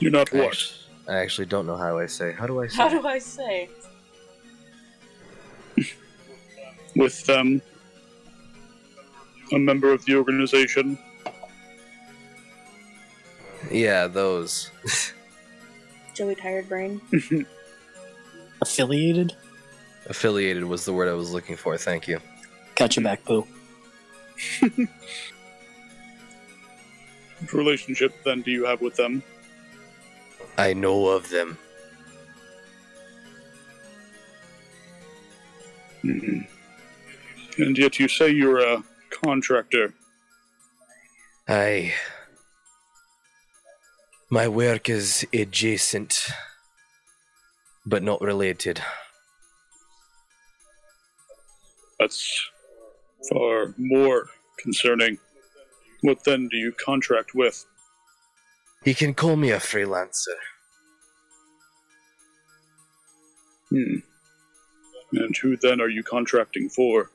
You're 0.00 0.10
not 0.10 0.34
I 0.34 0.38
what? 0.38 0.46
act- 0.48 0.72
I 1.08 1.14
actually 1.18 1.46
don't 1.46 1.66
know 1.66 1.76
how 1.76 1.98
I 1.98 2.06
say. 2.06 2.32
How 2.32 2.46
do 2.46 2.60
I 2.60 2.66
say? 2.66 2.76
How 2.76 2.88
do 2.88 3.06
I 3.06 3.18
say? 3.18 3.68
With 6.96 7.28
um, 7.30 7.62
A 9.52 9.58
member 9.58 9.92
of 9.92 10.04
the 10.04 10.16
organization? 10.16 10.98
Yeah, 13.70 14.08
those. 14.08 14.70
Joey 16.14 16.34
Tired 16.34 16.68
Brain. 16.68 17.00
Affiliated? 18.62 19.36
Affiliated 20.08 20.64
was 20.64 20.84
the 20.84 20.92
word 20.92 21.08
I 21.08 21.14
was 21.14 21.32
looking 21.32 21.56
for. 21.56 21.76
Thank 21.76 22.06
you. 22.06 22.20
Got 22.76 22.96
your 22.96 23.04
back, 23.04 23.24
Boo. 23.24 23.46
What 27.40 27.52
relationship 27.52 28.12
then 28.24 28.42
do 28.42 28.50
you 28.50 28.64
have 28.64 28.80
with 28.80 28.96
them? 28.96 29.22
I 30.58 30.72
know 30.72 31.08
of 31.08 31.28
them. 31.28 31.58
Hmm. 36.02 36.40
And 37.58 37.76
yet 37.76 37.98
you 37.98 38.08
say 38.08 38.30
you're 38.30 38.60
a 38.60 38.82
contractor. 39.10 39.94
I. 41.48 41.94
My 44.28 44.48
work 44.48 44.88
is 44.88 45.26
adjacent, 45.32 46.28
but 47.84 48.02
not 48.02 48.20
related. 48.20 48.80
That's 51.98 52.50
far 53.30 53.74
more 53.78 54.28
concerning. 54.58 55.18
What 56.02 56.24
then 56.24 56.48
do 56.48 56.56
you 56.56 56.72
contract 56.72 57.34
with? 57.34 57.64
He 58.84 58.94
can 58.94 59.14
call 59.14 59.36
me 59.36 59.50
a 59.50 59.58
freelancer. 59.58 60.36
Hmm. 63.70 63.96
And 65.12 65.36
who 65.36 65.56
then 65.56 65.80
are 65.80 65.88
you 65.88 66.02
contracting 66.02 66.68
for? 66.68 67.10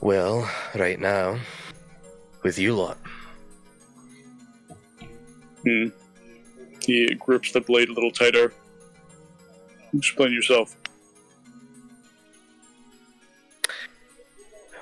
Well, 0.00 0.50
right 0.74 0.98
now, 0.98 1.38
with 2.42 2.58
you 2.58 2.74
lot. 2.74 2.98
Hmm. 5.64 5.88
He 6.80 7.06
grips 7.14 7.52
the 7.52 7.60
blade 7.60 7.90
a 7.90 7.92
little 7.92 8.10
tighter. 8.10 8.52
Explain 9.94 10.32
yourself. 10.32 10.76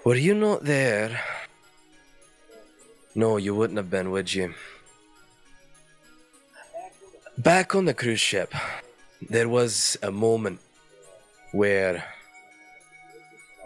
Were 0.04 0.14
you 0.14 0.34
not 0.34 0.64
there? 0.64 1.20
No, 3.14 3.36
you 3.36 3.54
wouldn't 3.54 3.78
have 3.78 3.90
been, 3.90 4.10
would 4.12 4.32
you? 4.32 4.54
Back 7.36 7.74
on 7.74 7.84
the 7.84 7.94
cruise 7.94 8.20
ship, 8.20 8.54
there 9.20 9.48
was 9.48 9.98
a 10.02 10.12
moment 10.12 10.60
where 11.52 12.04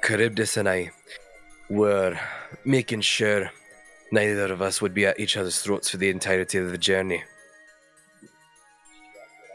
Charybdis 0.03 0.57
and 0.57 0.69
I 0.69 0.91
were 1.69 2.19
making 2.65 3.03
sure 3.03 3.51
neither 4.11 4.53
of 4.53 4.63
us 4.63 4.81
would 4.81 4.95
be 4.95 5.07
at 5.07 5.21
each 5.21 5.37
other's 5.37 5.61
throats 5.61 5.91
for 5.91 5.99
the 5.99 6.09
entirety 6.09 6.59
of 6.59 6.71
the 6.71 6.79
journey. 6.79 7.25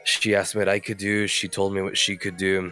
She 0.03 0.35
asked 0.35 0.55
me 0.55 0.59
what 0.59 0.69
I 0.69 0.79
could 0.79 0.97
do, 0.97 1.27
she 1.27 1.47
told 1.47 1.73
me 1.73 1.81
what 1.81 1.97
she 1.97 2.17
could 2.17 2.37
do, 2.37 2.71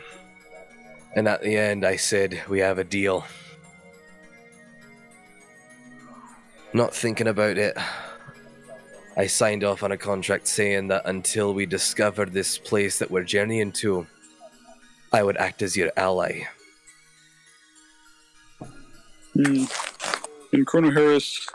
and 1.16 1.28
at 1.28 1.42
the 1.42 1.58
end 1.58 1.86
I 1.86 1.96
said, 1.96 2.44
We 2.48 2.60
have 2.60 2.78
a 2.78 2.84
deal. 2.84 3.26
Not 6.76 6.94
thinking 6.94 7.28
about 7.28 7.58
it, 7.58 7.78
I 9.16 9.28
signed 9.28 9.64
off 9.64 9.82
on 9.82 9.94
a 9.94 9.98
contract 9.98 10.46
saying 10.46 10.90
that 10.90 11.04
until 11.06 11.54
we 11.54 11.66
discovered 11.66 12.34
this 12.34 12.58
place 12.58 13.00
that 13.00 13.10
we're 13.10 13.24
journeying 13.24 13.72
to, 13.84 14.06
I 15.14 15.24
would 15.24 15.38
act 15.38 15.62
as 15.62 15.78
your 15.78 15.94
ally. 15.96 16.42
Hmm. 18.60 19.64
And 20.52 20.68
Chrono 20.68 20.92
Harris 20.92 21.48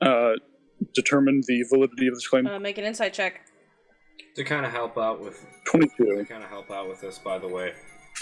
uh, 0.00 0.34
determined 0.94 1.42
the 1.48 1.64
validity 1.64 2.06
of 2.06 2.14
this 2.14 2.28
claim. 2.28 2.46
Uh, 2.46 2.60
make 2.60 2.78
an 2.78 2.84
insight 2.84 3.12
check. 3.12 3.40
To 4.36 4.44
kind 4.44 4.64
of 4.64 4.70
help 4.70 4.96
out 4.98 5.20
with 5.20 5.44
22. 5.66 6.04
to 6.04 6.24
kind 6.26 6.44
of 6.44 6.48
help 6.48 6.70
out 6.70 6.88
with 6.88 7.00
this, 7.00 7.18
by 7.18 7.38
the 7.38 7.48
way, 7.48 7.72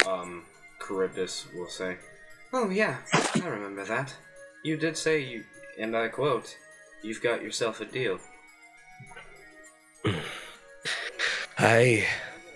um, 0.08 0.44
Charybdis 0.80 1.48
will 1.54 1.68
say, 1.68 1.98
"Oh 2.54 2.70
yeah, 2.70 3.00
I 3.34 3.46
remember 3.46 3.84
that. 3.84 4.14
You 4.64 4.78
did 4.78 4.96
say 4.96 5.20
you, 5.20 5.44
and 5.78 5.96
I 5.96 6.08
quote, 6.08 6.56
you've 7.02 7.22
got 7.22 7.42
yourself 7.42 7.80
a 7.80 7.84
deal." 7.84 8.18
Aye. 11.58 12.06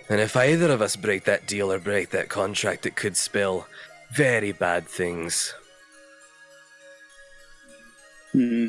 And 0.09 0.21
if 0.21 0.37
either 0.37 0.71
of 0.71 0.83
us 0.83 0.97
break 0.97 1.25
that 1.25 1.47
deal 1.47 1.73
or 1.73 1.79
break 1.79 2.11
that 2.11 2.29
contract, 2.29 2.87
it 2.87 2.97
could 2.97 3.17
spell 3.17 3.67
very 4.13 4.53
bad 4.53 4.87
things. 4.87 5.55
Hmm. 8.33 8.69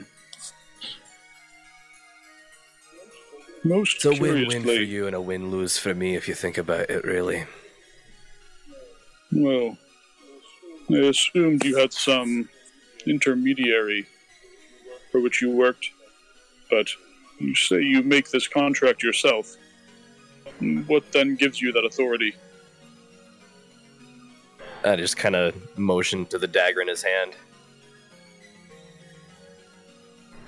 Most 3.64 3.96
It's 3.96 4.06
a 4.06 4.22
win 4.22 4.48
win 4.48 4.64
for 4.64 4.72
you 4.72 5.08
and 5.08 5.16
a 5.16 5.22
win 5.22 5.50
lose 5.50 5.78
for 5.78 5.96
me 5.96 6.16
if 6.16 6.28
you 6.28 6.36
think 6.36 6.58
about 6.58 6.90
it, 6.90 7.04
really. 7.04 7.46
well, 9.32 9.78
I 10.92 10.98
assumed 10.98 11.66
you 11.66 11.78
had 11.78 11.92
some 11.92 12.48
intermediary 13.08 14.06
for 15.16 15.22
which 15.22 15.42
you 15.42 15.50
worked, 15.50 15.92
but 16.70 16.90
you 17.40 17.56
say 17.56 17.82
you 17.82 18.04
make 18.04 18.30
this 18.32 18.50
contract 18.50 19.02
yourself. 19.02 19.56
What 20.88 21.10
then 21.14 21.36
gives 21.36 21.62
you 21.62 21.72
that 21.72 21.86
authority? 21.86 22.36
I 24.84 24.98
just 24.98 25.16
kind 25.16 25.38
of 25.38 25.56
motioned 25.78 26.32
to 26.32 26.38
the 26.38 26.48
dagger 26.48 26.82
in 26.82 26.90
his 26.90 27.02
hand. 27.02 27.32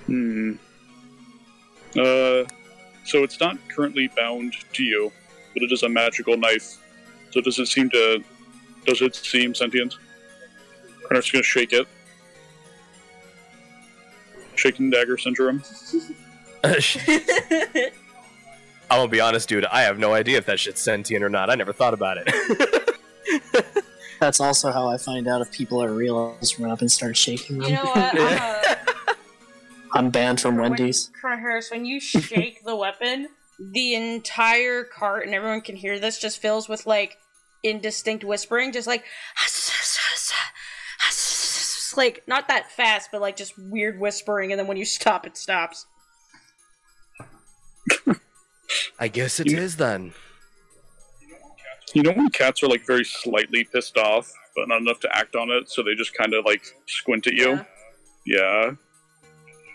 Hmm. 0.04 0.52
Uh, 1.92 2.44
so 3.06 3.24
it's 3.24 3.40
not 3.40 3.56
currently 3.74 4.10
bound 4.14 4.52
to 4.74 4.82
you, 4.82 5.10
but 5.54 5.62
it 5.62 5.72
is 5.72 5.82
a 5.82 5.88
magical 5.88 6.36
knife. 6.36 6.76
So 7.30 7.40
does 7.40 7.58
it 7.58 7.68
seem 7.68 7.88
to? 7.88 8.22
Does 8.84 9.00
it 9.00 9.14
seem 9.14 9.54
sentient? 9.54 9.94
Connor's 11.08 11.30
gonna 11.30 11.42
shake 11.42 11.72
it. 11.72 11.88
Shaking 14.58 14.90
dagger 14.90 15.16
syndrome. 15.16 15.62
I'm 16.64 16.72
gonna 18.90 19.08
be 19.08 19.20
honest, 19.20 19.48
dude. 19.48 19.64
I 19.66 19.82
have 19.82 20.00
no 20.00 20.12
idea 20.14 20.36
if 20.38 20.46
that 20.46 20.58
shit's 20.58 20.80
sentient 20.82 21.22
or 21.22 21.28
not. 21.28 21.48
I 21.48 21.54
never 21.54 21.72
thought 21.72 21.94
about 21.94 22.18
it. 22.20 22.94
That's 24.20 24.40
also 24.40 24.72
how 24.72 24.88
I 24.88 24.96
find 24.98 25.28
out 25.28 25.42
if 25.42 25.52
people 25.52 25.80
are 25.80 25.92
real. 25.92 26.34
I 26.36 26.40
just 26.40 26.58
run 26.58 26.72
up 26.72 26.80
and 26.80 26.90
start 26.90 27.16
shaking 27.16 27.58
them. 27.58 27.68
You 27.68 27.76
know 27.76 27.84
what? 27.84 28.18
Uh, 28.18 28.74
I'm 29.94 30.10
banned 30.10 30.40
from 30.40 30.56
when- 30.56 30.72
Wendy's. 30.72 31.12
Chrono 31.20 31.36
Harris, 31.36 31.70
when 31.70 31.84
you 31.84 32.00
shake 32.00 32.64
the 32.64 32.74
weapon, 32.74 33.28
the 33.60 33.94
entire 33.94 34.82
cart, 34.82 35.24
and 35.24 35.34
everyone 35.36 35.60
can 35.60 35.76
hear 35.76 36.00
this, 36.00 36.18
just 36.18 36.42
fills 36.42 36.68
with 36.68 36.84
like 36.84 37.18
indistinct 37.62 38.24
whispering, 38.24 38.72
just 38.72 38.88
like 38.88 39.04
like 41.96 42.22
not 42.26 42.48
that 42.48 42.70
fast, 42.70 43.10
but 43.12 43.20
like 43.20 43.36
just 43.36 43.54
weird 43.58 43.98
whispering, 43.98 44.52
and 44.52 44.58
then 44.58 44.66
when 44.66 44.76
you 44.76 44.84
stop, 44.84 45.26
it 45.26 45.36
stops. 45.36 45.86
I 48.98 49.08
guess 49.08 49.40
it 49.40 49.50
is 49.52 49.76
then. 49.76 50.12
You 51.94 52.02
know 52.02 52.12
when 52.12 52.28
cats 52.28 52.62
are 52.62 52.68
like 52.68 52.86
very 52.86 53.04
slightly 53.04 53.64
pissed 53.72 53.96
off, 53.96 54.30
but 54.54 54.68
not 54.68 54.80
enough 54.80 55.00
to 55.00 55.16
act 55.16 55.34
on 55.36 55.50
it, 55.50 55.70
so 55.70 55.82
they 55.82 55.94
just 55.94 56.14
kind 56.14 56.34
of 56.34 56.44
like 56.44 56.62
squint 56.86 57.26
at 57.26 57.32
you. 57.32 57.64
Yeah. 58.26 58.72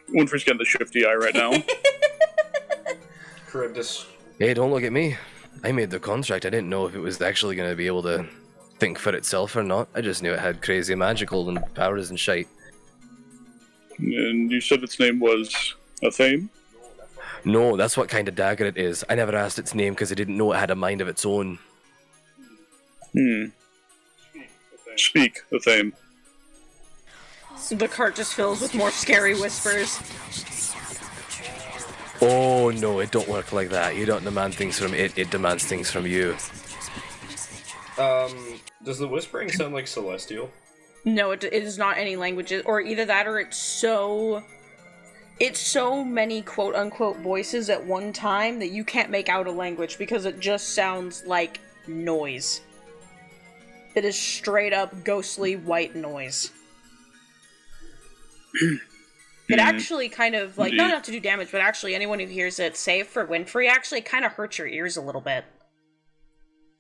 Winfrey's 0.10 0.44
getting 0.44 0.60
the 0.60 0.66
shifty 0.66 1.06
eye 1.06 1.16
right 1.16 1.34
now. 1.34 1.52
Charybdis. 3.52 4.06
Hey, 4.38 4.54
don't 4.54 4.72
look 4.72 4.84
at 4.84 4.92
me. 4.92 5.18
I 5.64 5.72
made 5.72 5.90
the 5.90 6.00
contract. 6.00 6.46
I 6.46 6.50
didn't 6.50 6.70
know 6.70 6.86
if 6.86 6.96
it 6.96 7.00
was 7.00 7.22
actually 7.22 7.56
going 7.56 7.70
to 7.70 7.76
be 7.76 7.88
able 7.88 8.04
to 8.04 8.28
think 8.80 9.00
for 9.00 9.16
itself 9.16 9.56
or 9.56 9.64
not. 9.64 9.88
I 9.96 10.02
just 10.02 10.24
knew 10.24 10.34
it 10.34 10.40
had 10.40 10.62
crazy 10.62 10.96
magical 10.96 11.50
and 11.50 11.74
powers 11.74 12.10
and 12.10 12.20
shite. 12.20 12.48
and 13.98 14.52
you 14.52 14.62
said 14.62 14.84
its 14.84 15.00
name 15.00 15.20
was 15.20 15.76
Athame? 16.04 16.50
No, 17.46 17.76
that's 17.76 17.98
what 17.98 18.10
kind 18.10 18.28
of 18.28 18.36
dagger 18.36 18.66
it 18.66 18.78
is. 18.78 19.04
I 19.10 19.16
never 19.16 19.36
asked 19.36 19.60
its 19.60 19.76
name 19.76 19.94
because 19.94 20.12
I 20.12 20.16
didn't 20.16 20.38
know 20.38 20.54
it 20.54 20.58
had 20.58 20.72
a 20.72 20.76
mind 20.76 21.02
of 21.02 21.08
its 21.08 21.26
own. 21.26 21.60
Hmm. 23.14 23.46
Speak, 24.96 25.42
Athame. 25.52 25.94
The 27.70 27.88
cart 27.88 28.16
just 28.16 28.34
fills 28.34 28.62
with 28.62 28.74
more 28.74 28.92
scary 28.92 29.40
whispers. 29.40 30.00
Oh 32.22 32.70
no, 32.70 33.00
it 33.00 33.12
don't 33.12 33.28
work 33.28 33.52
like 33.52 33.70
that. 33.70 33.96
You 33.96 34.06
don't 34.06 34.24
demand 34.24 34.56
things 34.56 34.80
from 34.80 34.94
it, 34.94 35.18
it 35.18 35.30
demands 35.30 35.66
things 35.66 35.92
from 35.92 36.06
you. 36.06 36.36
Um, 37.98 38.60
does 38.84 39.00
the 39.00 39.08
whispering 39.08 39.52
sound 39.52 39.74
like 39.74 39.88
celestial? 39.88 40.50
No, 41.06 41.32
it, 41.32 41.44
it 41.44 41.54
is 41.54 41.78
not 41.78 41.98
any 41.98 42.16
languages, 42.16 42.64
or 42.66 42.82
either 42.82 43.06
that, 43.06 43.28
or 43.28 43.40
it's 43.40 43.58
so. 43.58 44.44
It's 45.40 45.60
so 45.60 46.04
many 46.04 46.42
quote 46.42 46.76
unquote 46.76 47.18
voices 47.18 47.70
at 47.70 47.86
one 47.86 48.14
time 48.14 48.60
that 48.60 48.70
you 48.70 48.84
can't 48.84 49.10
make 49.10 49.30
out 49.30 49.48
a 49.48 49.52
language 49.52 49.98
because 49.98 50.26
it 50.26 50.40
just 50.40 50.70
sounds 50.70 51.24
like 51.26 51.60
noise. 51.88 52.62
It 53.96 54.06
is 54.06 54.18
straight 54.18 54.74
up 54.74 55.04
ghostly 55.04 55.56
white 55.56 55.96
noise. 55.96 56.52
It 59.50 59.60
actually 59.60 60.08
kind 60.10 60.36
of 60.36 60.58
like 60.58 60.74
not 60.74 60.86
Indeed. 60.86 60.94
enough 60.94 61.04
to 61.04 61.12
do 61.12 61.20
damage, 61.20 61.52
but 61.52 61.60
actually 61.60 61.94
anyone 61.96 62.20
who 62.20 62.28
hears 62.28 62.60
it, 62.60 62.78
save 62.78 63.08
for 63.08 63.28
Winfrey, 63.28 63.70
actually 63.70 64.02
kind 64.02 64.24
of 64.24 64.32
hurts 64.32 64.58
your 64.58 64.68
ears 64.68 64.96
a 64.96 65.02
little 65.02 65.22
bit. 65.22 65.44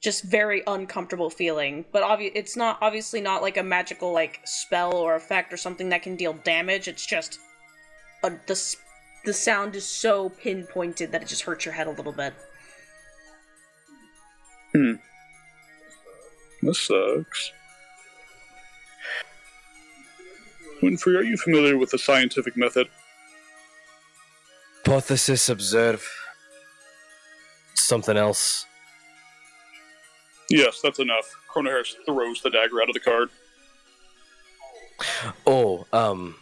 Just 0.03 0.25
very 0.25 0.61
uncomfortable 0.67 1.29
feeling, 1.29 1.85
but 1.93 2.03
obvi- 2.03 2.33
it's 2.35 2.57
not 2.57 2.77
obviously 2.81 3.21
not 3.21 3.41
like 3.41 3.55
a 3.55 3.63
magical 3.63 4.11
like 4.11 4.41
spell 4.43 4.93
or 4.93 5.15
effect 5.15 5.53
or 5.53 5.57
something 5.57 5.89
that 5.89 6.03
can 6.03 6.17
deal 6.17 6.33
damage. 6.43 6.89
It's 6.89 7.05
just 7.05 7.39
a, 8.21 8.31
the 8.45 8.75
the 9.23 9.33
sound 9.33 9.75
is 9.75 9.85
so 9.85 10.27
pinpointed 10.29 11.13
that 11.13 11.21
it 11.21 11.29
just 11.29 11.43
hurts 11.43 11.63
your 11.63 11.73
head 11.73 11.87
a 11.87 11.91
little 11.91 12.11
bit. 12.11 12.33
Hmm. 14.73 14.93
This 16.61 16.81
sucks. 16.81 17.53
Winfrey, 20.81 21.17
are 21.17 21.23
you 21.23 21.37
familiar 21.37 21.77
with 21.77 21.91
the 21.91 21.97
scientific 21.97 22.57
method? 22.57 22.89
Hypothesis, 24.85 25.47
observe. 25.49 26.05
Something 27.73 28.17
else. 28.17 28.65
Yes, 30.53 30.81
that's 30.81 30.99
enough. 30.99 31.35
Chrono 31.47 31.71
Harris 31.71 31.95
throws 32.05 32.39
the 32.43 32.51
dagger 32.51 32.79
out 32.79 32.87
of 32.87 32.93
the 32.93 32.99
cart. 32.99 33.31
Oh, 35.47 35.87
um. 35.91 36.35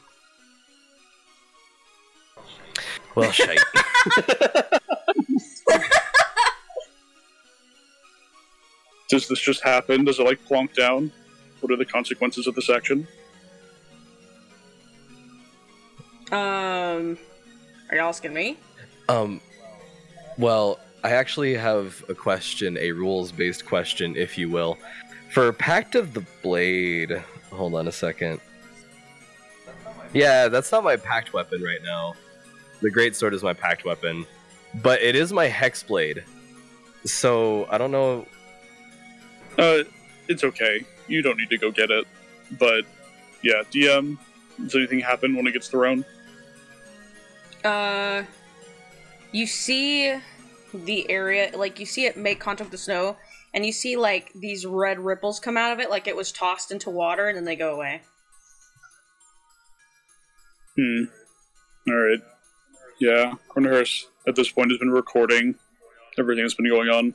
Well, 3.15 3.31
shite. 3.31 3.57
Does 9.07 9.29
this 9.29 9.39
just 9.39 9.63
happen? 9.63 10.03
Does 10.03 10.19
it 10.19 10.23
like 10.23 10.43
plonk 10.43 10.75
down? 10.75 11.09
What 11.61 11.71
are 11.71 11.77
the 11.77 11.85
consequences 11.85 12.47
of 12.47 12.55
this 12.55 12.69
action? 12.69 13.07
Um, 16.33 17.17
are 17.89 17.95
y'all 17.95 18.09
asking 18.09 18.33
me? 18.33 18.57
Um, 19.07 19.39
well, 20.37 20.79
I 21.03 21.11
actually 21.11 21.55
have 21.55 22.03
a 22.09 22.13
question, 22.13 22.77
a 22.77 22.91
rules 22.91 23.31
based 23.31 23.65
question, 23.65 24.15
if 24.15 24.37
you 24.37 24.49
will. 24.49 24.77
For 25.29 25.51
Pact 25.51 25.95
of 25.95 26.13
the 26.13 26.23
Blade, 26.41 27.23
hold 27.51 27.73
on 27.73 27.87
a 27.87 27.91
second. 27.91 28.39
Yeah, 30.13 30.47
that's 30.47 30.71
not 30.71 30.83
my 30.83 30.97
pact 30.97 31.33
weapon 31.33 31.63
right 31.63 31.81
now. 31.83 32.13
The 32.81 32.91
Great 32.91 33.15
Sword 33.15 33.33
is 33.33 33.41
my 33.41 33.53
pact 33.53 33.85
weapon, 33.85 34.25
but 34.81 35.01
it 35.01 35.15
is 35.15 35.31
my 35.31 35.45
Hex 35.47 35.83
Blade. 35.83 36.23
So, 37.05 37.65
I 37.69 37.77
don't 37.77 37.91
know. 37.91 38.27
Uh, 39.57 39.83
it's 40.27 40.43
okay. 40.43 40.85
You 41.07 41.21
don't 41.21 41.37
need 41.37 41.49
to 41.49 41.57
go 41.57 41.71
get 41.71 41.89
it. 41.89 42.05
But, 42.59 42.85
yeah, 43.41 43.63
DM, 43.71 44.17
does 44.59 44.75
anything 44.75 44.99
happen 44.99 45.35
when 45.35 45.47
it 45.47 45.53
gets 45.53 45.67
thrown? 45.69 46.05
Uh, 47.63 48.23
you 49.31 49.47
see 49.47 50.15
the 50.73 51.09
area, 51.09 51.51
like 51.55 51.79
you 51.79 51.85
see 51.85 52.05
it 52.05 52.17
make 52.17 52.39
contact 52.39 52.69
with 52.69 52.71
the 52.71 52.83
snow, 52.83 53.17
and 53.53 53.65
you 53.65 53.71
see 53.71 53.95
like 53.97 54.31
these 54.33 54.65
red 54.65 54.99
ripples 54.99 55.39
come 55.39 55.57
out 55.57 55.73
of 55.73 55.79
it, 55.79 55.89
like 55.89 56.07
it 56.07 56.15
was 56.15 56.31
tossed 56.31 56.71
into 56.71 56.89
water, 56.89 57.27
and 57.27 57.37
then 57.37 57.45
they 57.45 57.55
go 57.55 57.75
away. 57.75 58.01
Hmm. 60.77 61.03
Alright. 61.89 62.21
Yeah, 62.99 63.33
Chrono 63.49 63.69
Harris 63.71 64.07
at 64.27 64.35
this 64.35 64.51
point 64.51 64.71
has 64.71 64.79
been 64.79 64.91
recording 64.91 65.55
everything 66.17 66.43
that's 66.43 66.53
been 66.53 66.69
going 66.69 66.89
on, 66.89 67.13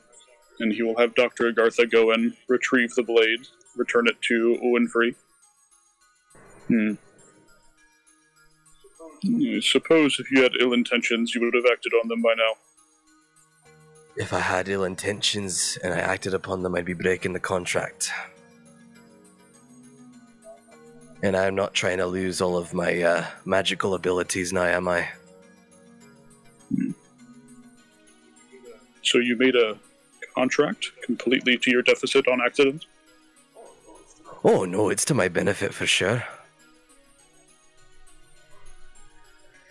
and 0.59 0.73
he 0.73 0.83
will 0.83 0.97
have 0.97 1.15
Dr. 1.15 1.51
Agartha 1.51 1.89
go 1.89 2.11
and 2.11 2.33
retrieve 2.49 2.93
the 2.95 3.03
blade, 3.03 3.47
return 3.75 4.07
it 4.07 4.21
to 4.23 4.59
Winfrey. 4.61 5.15
Hmm. 6.67 6.93
I 9.25 9.59
suppose 9.61 10.19
if 10.19 10.29
you 10.31 10.43
had 10.43 10.51
ill 10.59 10.73
intentions, 10.73 11.33
you 11.33 11.41
would 11.41 11.55
have 11.55 11.71
acted 11.71 11.93
on 11.93 12.07
them 12.07 12.21
by 12.21 12.33
now. 12.37 12.53
If 14.17 14.33
I 14.33 14.39
had 14.39 14.67
ill 14.67 14.83
intentions 14.83 15.77
and 15.83 15.93
I 15.93 15.99
acted 15.99 16.33
upon 16.33 16.63
them, 16.63 16.75
I'd 16.75 16.85
be 16.85 16.93
breaking 16.93 17.33
the 17.33 17.39
contract. 17.39 18.09
And 21.21 21.37
I'm 21.37 21.55
not 21.55 21.73
trying 21.73 21.99
to 21.99 22.07
lose 22.07 22.41
all 22.41 22.57
of 22.57 22.73
my 22.73 23.01
uh, 23.01 23.25
magical 23.45 23.93
abilities 23.93 24.51
now, 24.51 24.63
am 24.63 24.87
I? 24.87 25.07
So 29.03 29.19
you 29.19 29.37
made 29.37 29.55
a 29.55 29.77
contract 30.35 30.91
completely 31.03 31.57
to 31.57 31.71
your 31.71 31.81
deficit 31.81 32.27
on 32.27 32.41
accident? 32.41 32.85
Oh 34.43 34.65
no, 34.65 34.89
it's 34.89 35.05
to 35.05 35.13
my 35.13 35.27
benefit 35.27 35.73
for 35.73 35.85
sure. 35.85 36.23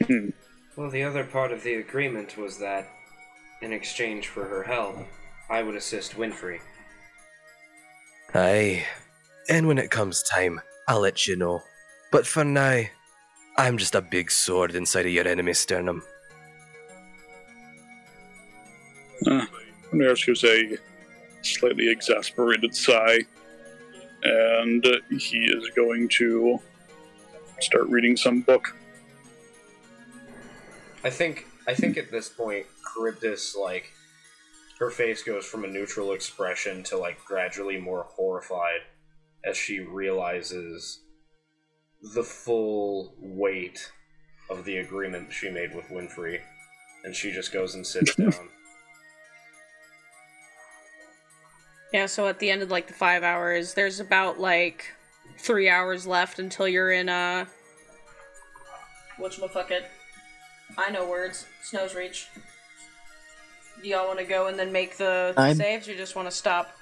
Hmm. 0.06 0.30
Well, 0.76 0.90
the 0.90 1.02
other 1.02 1.24
part 1.24 1.52
of 1.52 1.62
the 1.62 1.74
agreement 1.74 2.36
was 2.36 2.58
that, 2.58 2.88
in 3.62 3.72
exchange 3.72 4.28
for 4.28 4.44
her 4.44 4.62
help, 4.62 4.98
I 5.48 5.62
would 5.62 5.76
assist 5.76 6.16
Winfrey. 6.16 6.60
Aye. 8.34 8.84
And 9.48 9.66
when 9.66 9.78
it 9.78 9.90
comes 9.90 10.22
time, 10.22 10.60
I'll 10.88 11.00
let 11.00 11.26
you 11.26 11.36
know. 11.36 11.62
But 12.10 12.26
for 12.26 12.44
now, 12.44 12.82
I'm 13.56 13.78
just 13.78 13.94
a 13.94 14.00
big 14.00 14.30
sword 14.30 14.74
inside 14.74 15.06
of 15.06 15.12
your 15.12 15.26
enemy's 15.26 15.58
sternum. 15.58 16.02
Uh, 19.26 19.46
Ramirez 19.90 20.24
gives 20.24 20.44
a 20.44 20.76
slightly 21.42 21.90
exasperated 21.90 22.74
sigh, 22.74 23.20
and 24.22 24.84
he 25.10 25.44
is 25.44 25.70
going 25.74 26.08
to 26.08 26.60
start 27.60 27.88
reading 27.88 28.16
some 28.16 28.42
book. 28.42 28.76
I 31.02 31.10
think 31.10 31.46
I 31.66 31.74
think 31.74 31.96
at 31.96 32.10
this 32.10 32.28
point, 32.28 32.66
Charybdis 32.94 33.56
like 33.56 33.92
her 34.78 34.90
face 34.90 35.22
goes 35.22 35.44
from 35.46 35.64
a 35.64 35.68
neutral 35.68 36.12
expression 36.12 36.82
to 36.84 36.98
like 36.98 37.24
gradually 37.24 37.78
more 37.78 38.06
horrified 38.14 38.80
as 39.44 39.56
she 39.56 39.80
realizes 39.80 41.02
the 42.14 42.22
full 42.22 43.14
weight 43.18 43.90
of 44.50 44.64
the 44.64 44.76
agreement 44.76 45.32
she 45.32 45.50
made 45.50 45.74
with 45.74 45.86
Winfrey, 45.86 46.40
and 47.04 47.14
she 47.14 47.32
just 47.32 47.52
goes 47.52 47.74
and 47.74 47.86
sits 47.86 48.14
down. 48.16 48.32
Yeah, 51.92 52.06
so 52.06 52.26
at 52.26 52.38
the 52.38 52.50
end 52.50 52.62
of 52.62 52.70
like 52.70 52.86
the 52.86 52.92
five 52.92 53.22
hours, 53.22 53.74
there's 53.74 54.00
about 54.00 54.38
like 54.38 54.92
three 55.38 55.68
hours 55.68 56.06
left 56.06 56.38
until 56.38 56.68
you're 56.68 56.92
in 56.92 57.08
uh 57.08 57.46
whatchamacallit. 59.18 59.84
I 60.78 60.90
know 60.90 61.08
words. 61.08 61.46
Snow's 61.62 61.94
reach. 61.94 62.28
Do 63.82 63.88
y'all 63.88 64.06
wanna 64.08 64.24
go 64.24 64.46
and 64.48 64.58
then 64.58 64.72
make 64.72 64.96
the 64.96 65.34
I'm- 65.36 65.56
saves 65.56 65.88
or 65.88 65.92
you 65.92 65.96
just 65.98 66.16
wanna 66.16 66.30
stop? 66.30 66.72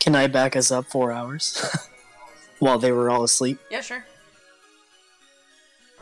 Can 0.00 0.16
I 0.16 0.26
back 0.26 0.56
us 0.56 0.70
up 0.72 0.86
four 0.86 1.12
hours 1.12 1.64
while 2.58 2.78
they 2.78 2.90
were 2.92 3.08
all 3.08 3.22
asleep? 3.22 3.58
Yeah, 3.70 3.80
sure. 3.80 4.04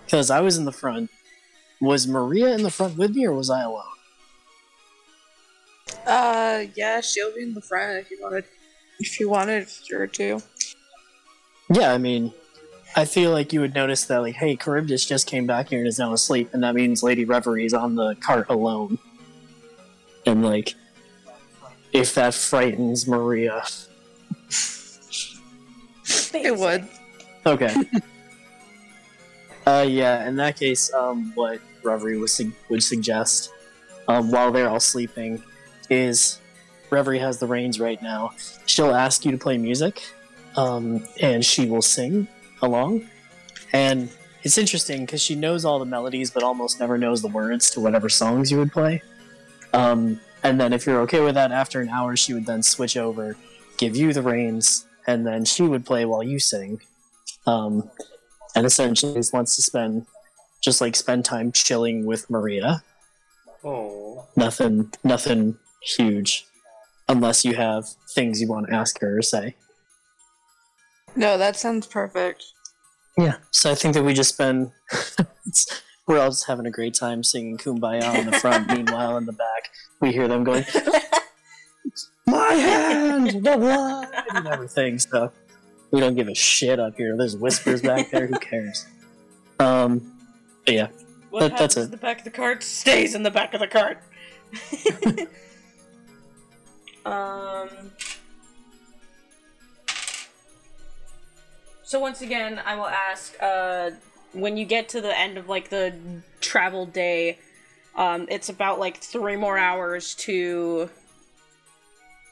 Because 0.04 0.30
I 0.30 0.40
was 0.40 0.56
in 0.56 0.64
the 0.64 0.72
front. 0.72 1.10
Was 1.80 2.06
Maria 2.06 2.48
in 2.54 2.62
the 2.62 2.70
front 2.70 2.96
with 2.98 3.14
me, 3.14 3.26
or 3.26 3.32
was 3.32 3.48
I 3.48 3.62
alone? 3.62 3.84
Uh, 6.06 6.64
yeah, 6.74 7.00
she'll 7.00 7.34
be 7.34 7.42
in 7.42 7.54
the 7.54 7.60
front 7.60 7.98
if 7.98 8.10
you 8.10 8.18
wanted. 8.20 8.44
If 8.98 9.18
you 9.20 9.28
wanted 9.30 9.66
her 9.90 10.06
to. 10.06 10.40
Yeah, 11.70 11.92
I 11.92 11.98
mean, 11.98 12.32
I 12.96 13.04
feel 13.04 13.30
like 13.30 13.52
you 13.52 13.60
would 13.60 13.74
notice 13.74 14.04
that, 14.06 14.18
like, 14.18 14.34
hey, 14.34 14.56
Charybdis 14.56 15.06
just 15.06 15.26
came 15.26 15.46
back 15.46 15.68
here 15.68 15.78
and 15.78 15.86
is 15.86 15.98
now 15.98 16.12
asleep, 16.12 16.50
and 16.52 16.62
that 16.64 16.74
means 16.74 17.02
Lady 17.02 17.24
Reverie 17.24 17.64
is 17.64 17.72
on 17.74 17.94
the 17.94 18.16
cart 18.16 18.46
alone. 18.48 18.98
And, 20.26 20.44
like, 20.44 20.74
if 21.92 22.14
that 22.14 22.34
frightens 22.34 23.06
Maria. 23.06 23.62
It 26.34 26.56
would. 26.56 26.88
Okay. 27.46 27.74
uh, 29.66 29.86
yeah, 29.88 30.28
in 30.28 30.36
that 30.36 30.56
case, 30.56 30.92
um, 30.92 31.32
what 31.36 31.60
Reverie 31.84 32.18
would, 32.18 32.30
su- 32.30 32.52
would 32.68 32.82
suggest, 32.82 33.52
um, 34.08 34.32
while 34.32 34.50
they're 34.50 34.68
all 34.68 34.80
sleeping, 34.80 35.42
is 35.88 36.40
Reverie 36.90 37.20
has 37.20 37.38
the 37.38 37.46
reins 37.46 37.78
right 37.78 38.02
now. 38.02 38.32
She'll 38.66 38.94
ask 38.94 39.24
you 39.24 39.30
to 39.30 39.38
play 39.38 39.58
music, 39.58 40.02
um, 40.56 41.04
and 41.20 41.44
she 41.44 41.66
will 41.66 41.82
sing 41.82 42.26
along. 42.62 43.08
And 43.72 44.10
it's 44.42 44.58
interesting 44.58 45.04
because 45.04 45.22
she 45.22 45.34
knows 45.34 45.64
all 45.64 45.78
the 45.78 45.84
melodies, 45.84 46.30
but 46.30 46.42
almost 46.42 46.80
never 46.80 46.96
knows 46.96 47.22
the 47.22 47.28
words 47.28 47.70
to 47.70 47.80
whatever 47.80 48.08
songs 48.08 48.50
you 48.50 48.58
would 48.58 48.72
play. 48.72 49.02
Um, 49.72 50.20
and 50.42 50.60
then, 50.60 50.72
if 50.72 50.86
you're 50.86 51.00
okay 51.02 51.20
with 51.20 51.34
that, 51.34 51.52
after 51.52 51.80
an 51.80 51.88
hour, 51.90 52.16
she 52.16 52.32
would 52.32 52.46
then 52.46 52.62
switch 52.62 52.96
over, 52.96 53.36
give 53.76 53.94
you 53.94 54.12
the 54.12 54.22
reins, 54.22 54.86
and 55.06 55.26
then 55.26 55.44
she 55.44 55.62
would 55.62 55.84
play 55.84 56.04
while 56.06 56.22
you 56.22 56.38
sing. 56.38 56.80
Um, 57.46 57.90
and 58.54 58.66
essentially, 58.66 59.14
just 59.14 59.32
wants 59.32 59.54
to 59.56 59.62
spend 59.62 60.06
just 60.60 60.80
like 60.80 60.96
spend 60.96 61.24
time 61.24 61.52
chilling 61.52 62.06
with 62.06 62.28
Maria. 62.30 62.82
Oh, 63.62 64.26
Nothing, 64.36 64.92
nothing 65.04 65.58
huge, 65.82 66.46
unless 67.08 67.44
you 67.44 67.54
have 67.54 67.86
things 68.14 68.40
you 68.40 68.48
want 68.48 68.68
to 68.68 68.74
ask 68.74 69.00
her 69.00 69.18
or 69.18 69.22
say. 69.22 69.56
No, 71.16 71.36
that 71.38 71.56
sounds 71.56 71.86
perfect. 71.86 72.44
Yeah. 73.18 73.36
So 73.50 73.70
I 73.70 73.74
think 73.74 73.94
that 73.94 74.02
we 74.04 74.14
just 74.14 74.30
spend—we're 74.34 76.18
all 76.20 76.28
just 76.30 76.46
having 76.46 76.66
a 76.66 76.70
great 76.70 76.94
time 76.94 77.22
singing 77.24 77.58
"Kumbaya" 77.58 78.14
in 78.18 78.30
the 78.30 78.38
front. 78.38 78.68
Meanwhile, 78.72 79.16
in 79.18 79.26
the 79.26 79.32
back, 79.32 79.70
we 80.00 80.12
hear 80.12 80.28
them 80.28 80.44
going, 80.44 80.64
"My 82.26 82.52
hand, 82.54 83.30
the 83.44 83.56
blood," 83.56 84.08
and 84.34 84.46
everything. 84.46 84.98
So 84.98 85.32
we 85.90 86.00
don't 86.00 86.14
give 86.14 86.28
a 86.28 86.34
shit 86.34 86.78
up 86.78 86.96
here. 86.96 87.16
There's 87.16 87.36
whispers 87.36 87.82
back 87.82 88.10
there. 88.10 88.26
Who 88.26 88.38
cares? 88.38 88.86
Um. 89.58 90.12
But 90.64 90.74
yeah. 90.74 90.86
What 91.30 91.40
That- 91.40 91.58
that's 91.58 91.76
it. 91.76 91.90
the 91.90 91.96
back 91.96 92.18
of 92.18 92.24
the 92.24 92.30
cart 92.30 92.62
stays 92.62 93.14
in 93.14 93.22
the 93.22 93.30
back 93.30 93.54
of 93.54 93.60
the 93.60 93.66
cart. 93.68 93.98
um. 97.04 97.68
So 101.90 101.98
once 101.98 102.22
again, 102.22 102.60
I 102.64 102.76
will 102.76 102.86
ask. 102.86 103.34
Uh, 103.42 103.90
when 104.32 104.56
you 104.56 104.64
get 104.64 104.90
to 104.90 105.00
the 105.00 105.18
end 105.18 105.36
of 105.36 105.48
like 105.48 105.70
the 105.70 105.92
travel 106.40 106.86
day, 106.86 107.40
um, 107.96 108.28
it's 108.30 108.48
about 108.48 108.78
like 108.78 108.98
three 108.98 109.34
more 109.34 109.58
hours 109.58 110.14
to 110.14 110.88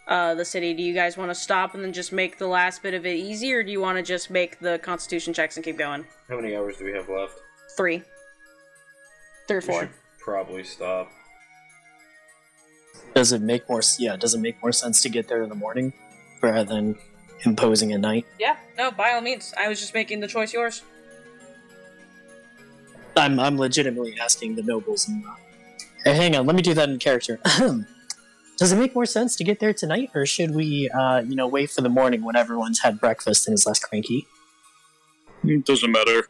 uh, 0.06 0.36
the 0.36 0.44
city. 0.44 0.74
Do 0.74 0.84
you 0.84 0.94
guys 0.94 1.16
want 1.16 1.32
to 1.32 1.34
stop 1.34 1.74
and 1.74 1.82
then 1.82 1.92
just 1.92 2.12
make 2.12 2.38
the 2.38 2.46
last 2.46 2.84
bit 2.84 2.94
of 2.94 3.04
it 3.04 3.16
easy, 3.16 3.52
or 3.52 3.64
do 3.64 3.72
you 3.72 3.80
want 3.80 3.98
to 3.98 4.04
just 4.04 4.30
make 4.30 4.60
the 4.60 4.78
Constitution 4.78 5.34
checks 5.34 5.56
and 5.56 5.64
keep 5.64 5.76
going? 5.76 6.04
how 6.28 6.36
many 6.36 6.54
hours 6.54 6.76
do 6.76 6.84
we 6.84 6.92
have 6.92 7.08
left? 7.08 7.40
Three, 7.76 8.04
three 9.48 9.56
or 9.56 9.60
We 9.60 9.66
four. 9.66 9.80
should 9.80 9.90
probably 10.20 10.62
stop. 10.62 11.10
Does 13.12 13.32
it 13.32 13.42
make 13.42 13.68
more? 13.68 13.82
Yeah. 13.98 14.14
Does 14.14 14.34
it 14.34 14.38
make 14.38 14.62
more 14.62 14.70
sense 14.70 15.02
to 15.02 15.08
get 15.08 15.26
there 15.26 15.42
in 15.42 15.48
the 15.48 15.56
morning 15.56 15.94
rather 16.40 16.62
than 16.62 16.96
imposing 17.44 17.92
a 17.92 17.98
night? 17.98 18.26
Yeah, 18.38 18.56
no, 18.76 18.90
by 18.90 19.12
all 19.12 19.20
means. 19.20 19.54
I 19.58 19.68
was 19.68 19.80
just 19.80 19.94
making 19.94 20.20
the 20.20 20.28
choice 20.28 20.52
yours. 20.52 20.82
I'm 23.16 23.40
I'm 23.40 23.58
legitimately 23.58 24.18
asking 24.20 24.54
the 24.54 24.62
nobles. 24.62 25.08
And, 25.08 25.24
uh, 25.24 25.30
hey, 26.04 26.14
hang 26.14 26.36
on, 26.36 26.46
let 26.46 26.54
me 26.54 26.62
do 26.62 26.74
that 26.74 26.88
in 26.88 26.98
character. 26.98 27.40
Does 28.58 28.72
it 28.72 28.76
make 28.76 28.94
more 28.94 29.06
sense 29.06 29.36
to 29.36 29.44
get 29.44 29.60
there 29.60 29.72
tonight, 29.72 30.10
or 30.16 30.26
should 30.26 30.52
we, 30.52 30.90
uh, 30.90 31.20
you 31.20 31.36
know, 31.36 31.46
wait 31.46 31.70
for 31.70 31.80
the 31.80 31.88
morning 31.88 32.24
when 32.24 32.34
everyone's 32.34 32.80
had 32.80 32.98
breakfast 32.98 33.46
and 33.46 33.54
is 33.54 33.64
less 33.66 33.78
cranky? 33.78 34.26
It 35.44 35.64
doesn't 35.64 35.92
matter. 35.92 36.26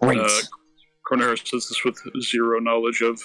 Great. 0.00 0.20
Uh, 0.20 0.28
Cornelius 1.04 1.42
says 1.44 1.68
this 1.68 1.84
with 1.84 1.98
zero 2.22 2.60
knowledge 2.60 3.02
of, 3.02 3.20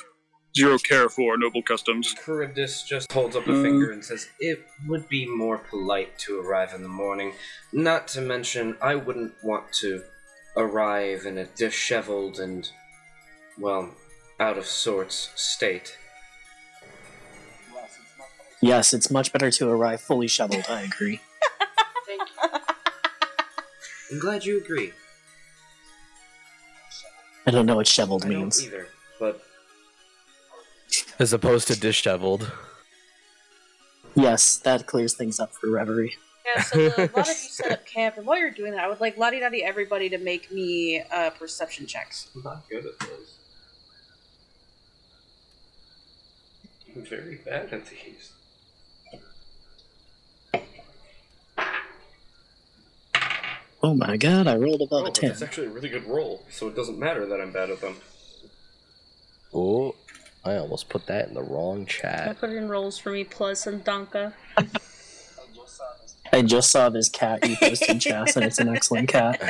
zero 0.57 0.77
care 0.77 1.10
for 1.10 1.38
noble 1.38 1.61
customs. 1.61 2.14
Charybdis 2.26 2.84
just 2.84 3.11
holds 3.11 3.36
up 3.36 3.45
a 3.48 3.52
Mm. 3.52 3.61
finger 3.64 3.91
and 3.91 4.03
says, 4.03 4.30
It 4.40 4.65
would 4.88 5.07
be 5.10 5.26
more 5.26 5.57
polite 5.57 6.18
to 6.19 6.40
arrive 6.40 6.73
in 6.73 6.82
the 6.84 6.90
morning. 6.90 7.34
Not 7.73 8.07
to 8.10 8.22
mention, 8.22 8.77
I 8.82 8.95
wouldn't 8.95 9.34
want 9.44 9.72
to 9.82 10.03
arrive 10.56 11.26
in 11.26 11.38
a 11.38 11.45
disheveled 11.45 12.40
and, 12.40 12.69
well, 13.57 13.95
out 14.40 14.57
of 14.57 14.65
sorts 14.65 15.30
state. 15.36 15.98
yes, 18.61 18.94
it's 18.94 19.11
much 19.11 19.32
better 19.32 19.52
to 19.52 19.69
arrive 19.69 20.02
fully 20.02 20.27
shoveled. 20.27 20.65
I 20.69 20.82
agree. 20.82 21.19
Thank 22.07 22.22
you. 22.30 22.60
I'm 24.11 24.19
glad 24.19 24.45
you 24.45 24.57
agree. 24.57 24.94
I 27.45 27.52
don't 27.52 27.65
know 27.68 27.76
what 27.76 27.86
shoveled 27.88 28.26
I 28.26 28.30
don't 28.30 28.40
means. 28.40 28.64
either, 28.64 28.88
but 29.19 29.44
As 31.19 31.31
opposed 31.33 31.67
to 31.69 31.79
disheveled. 31.79 32.51
Yes, 34.15 34.57
that 34.57 34.85
clears 34.85 35.13
things 35.13 35.39
up 35.39 35.53
for 35.53 35.69
Reverie. 35.69 36.15
Yeah, 36.55 36.61
so 36.61 36.89
the, 36.89 37.01
a 37.01 37.17
lot 37.17 37.27
of 37.27 37.27
you 37.27 37.33
set 37.49 37.71
up 37.71 37.85
camp, 37.87 38.17
and 38.17 38.25
while 38.25 38.37
you're 38.37 38.51
doing 38.51 38.71
that, 38.73 38.81
I 38.83 38.87
would 38.87 39.01
like 39.01 39.17
Lottie 39.17 39.39
Dottie 39.39 39.63
everybody 39.63 40.09
to 40.09 40.17
make 40.17 40.51
me 40.51 41.01
uh, 41.11 41.31
perception 41.31 41.87
checks. 41.87 42.29
I'm 42.35 42.43
not 42.43 42.63
good 42.69 42.85
at 42.85 42.99
those. 42.99 43.37
I'm 46.95 47.05
very 47.05 47.35
bad 47.43 47.73
at 47.73 47.85
these. 47.87 48.31
Oh 53.83 53.93
my 53.93 54.17
god, 54.17 54.47
I 54.47 54.55
rolled 54.55 54.81
above 54.81 55.01
Oh, 55.01 55.05
a 55.05 55.05
but 55.05 55.15
ten. 55.15 55.29
that's 55.29 55.41
actually 55.41 55.67
a 55.67 55.71
really 55.71 55.89
good 55.89 56.05
roll, 56.05 56.45
so 56.49 56.67
it 56.67 56.75
doesn't 56.75 56.97
matter 56.97 57.25
that 57.25 57.39
I'm 57.39 57.51
bad 57.51 57.69
at 57.69 57.81
them. 57.81 57.97
Oh, 59.53 59.95
I 60.45 60.57
almost 60.57 60.89
put 60.89 61.07
that 61.07 61.27
in 61.27 61.34
the 61.34 61.41
wrong 61.41 61.85
chat. 61.88 62.22
I 62.22 62.26
chat. 62.27 62.39
put 62.39 62.51
in 62.51 62.69
rolls 62.69 62.99
for 62.99 63.11
me 63.11 63.23
plus 63.23 63.65
and 63.65 63.84
Donka. 63.84 64.34
I 66.31 66.41
just 66.43 66.69
saw 66.69 66.89
this 66.89 67.09
cat 67.09 67.47
you 67.47 67.55
posted 67.55 67.89
in 67.89 67.99
chat, 67.99 68.35
and 68.35 68.45
it's 68.45 68.59
an 68.59 68.69
excellent 68.69 69.09
cat. 69.09 69.41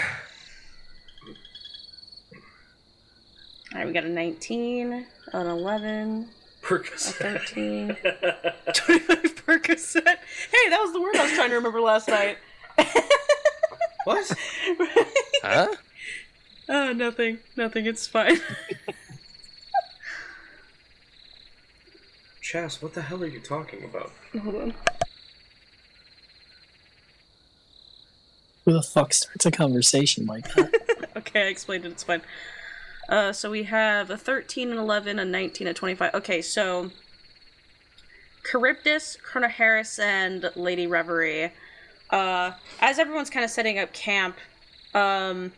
Alright, 3.73 3.87
we 3.87 3.93
got 3.93 4.05
a 4.05 4.09
19, 4.09 5.05
an 5.33 5.47
11, 5.47 6.29
Percocet. 6.61 7.13
13. 7.13 7.87
25 8.73 9.35
Percocet. 9.45 10.05
Hey, 10.05 10.69
that 10.69 10.79
was 10.81 10.93
the 10.93 11.01
word 11.01 11.15
I 11.17 11.23
was 11.23 11.33
trying 11.33 11.49
to 11.49 11.55
remember 11.55 11.81
last 11.81 12.07
night. 12.07 12.37
what? 14.05 14.31
Huh? 15.43 15.67
Oh, 16.67 16.93
nothing. 16.93 17.37
Nothing. 17.55 17.85
It's 17.85 18.07
fine. 18.07 18.39
Chas, 22.45 22.79
what 22.79 22.93
the 22.93 23.01
hell 23.01 23.23
are 23.23 23.25
you 23.25 23.39
talking 23.39 23.83
about? 23.83 24.11
Hold 24.39 24.55
on. 24.55 24.73
Who 28.65 28.73
the 28.73 28.83
fuck 28.83 29.15
starts 29.15 29.47
a 29.47 29.51
conversation 29.51 30.27
like 30.27 30.53
that? 30.53 30.71
Okay, 31.17 31.43
I 31.43 31.47
explained 31.47 31.85
it. 31.85 31.93
It's 31.93 32.03
fine. 32.03 32.21
Uh, 33.07 33.31
so 33.31 33.49
we 33.49 33.63
have 33.63 34.09
a 34.09 34.17
13 34.17 34.69
and 34.69 34.77
11, 34.77 35.17
a 35.17 35.25
19 35.25 35.65
and 35.65 35.75
25. 35.75 36.13
Okay, 36.13 36.41
so 36.41 36.91
Charybdis, 38.51 39.17
Chrono 39.23 39.47
Harris, 39.47 39.97
and 39.97 40.51
Lady 40.55 40.87
Reverie. 40.87 41.51
Uh, 42.09 42.51
as 42.81 42.99
everyone's 42.99 43.29
kind 43.29 43.45
of 43.45 43.49
setting 43.49 43.79
up 43.79 43.93
camp, 43.93 44.37
um, 44.93 45.53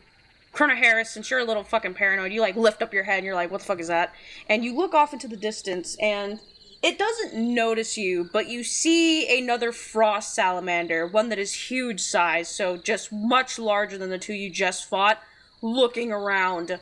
Chrono 0.54 0.76
Harris, 0.76 1.10
since 1.10 1.30
you're 1.32 1.40
a 1.40 1.44
little 1.44 1.64
fucking 1.64 1.96
paranoid, 1.96 2.32
you 2.32 2.40
like 2.40 2.56
lift 2.56 2.84
up 2.84 2.94
your 2.94 3.04
head 3.04 3.18
and 3.18 3.26
you're 3.26 3.36
like, 3.36 3.52
what 3.52 3.60
the 3.62 3.66
fuck 3.66 3.80
is 3.80 3.88
that? 3.88 4.14
And 4.48 4.64
you 4.64 4.76
look 4.76 4.94
off 4.94 5.12
into 5.12 5.28
the 5.28 5.38
distance 5.38 5.98
and 6.00 6.40
it 6.84 7.00
doesn't 7.00 7.34
notice 7.34 7.98
you, 7.98 8.30
but 8.32 8.48
you 8.48 8.64
see 8.64 9.38
another 9.38 9.72
frost 9.72 10.36
salamander, 10.36 11.08
one 11.08 11.30
that 11.30 11.40
is 11.40 11.70
huge 11.70 12.02
size, 12.02 12.48
so 12.50 12.78
just 12.78 13.12
much 13.12 13.58
larger 13.58 13.98
than 13.98 14.10
the 14.10 14.18
two 14.18 14.34
you 14.34 14.50
just 14.50 14.88
fought, 14.88 15.22
looking 15.62 16.12
around 16.12 16.80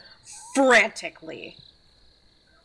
frantically. 0.53 1.55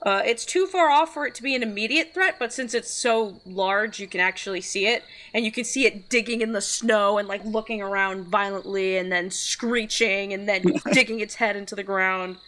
Uh, 0.02 0.23
it's 0.24 0.47
too 0.47 0.66
far 0.66 0.89
off 0.89 1.12
for 1.12 1.27
it 1.27 1.35
to 1.35 1.43
be 1.43 1.55
an 1.55 1.62
immediate 1.62 2.15
threat, 2.15 2.36
but 2.39 2.52
since 2.52 2.73
it's 2.73 2.90
so 2.90 3.39
large, 3.44 4.01
you 4.01 4.07
can 4.07 4.19
actually 4.19 4.61
see 4.61 4.86
it, 4.86 5.05
and 5.35 5.44
you 5.44 5.52
can 5.52 5.62
see 5.62 5.85
it 5.85 6.09
digging 6.09 6.40
in 6.40 6.52
the 6.52 6.61
snow 6.61 7.19
and 7.19 7.28
like 7.28 7.44
looking 7.44 7.82
around 7.82 8.24
violently, 8.24 8.97
and 8.97 9.12
then 9.12 9.31
screeching, 9.31 10.32
and 10.32 10.48
then 10.48 10.62
digging 10.93 11.20
its 11.20 11.35
head 11.36 11.55
into 11.55 11.77
the 11.77 11.82
ground. 11.82 12.39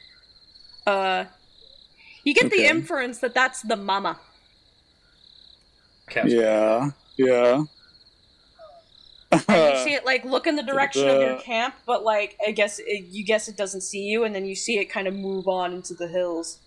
Uh, 0.86 1.26
you 2.24 2.34
get 2.34 2.50
the 2.50 2.64
inference 2.64 3.18
that 3.18 3.34
that's 3.34 3.62
the 3.62 3.76
mama. 3.76 4.18
Casper. 6.12 6.28
Yeah, 6.30 6.90
yeah. 7.16 7.64
And 9.32 9.43
you 9.48 9.78
see 9.84 9.94
it 9.94 10.05
like 10.05 10.24
look 10.24 10.47
in 10.47 10.56
the 10.56 10.62
direction 10.62 11.09
of 11.09 11.20
your 11.20 11.39
camp, 11.40 11.74
but 11.86 12.05
like 12.05 12.36
I 12.47 12.51
guess 12.52 12.78
it, 12.78 13.06
you 13.10 13.24
guess 13.24 13.48
it 13.48 13.56
doesn't 13.56 13.80
see 13.80 14.02
you, 14.02 14.24
and 14.24 14.34
then 14.34 14.44
you 14.44 14.55
see 14.55 14.78
it 14.78 14.86
kind 14.86 15.09
of 15.09 15.14
move 15.14 15.48
on 15.48 15.72
into 15.72 15.94
the 15.94 16.09
hills. 16.09 16.59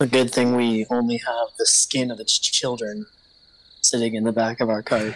A 0.00 0.06
good 0.06 0.30
thing 0.30 0.54
we 0.56 0.86
only 0.90 1.16
have 1.18 1.48
the 1.58 1.66
skin 1.66 2.10
of 2.10 2.20
its 2.20 2.38
children 2.38 3.06
sitting 3.82 4.14
in 4.14 4.24
the 4.24 4.32
back 4.32 4.60
of 4.60 4.70
our 4.70 4.82
cart. 4.82 5.14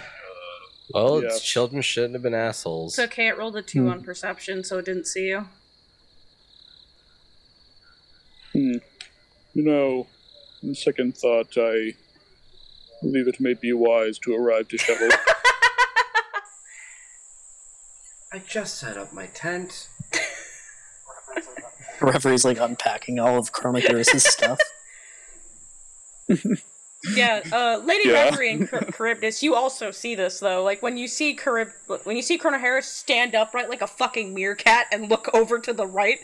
Well, 0.92 1.22
Yeah. 1.22 1.28
its 1.28 1.40
children 1.40 1.80
shouldn't 1.82 2.14
have 2.14 2.22
been 2.22 2.34
assholes. 2.34 2.98
It's 2.98 3.12
okay. 3.12 3.28
It 3.28 3.38
rolled 3.38 3.56
a 3.56 3.62
two 3.62 3.84
Hmm. 3.84 3.90
on 3.90 4.02
perception, 4.02 4.64
so 4.64 4.78
it 4.78 4.84
didn't 4.84 5.06
see 5.06 5.28
you. 5.28 5.46
Hmm. 8.52 8.74
You 9.54 9.62
know, 9.62 10.06
on 10.62 10.74
second 10.74 11.16
thought, 11.16 11.56
I 11.56 11.94
believe 13.02 13.28
it 13.28 13.40
may 13.40 13.54
be 13.54 13.72
wise 13.72 14.18
to 14.20 14.34
arrive 14.34 14.68
disheveled. 14.68 15.12
I 18.32 18.38
just 18.38 18.78
set 18.78 18.96
up 18.96 19.12
my 19.12 19.26
tent. 19.26 19.88
Reverie's 22.00 22.44
like 22.46 22.58
unpacking 22.58 23.18
all 23.18 23.36
of 23.38 23.52
Chrono 23.52 23.80
Harris's 23.80 24.24
stuff. 24.24 24.58
Yeah, 27.16 27.42
uh, 27.50 27.82
Lady 27.84 28.08
Yeah. 28.10 28.26
Reverie 28.26 28.52
and 28.52 28.68
Char- 28.68 28.84
Charybdis, 28.92 29.42
you 29.42 29.56
also 29.56 29.90
see 29.90 30.14
this 30.14 30.38
though. 30.38 30.62
Like 30.62 30.82
when 30.82 30.96
you 30.96 31.08
see 31.08 31.36
Charib- 31.36 31.72
when 32.04 32.14
you 32.14 32.22
see 32.22 32.38
Chrono 32.38 32.58
Harris 32.58 32.86
stand 32.86 33.34
upright 33.34 33.68
like 33.68 33.82
a 33.82 33.88
fucking 33.88 34.32
meerkat 34.32 34.86
and 34.92 35.10
look 35.10 35.28
over 35.34 35.58
to 35.58 35.72
the 35.72 35.84
right, 35.84 36.20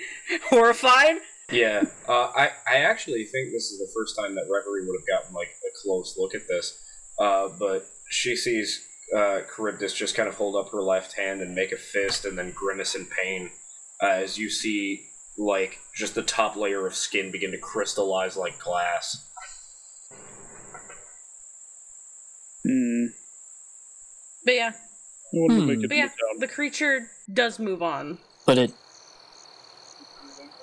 horrified. 0.50 1.16
Yeah, 1.50 1.84
uh, 2.06 2.30
I 2.36 2.50
I 2.70 2.76
actually 2.80 3.24
think 3.24 3.52
this 3.52 3.70
is 3.70 3.78
the 3.78 3.90
first 3.94 4.16
time 4.16 4.34
that 4.34 4.46
Reverie 4.50 4.86
would 4.86 5.00
have 5.00 5.06
gotten 5.22 5.34
like 5.34 5.48
a 5.48 5.70
close 5.82 6.16
look 6.18 6.34
at 6.34 6.46
this. 6.46 6.78
Uh, 7.18 7.48
but 7.58 7.86
she 8.10 8.36
sees 8.36 8.86
uh, 9.16 9.40
Charybdis 9.56 9.94
just 9.94 10.14
kind 10.14 10.28
of 10.28 10.34
hold 10.34 10.56
up 10.56 10.70
her 10.72 10.82
left 10.82 11.14
hand 11.14 11.40
and 11.40 11.54
make 11.54 11.72
a 11.72 11.76
fist, 11.78 12.24
and 12.26 12.36
then 12.38 12.52
grimace 12.52 12.94
in 12.94 13.06
pain 13.06 13.50
uh, 14.02 14.06
as 14.08 14.36
you 14.36 14.50
see 14.50 15.06
like 15.38 15.78
just 15.94 16.14
the 16.14 16.22
top 16.22 16.56
layer 16.56 16.86
of 16.86 16.94
skin 16.94 17.30
begin 17.30 17.50
to 17.52 17.58
crystallize 17.58 18.36
like 18.36 18.58
glass. 18.58 19.24
Hmm. 22.66 23.06
But 24.44 24.54
yeah, 24.54 24.72
I 24.74 24.76
want 25.32 25.52
to 25.52 25.60
Hmm. 25.60 25.66
make 25.66 25.82
it 25.82 25.88
but 25.88 25.96
yeah, 25.96 26.08
the 26.38 26.48
creature 26.48 27.10
does 27.32 27.58
move 27.58 27.82
on. 27.82 28.18
But 28.44 28.58
it 28.58 28.72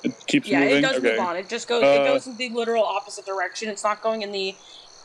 It 0.05 0.27
keeps 0.27 0.47
Yeah, 0.47 0.59
moving. 0.61 0.77
it 0.77 0.81
does 0.81 0.97
okay. 0.97 1.11
move 1.11 1.19
on. 1.19 1.35
It 1.37 1.49
just 1.49 1.67
goes. 1.67 1.83
it 1.83 2.01
Uh, 2.01 2.05
goes 2.05 2.27
in 2.27 2.37
the 2.37 2.49
literal 2.49 2.83
opposite 2.83 3.25
direction. 3.25 3.69
It's 3.69 3.83
not 3.83 4.01
going 4.01 4.21
in 4.21 4.31
the. 4.31 4.55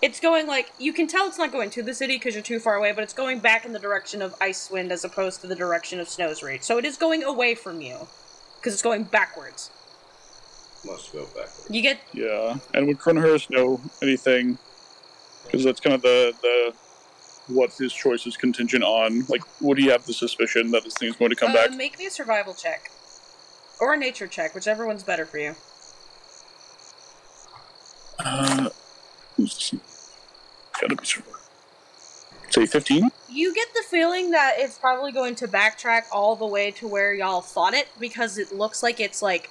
It's 0.02 0.20
going 0.20 0.46
like 0.46 0.72
you 0.78 0.92
can 0.92 1.06
tell 1.06 1.26
it's 1.26 1.36
not 1.38 1.52
going 1.52 1.68
to 1.70 1.82
the 1.82 1.92
city 1.94 2.16
because 2.16 2.34
you're 2.34 2.42
too 2.42 2.58
far 2.58 2.74
away, 2.76 2.92
but 2.92 3.02
it's 3.04 3.12
going 3.12 3.38
back 3.40 3.64
in 3.66 3.72
the 3.72 3.78
direction 3.78 4.22
of 4.22 4.38
Icewind 4.38 4.90
as 4.90 5.04
opposed 5.04 5.40
to 5.42 5.46
the 5.46 5.54
direction 5.54 6.00
of 6.00 6.08
Snow's 6.08 6.42
Reach. 6.42 6.62
So 6.62 6.78
it 6.78 6.84
is 6.84 6.96
going 6.96 7.22
away 7.22 7.54
from 7.54 7.80
you 7.82 8.08
because 8.56 8.72
it's 8.72 8.82
going 8.82 9.04
backwards. 9.04 9.70
Must 10.86 11.12
go 11.12 11.24
backwards. 11.26 11.66
You 11.68 11.82
get 11.82 11.98
Yeah, 12.14 12.56
and 12.72 12.86
would 12.86 12.98
Chrono 12.98 13.20
Harris 13.20 13.50
know 13.50 13.80
anything? 14.02 14.56
Because 15.44 15.64
that's 15.64 15.80
kind 15.80 15.94
of 15.94 16.02
the 16.02 16.32
the 16.40 16.74
what 17.52 17.72
his 17.72 17.92
choice 17.92 18.26
is 18.26 18.36
contingent 18.36 18.84
on. 18.84 19.24
Like, 19.28 19.42
would 19.60 19.76
he 19.76 19.86
have 19.88 20.06
the 20.06 20.12
suspicion 20.14 20.70
that 20.70 20.84
this 20.84 20.94
thing 20.94 21.08
is 21.10 21.16
going 21.16 21.30
to 21.30 21.36
come 21.36 21.50
uh, 21.50 21.54
back? 21.54 21.72
make 21.72 21.98
me 21.98 22.06
a 22.06 22.10
survival 22.10 22.54
check 22.54 22.90
or 23.80 23.94
a 23.94 23.96
nature 23.96 24.26
check, 24.26 24.54
whichever 24.54 24.86
one's 24.86 25.02
better 25.02 25.24
for 25.24 25.38
you. 25.38 25.54
Uh, 28.18 28.68
gotta 30.80 30.96
be 30.96 31.04
sure. 31.04 31.22
Say 32.50 32.66
fifteen. 32.66 33.10
You 33.28 33.54
get 33.54 33.68
the 33.74 33.84
feeling 33.88 34.32
that 34.32 34.54
it's 34.58 34.76
probably 34.76 35.12
going 35.12 35.36
to 35.36 35.48
backtrack 35.48 36.02
all 36.12 36.34
the 36.36 36.46
way 36.46 36.72
to 36.72 36.86
where 36.88 37.14
y'all 37.14 37.40
fought 37.40 37.74
it 37.74 37.88
because 37.98 38.38
it 38.38 38.52
looks 38.52 38.82
like 38.82 38.98
it's 39.00 39.22
like 39.22 39.50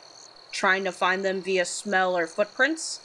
trying 0.51 0.83
to 0.83 0.91
find 0.91 1.23
them 1.23 1.41
via 1.41 1.65
smell 1.65 2.17
or 2.17 2.27
footprints. 2.27 2.99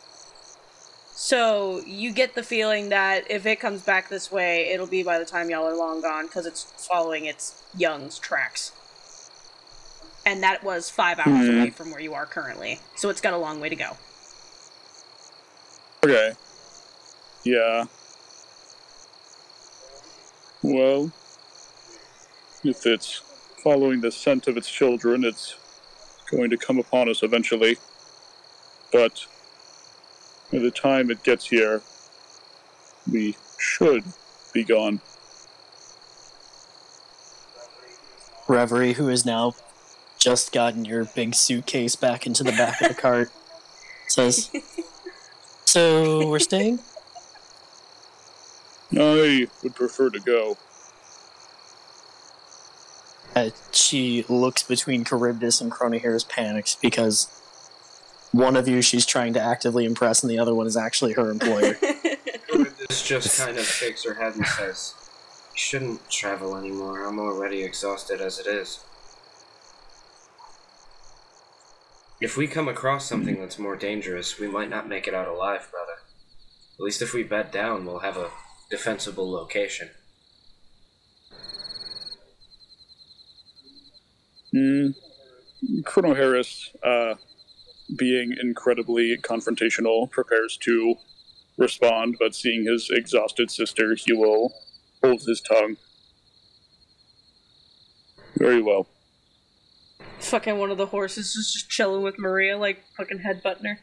So 1.12 1.80
you 1.86 2.12
get 2.12 2.34
the 2.34 2.42
feeling 2.42 2.88
that 2.88 3.30
if 3.30 3.46
it 3.46 3.60
comes 3.60 3.82
back 3.82 4.08
this 4.08 4.32
way, 4.32 4.68
it'll 4.70 4.88
be 4.88 5.04
by 5.04 5.20
the 5.20 5.24
time 5.24 5.48
y'all 5.48 5.64
are 5.64 5.76
long 5.76 6.02
gone 6.02 6.26
because 6.26 6.44
it's 6.44 6.64
following 6.64 7.26
its 7.26 7.62
young's 7.76 8.18
tracks. 8.18 8.72
And 10.26 10.42
that 10.42 10.64
was 10.64 10.88
five 10.90 11.18
hours 11.18 11.46
Hmm. 11.46 11.58
away 11.58 11.70
from 11.70 11.90
where 11.90 12.00
you 12.00 12.14
are 12.14 12.26
currently, 12.26 12.80
so 12.96 13.10
it's 13.10 13.20
got 13.20 13.34
a 13.34 13.36
long 13.36 13.60
way 13.60 13.68
to 13.68 13.76
go. 13.76 13.96
Okay. 16.02 16.32
Yeah. 17.44 17.84
Well, 20.62 21.12
if 22.62 22.86
it's 22.86 23.20
following 23.62 24.00
the 24.00 24.10
scent 24.10 24.48
of 24.48 24.56
its 24.56 24.70
children, 24.70 25.24
it's 25.24 25.56
going 26.30 26.48
to 26.50 26.56
come 26.56 26.78
upon 26.78 27.10
us 27.10 27.22
eventually. 27.22 27.76
But 28.92 29.26
by 30.50 30.58
the 30.58 30.70
time 30.70 31.10
it 31.10 31.22
gets 31.22 31.46
here, 31.46 31.82
we 33.10 33.36
should 33.58 34.04
be 34.54 34.64
gone. 34.64 35.00
Reverie, 38.48 38.94
who 38.94 39.08
is 39.08 39.24
now 39.26 39.54
just 40.24 40.52
gotten 40.52 40.86
your 40.86 41.04
big 41.04 41.34
suitcase 41.34 41.96
back 41.96 42.26
into 42.26 42.42
the 42.42 42.52
back 42.52 42.80
of 42.80 42.88
the 42.88 42.94
cart, 42.94 43.30
says, 44.08 44.50
So 45.66 46.26
we're 46.26 46.38
staying? 46.38 46.78
I 48.96 49.46
would 49.62 49.74
prefer 49.74 50.08
to 50.08 50.20
go. 50.20 50.56
Uh, 53.36 53.50
she 53.72 54.24
looks 54.28 54.62
between 54.62 55.04
Charybdis 55.04 55.60
and 55.60 55.70
Chrono 55.70 55.98
Harris 55.98 56.24
panics 56.24 56.76
because 56.76 57.28
one 58.32 58.56
of 58.56 58.66
you 58.66 58.80
she's 58.80 59.04
trying 59.04 59.34
to 59.34 59.40
actively 59.40 59.84
impress 59.84 60.22
and 60.22 60.30
the 60.30 60.38
other 60.38 60.54
one 60.54 60.66
is 60.66 60.76
actually 60.76 61.12
her 61.12 61.30
employer. 61.30 61.76
This 62.88 63.02
just 63.02 63.40
kind 63.40 63.58
of 63.58 63.64
shakes 63.64 64.04
her 64.04 64.14
head 64.14 64.36
and 64.36 64.46
says, 64.46 64.94
"You 65.52 65.58
shouldn't 65.58 66.08
travel 66.08 66.54
anymore. 66.56 67.04
I'm 67.04 67.18
already 67.18 67.64
exhausted 67.64 68.20
as 68.20 68.38
it 68.38 68.46
is. 68.46 68.84
If 72.20 72.36
we 72.36 72.46
come 72.46 72.68
across 72.68 73.08
something 73.08 73.40
that's 73.40 73.58
more 73.58 73.76
dangerous, 73.76 74.38
we 74.38 74.48
might 74.48 74.70
not 74.70 74.88
make 74.88 75.06
it 75.06 75.14
out 75.14 75.28
alive, 75.28 75.68
brother. 75.70 75.98
At 76.78 76.80
least 76.80 77.02
if 77.02 77.12
we 77.12 77.22
bed 77.22 77.50
down, 77.50 77.84
we'll 77.84 78.00
have 78.00 78.16
a 78.16 78.30
defensible 78.70 79.30
location. 79.30 79.90
Hmm. 84.52 84.88
Chrono 85.84 86.14
Harris 86.14 86.70
uh, 86.82 87.14
being 87.96 88.36
incredibly 88.40 89.16
confrontational, 89.18 90.10
prepares 90.10 90.56
to 90.58 90.96
respond, 91.58 92.16
but 92.18 92.34
seeing 92.34 92.64
his 92.64 92.90
exhausted 92.90 93.50
sister, 93.50 93.94
he 93.94 94.12
will 94.12 94.52
hold 95.02 95.22
his 95.22 95.40
tongue. 95.40 95.76
Very 98.36 98.62
well. 98.62 98.86
Fucking 100.24 100.58
one 100.58 100.70
of 100.70 100.78
the 100.78 100.86
horses 100.86 101.36
is 101.36 101.52
just 101.52 101.68
chilling 101.68 102.02
with 102.02 102.18
Maria, 102.18 102.56
like 102.56 102.82
fucking 102.96 103.18
headbutting 103.18 103.66
her. 103.66 103.78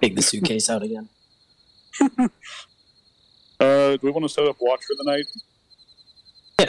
Take 0.00 0.16
the 0.16 0.22
suitcase 0.22 0.70
out 0.70 0.82
again. 0.82 1.08
Uh, 3.60 3.90
do 3.90 3.98
we 4.02 4.10
want 4.10 4.24
to 4.24 4.28
set 4.30 4.46
up 4.46 4.56
watch 4.58 4.80
for 4.86 4.94
the 4.96 5.04
night? 5.04 5.26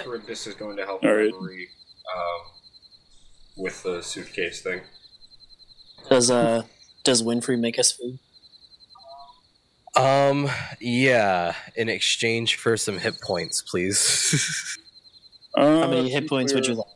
Charybdis 0.04 0.46
is 0.46 0.56
going 0.56 0.76
to 0.76 0.84
help 0.84 1.02
All 1.06 1.14
right. 1.14 1.32
Reverie 1.32 1.70
um, 2.14 2.52
with 3.56 3.82
the 3.84 4.02
suitcase 4.02 4.62
thing. 4.62 4.82
Does 6.10 6.30
uh 6.30 6.64
does 7.06 7.24
Winfrey 7.24 7.58
make 7.58 7.80
us 7.80 7.94
food? 7.94 8.20
Um, 9.96 10.50
yeah, 10.82 11.56
in 11.78 11.88
exchange 11.88 12.56
for 12.56 12.76
some 12.76 12.98
hit 12.98 13.22
points, 13.22 13.62
please. 13.62 14.78
Uh, 15.54 15.82
How 15.82 15.90
many 15.90 16.10
hit 16.10 16.30
points 16.30 16.54
would 16.54 16.66
you 16.66 16.76
like? 16.76 16.88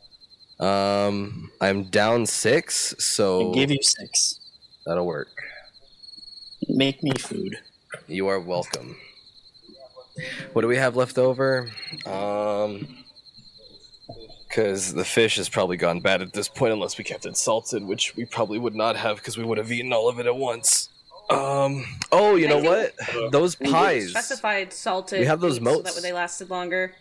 Um, 0.60 1.50
I'm 1.60 1.84
down 1.84 2.26
six, 2.26 2.94
so 2.98 3.50
I 3.50 3.54
give 3.54 3.70
you 3.70 3.82
six. 3.82 4.40
that'll 4.84 5.06
work. 5.06 5.28
Make 6.68 7.02
me 7.02 7.12
food. 7.18 7.58
You 8.08 8.28
are 8.28 8.40
welcome. 8.40 8.96
What 10.52 10.62
do 10.62 10.68
we 10.68 10.76
have 10.76 10.96
left 10.96 11.18
over? 11.18 11.68
Um, 12.06 12.88
because 14.48 14.94
the 14.94 15.04
fish 15.04 15.36
has 15.36 15.50
probably 15.50 15.76
gone 15.76 16.00
bad 16.00 16.22
at 16.22 16.32
this 16.32 16.48
point, 16.48 16.72
unless 16.72 16.96
we 16.96 17.04
kept 17.04 17.26
it 17.26 17.36
salted, 17.36 17.84
which 17.84 18.16
we 18.16 18.24
probably 18.24 18.58
would 18.58 18.74
not 18.74 18.96
have, 18.96 19.16
because 19.18 19.36
we 19.36 19.44
would 19.44 19.58
have 19.58 19.70
eaten 19.70 19.92
all 19.92 20.08
of 20.08 20.18
it 20.18 20.26
at 20.26 20.36
once. 20.36 20.88
Um. 21.28 21.84
Oh, 22.12 22.36
you 22.36 22.48
know 22.48 22.60
what? 22.60 22.94
Those 23.32 23.56
pies. 23.56 24.10
Specified 24.10 24.72
salted. 24.72 25.20
We 25.20 25.26
have 25.26 25.40
those 25.40 25.60
meats 25.60 25.70
so 25.70 25.76
moats. 25.78 25.94
that 25.94 26.02
way 26.02 26.08
they 26.08 26.14
lasted 26.14 26.48
longer. 26.48 26.94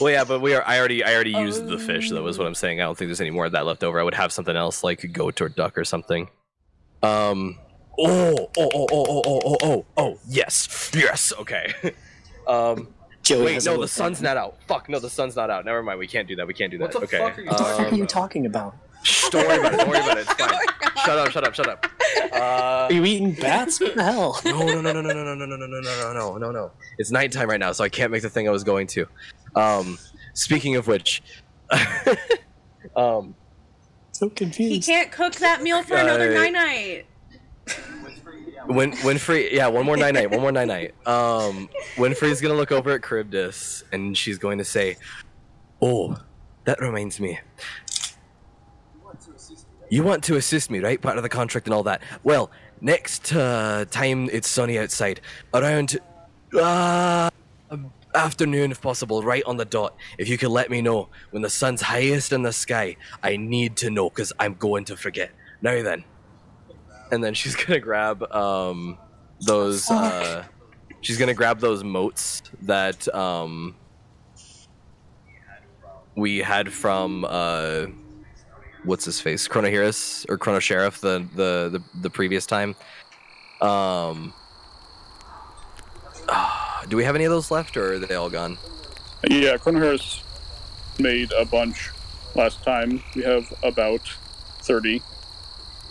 Well, 0.00 0.12
yeah, 0.12 0.24
but 0.24 0.40
we 0.40 0.54
are. 0.54 0.62
I 0.66 0.78
already. 0.78 1.04
I 1.04 1.14
already 1.14 1.30
used 1.32 1.66
the 1.66 1.78
fish. 1.78 2.10
That 2.10 2.22
was 2.22 2.38
what 2.38 2.46
I'm 2.46 2.54
saying. 2.54 2.80
I 2.80 2.84
don't 2.84 2.96
think 2.98 3.08
there's 3.08 3.20
any 3.20 3.30
more 3.30 3.46
of 3.46 3.52
that 3.52 3.64
left 3.66 3.84
over. 3.84 4.00
I 4.00 4.02
would 4.02 4.14
have 4.14 4.32
something 4.32 4.56
else, 4.56 4.82
like 4.82 5.04
a 5.04 5.08
goat 5.08 5.40
or 5.40 5.48
duck 5.48 5.78
or 5.78 5.84
something. 5.84 6.28
Um. 7.02 7.58
Oh. 7.98 8.50
Oh. 8.58 8.70
Oh. 8.74 8.86
Oh. 8.90 9.06
Oh. 9.08 9.22
Oh. 9.24 9.40
Oh. 9.44 9.56
Oh. 9.62 9.86
Oh. 9.96 10.18
Yes. 10.28 10.90
Yes. 10.94 11.32
Okay. 11.38 11.72
um. 12.48 12.88
Joey 13.22 13.44
Wait. 13.44 13.64
No, 13.64 13.80
the 13.80 13.88
sun's 13.88 14.20
not 14.20 14.36
out. 14.36 14.58
Fuck. 14.66 14.88
No, 14.88 14.98
the 14.98 15.08
sun's 15.08 15.34
not 15.36 15.48
out. 15.48 15.64
Never 15.64 15.82
mind. 15.82 15.98
We 15.98 16.06
can't 16.06 16.28
do 16.28 16.36
that. 16.36 16.46
We 16.46 16.52
can't 16.54 16.70
do 16.70 16.76
that. 16.78 16.92
What 16.92 17.10
the 17.10 17.16
okay. 17.16 17.18
fuck 17.18 17.38
are 17.38 17.40
you 17.40 17.48
What 17.48 17.58
the 17.58 17.64
fuck 17.64 17.80
are 17.80 17.86
Um, 17.88 17.94
you 17.94 18.06
talking 18.06 18.44
about? 18.46 18.76
Shh, 19.04 19.28
don't 19.30 19.46
worry 19.46 19.58
about 19.58 19.74
it. 19.74 19.76
Don't 19.78 19.88
worry 19.88 19.98
about 20.00 20.18
it. 20.18 20.20
It's 20.22 20.32
fine. 20.34 20.50
Shut 21.04 21.18
up. 21.18 21.30
Shut 21.30 21.44
up. 21.46 21.54
Shut 21.54 21.68
up. 21.68 21.86
Uh, 22.32 22.86
Are 22.88 22.92
you 22.92 23.04
eating 23.04 23.32
bats? 23.32 23.80
What 23.80 23.94
the 23.94 24.02
hell? 24.02 24.40
no, 24.44 24.58
no, 24.66 24.80
no, 24.80 24.92
no, 24.92 25.00
no, 25.00 25.12
no, 25.12 25.12
no, 25.12 25.34
no, 25.34 25.34
no, 25.34 25.56
no, 25.56 25.66
no, 25.66 25.80
no, 25.80 26.12
no, 26.12 26.38
no, 26.38 26.50
no. 26.50 26.70
It's 26.98 27.10
nighttime 27.10 27.48
right 27.48 27.60
now, 27.60 27.72
so 27.72 27.84
I 27.84 27.88
can't 27.88 28.10
make 28.10 28.22
the 28.22 28.30
thing 28.30 28.48
I 28.48 28.50
was 28.50 28.64
going 28.64 28.86
to. 28.88 29.06
Um, 29.54 29.98
speaking 30.32 30.76
of 30.76 30.86
which, 30.88 31.22
um, 32.96 33.34
So 34.12 34.28
confused. 34.30 34.72
He 34.72 34.80
can't 34.92 35.10
cook 35.12 35.34
that 35.36 35.62
meal 35.62 35.82
for 35.82 35.94
another 35.96 36.30
Uh, 36.30 36.34
night 36.34 36.52
night. 36.52 37.06
Win 38.66 38.92
Winfrey, 38.92 39.52
yeah, 39.52 39.66
one 39.66 39.84
more 39.84 39.96
night 39.96 40.14
night, 40.14 40.30
one 40.30 40.40
more 40.40 40.52
night 40.52 40.68
night. 40.68 40.94
Um, 41.06 41.68
Winfrey's 41.96 42.40
gonna 42.40 42.54
look 42.54 42.72
over 42.72 42.92
at 42.92 43.04
Charybdis 43.04 43.84
and 43.92 44.16
she's 44.16 44.38
going 44.38 44.56
to 44.58 44.64
say, 44.64 44.96
"Oh, 45.82 46.16
that 46.64 46.80
reminds 46.80 47.20
me. 47.20 47.38
You 49.94 50.02
want 50.02 50.24
to 50.24 50.34
assist 50.34 50.72
me, 50.72 50.80
right? 50.80 51.00
Part 51.00 51.18
of 51.18 51.22
the 51.22 51.28
contract 51.28 51.68
and 51.68 51.74
all 51.74 51.84
that. 51.84 52.02
Well, 52.24 52.50
next 52.80 53.32
uh, 53.32 53.84
time 53.92 54.28
it's 54.32 54.48
sunny 54.48 54.76
outside, 54.76 55.20
around 55.52 56.00
uh, 56.52 57.30
afternoon 58.12 58.72
if 58.72 58.80
possible, 58.80 59.22
right 59.22 59.44
on 59.44 59.56
the 59.56 59.64
dot. 59.64 59.94
If 60.18 60.28
you 60.28 60.36
could 60.36 60.48
let 60.48 60.68
me 60.68 60.82
know 60.82 61.10
when 61.30 61.42
the 61.42 61.48
sun's 61.48 61.80
highest 61.80 62.32
in 62.32 62.42
the 62.42 62.52
sky, 62.52 62.96
I 63.22 63.36
need 63.36 63.76
to 63.76 63.90
know 63.90 64.10
because 64.10 64.32
I'm 64.40 64.54
going 64.54 64.84
to 64.86 64.96
forget. 64.96 65.30
Now 65.62 65.80
then." 65.80 66.02
and 67.12 67.22
then 67.22 67.34
she's 67.34 67.54
gonna 67.64 67.78
grab 67.78 68.22
um 68.32 68.98
those 69.40 69.88
uh 69.90 70.42
she's 71.02 71.18
gonna 71.18 71.34
grab 71.34 71.60
those 71.60 71.84
moats 71.84 72.42
that 72.62 73.06
um 73.14 73.76
we 76.16 76.38
had 76.38 76.72
from 76.72 77.24
uh 77.28 77.86
what's 78.84 79.04
his 79.04 79.20
face 79.20 79.48
chronoheris 79.48 80.24
or 80.28 80.38
chrono 80.38 80.58
sheriff 80.58 81.00
the, 81.00 81.26
the 81.34 81.68
the 81.78 82.00
the 82.02 82.10
previous 82.10 82.46
time 82.46 82.74
um 83.60 84.32
do 86.88 86.96
we 86.96 87.04
have 87.04 87.14
any 87.14 87.24
of 87.24 87.30
those 87.30 87.50
left 87.50 87.76
or 87.76 87.94
are 87.94 87.98
they 87.98 88.14
all 88.14 88.30
gone 88.30 88.58
Yeah, 89.30 89.56
Chrono 89.56 89.78
Harris 89.80 90.22
made 90.98 91.32
a 91.32 91.44
bunch 91.44 91.90
last 92.34 92.62
time. 92.62 93.02
We 93.14 93.22
have 93.22 93.52
about 93.62 94.00
30. 94.60 95.02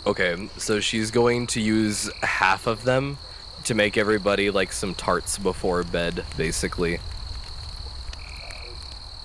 Okay, 0.06 0.48
so 0.58 0.80
she's 0.80 1.10
going 1.10 1.46
to 1.48 1.60
use 1.60 2.10
half 2.22 2.66
of 2.66 2.84
them 2.84 3.18
to 3.64 3.74
make 3.74 3.96
everybody 3.96 4.50
like 4.50 4.72
some 4.72 4.94
tarts 4.94 5.38
before 5.38 5.82
bed, 5.82 6.24
basically. 6.36 7.00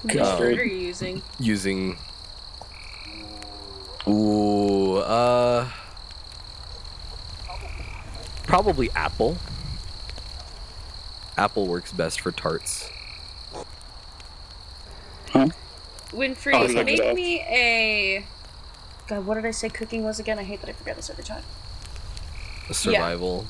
Which 0.04 0.16
God. 0.16 0.38
fruit 0.38 0.60
are 0.60 0.66
you 0.66 0.78
using? 0.78 1.22
Using. 1.40 1.98
Ooh, 4.10 4.98
uh. 4.98 5.69
Probably 8.44 8.90
apple. 8.95 9.38
Apple 11.38 11.68
works 11.68 11.91
best 11.91 12.19
for 12.19 12.31
tarts. 12.31 12.90
Huh? 15.31 15.48
Winfrey, 16.10 16.53
I'll 16.53 16.68
look 16.68 16.86
make 16.86 16.99
it 16.99 17.15
me 17.15 17.41
a. 17.41 18.26
God, 19.07 19.26
what 19.26 19.36
did 19.36 19.45
I 19.45 19.52
say 19.52 19.69
cooking 19.69 20.03
was 20.03 20.19
again? 20.19 20.40
I 20.40 20.44
hate 20.44 20.61
that 20.61 20.69
I 20.69 20.73
forget 20.73 20.95
this 20.95 21.10
every 21.10 21.23
time. 21.23 21.44
Survival. 22.72 23.45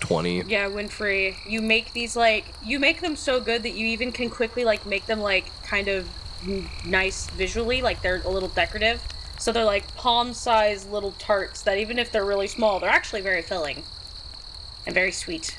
20. 0.00 0.42
Yeah, 0.42 0.68
Winfrey, 0.68 1.36
you 1.46 1.60
make 1.62 1.92
these 1.92 2.16
like 2.16 2.46
you 2.64 2.80
make 2.80 3.00
them 3.00 3.14
so 3.14 3.40
good 3.40 3.62
that 3.62 3.74
you 3.74 3.86
even 3.86 4.10
can 4.10 4.30
quickly 4.30 4.64
like 4.64 4.84
make 4.84 5.06
them 5.06 5.20
like 5.20 5.50
kind 5.62 5.86
of 5.86 6.04
n- 6.06 6.10
nice 6.84 7.28
visually, 7.30 7.82
like 7.82 8.02
they're 8.02 8.22
a 8.22 8.28
little 8.28 8.48
decorative. 8.48 9.02
So 9.38 9.52
they're 9.52 9.64
like 9.64 9.94
palm-sized 9.96 10.90
little 10.90 11.12
tarts 11.12 11.62
that 11.62 11.78
even 11.78 11.98
if 11.98 12.12
they're 12.12 12.26
really 12.26 12.46
small, 12.46 12.78
they're 12.78 12.90
actually 12.90 13.22
very 13.22 13.42
filling 13.42 13.82
and 14.86 14.94
very 14.94 15.12
sweet. 15.12 15.58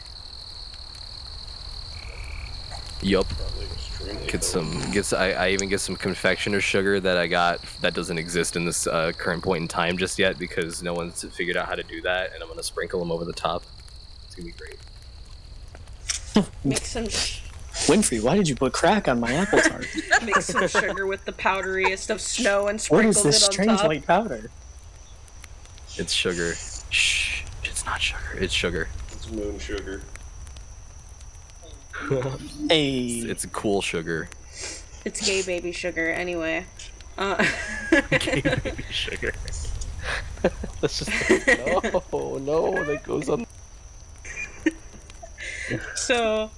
Yup. 3.02 3.28
Get 4.28 4.44
some. 4.44 4.80
Get. 4.92 5.06
Some, 5.06 5.20
I, 5.20 5.34
I 5.34 5.50
even 5.50 5.70
get 5.70 5.80
some 5.80 5.96
confectioner 5.96 6.60
sugar 6.62 7.00
that 7.00 7.18
I 7.18 7.28
got 7.28 7.62
that 7.82 7.94
doesn't 7.94 8.18
exist 8.18 8.56
in 8.56 8.66
this 8.66 8.88
uh, 8.88 9.12
current 9.16 9.44
point 9.44 9.62
in 9.62 9.68
time 9.68 9.98
just 9.98 10.18
yet 10.18 10.38
because 10.40 10.82
no 10.82 10.94
one's 10.94 11.24
figured 11.36 11.58
out 11.58 11.68
how 11.68 11.76
to 11.76 11.84
do 11.84 12.02
that, 12.02 12.34
and 12.34 12.42
I'm 12.42 12.50
gonna 12.50 12.64
sprinkle 12.64 13.00
them 13.00 13.12
over 13.12 13.26
the 13.26 13.34
top. 13.34 13.64
It's 14.26 14.36
gonna 14.36 14.48
be 14.48 14.54
great. 14.54 14.78
Make 16.64 16.86
some 16.86 17.10
sh- 17.10 17.42
Winfrey, 17.88 18.22
why 18.22 18.36
did 18.38 18.48
you 18.48 18.56
put 18.56 18.74
crack 18.74 19.08
on 19.08 19.20
my 19.20 19.34
apple 19.34 19.60
tart? 19.60 19.88
make 20.24 20.36
some 20.38 20.68
sugar 20.68 21.08
with 21.08 21.26
the 21.26 21.32
powderiest 21.32 22.10
of 22.10 22.22
snow 22.22 22.68
and 22.68 22.76
what 22.76 22.82
sprinkle 22.82 23.10
is 23.10 23.24
this 23.24 23.42
it 23.42 23.46
on 23.48 23.52
strange 23.52 23.80
top. 23.80 23.88
white 23.88 24.06
powder? 24.08 24.52
It's 25.98 26.14
sugar. 26.14 26.54
Shh. 26.90 27.44
It's 27.64 27.86
not 27.86 28.02
sugar. 28.02 28.38
It's 28.38 28.54
sugar. 28.54 28.88
It's 29.12 29.30
moon 29.32 29.60
sugar. 29.60 30.02
Hey, 32.70 33.06
It's 33.28 33.46
cool 33.48 33.82
sugar. 33.82 34.30
It's 35.06 35.26
gay 35.26 35.42
baby 35.44 35.72
sugar 35.72 36.10
anyway. 36.12 36.66
Uh, 37.18 37.44
gay 38.10 38.42
baby 38.42 38.84
sugar. 38.90 39.34
That's 40.82 41.00
just 41.00 41.12
no, 42.12 42.38
no. 42.40 42.84
That 42.86 43.04
goes 43.04 43.30
on. 43.30 43.46
so 45.96 46.50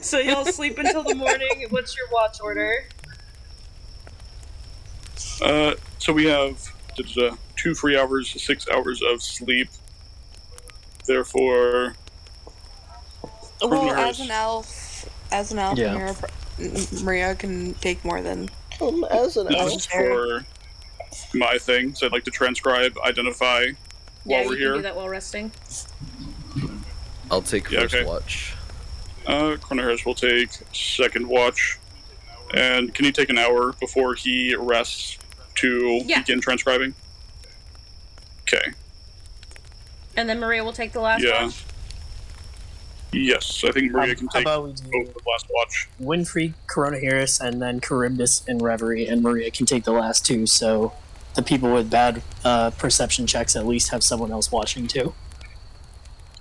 So 0.00 0.18
y'all 0.18 0.44
sleep 0.44 0.78
until 0.78 1.02
the 1.02 1.14
morning. 1.14 1.66
What's 1.70 1.96
your 1.96 2.06
watch 2.12 2.38
order? 2.40 2.86
Uh, 5.42 5.74
so 5.98 6.12
we 6.12 6.26
have 6.26 6.62
uh, 7.20 7.34
two 7.56 7.74
free 7.74 7.96
hours, 7.96 8.30
six 8.40 8.68
hours 8.68 9.00
of 9.02 9.20
sleep. 9.22 9.68
Therefore, 11.06 11.96
Well, 13.60 13.68
Chrono 13.70 13.94
Harris. 13.94 14.20
as 14.20 14.26
an 14.26 14.30
elf, 14.30 15.08
as 15.32 15.52
an 15.52 15.58
elf, 15.58 15.78
Yeah. 15.78 15.94
Maria, 15.94 16.16
Maria 17.02 17.34
can 17.34 17.74
take 17.74 18.04
more 18.04 18.22
than. 18.22 18.48
Um, 18.80 19.04
as 19.10 19.36
an 19.36 19.48
this 19.48 19.74
is 19.74 19.86
for 19.86 20.44
my 21.34 21.58
thing. 21.58 21.94
So 21.94 22.06
I'd 22.06 22.12
like 22.12 22.24
to 22.24 22.30
transcribe, 22.30 22.96
identify 23.04 23.66
while 24.24 24.42
yeah, 24.42 24.46
we're 24.46 24.52
you 24.52 24.58
here. 24.58 24.68
can 24.68 24.78
do 24.78 24.82
that 24.82 24.96
while 24.96 25.08
resting. 25.08 25.50
I'll 27.30 27.42
take 27.42 27.70
Yeah, 27.70 27.80
first 27.80 27.94
okay. 27.96 28.04
watch. 28.04 28.54
Uh, 29.26 29.56
Chrono 29.60 29.82
Harris 29.82 30.04
will 30.04 30.14
take 30.14 30.50
second 30.72 31.26
watch, 31.28 31.78
And 32.52 32.94
can 32.94 33.04
he 33.04 33.10
take 33.10 33.30
an 33.30 33.38
hour 33.38 33.72
before 33.80 34.14
he 34.14 34.54
rests 34.54 35.18
to 35.56 36.02
Yeah. 36.06 36.20
begin 36.20 36.40
transcribing? 36.40 36.94
Okay. 38.42 38.72
And 40.16 40.28
then 40.28 40.38
Maria 40.38 40.62
will 40.62 40.72
take 40.74 40.92
the 40.92 41.00
last 41.00 41.22
Yeah. 41.24 41.46
watch. 41.46 41.64
Yes, 43.12 43.62
I 43.66 43.72
think 43.72 43.90
Maria 43.92 44.10
Um, 44.12 44.16
can 44.18 44.28
take 44.28 44.42
about 44.42 44.64
we 44.64 44.72
do 44.72 44.82
over 45.00 45.12
the 45.12 45.20
last 45.30 45.46
watch. 45.50 45.88
Winfrey, 46.00 46.54
Chrono 46.66 47.00
Harris, 47.00 47.40
and 47.40 47.60
then 47.62 47.80
Charybdis 47.80 48.42
and 48.46 48.60
Reverie, 48.62 49.06
and 49.06 49.22
Maria 49.22 49.50
can 49.50 49.66
take 49.66 49.84
the 49.84 49.92
last 49.92 50.24
two, 50.26 50.46
so 50.46 50.92
the 51.34 51.42
people 51.42 51.72
with 51.72 51.90
bad 51.90 52.22
uh, 52.44 52.70
perception 52.72 53.26
checks 53.26 53.56
at 53.56 53.66
least 53.66 53.90
have 53.90 54.04
someone 54.04 54.30
else 54.30 54.52
watching 54.52 54.86
too. 54.86 55.14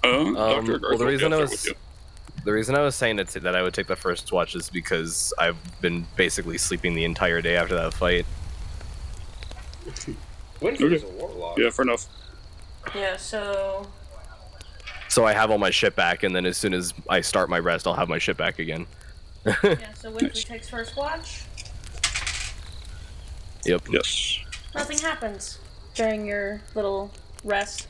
Uh, 0.03 0.07
Um, 0.09 0.33
Dr. 0.35 0.79
well, 0.89 0.97
the 0.97 1.05
reason 1.05 1.31
up 1.33 1.39
I 1.39 1.41
was 1.43 1.51
with 1.51 1.65
you. 1.65 1.73
The 2.43 2.51
reason 2.51 2.75
I 2.75 2.81
was 2.81 2.95
saying 2.95 3.15
that 3.17 3.29
that 3.29 3.55
I 3.55 3.61
would 3.63 3.73
take 3.73 3.87
the 3.87 3.95
first 3.95 4.31
watch 4.31 4.55
is 4.55 4.69
because 4.69 5.33
I've 5.39 5.57
been 5.81 6.05
basically 6.15 6.57
sleeping 6.57 6.93
the 6.93 7.05
entire 7.05 7.41
day 7.41 7.55
after 7.55 7.75
that 7.75 7.93
fight. 7.93 8.25
Winfrey's 10.59 11.03
a 11.03 11.07
warlock. 11.07 11.57
Yeah, 11.57 11.69
fair 11.69 11.83
enough. 11.83 12.05
Yeah, 12.95 13.17
so 13.17 13.87
So 15.09 15.25
I 15.25 15.33
have 15.33 15.51
all 15.51 15.57
my 15.57 15.69
shit 15.69 15.95
back, 15.95 16.23
and 16.23 16.35
then 16.35 16.45
as 16.45 16.57
soon 16.57 16.73
as 16.73 16.93
I 17.09 17.21
start 17.21 17.49
my 17.49 17.59
rest, 17.59 17.87
I'll 17.87 17.93
have 17.93 18.09
my 18.09 18.17
shit 18.17 18.37
back 18.37 18.59
again. 18.59 18.85
yeah, 19.45 19.93
so 19.93 20.11
Winfrey 20.11 20.45
takes 20.45 20.69
first 20.69 20.95
watch. 20.95 21.43
Yep. 23.65 23.83
Yes. 23.89 24.39
Nothing 24.75 24.97
happens 24.99 25.59
during 25.93 26.25
your 26.25 26.61
little 26.75 27.11
rest. 27.43 27.87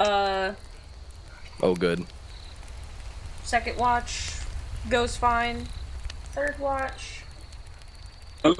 Uh, 0.00 0.54
Oh, 1.62 1.76
good. 1.76 2.04
Second 3.52 3.76
watch 3.76 4.38
goes 4.88 5.14
fine. 5.14 5.68
Third 6.32 6.58
watch. 6.58 7.22
Uh, 8.42 8.54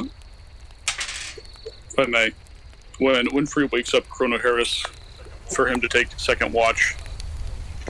if 0.86 1.97
I 1.97 2.05
may, 2.05 2.31
when 2.98 3.27
Winfrey 3.28 3.73
wakes 3.73 3.94
up 3.94 4.06
Chrono 4.10 4.36
Harris 4.36 4.85
for 5.51 5.66
him 5.66 5.81
to 5.81 5.89
take 5.89 6.09
second 6.19 6.52
watch, 6.52 6.94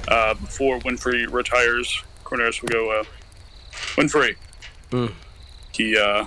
uh, 0.06 0.34
before 0.34 0.78
Winfrey 0.78 1.26
retires, 1.28 2.04
Chrono 2.22 2.44
Harris 2.44 2.62
will 2.62 2.68
go, 2.68 3.00
uh, 3.00 3.04
Winfrey. 3.96 4.36
Hmm. 4.92 5.06
He 5.72 5.98
uh, 5.98 6.26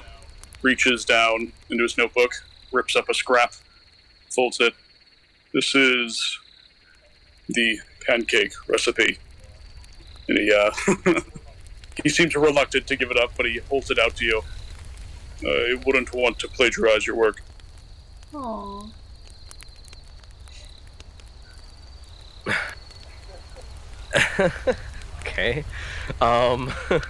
reaches 0.61 1.05
down 1.05 1.53
into 1.69 1.83
his 1.83 1.97
notebook, 1.97 2.33
rips 2.73 2.97
up 2.97 3.07
a 3.07 3.13
scrap, 3.13 3.53
folds 4.29 4.59
it. 4.59 4.73
This 5.53 5.73
is 5.73 6.37
the 7.47 7.79
pancake 8.05 8.51
recipe. 8.67 9.19
And 10.27 10.37
he, 10.37 10.51
uh, 10.53 10.71
he 12.03 12.09
seems 12.09 12.35
reluctant 12.35 12.87
to 12.87 12.95
give 12.95 13.11
it 13.11 13.17
up, 13.17 13.31
but 13.37 13.45
he 13.45 13.59
holds 13.69 13.91
it 13.91 13.99
out 13.99 14.15
to 14.17 14.25
you. 14.25 14.41
Uh, 15.43 15.49
I 15.49 15.75
wouldn't 15.85 16.13
want 16.13 16.39
to 16.39 16.47
plagiarize 16.47 17.05
your 17.05 17.15
work. 17.15 17.41
Aww. 18.33 18.91
okay. 25.21 25.63
Um, 26.21 26.71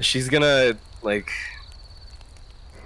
she's 0.00 0.28
gonna 0.28 0.76
like. 1.02 1.30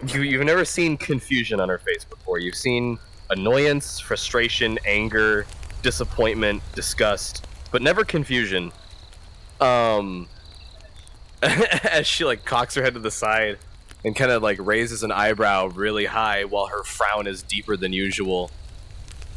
You 0.08 0.22
you've 0.22 0.44
never 0.44 0.64
seen 0.64 0.96
confusion 0.96 1.60
on 1.60 1.68
her 1.68 1.78
face 1.78 2.04
before. 2.04 2.38
You've 2.38 2.54
seen 2.54 2.98
annoyance, 3.30 3.98
frustration, 3.98 4.78
anger, 4.86 5.46
disappointment, 5.82 6.62
disgust, 6.74 7.46
but 7.70 7.82
never 7.82 8.04
confusion. 8.04 8.72
Um, 9.60 10.28
as 11.42 12.06
she 12.06 12.24
like 12.24 12.44
cocks 12.44 12.74
her 12.74 12.82
head 12.82 12.94
to 12.94 13.00
the 13.00 13.10
side 13.10 13.58
and 14.04 14.14
kind 14.14 14.30
of 14.30 14.42
like 14.42 14.58
raises 14.60 15.02
an 15.02 15.12
eyebrow 15.12 15.66
really 15.66 16.06
high 16.06 16.44
while 16.44 16.66
her 16.66 16.82
frown 16.84 17.26
is 17.26 17.42
deeper 17.42 17.76
than 17.76 17.92
usual, 17.92 18.50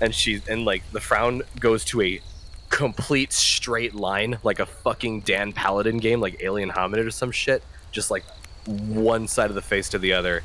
and 0.02 0.14
she 0.14 0.42
and 0.48 0.66
like 0.66 0.84
the 0.92 1.00
frown 1.00 1.42
goes 1.60 1.84
to 1.86 2.02
a 2.02 2.22
complete 2.70 3.34
straight 3.34 3.94
line, 3.94 4.38
like 4.44 4.60
a 4.60 4.66
fucking 4.66 5.22
Dan 5.22 5.52
Paladin 5.52 5.98
game, 5.98 6.22
like 6.22 6.42
Alien 6.42 6.70
Hominid 6.70 7.06
or 7.06 7.12
some 7.12 7.32
shit. 7.32 7.64
Just 7.92 8.12
like 8.12 8.24
one 8.66 9.28
side 9.28 9.50
of 9.50 9.56
the 9.56 9.62
face 9.62 9.90
to 9.90 10.00
the 10.00 10.14
other. 10.14 10.44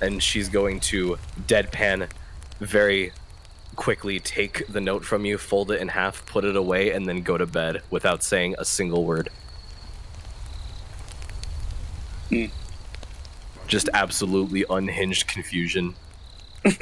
And 0.00 0.22
she's 0.22 0.48
going 0.48 0.80
to 0.80 1.18
deadpan 1.46 2.10
very 2.60 3.12
quickly 3.74 4.20
take 4.20 4.66
the 4.66 4.80
note 4.80 5.04
from 5.04 5.24
you, 5.24 5.38
fold 5.38 5.70
it 5.70 5.80
in 5.80 5.88
half, 5.88 6.24
put 6.26 6.44
it 6.44 6.56
away, 6.56 6.90
and 6.90 7.06
then 7.06 7.22
go 7.22 7.36
to 7.36 7.46
bed 7.46 7.82
without 7.90 8.22
saying 8.22 8.54
a 8.58 8.64
single 8.64 9.04
word. 9.04 9.28
Hmm. 12.28 12.46
Just 13.66 13.88
absolutely 13.92 14.64
unhinged 14.68 15.26
confusion. 15.26 15.94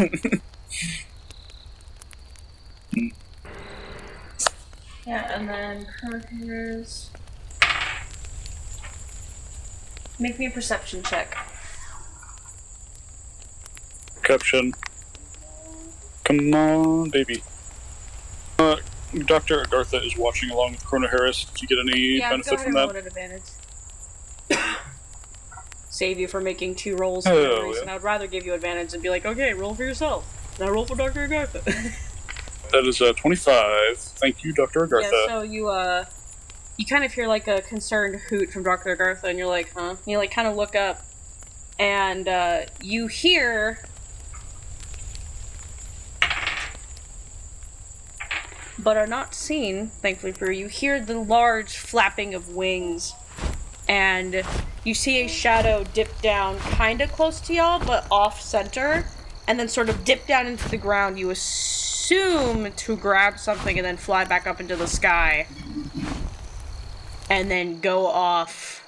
Yeah, 5.06 5.32
and 5.36 5.48
then 5.48 5.86
here's. 6.30 7.10
Make 10.20 10.38
me 10.38 10.46
a 10.46 10.50
perception 10.50 11.02
check. 11.02 11.36
Caption. 14.22 14.72
Come 16.38 16.54
on, 16.54 17.10
baby. 17.10 17.42
Uh, 18.58 18.76
Dr. 19.26 19.62
Agartha 19.64 20.04
is 20.04 20.16
watching 20.16 20.50
along 20.50 20.72
with 20.72 20.84
Chrono 20.84 21.08
Harris. 21.08 21.44
Did 21.44 21.62
you 21.62 21.68
get 21.68 21.78
any 21.80 22.18
yeah, 22.18 22.30
go 22.30 22.36
benefit 22.36 22.52
ahead 22.54 22.64
from 22.64 22.76
and 22.76 22.76
roll 22.76 22.88
that? 22.88 22.96
it 22.96 23.00
at 23.00 23.06
advantage. 23.06 23.42
Save 25.90 26.18
you 26.18 26.26
from 26.26 26.44
making 26.44 26.76
two 26.76 26.96
rolls 26.96 27.26
Oh, 27.26 27.38
yeah. 27.38 27.68
reason. 27.68 27.88
I 27.88 27.94
would 27.94 28.02
rather 28.02 28.26
give 28.26 28.46
you 28.46 28.54
advantage 28.54 28.94
and 28.94 29.02
be 29.02 29.10
like, 29.10 29.26
okay, 29.26 29.52
roll 29.52 29.74
for 29.74 29.84
yourself. 29.84 30.26
Now 30.58 30.70
roll 30.70 30.86
for 30.86 30.96
Dr. 30.96 31.28
Agartha. 31.28 31.92
That 32.72 32.86
is 32.86 33.02
uh, 33.02 33.12
25. 33.12 33.98
Thank 33.98 34.44
you, 34.44 34.54
Dr. 34.54 34.86
Agartha. 34.86 35.02
Yeah, 35.12 35.26
so 35.26 35.42
you 35.42 35.68
uh 35.68 36.06
you 36.78 36.86
kind 36.86 37.04
of 37.04 37.12
hear 37.12 37.26
like 37.26 37.46
a 37.46 37.60
concerned 37.60 38.18
hoot 38.30 38.50
from 38.50 38.62
Dr. 38.62 38.96
Agartha 38.96 39.24
and 39.24 39.38
you're 39.38 39.46
like, 39.46 39.70
huh? 39.74 39.90
And 39.90 39.98
you 40.06 40.16
like 40.16 40.30
kind 40.30 40.48
of 40.48 40.56
look 40.56 40.74
up 40.74 41.04
and 41.78 42.26
uh 42.26 42.60
you 42.80 43.08
hear 43.08 43.78
but 48.82 48.96
are 48.96 49.06
not 49.06 49.34
seen, 49.34 49.88
thankfully 49.88 50.32
for 50.32 50.50
you. 50.50 50.62
You 50.64 50.68
hear 50.68 51.00
the 51.00 51.18
large 51.18 51.76
flapping 51.76 52.34
of 52.34 52.48
wings 52.50 53.14
and 53.88 54.42
you 54.84 54.94
see 54.94 55.22
a 55.22 55.28
shadow 55.28 55.84
dip 55.92 56.20
down 56.20 56.58
kind 56.58 57.00
of 57.00 57.12
close 57.12 57.40
to 57.42 57.54
y'all 57.54 57.84
but 57.84 58.06
off 58.10 58.40
center 58.40 59.04
and 59.48 59.58
then 59.58 59.68
sort 59.68 59.88
of 59.88 60.04
dip 60.04 60.26
down 60.26 60.46
into 60.46 60.68
the 60.68 60.76
ground. 60.76 61.18
You 61.18 61.30
assume 61.30 62.72
to 62.72 62.96
grab 62.96 63.38
something 63.38 63.78
and 63.78 63.84
then 63.84 63.96
fly 63.96 64.24
back 64.24 64.46
up 64.46 64.60
into 64.60 64.76
the 64.76 64.86
sky. 64.86 65.46
And 67.30 67.50
then 67.50 67.80
go 67.80 68.06
off 68.06 68.86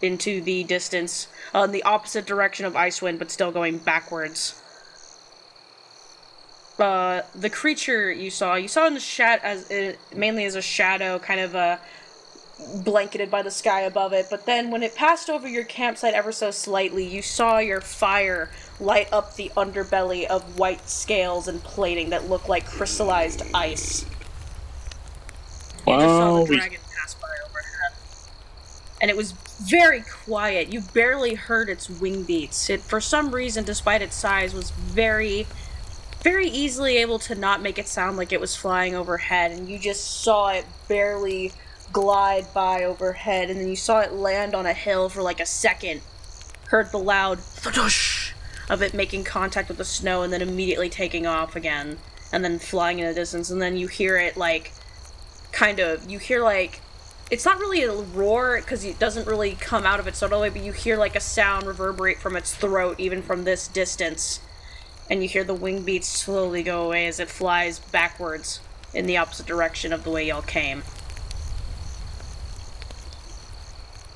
into 0.00 0.40
the 0.40 0.64
distance 0.64 1.28
uh, 1.52 1.60
on 1.60 1.72
the 1.72 1.82
opposite 1.82 2.26
direction 2.26 2.66
of 2.66 2.74
Icewind, 2.74 3.18
but 3.18 3.30
still 3.30 3.52
going 3.52 3.78
backwards. 3.78 4.60
Uh, 6.78 7.22
the 7.34 7.50
creature 7.50 8.10
you 8.10 8.30
saw, 8.30 8.56
you 8.56 8.68
saw 8.68 8.86
in 8.86 8.94
the 8.94 9.00
shat 9.00 9.40
as 9.44 9.70
uh, 9.70 9.94
mainly 10.14 10.44
as 10.44 10.56
a 10.56 10.62
shadow, 10.62 11.18
kind 11.20 11.40
of 11.40 11.54
uh, 11.54 11.76
blanketed 12.82 13.30
by 13.30 13.42
the 13.42 13.50
sky 13.50 13.82
above 13.82 14.12
it. 14.12 14.26
But 14.28 14.44
then, 14.46 14.70
when 14.70 14.82
it 14.82 14.94
passed 14.94 15.30
over 15.30 15.48
your 15.48 15.64
campsite 15.64 16.14
ever 16.14 16.32
so 16.32 16.50
slightly, 16.50 17.06
you 17.06 17.22
saw 17.22 17.58
your 17.58 17.80
fire 17.80 18.50
light 18.80 19.12
up 19.12 19.36
the 19.36 19.52
underbelly 19.56 20.26
of 20.26 20.58
white 20.58 20.88
scales 20.88 21.46
and 21.46 21.62
plating 21.62 22.10
that 22.10 22.28
looked 22.28 22.48
like 22.48 22.66
crystallized 22.66 23.42
ice. 23.54 24.04
You 25.86 25.94
just 25.94 26.16
saw 26.16 26.38
Wow, 26.38 26.44
the 26.44 26.56
dragon 26.56 26.80
pass 26.96 27.14
by 27.14 27.28
overhead. 27.46 27.92
And 29.00 29.10
it 29.10 29.16
was 29.16 29.32
very 29.32 30.02
quiet. 30.02 30.72
You 30.72 30.80
barely 30.80 31.34
heard 31.34 31.68
its 31.68 31.88
wing 31.88 32.24
beats. 32.24 32.68
It, 32.70 32.80
for 32.80 33.00
some 33.00 33.30
reason, 33.30 33.64
despite 33.64 34.02
its 34.02 34.16
size, 34.16 34.54
was 34.54 34.70
very, 34.70 35.46
very 36.24 36.48
easily 36.48 36.96
able 36.96 37.18
to 37.18 37.34
not 37.34 37.60
make 37.60 37.78
it 37.78 37.86
sound 37.86 38.16
like 38.16 38.32
it 38.32 38.40
was 38.40 38.56
flying 38.56 38.94
overhead. 38.94 39.52
And 39.52 39.68
you 39.68 39.78
just 39.78 40.22
saw 40.22 40.48
it 40.48 40.64
barely 40.88 41.52
glide 41.92 42.46
by 42.54 42.82
overhead. 42.82 43.50
And 43.50 43.60
then 43.60 43.68
you 43.68 43.76
saw 43.76 44.00
it 44.00 44.14
land 44.14 44.54
on 44.54 44.64
a 44.64 44.72
hill 44.72 45.10
for 45.10 45.22
like 45.22 45.38
a 45.38 45.46
second. 45.46 46.00
Heard 46.68 46.90
the 46.90 46.98
loud 46.98 47.38
thudoosh 47.38 48.32
of 48.70 48.80
it 48.80 48.94
making 48.94 49.24
contact 49.24 49.68
with 49.68 49.76
the 49.76 49.84
snow 49.84 50.22
and 50.22 50.32
then 50.32 50.40
immediately 50.40 50.88
taking 50.88 51.26
off 51.26 51.54
again. 51.54 51.98
And 52.32 52.42
then 52.42 52.58
flying 52.58 52.98
in 52.98 53.06
the 53.06 53.14
distance. 53.14 53.50
And 53.50 53.60
then 53.60 53.76
you 53.76 53.86
hear 53.86 54.16
it 54.16 54.38
like 54.38 54.72
kind 55.52 55.78
of 55.78 56.10
you 56.10 56.18
hear 56.18 56.42
like 56.42 56.80
it's 57.30 57.44
not 57.44 57.58
really 57.60 57.84
a 57.84 57.92
roar 57.92 58.60
because 58.60 58.84
it 58.84 58.98
doesn't 58.98 59.26
really 59.26 59.52
come 59.52 59.84
out 59.84 60.00
of 60.00 60.06
its 60.06 60.20
throat, 60.20 60.52
but 60.52 60.62
you 60.62 60.72
hear 60.72 60.96
like 60.96 61.16
a 61.16 61.20
sound 61.20 61.66
reverberate 61.66 62.18
from 62.18 62.34
its 62.34 62.54
throat 62.54 62.98
even 62.98 63.22
from 63.22 63.44
this 63.44 63.68
distance 63.68 64.40
and 65.10 65.22
you 65.22 65.28
hear 65.28 65.44
the 65.44 65.54
wing 65.54 65.82
beats 65.82 66.08
slowly 66.08 66.62
go 66.62 66.86
away 66.86 67.06
as 67.06 67.20
it 67.20 67.28
flies 67.28 67.78
backwards 67.78 68.60
in 68.92 69.06
the 69.06 69.16
opposite 69.16 69.46
direction 69.46 69.92
of 69.92 70.04
the 70.04 70.10
way 70.10 70.26
y'all 70.26 70.42
came 70.42 70.82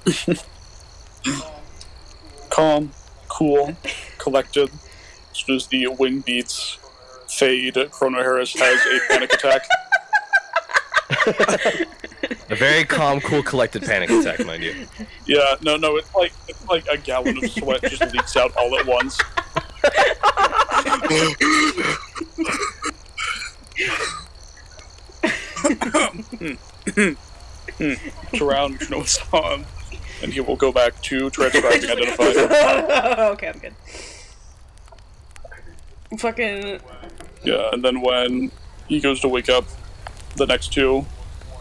calm, 2.50 2.90
cool, 3.28 3.76
collected. 4.18 4.70
As 5.30 5.38
soon 5.38 5.56
as 5.56 5.66
the 5.68 5.86
wing 5.88 6.20
beats 6.20 6.78
fade, 7.28 7.76
Chrono 7.90 8.18
Harris 8.18 8.54
has 8.58 8.80
a 8.86 9.00
panic 9.08 9.32
attack. 9.32 9.62
A 12.50 12.54
very 12.56 12.84
calm, 12.84 13.20
cool, 13.20 13.42
collected 13.42 13.82
panic 13.82 14.10
attack, 14.10 14.44
mind 14.44 14.62
you. 14.62 14.86
Yeah, 15.26 15.54
no, 15.62 15.76
no, 15.76 15.96
it's 15.96 16.14
like 16.14 16.32
it's 16.48 16.66
like 16.66 16.86
a 16.88 16.96
gallon 16.98 17.42
of 17.42 17.50
sweat 17.50 17.82
just 17.82 18.12
leaks 18.12 18.36
out 18.36 18.54
all 18.56 18.76
at 18.78 18.86
once. 18.86 19.18
Drown, 28.32 28.78
what's 28.90 29.32
on, 29.32 29.64
and 30.22 30.32
he 30.32 30.40
will 30.40 30.56
go 30.56 30.72
back 30.72 31.00
to 31.02 31.30
transcribing 31.30 31.90
identify. 31.90 32.24
okay, 33.32 33.48
I'm 33.48 33.58
good. 33.58 33.74
Fucking. 36.18 36.80
Yeah, 37.44 37.70
and 37.72 37.84
then 37.84 38.00
when 38.00 38.50
he 38.88 39.00
goes 39.00 39.20
to 39.20 39.28
wake 39.28 39.48
up 39.48 39.64
the 40.36 40.46
next 40.46 40.72
two, 40.72 41.06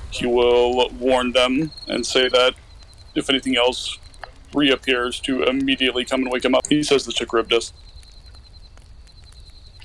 he 0.09 0.25
will 0.25 0.89
warn 0.91 1.33
them 1.33 1.71
and 1.87 2.05
say 2.05 2.29
that 2.29 2.55
if 3.15 3.29
anything 3.29 3.57
else 3.57 3.97
reappears, 4.53 5.19
to 5.21 5.43
immediately 5.43 6.05
come 6.05 6.21
and 6.21 6.31
wake 6.31 6.45
him 6.45 6.55
up. 6.55 6.65
He 6.67 6.81
says 6.83 7.05
this 7.05 7.15
to. 7.15 7.73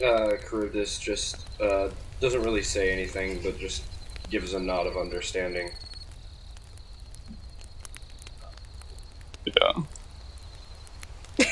Uh, 0.03 0.37
Charybdis 0.49 0.99
just 0.99 1.47
uh, 1.61 1.89
doesn't 2.21 2.43
really 2.43 2.63
say 2.63 2.93
anything, 2.93 3.41
but 3.43 3.59
just 3.59 3.85
gives 4.31 4.55
a 4.55 4.61
nod 4.61 4.87
of 4.87 4.97
understanding. 4.97 5.71
Yeah. 9.47 9.83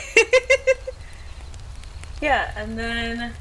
Yeah, 2.20 2.52
and 2.55 2.78
then. 2.78 3.32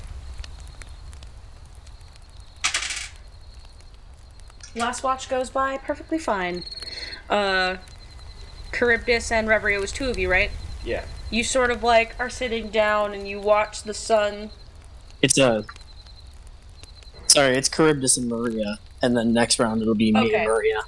Last 4.75 5.03
watch 5.03 5.27
goes 5.27 5.49
by 5.49 5.77
perfectly 5.77 6.17
fine. 6.17 6.63
Uh, 7.29 7.77
Charybdis 8.71 9.31
and 9.31 9.47
Reverie, 9.47 9.75
it 9.75 9.81
was 9.81 9.91
two 9.91 10.09
of 10.09 10.17
you, 10.17 10.31
right? 10.31 10.51
Yeah. 10.85 11.03
You 11.29 11.43
sort 11.43 11.71
of 11.71 11.83
like 11.83 12.15
are 12.19 12.29
sitting 12.29 12.69
down 12.69 13.13
and 13.13 13.27
you 13.27 13.41
watch 13.41 13.83
the 13.83 13.93
sun. 13.93 14.51
It's 15.21 15.37
a. 15.37 15.65
Sorry, 17.27 17.55
it's 17.55 17.69
Charybdis 17.69 18.17
and 18.17 18.27
Maria, 18.27 18.79
and 19.01 19.15
then 19.15 19.33
next 19.33 19.59
round 19.59 19.81
it'll 19.81 19.95
be 19.95 20.11
me 20.11 20.19
Okay. 20.27 20.35
and 20.35 20.45
Maria. 20.45 20.81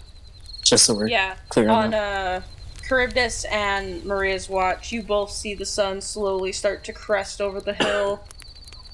Just 0.64 0.86
so 0.86 0.94
we're 0.96 1.08
Yeah. 1.08 1.36
clear 1.50 1.70
on, 1.70 1.86
On 1.88 1.94
uh, 1.94 2.42
Charybdis 2.88 3.46
and 3.46 4.04
Maria's 4.06 4.50
watch, 4.50 4.92
you 4.92 5.02
both 5.04 5.32
see 5.32 5.54
the 5.54 5.66
sun 5.66 6.02
slowly 6.02 6.52
start 6.52 6.84
to 6.86 6.94
crest 6.94 7.42
over 7.42 7.60
the 7.62 7.74
hill. 7.74 8.22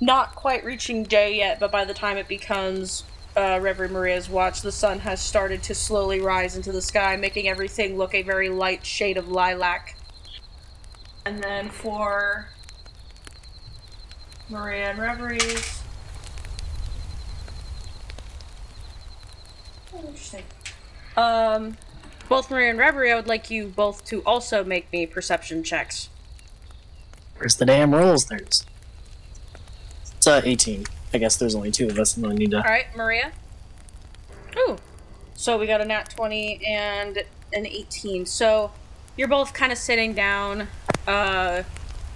Not 0.01 0.35
quite 0.35 0.64
reaching 0.65 1.03
day 1.03 1.38
yet, 1.38 1.59
but 1.59 1.72
by 1.72 1.85
the 1.85 1.93
time 1.93 2.18
it 2.18 2.27
becomes 2.27 3.03
uh, 3.35 3.59
Reverie 3.61 3.89
Maria's 3.89 4.30
watch, 4.30 4.61
the 4.61 4.72
sun 4.72 4.99
has 4.99 5.22
started 5.22 5.64
to 5.64 5.76
slowly 5.76 6.19
rise 6.19 6.55
into 6.55 6.72
the 6.72 6.81
sky, 6.81 7.15
making 7.15 7.47
everything 7.47 7.97
look 7.97 8.14
a 8.14 8.23
very 8.23 8.49
light 8.49 8.85
shade 8.85 9.18
of 9.18 9.30
lilac. 9.30 9.95
And 11.26 11.43
then 11.43 11.69
for 11.69 12.49
Maria 14.49 14.91
and 14.91 14.99
Reverie's. 14.99 15.82
Oh, 19.94 19.99
interesting. 19.99 20.44
Um, 21.15 21.78
both 22.30 22.49
Maria 22.52 22.69
and 22.69 22.80
Reverie, 22.80 23.11
I 23.11 23.15
would 23.15 23.28
like 23.28 23.49
you 23.49 23.68
both 23.68 24.06
to 24.06 24.22
also 24.22 24.64
make 24.64 24.91
me 24.91 25.06
perception 25.06 25.64
checks. 25.64 26.10
Where's 27.38 27.56
the 27.56 27.65
damn 27.65 27.94
rolls? 27.94 28.26
There's. 28.26 28.65
It's 30.18 30.28
uh, 30.28 30.41
18. 30.44 30.86
I 31.14 31.18
guess 31.18 31.38
there's 31.38 31.56
only 31.56 31.72
two 31.72 31.88
of 31.88 31.98
us, 31.99 32.18
and 32.18 32.26
I 32.26 32.34
need 32.34 32.52
to. 32.52 32.57
Alright, 32.57 32.95
Maria. 32.95 33.32
Ooh. 34.57 34.78
So 35.36 35.57
we 35.57 35.68
got 35.68 35.82
a 35.82 35.86
nat 35.86 36.10
20 36.10 36.65
and 36.65 37.18
an 37.53 37.65
18. 37.65 38.26
So 38.26 38.72
you're 39.15 39.28
both 39.28 39.53
kind 39.53 39.72
of 39.72 39.78
sitting 39.78 40.14
down 40.14 40.68
uh, 41.07 41.64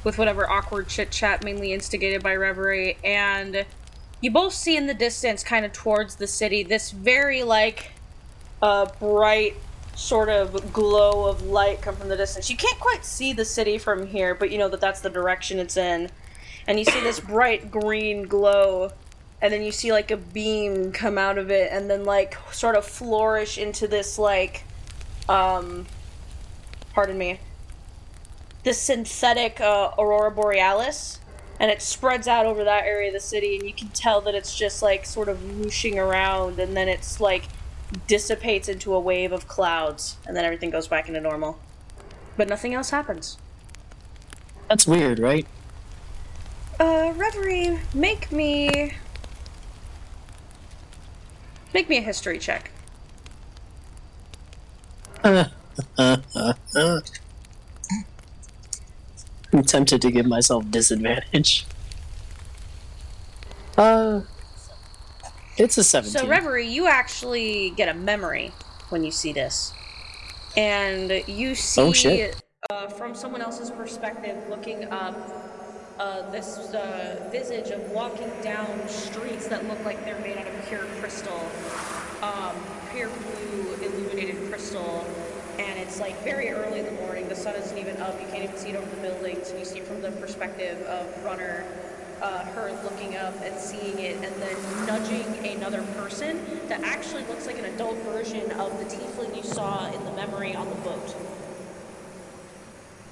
with 0.04 0.18
whatever 0.18 0.50
awkward 0.50 0.88
chit 0.88 1.12
chat, 1.12 1.44
mainly 1.44 1.74
instigated 1.74 2.24
by 2.24 2.36
Reverie, 2.36 2.98
and 3.04 3.66
you 4.22 4.32
both 4.32 4.54
see 4.54 4.78
in 4.78 4.88
the 4.88 4.94
distance, 4.94 5.44
kind 5.44 5.66
of 5.66 5.74
towards 5.74 6.16
the 6.16 6.28
city, 6.28 6.64
this 6.64 6.92
very 6.92 7.44
like 7.44 7.92
uh, 8.62 8.86
bright 9.00 9.56
sort 9.96 10.30
of 10.30 10.72
glow 10.72 11.28
of 11.28 11.44
light 11.44 11.82
come 11.82 11.96
from 11.96 12.10
the 12.10 12.18
distance. 12.18 12.50
You 12.50 12.58
can't 12.58 12.80
quite 12.80 13.04
see 13.04 13.34
the 13.34 13.46
city 13.46 13.78
from 13.78 14.08
here, 14.08 14.34
but 14.36 14.52
you 14.52 14.58
know 14.58 14.70
that 14.70 14.82
that's 14.82 15.02
the 15.02 15.10
direction 15.10 15.60
it's 15.60 15.78
in. 15.78 16.10
And 16.68 16.80
you 16.80 16.86
see 16.86 17.02
this 17.02 17.20
bright 17.32 17.72
green 17.72 18.24
glow, 18.24 18.92
and 19.42 19.52
then 19.52 19.64
you 19.64 19.72
see 19.72 19.92
like 19.92 20.12
a 20.12 20.18
beam 20.18 20.92
come 20.92 21.18
out 21.18 21.38
of 21.38 21.50
it, 21.52 21.72
and 21.72 21.90
then 21.90 22.06
like 22.06 22.38
sort 22.52 22.76
of 22.76 22.86
flourish 22.86 23.58
into 23.58 23.88
this 23.88 24.18
like, 24.18 24.64
um, 25.28 25.86
pardon 26.94 27.18
me, 27.18 27.40
this 28.64 28.80
synthetic 28.80 29.60
uh, 29.60 29.92
aurora 29.98 30.32
borealis, 30.32 31.20
and 31.60 31.72
it 31.72 31.82
spreads 31.82 32.28
out 32.28 32.46
over 32.46 32.64
that 32.64 32.86
area 32.86 33.08
of 33.08 33.14
the 33.14 33.20
city, 33.20 33.58
and 33.58 33.68
you 33.68 33.74
can 33.74 33.90
tell 33.90 34.22
that 34.22 34.36
it's 34.36 34.56
just 34.56 34.82
like 34.82 35.06
sort 35.06 35.30
of 35.30 35.60
whooshing 35.60 36.00
around, 36.00 36.60
and 36.60 36.76
then 36.76 36.88
it's 36.88 37.20
like 37.20 37.46
dissipates 38.08 38.70
into 38.70 38.94
a 38.94 39.00
wave 39.00 39.32
of 39.32 39.48
clouds, 39.48 40.18
and 40.26 40.36
then 40.36 40.46
everything 40.46 40.70
goes 40.70 40.88
back 40.88 41.08
into 41.08 41.22
normal. 41.22 41.60
But 42.38 42.48
nothing 42.48 42.74
else 42.74 42.90
happens. 42.90 43.38
That's 44.70 44.88
weird, 44.88 45.20
right? 45.20 45.46
Uh, 46.80 47.14
Reverie, 47.16 47.80
make 47.94 48.32
me. 48.32 48.94
Make 51.74 51.90
me 51.90 51.98
a 51.98 52.02
history 52.02 52.40
check. 52.40 52.72
I'm 59.54 59.64
tempted 59.64 60.02
to 60.02 60.12
give 60.12 60.26
myself 60.26 60.70
disadvantage. 60.72 61.66
Uh, 63.78 64.22
it's 65.58 65.78
a 65.78 65.84
17. 65.84 66.22
So, 66.22 66.28
Reverie, 66.28 66.68
you 66.68 66.88
actually 66.88 67.72
get 67.72 67.90
a 67.90 67.94
memory 67.94 68.52
when 68.90 69.04
you 69.04 69.12
see 69.12 69.34
this. 69.34 69.74
And 70.56 71.24
you 71.28 71.56
see, 71.56 71.82
Oh, 71.82 71.92
shit. 71.94 72.42
Uh, 72.70 72.88
from 72.88 73.16
someone 73.16 73.42
else's 73.42 73.72
perspective, 73.72 74.38
looking 74.50 74.86
up 74.92 75.16
uh, 76.00 76.30
this 76.32 76.58
uh, 76.74 77.28
visage 77.32 77.72
of 77.72 77.92
walking 77.92 78.32
down 78.42 78.88
streets 78.88 79.48
that 79.48 79.68
look 79.68 79.84
like 79.84 80.04
they're 80.06 80.20
made 80.20 80.38
out 80.38 80.48
of 80.48 80.68
pure 80.68 80.86
crystal, 81.00 81.42
um, 82.22 82.56
pure 82.94 83.10
blue 83.10 83.74
illuminated 83.86 84.38
crystal. 84.50 85.06
It's 85.92 86.00
like 86.00 86.24
very 86.24 86.48
early 86.48 86.80
in 86.80 86.86
the 86.86 86.94
morning, 86.94 87.28
the 87.28 87.36
sun 87.36 87.54
isn't 87.56 87.78
even 87.78 87.98
up, 87.98 88.18
you 88.22 88.26
can't 88.28 88.46
even 88.46 88.56
see 88.56 88.70
it 88.70 88.78
over 88.78 88.90
the 88.96 89.02
buildings, 89.02 89.50
and 89.50 89.60
you 89.60 89.66
see 89.66 89.80
it 89.80 89.86
from 89.86 90.00
the 90.00 90.10
perspective 90.10 90.82
of 90.84 91.06
Runner 91.22 91.66
uh, 92.22 92.46
her 92.46 92.72
looking 92.86 93.18
up 93.18 93.36
and 93.42 93.60
seeing 93.60 94.00
it 94.00 94.16
and 94.24 94.34
then 94.42 94.88
nudging 94.88 95.46
another 95.46 95.84
person 95.98 96.40
that 96.70 96.82
actually 96.84 97.26
looks 97.26 97.46
like 97.46 97.60
an 97.60 97.66
adult 97.66 97.98
version 98.04 98.52
of 98.52 98.80
the 98.80 98.86
tiefling 98.86 99.36
you 99.36 99.44
saw 99.44 99.92
in 99.92 100.02
the 100.06 100.14
memory 100.14 100.56
on 100.56 100.70
the 100.70 100.76
boat. 100.76 101.16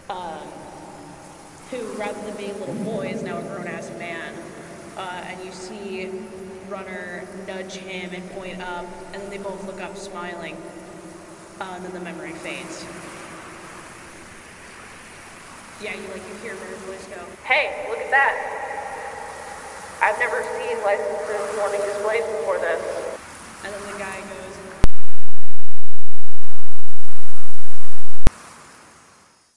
Um, 0.09 0.47
who, 1.71 1.83
rather 1.97 2.21
than 2.21 2.37
being 2.37 2.51
a 2.51 2.57
little 2.59 2.75
boy, 2.75 3.07
is 3.07 3.21
now 3.23 3.39
a 3.39 3.41
grown-ass 3.41 3.91
man. 3.99 4.33
Uh, 4.95 5.25
and 5.27 5.43
you 5.43 5.51
see 5.51 6.09
Runner 6.69 7.27
nudge 7.45 7.75
him 7.75 8.13
and 8.13 8.31
point 8.31 8.61
up, 8.61 8.85
and 9.11 9.21
then 9.21 9.29
they 9.29 9.37
both 9.37 9.65
look 9.65 9.81
up 9.81 9.97
smiling. 9.97 10.55
Uh, 11.59 11.73
and 11.75 11.83
then 11.83 11.93
the 11.93 11.99
memory 11.99 12.31
fades. 12.31 12.85
Yeah, 15.81 15.93
you 15.93 16.07
like 16.11 16.21
you 16.27 16.35
hear 16.41 16.55
Runner's 16.55 16.77
voice 16.79 17.05
go, 17.07 17.21
Hey, 17.43 17.85
look 17.89 17.99
at 17.99 18.09
that! 18.11 18.59
I've 20.01 20.17
never 20.19 20.41
seen 20.57 20.81
licenses 20.83 21.57
warning 21.57 21.81
displays 21.81 22.23
before 22.23 22.57
this. 22.59 22.81
And 23.65 23.73
then 23.73 23.93
the 23.93 23.99
guy 23.99 24.19
goes, 24.21 24.57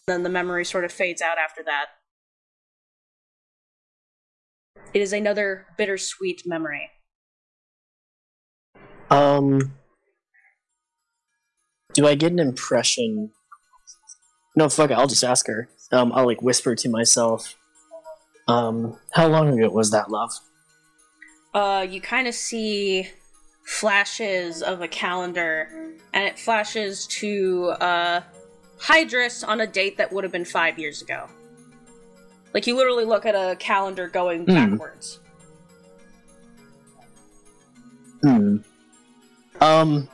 Then 0.08 0.24
the 0.24 0.28
memory 0.28 0.64
sort 0.64 0.84
of 0.84 0.90
fades 0.90 1.22
out 1.22 1.38
after 1.38 1.62
that. 1.62 1.86
It 4.92 5.00
is 5.00 5.12
another 5.12 5.66
bittersweet 5.78 6.42
memory. 6.44 6.90
Um, 9.10 9.72
do 11.94 12.06
I 12.06 12.14
get 12.14 12.32
an 12.32 12.38
impression? 12.38 13.30
No, 14.56 14.68
fuck 14.68 14.90
it. 14.90 14.94
I'll 14.94 15.06
just 15.06 15.24
ask 15.24 15.46
her. 15.46 15.68
Um, 15.90 16.12
I'll 16.14 16.26
like 16.26 16.42
whisper 16.42 16.74
to 16.74 16.88
myself. 16.88 17.56
Um, 18.48 18.98
how 19.12 19.28
long 19.28 19.58
ago 19.58 19.68
was 19.72 19.90
that, 19.92 20.10
love? 20.10 20.32
uh, 21.54 21.86
you 21.88 22.00
kind 22.00 22.26
of 22.26 22.34
see 22.34 23.08
flashes 23.64 24.62
of 24.62 24.80
a 24.80 24.88
calendar, 24.88 25.68
and 26.14 26.24
it 26.24 26.38
flashes 26.38 27.06
to 27.08 27.74
uh, 27.80 28.22
Hydrus 28.80 29.46
on 29.46 29.60
a 29.60 29.66
date 29.66 29.98
that 29.98 30.12
would 30.12 30.24
have 30.24 30.32
been 30.32 30.44
five 30.46 30.78
years 30.78 31.02
ago. 31.02 31.28
Like 32.54 32.66
you 32.66 32.74
literally 32.76 33.04
look 33.04 33.24
at 33.26 33.34
a 33.34 33.54
calendar 33.56 34.08
going 34.08 34.44
Hmm. 34.44 34.54
backwards. 34.54 35.18
Hmm. 38.22 38.56
Um, 39.60 40.08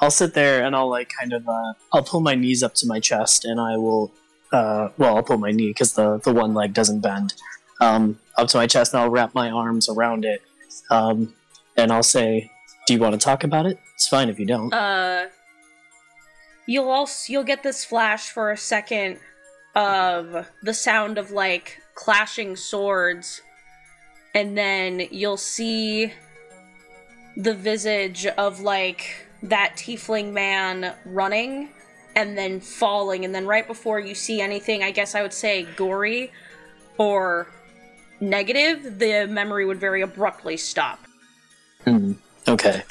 I'll 0.00 0.10
sit 0.10 0.34
there 0.34 0.64
and 0.64 0.76
I'll 0.76 0.88
like 0.88 1.12
kind 1.18 1.32
of 1.32 1.48
uh, 1.48 1.72
I'll 1.92 2.02
pull 2.02 2.20
my 2.20 2.34
knees 2.34 2.62
up 2.62 2.74
to 2.76 2.86
my 2.86 3.00
chest 3.00 3.44
and 3.44 3.60
I 3.60 3.76
will 3.76 4.12
uh, 4.52 4.88
well 4.98 5.16
I'll 5.16 5.22
pull 5.22 5.38
my 5.38 5.50
knee 5.50 5.68
because 5.68 5.94
the 5.94 6.18
the 6.18 6.32
one 6.32 6.54
leg 6.54 6.74
doesn't 6.74 7.00
bend. 7.00 7.34
Um, 7.80 8.18
up 8.36 8.48
to 8.48 8.56
my 8.56 8.66
chest 8.66 8.94
and 8.94 9.02
I'll 9.02 9.10
wrap 9.10 9.34
my 9.34 9.50
arms 9.50 9.88
around 9.88 10.24
it. 10.24 10.42
Um, 10.90 11.34
and 11.76 11.92
I'll 11.92 12.02
say, 12.02 12.50
"Do 12.86 12.94
you 12.94 13.00
want 13.00 13.14
to 13.14 13.18
talk 13.18 13.44
about 13.44 13.66
it? 13.66 13.78
It's 13.94 14.08
fine 14.08 14.28
if 14.28 14.38
you 14.38 14.46
don't." 14.46 14.72
Uh, 14.72 15.26
you'll 16.66 16.90
also 16.90 17.32
you'll 17.32 17.44
get 17.44 17.62
this 17.62 17.84
flash 17.84 18.30
for 18.30 18.50
a 18.50 18.56
second 18.56 19.18
of 19.74 20.48
the 20.62 20.74
sound 20.74 21.18
of 21.18 21.30
like 21.30 21.80
clashing 21.94 22.56
swords, 22.56 23.42
and 24.34 24.56
then 24.56 25.06
you'll 25.10 25.36
see 25.36 26.12
the 27.36 27.54
visage 27.54 28.26
of 28.26 28.60
like 28.60 29.25
that 29.48 29.74
tiefling 29.76 30.32
man 30.32 30.94
running 31.04 31.68
and 32.14 32.36
then 32.36 32.60
falling 32.60 33.24
and 33.24 33.34
then 33.34 33.46
right 33.46 33.66
before 33.66 34.00
you 34.00 34.14
see 34.14 34.40
anything 34.40 34.82
i 34.82 34.90
guess 34.90 35.14
i 35.14 35.22
would 35.22 35.32
say 35.32 35.62
gory 35.76 36.30
or 36.98 37.46
negative 38.20 38.98
the 38.98 39.26
memory 39.28 39.64
would 39.66 39.78
very 39.80 40.02
abruptly 40.02 40.56
stop 40.56 41.00
Hmm. 41.84 42.14
Okay. 42.48 42.82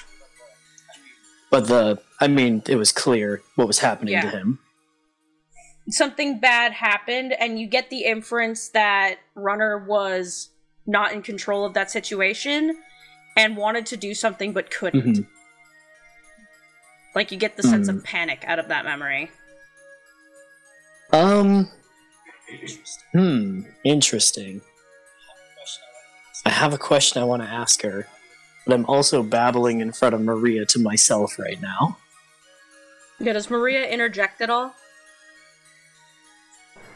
But 1.51 1.67
the 1.67 1.99
I 2.21 2.27
mean, 2.29 2.61
it 2.67 2.75
was 2.77 2.93
clear 2.93 3.41
what 3.55 3.67
was 3.67 3.79
happening 3.79 4.13
Yeah. 4.13 4.21
to 4.21 4.29
him. 4.29 4.59
something 5.89 6.39
bad 6.39 6.71
happened 6.71 7.31
and 7.33 7.59
you 7.59 7.67
get 7.67 7.89
the 7.89 8.05
inference 8.05 8.69
that 8.69 9.17
runner 9.35 9.77
was 9.77 10.49
not 10.87 11.11
in 11.13 11.21
control 11.21 11.63
of 11.65 11.73
that 11.75 11.91
situation 11.91 12.75
and 13.37 13.55
wanted 13.57 13.85
to 13.87 13.95
do 13.97 14.13
something 14.15 14.51
but 14.53 14.71
couldn't 14.71 15.17
Mhm. 15.17 15.27
Like 17.15 17.31
you 17.31 17.37
get 17.37 17.55
the 17.57 17.63
sense 17.63 17.89
Hmm. 17.89 17.97
of 17.97 18.03
panic 18.03 18.43
out 18.45 18.59
of 18.59 18.67
that 18.67 18.85
memory 18.85 19.31
Um. 21.13 21.69
Hmm. 23.13 23.61
Interesting. 23.83 24.61
I 26.45 26.49
have 26.49 26.73
a 26.73 26.77
question 26.77 27.21
I 27.21 27.25
want 27.25 27.41
to 27.41 27.47
ask 27.47 27.81
her, 27.81 28.07
but 28.67 28.73
I'm 28.75 28.85
also 28.85 29.23
babbling 29.23 29.79
in 29.79 29.91
front 29.93 30.13
of 30.13 30.21
Maria 30.21 30.65
to 30.67 30.79
myself 30.79 31.39
right 31.39 31.59
now. 31.61 31.97
yeah 33.19 33.31
does 33.33 33.49
maria 33.49 33.87
interject 33.87 34.41
at 34.41 34.49
all 34.49 34.75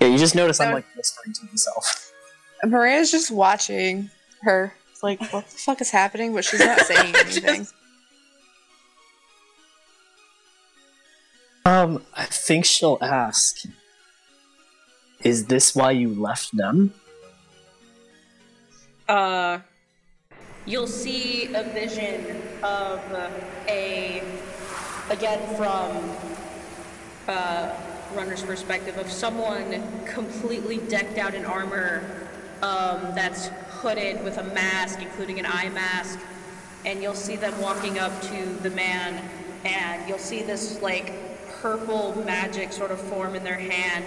Yeah, 0.01 0.07
you 0.07 0.17
just 0.17 0.35
notice 0.35 0.59
I'm 0.59 0.71
Uh, 0.71 0.75
like 0.75 0.85
whispering 0.95 1.33
to 1.33 1.45
myself. 1.45 2.11
Maria's 2.65 3.09
just 3.11 3.31
watching 3.31 4.09
her. 4.43 4.73
It's 4.91 5.01
like, 5.03 5.19
what 5.33 5.45
the 5.49 5.57
fuck 5.57 5.79
is 5.81 5.91
happening? 5.91 6.33
But 6.33 6.43
she's 6.45 6.59
not 6.59 6.79
saying 6.91 7.15
anything. 7.15 7.67
Um, 11.69 12.03
I 12.15 12.25
think 12.25 12.65
she'll 12.65 12.97
ask, 12.99 13.61
"Is 15.23 15.45
this 15.45 15.75
why 15.75 15.91
you 15.91 16.09
left 16.09 16.57
them?" 16.57 16.93
uh 19.07 19.59
you'll 20.65 20.93
see 21.05 21.53
a 21.53 21.63
vision 21.63 22.41
of 22.63 22.99
a 23.67 24.21
again 25.09 25.41
from 25.57 25.89
uh 27.27 27.73
runner's 28.15 28.43
perspective 28.43 28.97
of 28.97 29.11
someone 29.11 29.65
completely 30.05 30.77
decked 30.95 31.17
out 31.17 31.33
in 31.33 31.43
armor 31.45 32.03
um 32.61 32.99
that's 33.15 33.47
hooded 33.81 34.23
with 34.23 34.37
a 34.37 34.43
mask 34.43 35.01
including 35.01 35.39
an 35.39 35.45
eye 35.47 35.69
mask 35.69 36.19
and 36.85 37.01
you'll 37.01 37.21
see 37.27 37.35
them 37.35 37.59
walking 37.61 37.97
up 37.97 38.13
to 38.21 38.45
the 38.61 38.69
man 38.71 39.23
and 39.65 40.07
you'll 40.07 40.25
see 40.31 40.43
this 40.43 40.81
like 40.83 41.28
purple 41.61 42.15
magic 42.25 42.71
sort 42.71 42.91
of 42.91 42.99
form 42.99 43.35
in 43.35 43.43
their 43.43 43.59
hand 43.59 44.05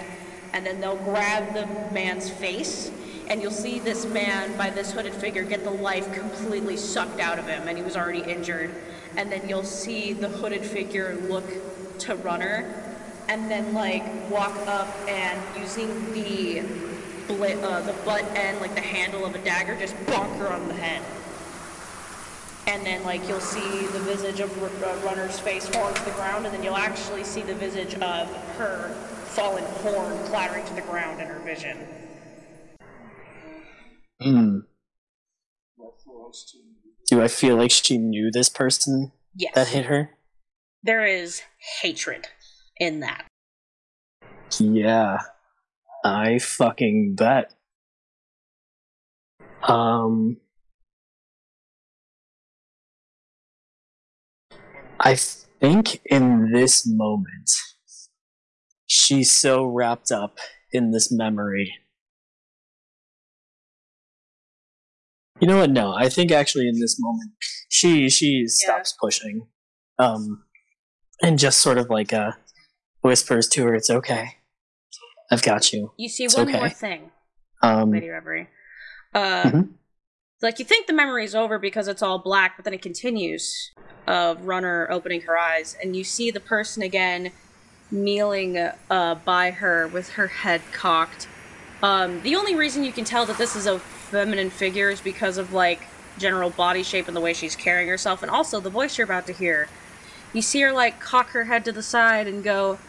and 0.53 0.65
then 0.65 0.79
they'll 0.79 0.95
grab 0.97 1.53
the 1.53 1.65
man's 1.93 2.29
face 2.29 2.91
and 3.27 3.41
you'll 3.41 3.51
see 3.51 3.79
this 3.79 4.05
man 4.05 4.55
by 4.57 4.69
this 4.69 4.91
hooded 4.91 5.13
figure 5.13 5.43
get 5.43 5.63
the 5.63 5.71
life 5.71 6.11
completely 6.13 6.77
sucked 6.77 7.19
out 7.19 7.39
of 7.39 7.47
him 7.47 7.67
and 7.67 7.77
he 7.77 7.83
was 7.83 7.95
already 7.95 8.21
injured. 8.21 8.69
And 9.15 9.31
then 9.31 9.47
you'll 9.47 9.63
see 9.63 10.13
the 10.13 10.27
hooded 10.27 10.65
figure 10.65 11.15
look 11.29 11.45
to 11.99 12.15
runner 12.15 12.83
and 13.29 13.49
then 13.49 13.73
like 13.73 14.03
walk 14.29 14.55
up 14.67 14.87
and 15.07 15.39
using 15.57 16.13
the 16.13 16.59
uh, 17.29 17.81
the 17.81 17.93
butt 18.05 18.23
end 18.35 18.59
like 18.59 18.75
the 18.75 18.81
handle 18.81 19.25
of 19.25 19.33
a 19.33 19.39
dagger 19.39 19.75
just 19.79 19.95
bonk 20.05 20.37
her 20.37 20.51
on 20.51 20.67
the 20.67 20.73
head 20.73 21.01
and 22.67 22.85
then 22.85 23.03
like 23.03 23.27
you'll 23.27 23.39
see 23.39 23.87
the 23.87 23.99
visage 23.99 24.39
of 24.39 24.51
R- 24.63 24.89
uh, 24.89 24.95
runner's 25.05 25.39
face 25.39 25.67
falling 25.67 25.93
to 25.95 26.05
the 26.05 26.11
ground 26.11 26.45
and 26.45 26.53
then 26.55 26.63
you'll 26.63 26.75
actually 26.77 27.23
see 27.23 27.41
the 27.41 27.55
visage 27.55 27.93
of 27.95 28.33
her 28.57 28.89
fallen 29.33 29.63
horn 29.63 30.17
clattering 30.25 30.65
to 30.65 30.73
the 30.73 30.81
ground 30.81 31.19
in 31.21 31.27
her 31.27 31.39
vision 31.39 31.77
Hmm. 34.21 34.59
Do 37.09 37.21
I 37.21 37.27
feel 37.27 37.57
like 37.57 37.71
she 37.71 37.97
knew 37.97 38.31
this 38.31 38.47
person 38.47 39.11
yes 39.35 39.53
that 39.55 39.67
hit 39.69 39.85
her? 39.85 40.11
there 40.81 41.05
is 41.05 41.41
hatred 41.81 42.27
in 42.77 43.01
that 43.01 43.25
Yeah, 44.59 45.19
I 46.05 46.39
fucking 46.39 47.15
bet. 47.15 47.53
Um, 49.67 50.37
I 55.03 55.15
think 55.15 56.01
in 56.05 56.51
this 56.51 56.87
moment, 56.87 57.49
she's 58.87 59.31
so 59.31 59.65
wrapped 59.65 60.11
up 60.11 60.37
in 60.71 60.91
this 60.91 61.11
memory. 61.11 61.73
You 65.41 65.47
know 65.47 65.57
what? 65.57 65.71
No, 65.71 65.93
I 65.93 66.07
think 66.09 66.31
actually 66.31 66.69
in 66.69 66.79
this 66.79 66.95
moment, 66.99 67.31
she 67.69 68.09
she 68.09 68.45
stops 68.47 68.95
pushing, 68.99 69.47
um, 69.99 70.43
and 71.21 71.37
just 71.37 71.59
sort 71.59 71.77
of 71.77 71.89
like 71.89 72.13
uh 72.13 72.31
whispers 73.01 73.49
to 73.49 73.63
her, 73.65 73.75
"It's 73.75 73.89
okay. 73.89 74.37
I've 75.31 75.43
got 75.43 75.73
you." 75.73 75.91
you 75.97 76.07
see 76.07 76.25
It's 76.25 76.35
one 76.37 76.47
okay. 76.47 76.59
more 76.59 76.69
thing 76.69 77.11
Um, 77.61 77.91
lady 77.91 78.09
reverie 78.09 78.47
uh 79.13 79.43
Mhm. 79.43 79.69
Like 80.43 80.59
you 80.59 80.65
think 80.65 80.85
the 80.85 80.93
memory's 80.93 81.33
over 81.33 81.57
because 81.57 81.87
it's 81.87 82.03
all 82.03 82.19
black 82.19 82.55
but 82.55 82.65
then 82.65 82.73
it 82.73 82.81
continues 82.81 83.71
of 84.05 84.45
runner 84.45 84.87
opening 84.91 85.21
her 85.21 85.37
eyes 85.37 85.75
and 85.81 85.95
you 85.95 86.03
see 86.03 86.29
the 86.29 86.39
person 86.39 86.83
again 86.83 87.31
kneeling 87.93 88.57
uh, 88.57 89.15
by 89.23 89.51
her 89.51 89.87
with 89.87 90.09
her 90.11 90.27
head 90.27 90.61
cocked. 90.73 91.27
Um, 91.81 92.21
the 92.23 92.35
only 92.35 92.55
reason 92.55 92.83
you 92.83 92.91
can 92.91 93.05
tell 93.05 93.25
that 93.25 93.37
this 93.37 93.55
is 93.55 93.67
a 93.67 93.79
feminine 93.79 94.49
figure 94.49 94.89
is 94.89 94.99
because 94.99 95.37
of 95.37 95.53
like 95.53 95.81
general 96.17 96.49
body 96.49 96.83
shape 96.83 97.07
and 97.07 97.15
the 97.15 97.21
way 97.21 97.33
she's 97.33 97.55
carrying 97.55 97.87
herself 97.87 98.21
and 98.21 98.31
also 98.31 98.59
the 98.59 98.69
voice 98.69 98.97
you're 98.97 99.05
about 99.05 99.27
to 99.27 99.33
hear. 99.33 99.67
You 100.33 100.41
see 100.41 100.61
her 100.61 100.71
like 100.71 100.99
cock 100.99 101.29
her 101.29 101.45
head 101.45 101.63
to 101.65 101.71
the 101.71 101.83
side 101.83 102.27
and 102.27 102.43
go 102.43 102.79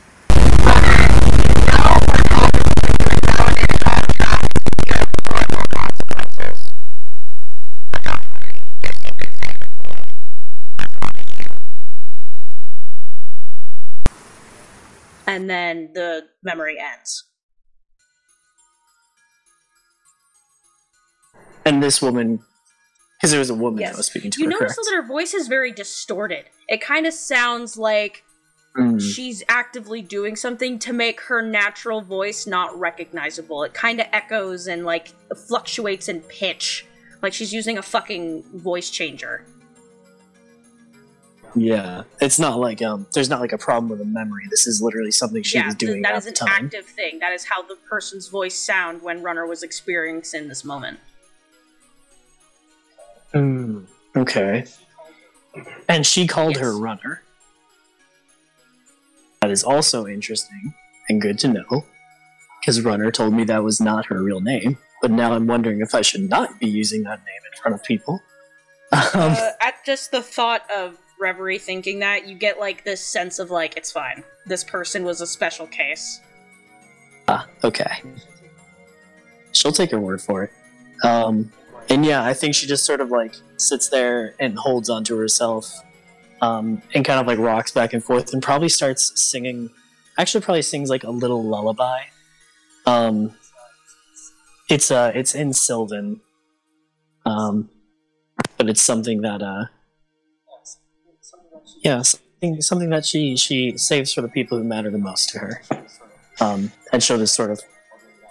and 15.26 15.48
then 15.48 15.90
the 15.94 16.22
memory 16.42 16.76
ends 16.78 17.24
and 21.66 21.82
this 21.82 22.02
woman, 22.02 22.40
because 23.18 23.32
it 23.32 23.38
was 23.38 23.48
a 23.50 23.54
woman 23.54 23.80
Yes. 23.80 23.94
I 23.94 23.96
was 23.96 24.06
speaking 24.06 24.30
to. 24.32 24.40
you 24.40 24.46
her, 24.46 24.50
notice 24.50 24.74
correct? 24.76 24.88
that 24.90 24.96
her 24.96 25.06
voice 25.06 25.32
is 25.34 25.48
very 25.48 25.72
distorted 25.72 26.44
it 26.68 26.80
kind 26.80 27.06
of 27.06 27.12
sounds 27.14 27.76
like 27.76 28.24
Mm. 28.76 29.00
she's 29.00 29.40
actively 29.48 30.02
doing 30.02 30.34
something 30.34 30.80
to 30.80 30.92
make 30.92 31.20
her 31.20 31.40
natural 31.40 32.00
voice 32.00 32.44
not 32.44 32.76
recognizable. 32.76 33.62
It 33.62 33.72
kind 33.72 34.00
of 34.00 34.08
echoes 34.12 34.66
and 34.66 34.84
like 34.84 35.12
fluctuates 35.46 36.08
in 36.08 36.22
pitch, 36.22 36.84
like 37.22 37.32
she's 37.32 37.52
using 37.54 37.78
a 37.78 37.82
fucking 37.82 38.42
voice 38.52 38.90
changer. 38.90 39.46
Yeah, 41.56 42.02
it's 42.20 42.38
not 42.38 42.58
like 42.58 42.82
um. 42.82 43.06
There's 43.12 43.28
not 43.28 43.40
like 43.40 43.52
a 43.52 43.58
problem 43.58 43.88
with 43.88 44.00
a 44.00 44.04
memory. 44.04 44.44
This 44.50 44.66
is 44.66 44.82
literally 44.82 45.12
something 45.12 45.42
she 45.42 45.58
yeah, 45.58 45.66
was 45.66 45.74
doing 45.76 46.02
that 46.02 46.12
at 46.12 46.18
is 46.18 46.26
an 46.26 46.34
time. 46.34 46.64
active 46.66 46.84
thing. 46.86 47.20
That 47.20 47.32
is 47.32 47.44
how 47.44 47.62
the 47.62 47.76
person's 47.88 48.28
voice 48.28 48.56
sound 48.56 49.02
when 49.02 49.22
Runner 49.22 49.46
was 49.46 49.62
experiencing 49.62 50.48
this 50.48 50.64
moment. 50.64 50.98
Mm, 53.32 53.86
okay. 54.16 54.64
And 55.88 56.04
she 56.04 56.26
called 56.26 56.56
her 56.56 56.76
runner. 56.76 57.22
That 59.40 59.50
is 59.50 59.62
also 59.62 60.06
interesting 60.06 60.74
and 61.08 61.20
good 61.20 61.38
to 61.40 61.48
know, 61.48 61.84
because 62.60 62.80
runner 62.80 63.10
told 63.10 63.34
me 63.34 63.44
that 63.44 63.62
was 63.62 63.80
not 63.80 64.06
her 64.06 64.22
real 64.22 64.40
name. 64.40 64.78
but 65.02 65.10
now 65.10 65.34
I'm 65.34 65.46
wondering 65.46 65.80
if 65.82 65.94
I 65.94 66.00
should 66.00 66.28
not 66.30 66.58
be 66.58 66.66
using 66.66 67.02
that 67.02 67.18
name 67.18 67.42
in 67.52 67.62
front 67.62 67.74
of 67.74 67.84
people. 67.84 68.20
Um, 68.92 69.32
uh, 69.32 69.50
at 69.60 69.84
just 69.84 70.12
the 70.12 70.22
thought 70.22 70.62
of 70.70 70.98
Reverie 71.20 71.58
thinking 71.58 72.00
that, 72.00 72.26
you 72.26 72.34
get 72.34 72.58
like 72.58 72.84
this 72.84 73.00
sense 73.00 73.38
of 73.38 73.50
like, 73.50 73.76
it's 73.76 73.92
fine. 73.92 74.24
This 74.46 74.64
person 74.64 75.04
was 75.04 75.20
a 75.20 75.26
special 75.26 75.66
case. 75.66 76.20
Ah, 77.28 77.46
okay. 77.62 78.02
She'll 79.52 79.72
take 79.72 79.90
your 79.90 80.00
word 80.00 80.20
for 80.20 80.44
it. 80.44 80.50
Um, 81.02 81.52
and 81.88 82.04
yeah, 82.04 82.24
I 82.24 82.34
think 82.34 82.54
she 82.54 82.66
just 82.66 82.84
sort 82.84 83.00
of 83.00 83.10
like 83.10 83.34
sits 83.56 83.88
there 83.88 84.34
and 84.40 84.58
holds 84.58 84.90
onto 84.90 85.16
herself, 85.16 85.72
um, 86.40 86.82
and 86.94 87.04
kind 87.04 87.20
of 87.20 87.26
like 87.26 87.38
rocks 87.38 87.70
back 87.70 87.92
and 87.92 88.02
forth, 88.02 88.32
and 88.32 88.42
probably 88.42 88.68
starts 88.68 89.12
singing. 89.30 89.70
Actually, 90.18 90.42
probably 90.42 90.62
sings 90.62 90.88
like 90.88 91.04
a 91.04 91.10
little 91.10 91.42
lullaby. 91.42 92.02
Um, 92.86 93.34
it's 94.68 94.90
uh, 94.90 95.12
it's 95.14 95.34
in 95.34 95.52
Sylvan, 95.52 96.20
um, 97.26 97.68
but 98.56 98.68
it's 98.68 98.82
something 98.82 99.20
that 99.22 99.42
uh, 99.42 99.66
yeah, 101.84 102.02
something, 102.02 102.60
something 102.62 102.90
that 102.90 103.04
she 103.06 103.36
she 103.36 103.76
saves 103.76 104.12
for 104.12 104.22
the 104.22 104.28
people 104.28 104.58
who 104.58 104.64
matter 104.64 104.90
the 104.90 104.98
most 104.98 105.28
to 105.30 105.38
her. 105.38 105.62
Um, 106.40 106.72
and 106.92 107.02
she'll 107.02 107.18
just 107.18 107.34
sort 107.34 107.50
of 107.50 107.60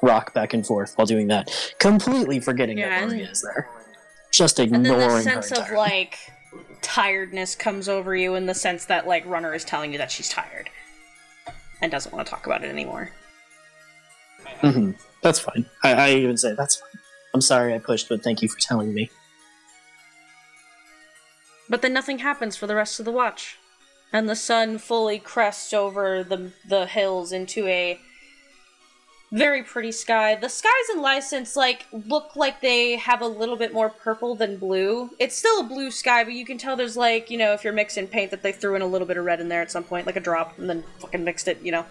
rock 0.02 0.34
back 0.34 0.54
and 0.54 0.66
forth 0.66 0.94
while 0.98 1.08
doing 1.08 1.28
that, 1.28 1.50
completely 1.80 2.40
forgetting 2.40 2.78
Yeah, 2.78 2.90
that 2.90 3.08
Maria 3.08 3.30
is 3.30 3.42
there. 3.42 3.70
Just 4.32 4.60
ignoring 4.60 4.86
And 4.88 5.00
then 5.00 5.10
the 5.10 5.22
sense 5.22 5.52
of 5.52 5.72
like 5.72 6.18
tiredness 6.82 7.56
comes 7.56 7.88
over 7.88 8.16
you 8.16 8.36
in 8.36 8.48
the 8.48 8.56
sense 8.56 8.86
that 8.86 9.08
like 9.08 9.26
Runner 9.26 9.54
is 9.54 9.64
telling 9.64 9.92
you 9.94 10.00
that 10.00 10.12
she's 10.12 10.28
tired 10.28 10.70
and 11.82 11.92
doesn't 11.92 12.12
want 12.14 12.26
to 12.26 12.30
talk 12.32 12.46
about 12.46 12.64
it 12.64 12.70
anymore. 12.70 13.12
Mhm. 14.62 14.96
That's 15.22 15.40
fine. 15.40 15.66
I, 15.84 15.94
I 15.94 16.10
even 16.16 16.38
say 16.38 16.54
that's 16.54 16.78
fine. 16.78 16.90
I'm 17.34 17.42
sorry 17.42 17.74
I 17.74 17.80
pushed, 17.80 18.10
but 18.10 18.24
thank 18.24 18.42
you 18.42 18.50
for 18.50 18.60
telling 18.60 18.94
me. 18.94 19.10
But 21.74 21.82
then 21.82 21.92
nothing 21.92 22.20
happens 22.20 22.56
for 22.56 22.68
the 22.68 22.76
rest 22.76 23.00
of 23.00 23.06
the 23.06 23.12
watch. 23.12 23.58
And 24.12 24.30
the 24.30 24.36
sun 24.36 24.78
fully 24.78 25.18
crests 25.18 25.74
over 25.74 26.24
the 26.24 26.52
the 26.70 26.86
hills 26.86 27.32
into 27.32 27.66
a 27.66 28.00
very 29.32 29.64
pretty 29.64 29.92
sky. 29.92 30.36
The 30.36 30.50
skies 30.50 30.90
in 30.94 31.02
License 31.02 31.56
like 31.56 31.88
look 31.92 32.36
like 32.36 32.62
they 32.62 32.98
have 32.98 33.22
a 33.22 33.28
little 33.28 33.56
bit 33.56 33.74
more 33.74 33.90
purple 33.90 34.36
than 34.36 34.58
blue. 34.58 35.10
It's 35.18 35.36
still 35.36 35.62
a 35.62 35.64
blue 35.64 35.90
sky, 35.90 36.24
but 36.24 36.34
you 36.34 36.46
can 36.46 36.60
tell 36.60 36.76
there's 36.76 36.96
like, 36.96 37.32
you 37.32 37.40
know, 37.40 37.54
if 37.54 37.64
you're 37.64 37.74
mixing 37.74 38.06
paint 38.06 38.30
that 38.30 38.44
they 38.44 38.52
threw 38.52 38.76
in 38.76 38.84
a 38.84 38.86
little 38.86 39.08
bit 39.08 39.18
of 39.18 39.26
red 39.26 39.40
in 39.40 39.50
there 39.50 39.64
at 39.64 39.72
some 39.72 39.84
point, 39.84 40.06
like 40.06 40.16
a 40.16 40.20
drop, 40.20 40.60
and 40.60 40.70
then 40.70 40.84
fucking 41.00 41.24
mixed 41.24 41.48
it, 41.48 41.60
you 41.64 41.72
know. 41.72 41.86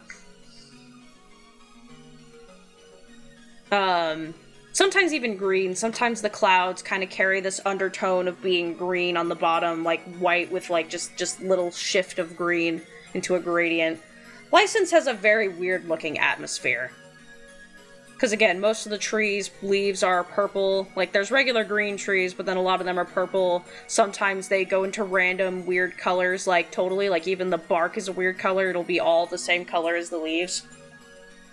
Um 3.73 4.35
sometimes 4.73 5.13
even 5.13 5.37
green. 5.37 5.75
Sometimes 5.75 6.23
the 6.23 6.31
clouds 6.31 6.83
kind 6.83 7.03
of 7.03 7.11
carry 7.11 7.41
this 7.41 7.61
undertone 7.65 8.27
of 8.27 8.43
being 8.43 8.75
green 8.75 9.17
on 9.17 9.29
the 9.29 9.35
bottom 9.35 9.85
like 9.85 10.03
white 10.17 10.51
with 10.51 10.71
like 10.71 10.89
just 10.89 11.17
just 11.17 11.41
little 11.41 11.71
shift 11.71 12.19
of 12.19 12.37
green 12.37 12.83
into 13.15 13.35
a 13.35 13.41
gradient. 13.41 14.01
License 14.51 14.91
has 14.91 15.07
a 15.07 15.15
very 15.15 15.49
weird 15.49 15.87
looking 15.87 16.19
atmosphere. 16.19 16.91
Because 18.13 18.33
again 18.33 18.61
most 18.61 18.87
of 18.87 18.91
the 18.91 18.99
trees 18.99 19.51
leaves 19.63 20.03
are 20.03 20.25
purple. 20.25 20.89
Like 20.97 21.13
there's 21.13 21.31
regular 21.31 21.65
green 21.65 21.97
trees 21.97 22.33
but 22.33 22.47
then 22.47 22.57
a 22.57 22.63
lot 22.63 22.81
of 22.81 22.87
them 22.87 22.99
are 22.99 23.05
purple. 23.05 23.65
Sometimes 23.89 24.49
they 24.49 24.65
go 24.65 24.85
into 24.85 25.05
random 25.05 25.67
weird 25.67 25.99
colors 25.99 26.47
like 26.47 26.71
totally 26.71 27.09
like 27.09 27.27
even 27.27 27.51
the 27.51 27.59
bark 27.59 27.99
is 27.99 28.09
a 28.09 28.13
weird 28.13 28.39
color. 28.39 28.71
It'll 28.71 28.85
be 28.85 29.01
all 29.01 29.27
the 29.27 29.39
same 29.39 29.65
color 29.65 29.97
as 29.97 30.09
the 30.09 30.19
leaves. 30.19 30.63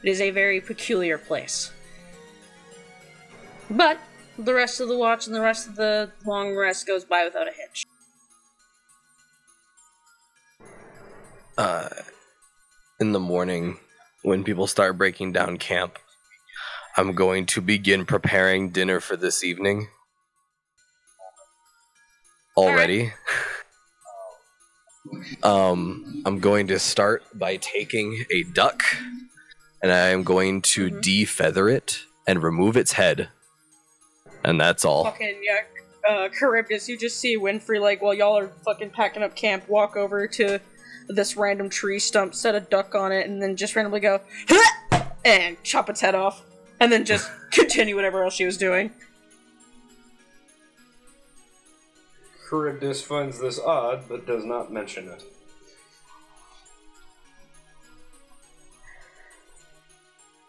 It 0.03 0.09
is 0.09 0.21
a 0.21 0.29
very 0.29 0.61
peculiar 0.61 1.17
place 1.17 1.71
but 3.69 3.99
the 4.37 4.53
rest 4.53 4.79
of 4.79 4.87
the 4.87 4.97
watch 4.97 5.27
and 5.27 5.35
the 5.35 5.41
rest 5.41 5.67
of 5.67 5.75
the 5.75 6.11
long 6.25 6.55
rest 6.55 6.87
goes 6.87 7.05
by 7.05 7.23
without 7.25 7.47
a 7.47 7.51
hitch. 7.51 7.85
uh, 11.59 11.89
in 13.01 13.11
the 13.11 13.19
morning 13.19 13.77
when 14.23 14.45
people 14.45 14.65
start 14.65 14.97
breaking 14.97 15.33
down 15.33 15.57
camp 15.57 15.99
i'm 16.95 17.13
going 17.13 17.45
to 17.45 17.59
begin 17.59 18.05
preparing 18.05 18.69
dinner 18.71 18.99
for 18.99 19.17
this 19.17 19.43
evening. 19.43 19.87
Already? 22.57 23.13
Um 25.43 26.23
i'm 26.25 26.39
going 26.39 26.67
to 26.67 26.79
start 26.79 27.23
by 27.33 27.57
taking 27.57 28.25
a 28.33 28.43
duck 28.43 28.83
and 29.81 29.91
i 29.91 30.09
am 30.09 30.23
going 30.23 30.61
to 30.61 30.89
defeather 30.89 31.71
it 31.73 31.99
and 32.27 32.43
remove 32.43 32.77
its 32.77 32.93
head 32.93 33.29
and 34.43 34.59
that's 34.59 34.85
all 34.85 35.03
Fucking 35.05 35.41
yeah, 35.43 35.61
uh, 36.07 36.29
Charybdis, 36.29 36.87
you 36.87 36.97
just 36.97 37.17
see 37.17 37.37
Winfrey 37.37 37.81
like 37.81 38.01
while 38.01 38.13
y'all 38.13 38.37
are 38.37 38.49
fucking 38.65 38.91
packing 38.91 39.23
up 39.23 39.35
camp, 39.35 39.67
walk 39.67 39.95
over 39.95 40.27
to 40.27 40.59
this 41.07 41.35
random 41.35 41.69
tree 41.69 41.99
stump, 41.99 42.35
set 42.35 42.55
a 42.55 42.59
duck 42.59 42.95
on 42.95 43.11
it, 43.11 43.27
and 43.27 43.41
then 43.41 43.55
just 43.55 43.75
randomly 43.75 43.99
go 43.99 44.21
and 45.25 45.61
chop 45.63 45.89
its 45.89 46.01
head 46.01 46.15
off, 46.15 46.43
and 46.79 46.91
then 46.91 47.05
just 47.05 47.29
continue 47.51 47.95
whatever 47.95 48.23
else 48.23 48.35
she 48.35 48.45
was 48.45 48.57
doing. 48.57 48.91
Charybdis 52.49 53.03
finds 53.03 53.39
this 53.39 53.59
odd, 53.59 54.05
but 54.07 54.25
does 54.25 54.43
not 54.43 54.71
mention 54.71 55.07
it. 55.07 55.23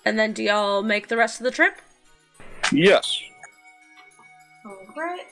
And 0.07 0.19
then 0.19 0.33
do 0.33 0.43
y'all 0.43 0.83
make 0.83 1.09
the 1.09 1.17
rest 1.19 1.41
of 1.41 1.45
the 1.45 1.51
trip? 1.51 1.79
Yes. 2.73 3.23
Alright. 4.97 5.27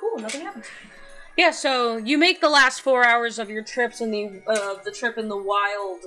Cool, 0.00 0.18
nothing 0.18 0.40
happens. 0.42 0.66
Yeah, 1.36 1.50
so 1.50 1.96
you 1.96 2.18
make 2.18 2.40
the 2.40 2.48
last 2.48 2.80
four 2.80 3.04
hours 3.04 3.38
of 3.38 3.48
your 3.48 3.62
trips 3.62 4.00
in 4.00 4.10
the 4.10 4.42
uh, 4.46 4.82
the 4.84 4.90
trip 4.90 5.16
in 5.16 5.28
the 5.28 5.36
wild 5.36 6.00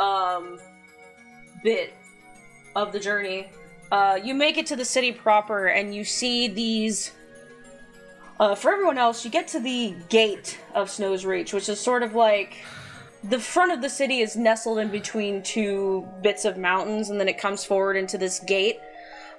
um 0.00 0.58
bit 1.62 1.92
of 2.74 2.92
the 2.92 3.00
journey. 3.00 3.50
Uh, 3.92 4.18
you 4.22 4.34
make 4.34 4.56
it 4.56 4.66
to 4.66 4.76
the 4.76 4.84
city 4.84 5.12
proper 5.12 5.66
and 5.66 5.94
you 5.94 6.04
see 6.04 6.48
these 6.48 7.12
uh, 8.40 8.54
for 8.54 8.72
everyone 8.72 8.98
else, 8.98 9.24
you 9.24 9.30
get 9.30 9.46
to 9.48 9.60
the 9.60 9.94
gate 10.08 10.58
of 10.74 10.90
Snow's 10.90 11.24
Reach, 11.24 11.52
which 11.52 11.68
is 11.68 11.78
sort 11.78 12.02
of 12.02 12.14
like 12.14 12.56
the 13.28 13.38
front 13.38 13.72
of 13.72 13.80
the 13.80 13.88
city 13.88 14.20
is 14.20 14.36
nestled 14.36 14.78
in 14.78 14.90
between 14.90 15.42
two 15.42 16.06
bits 16.22 16.44
of 16.44 16.58
mountains, 16.58 17.08
and 17.08 17.18
then 17.18 17.28
it 17.28 17.38
comes 17.38 17.64
forward 17.64 17.96
into 17.96 18.18
this 18.18 18.38
gate. 18.40 18.78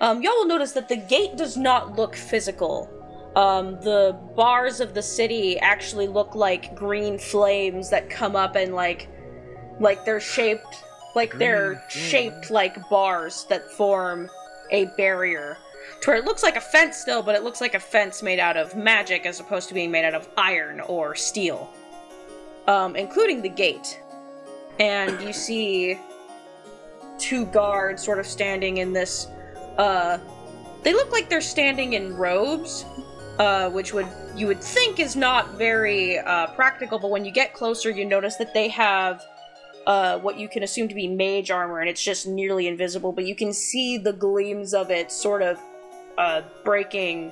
Um, 0.01 0.21
y'all 0.21 0.33
will 0.35 0.47
notice 0.47 0.71
that 0.73 0.89
the 0.89 0.97
gate 0.97 1.37
does 1.37 1.55
not 1.55 1.95
look 1.95 2.15
physical. 2.15 2.89
Um, 3.35 3.73
the 3.81 4.17
bars 4.35 4.79
of 4.79 4.93
the 4.93 5.01
city 5.01 5.59
actually 5.59 6.07
look 6.07 6.35
like 6.35 6.73
green 6.73 7.19
flames 7.19 7.89
that 7.91 8.09
come 8.09 8.35
up 8.35 8.55
and 8.55 8.73
like, 8.73 9.07
like 9.79 10.03
they're 10.03 10.21
shaped, 10.21 10.83
like 11.15 11.37
they're 11.37 11.83
shaped 11.89 12.49
like 12.49 12.89
bars 12.89 13.45
that 13.49 13.69
form 13.71 14.29
a 14.71 14.85
barrier. 14.97 15.57
To 16.01 16.09
where 16.09 16.17
it 16.17 16.25
looks 16.25 16.43
like 16.43 16.55
a 16.55 16.61
fence 16.61 16.97
still, 16.97 17.21
but 17.21 17.35
it 17.35 17.43
looks 17.43 17.61
like 17.61 17.75
a 17.75 17.79
fence 17.79 18.23
made 18.23 18.39
out 18.39 18.57
of 18.57 18.75
magic 18.75 19.25
as 19.25 19.39
opposed 19.39 19.67
to 19.67 19.73
being 19.73 19.91
made 19.91 20.05
out 20.05 20.15
of 20.15 20.27
iron 20.37 20.79
or 20.79 21.13
steel 21.13 21.69
um, 22.67 22.95
including 22.95 23.41
the 23.41 23.49
gate. 23.49 23.99
And 24.79 25.21
you 25.21 25.31
see 25.31 25.97
two 27.17 27.45
guards 27.47 28.03
sort 28.03 28.19
of 28.19 28.25
standing 28.25 28.77
in 28.77 28.93
this. 28.93 29.27
Uh, 29.77 30.17
they 30.83 30.93
look 30.93 31.11
like 31.11 31.29
they're 31.29 31.41
standing 31.41 31.93
in 31.93 32.15
robes, 32.15 32.85
uh, 33.39 33.69
which 33.69 33.93
would 33.93 34.07
you 34.35 34.47
would 34.47 34.61
think 34.61 34.99
is 34.99 35.15
not 35.15 35.53
very 35.53 36.19
uh, 36.19 36.47
practical. 36.47 36.99
But 36.99 37.09
when 37.09 37.25
you 37.25 37.31
get 37.31 37.53
closer, 37.53 37.89
you 37.89 38.05
notice 38.05 38.35
that 38.35 38.53
they 38.53 38.67
have 38.69 39.23
uh, 39.87 40.19
what 40.19 40.37
you 40.37 40.49
can 40.49 40.63
assume 40.63 40.87
to 40.89 40.95
be 40.95 41.07
mage 41.07 41.51
armor, 41.51 41.79
and 41.79 41.89
it's 41.89 42.03
just 42.03 42.27
nearly 42.27 42.67
invisible. 42.67 43.11
But 43.11 43.25
you 43.25 43.35
can 43.35 43.53
see 43.53 43.97
the 43.97 44.13
gleams 44.13 44.73
of 44.73 44.91
it 44.91 45.11
sort 45.11 45.41
of 45.41 45.59
uh, 46.17 46.41
breaking 46.63 47.31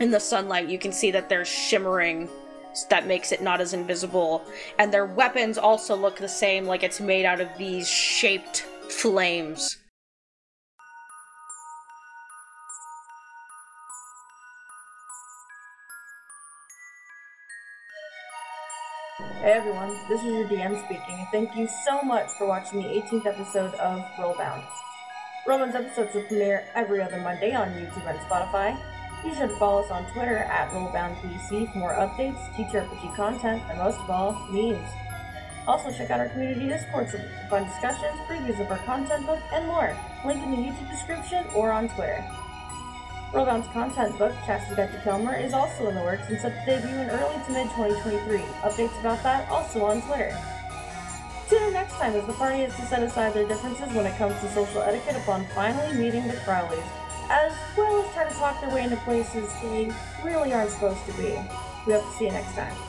in 0.00 0.10
the 0.10 0.20
sunlight. 0.20 0.68
You 0.68 0.78
can 0.78 0.92
see 0.92 1.10
that 1.10 1.28
they're 1.28 1.44
shimmering 1.44 2.28
that 2.90 3.06
makes 3.06 3.32
it 3.32 3.42
not 3.42 3.60
as 3.60 3.74
invisible. 3.74 4.44
And 4.78 4.92
their 4.92 5.06
weapons 5.06 5.58
also 5.58 5.96
look 5.96 6.18
the 6.18 6.28
same, 6.28 6.64
like 6.64 6.82
it's 6.82 7.00
made 7.00 7.24
out 7.24 7.40
of 7.40 7.48
these 7.58 7.88
shaped 7.88 8.66
flames. 8.88 9.76
Hey 19.40 19.52
everyone, 19.52 19.96
this 20.08 20.20
is 20.20 20.26
your 20.26 20.48
DM 20.48 20.84
speaking, 20.84 21.02
and 21.08 21.26
thank 21.32 21.56
you 21.56 21.68
so 21.86 22.02
much 22.02 22.28
for 22.36 22.46
watching 22.46 22.82
the 22.82 22.88
18th 22.88 23.26
episode 23.26 23.74
of 23.74 24.02
Rollbound. 24.18 24.64
Roman's 25.46 25.74
episodes 25.74 26.14
will 26.14 26.24
premiere 26.24 26.64
every 26.74 27.00
other 27.00 27.18
Monday 27.20 27.54
on 27.54 27.68
YouTube 27.68 28.06
and 28.06 28.18
Spotify. 28.18 28.76
Sure 29.22 29.46
to 29.46 29.56
follow 29.56 29.82
us 29.82 29.90
on 29.90 30.04
Twitter 30.12 30.38
at 30.38 30.70
RollboundPC 30.70 31.72
for 31.72 31.78
more 31.78 31.94
updates, 31.94 32.38
TTRPG 32.54 33.14
content, 33.14 33.62
and 33.68 33.78
most 33.78 33.98
of 34.00 34.10
all, 34.10 34.32
memes. 34.50 34.88
Also, 35.66 35.92
check 35.92 36.10
out 36.10 36.18
our 36.18 36.28
community 36.30 36.66
Discord 36.66 37.08
for 37.08 37.18
fun 37.50 37.64
discussions, 37.64 38.18
previews 38.26 38.58
of 38.58 38.70
our 38.70 38.78
content 38.78 39.26
book, 39.26 39.40
and 39.52 39.66
more. 39.66 39.96
Link 40.24 40.42
in 40.42 40.50
the 40.50 40.56
YouTube 40.56 40.90
description 40.90 41.44
or 41.54 41.70
on 41.70 41.88
Twitter. 41.90 42.24
Rollbound's 43.32 43.68
content 43.68 44.16
book, 44.18 44.32
Chastity 44.46 44.76
Guide 44.76 44.90
to 44.92 44.98
Kelmer, 44.98 45.44
is 45.44 45.52
also 45.52 45.88
in 45.88 45.94
the 45.94 46.00
works 46.00 46.26
and 46.28 46.40
set 46.40 46.64
to 46.64 46.80
debut 46.80 46.96
in 46.96 47.10
early 47.10 47.36
to 47.44 47.52
mid 47.52 47.68
2023. 47.76 48.38
Updates 48.38 48.98
about 49.00 49.22
that 49.22 49.48
also 49.50 49.84
on 49.84 50.00
Twitter. 50.02 50.34
Tune 51.48 51.62
in 51.62 51.72
next 51.74 51.94
time 51.94 52.14
as 52.14 52.26
the 52.26 52.32
party 52.32 52.60
has 52.60 52.74
to 52.76 52.82
set 52.86 53.02
aside 53.02 53.34
their 53.34 53.46
differences 53.46 53.92
when 53.94 54.06
it 54.06 54.16
comes 54.16 54.40
to 54.40 54.48
social 54.50 54.82
etiquette 54.82 55.16
upon 55.16 55.44
finally 55.54 55.96
meeting 55.96 56.26
the 56.26 56.34
Crowleys, 56.44 56.84
as 57.30 57.52
well 57.76 58.02
as 58.02 58.12
try 58.14 58.28
to 58.28 58.34
talk 58.34 58.60
their 58.60 58.74
way 58.74 58.84
into 58.84 58.96
places 58.98 59.52
they 59.62 59.92
really 60.24 60.52
aren't 60.52 60.70
supposed 60.70 61.04
to 61.06 61.12
be. 61.12 61.30
We 61.86 61.92
hope 61.92 62.04
to 62.04 62.16
see 62.18 62.26
you 62.26 62.32
next 62.32 62.54
time. 62.54 62.87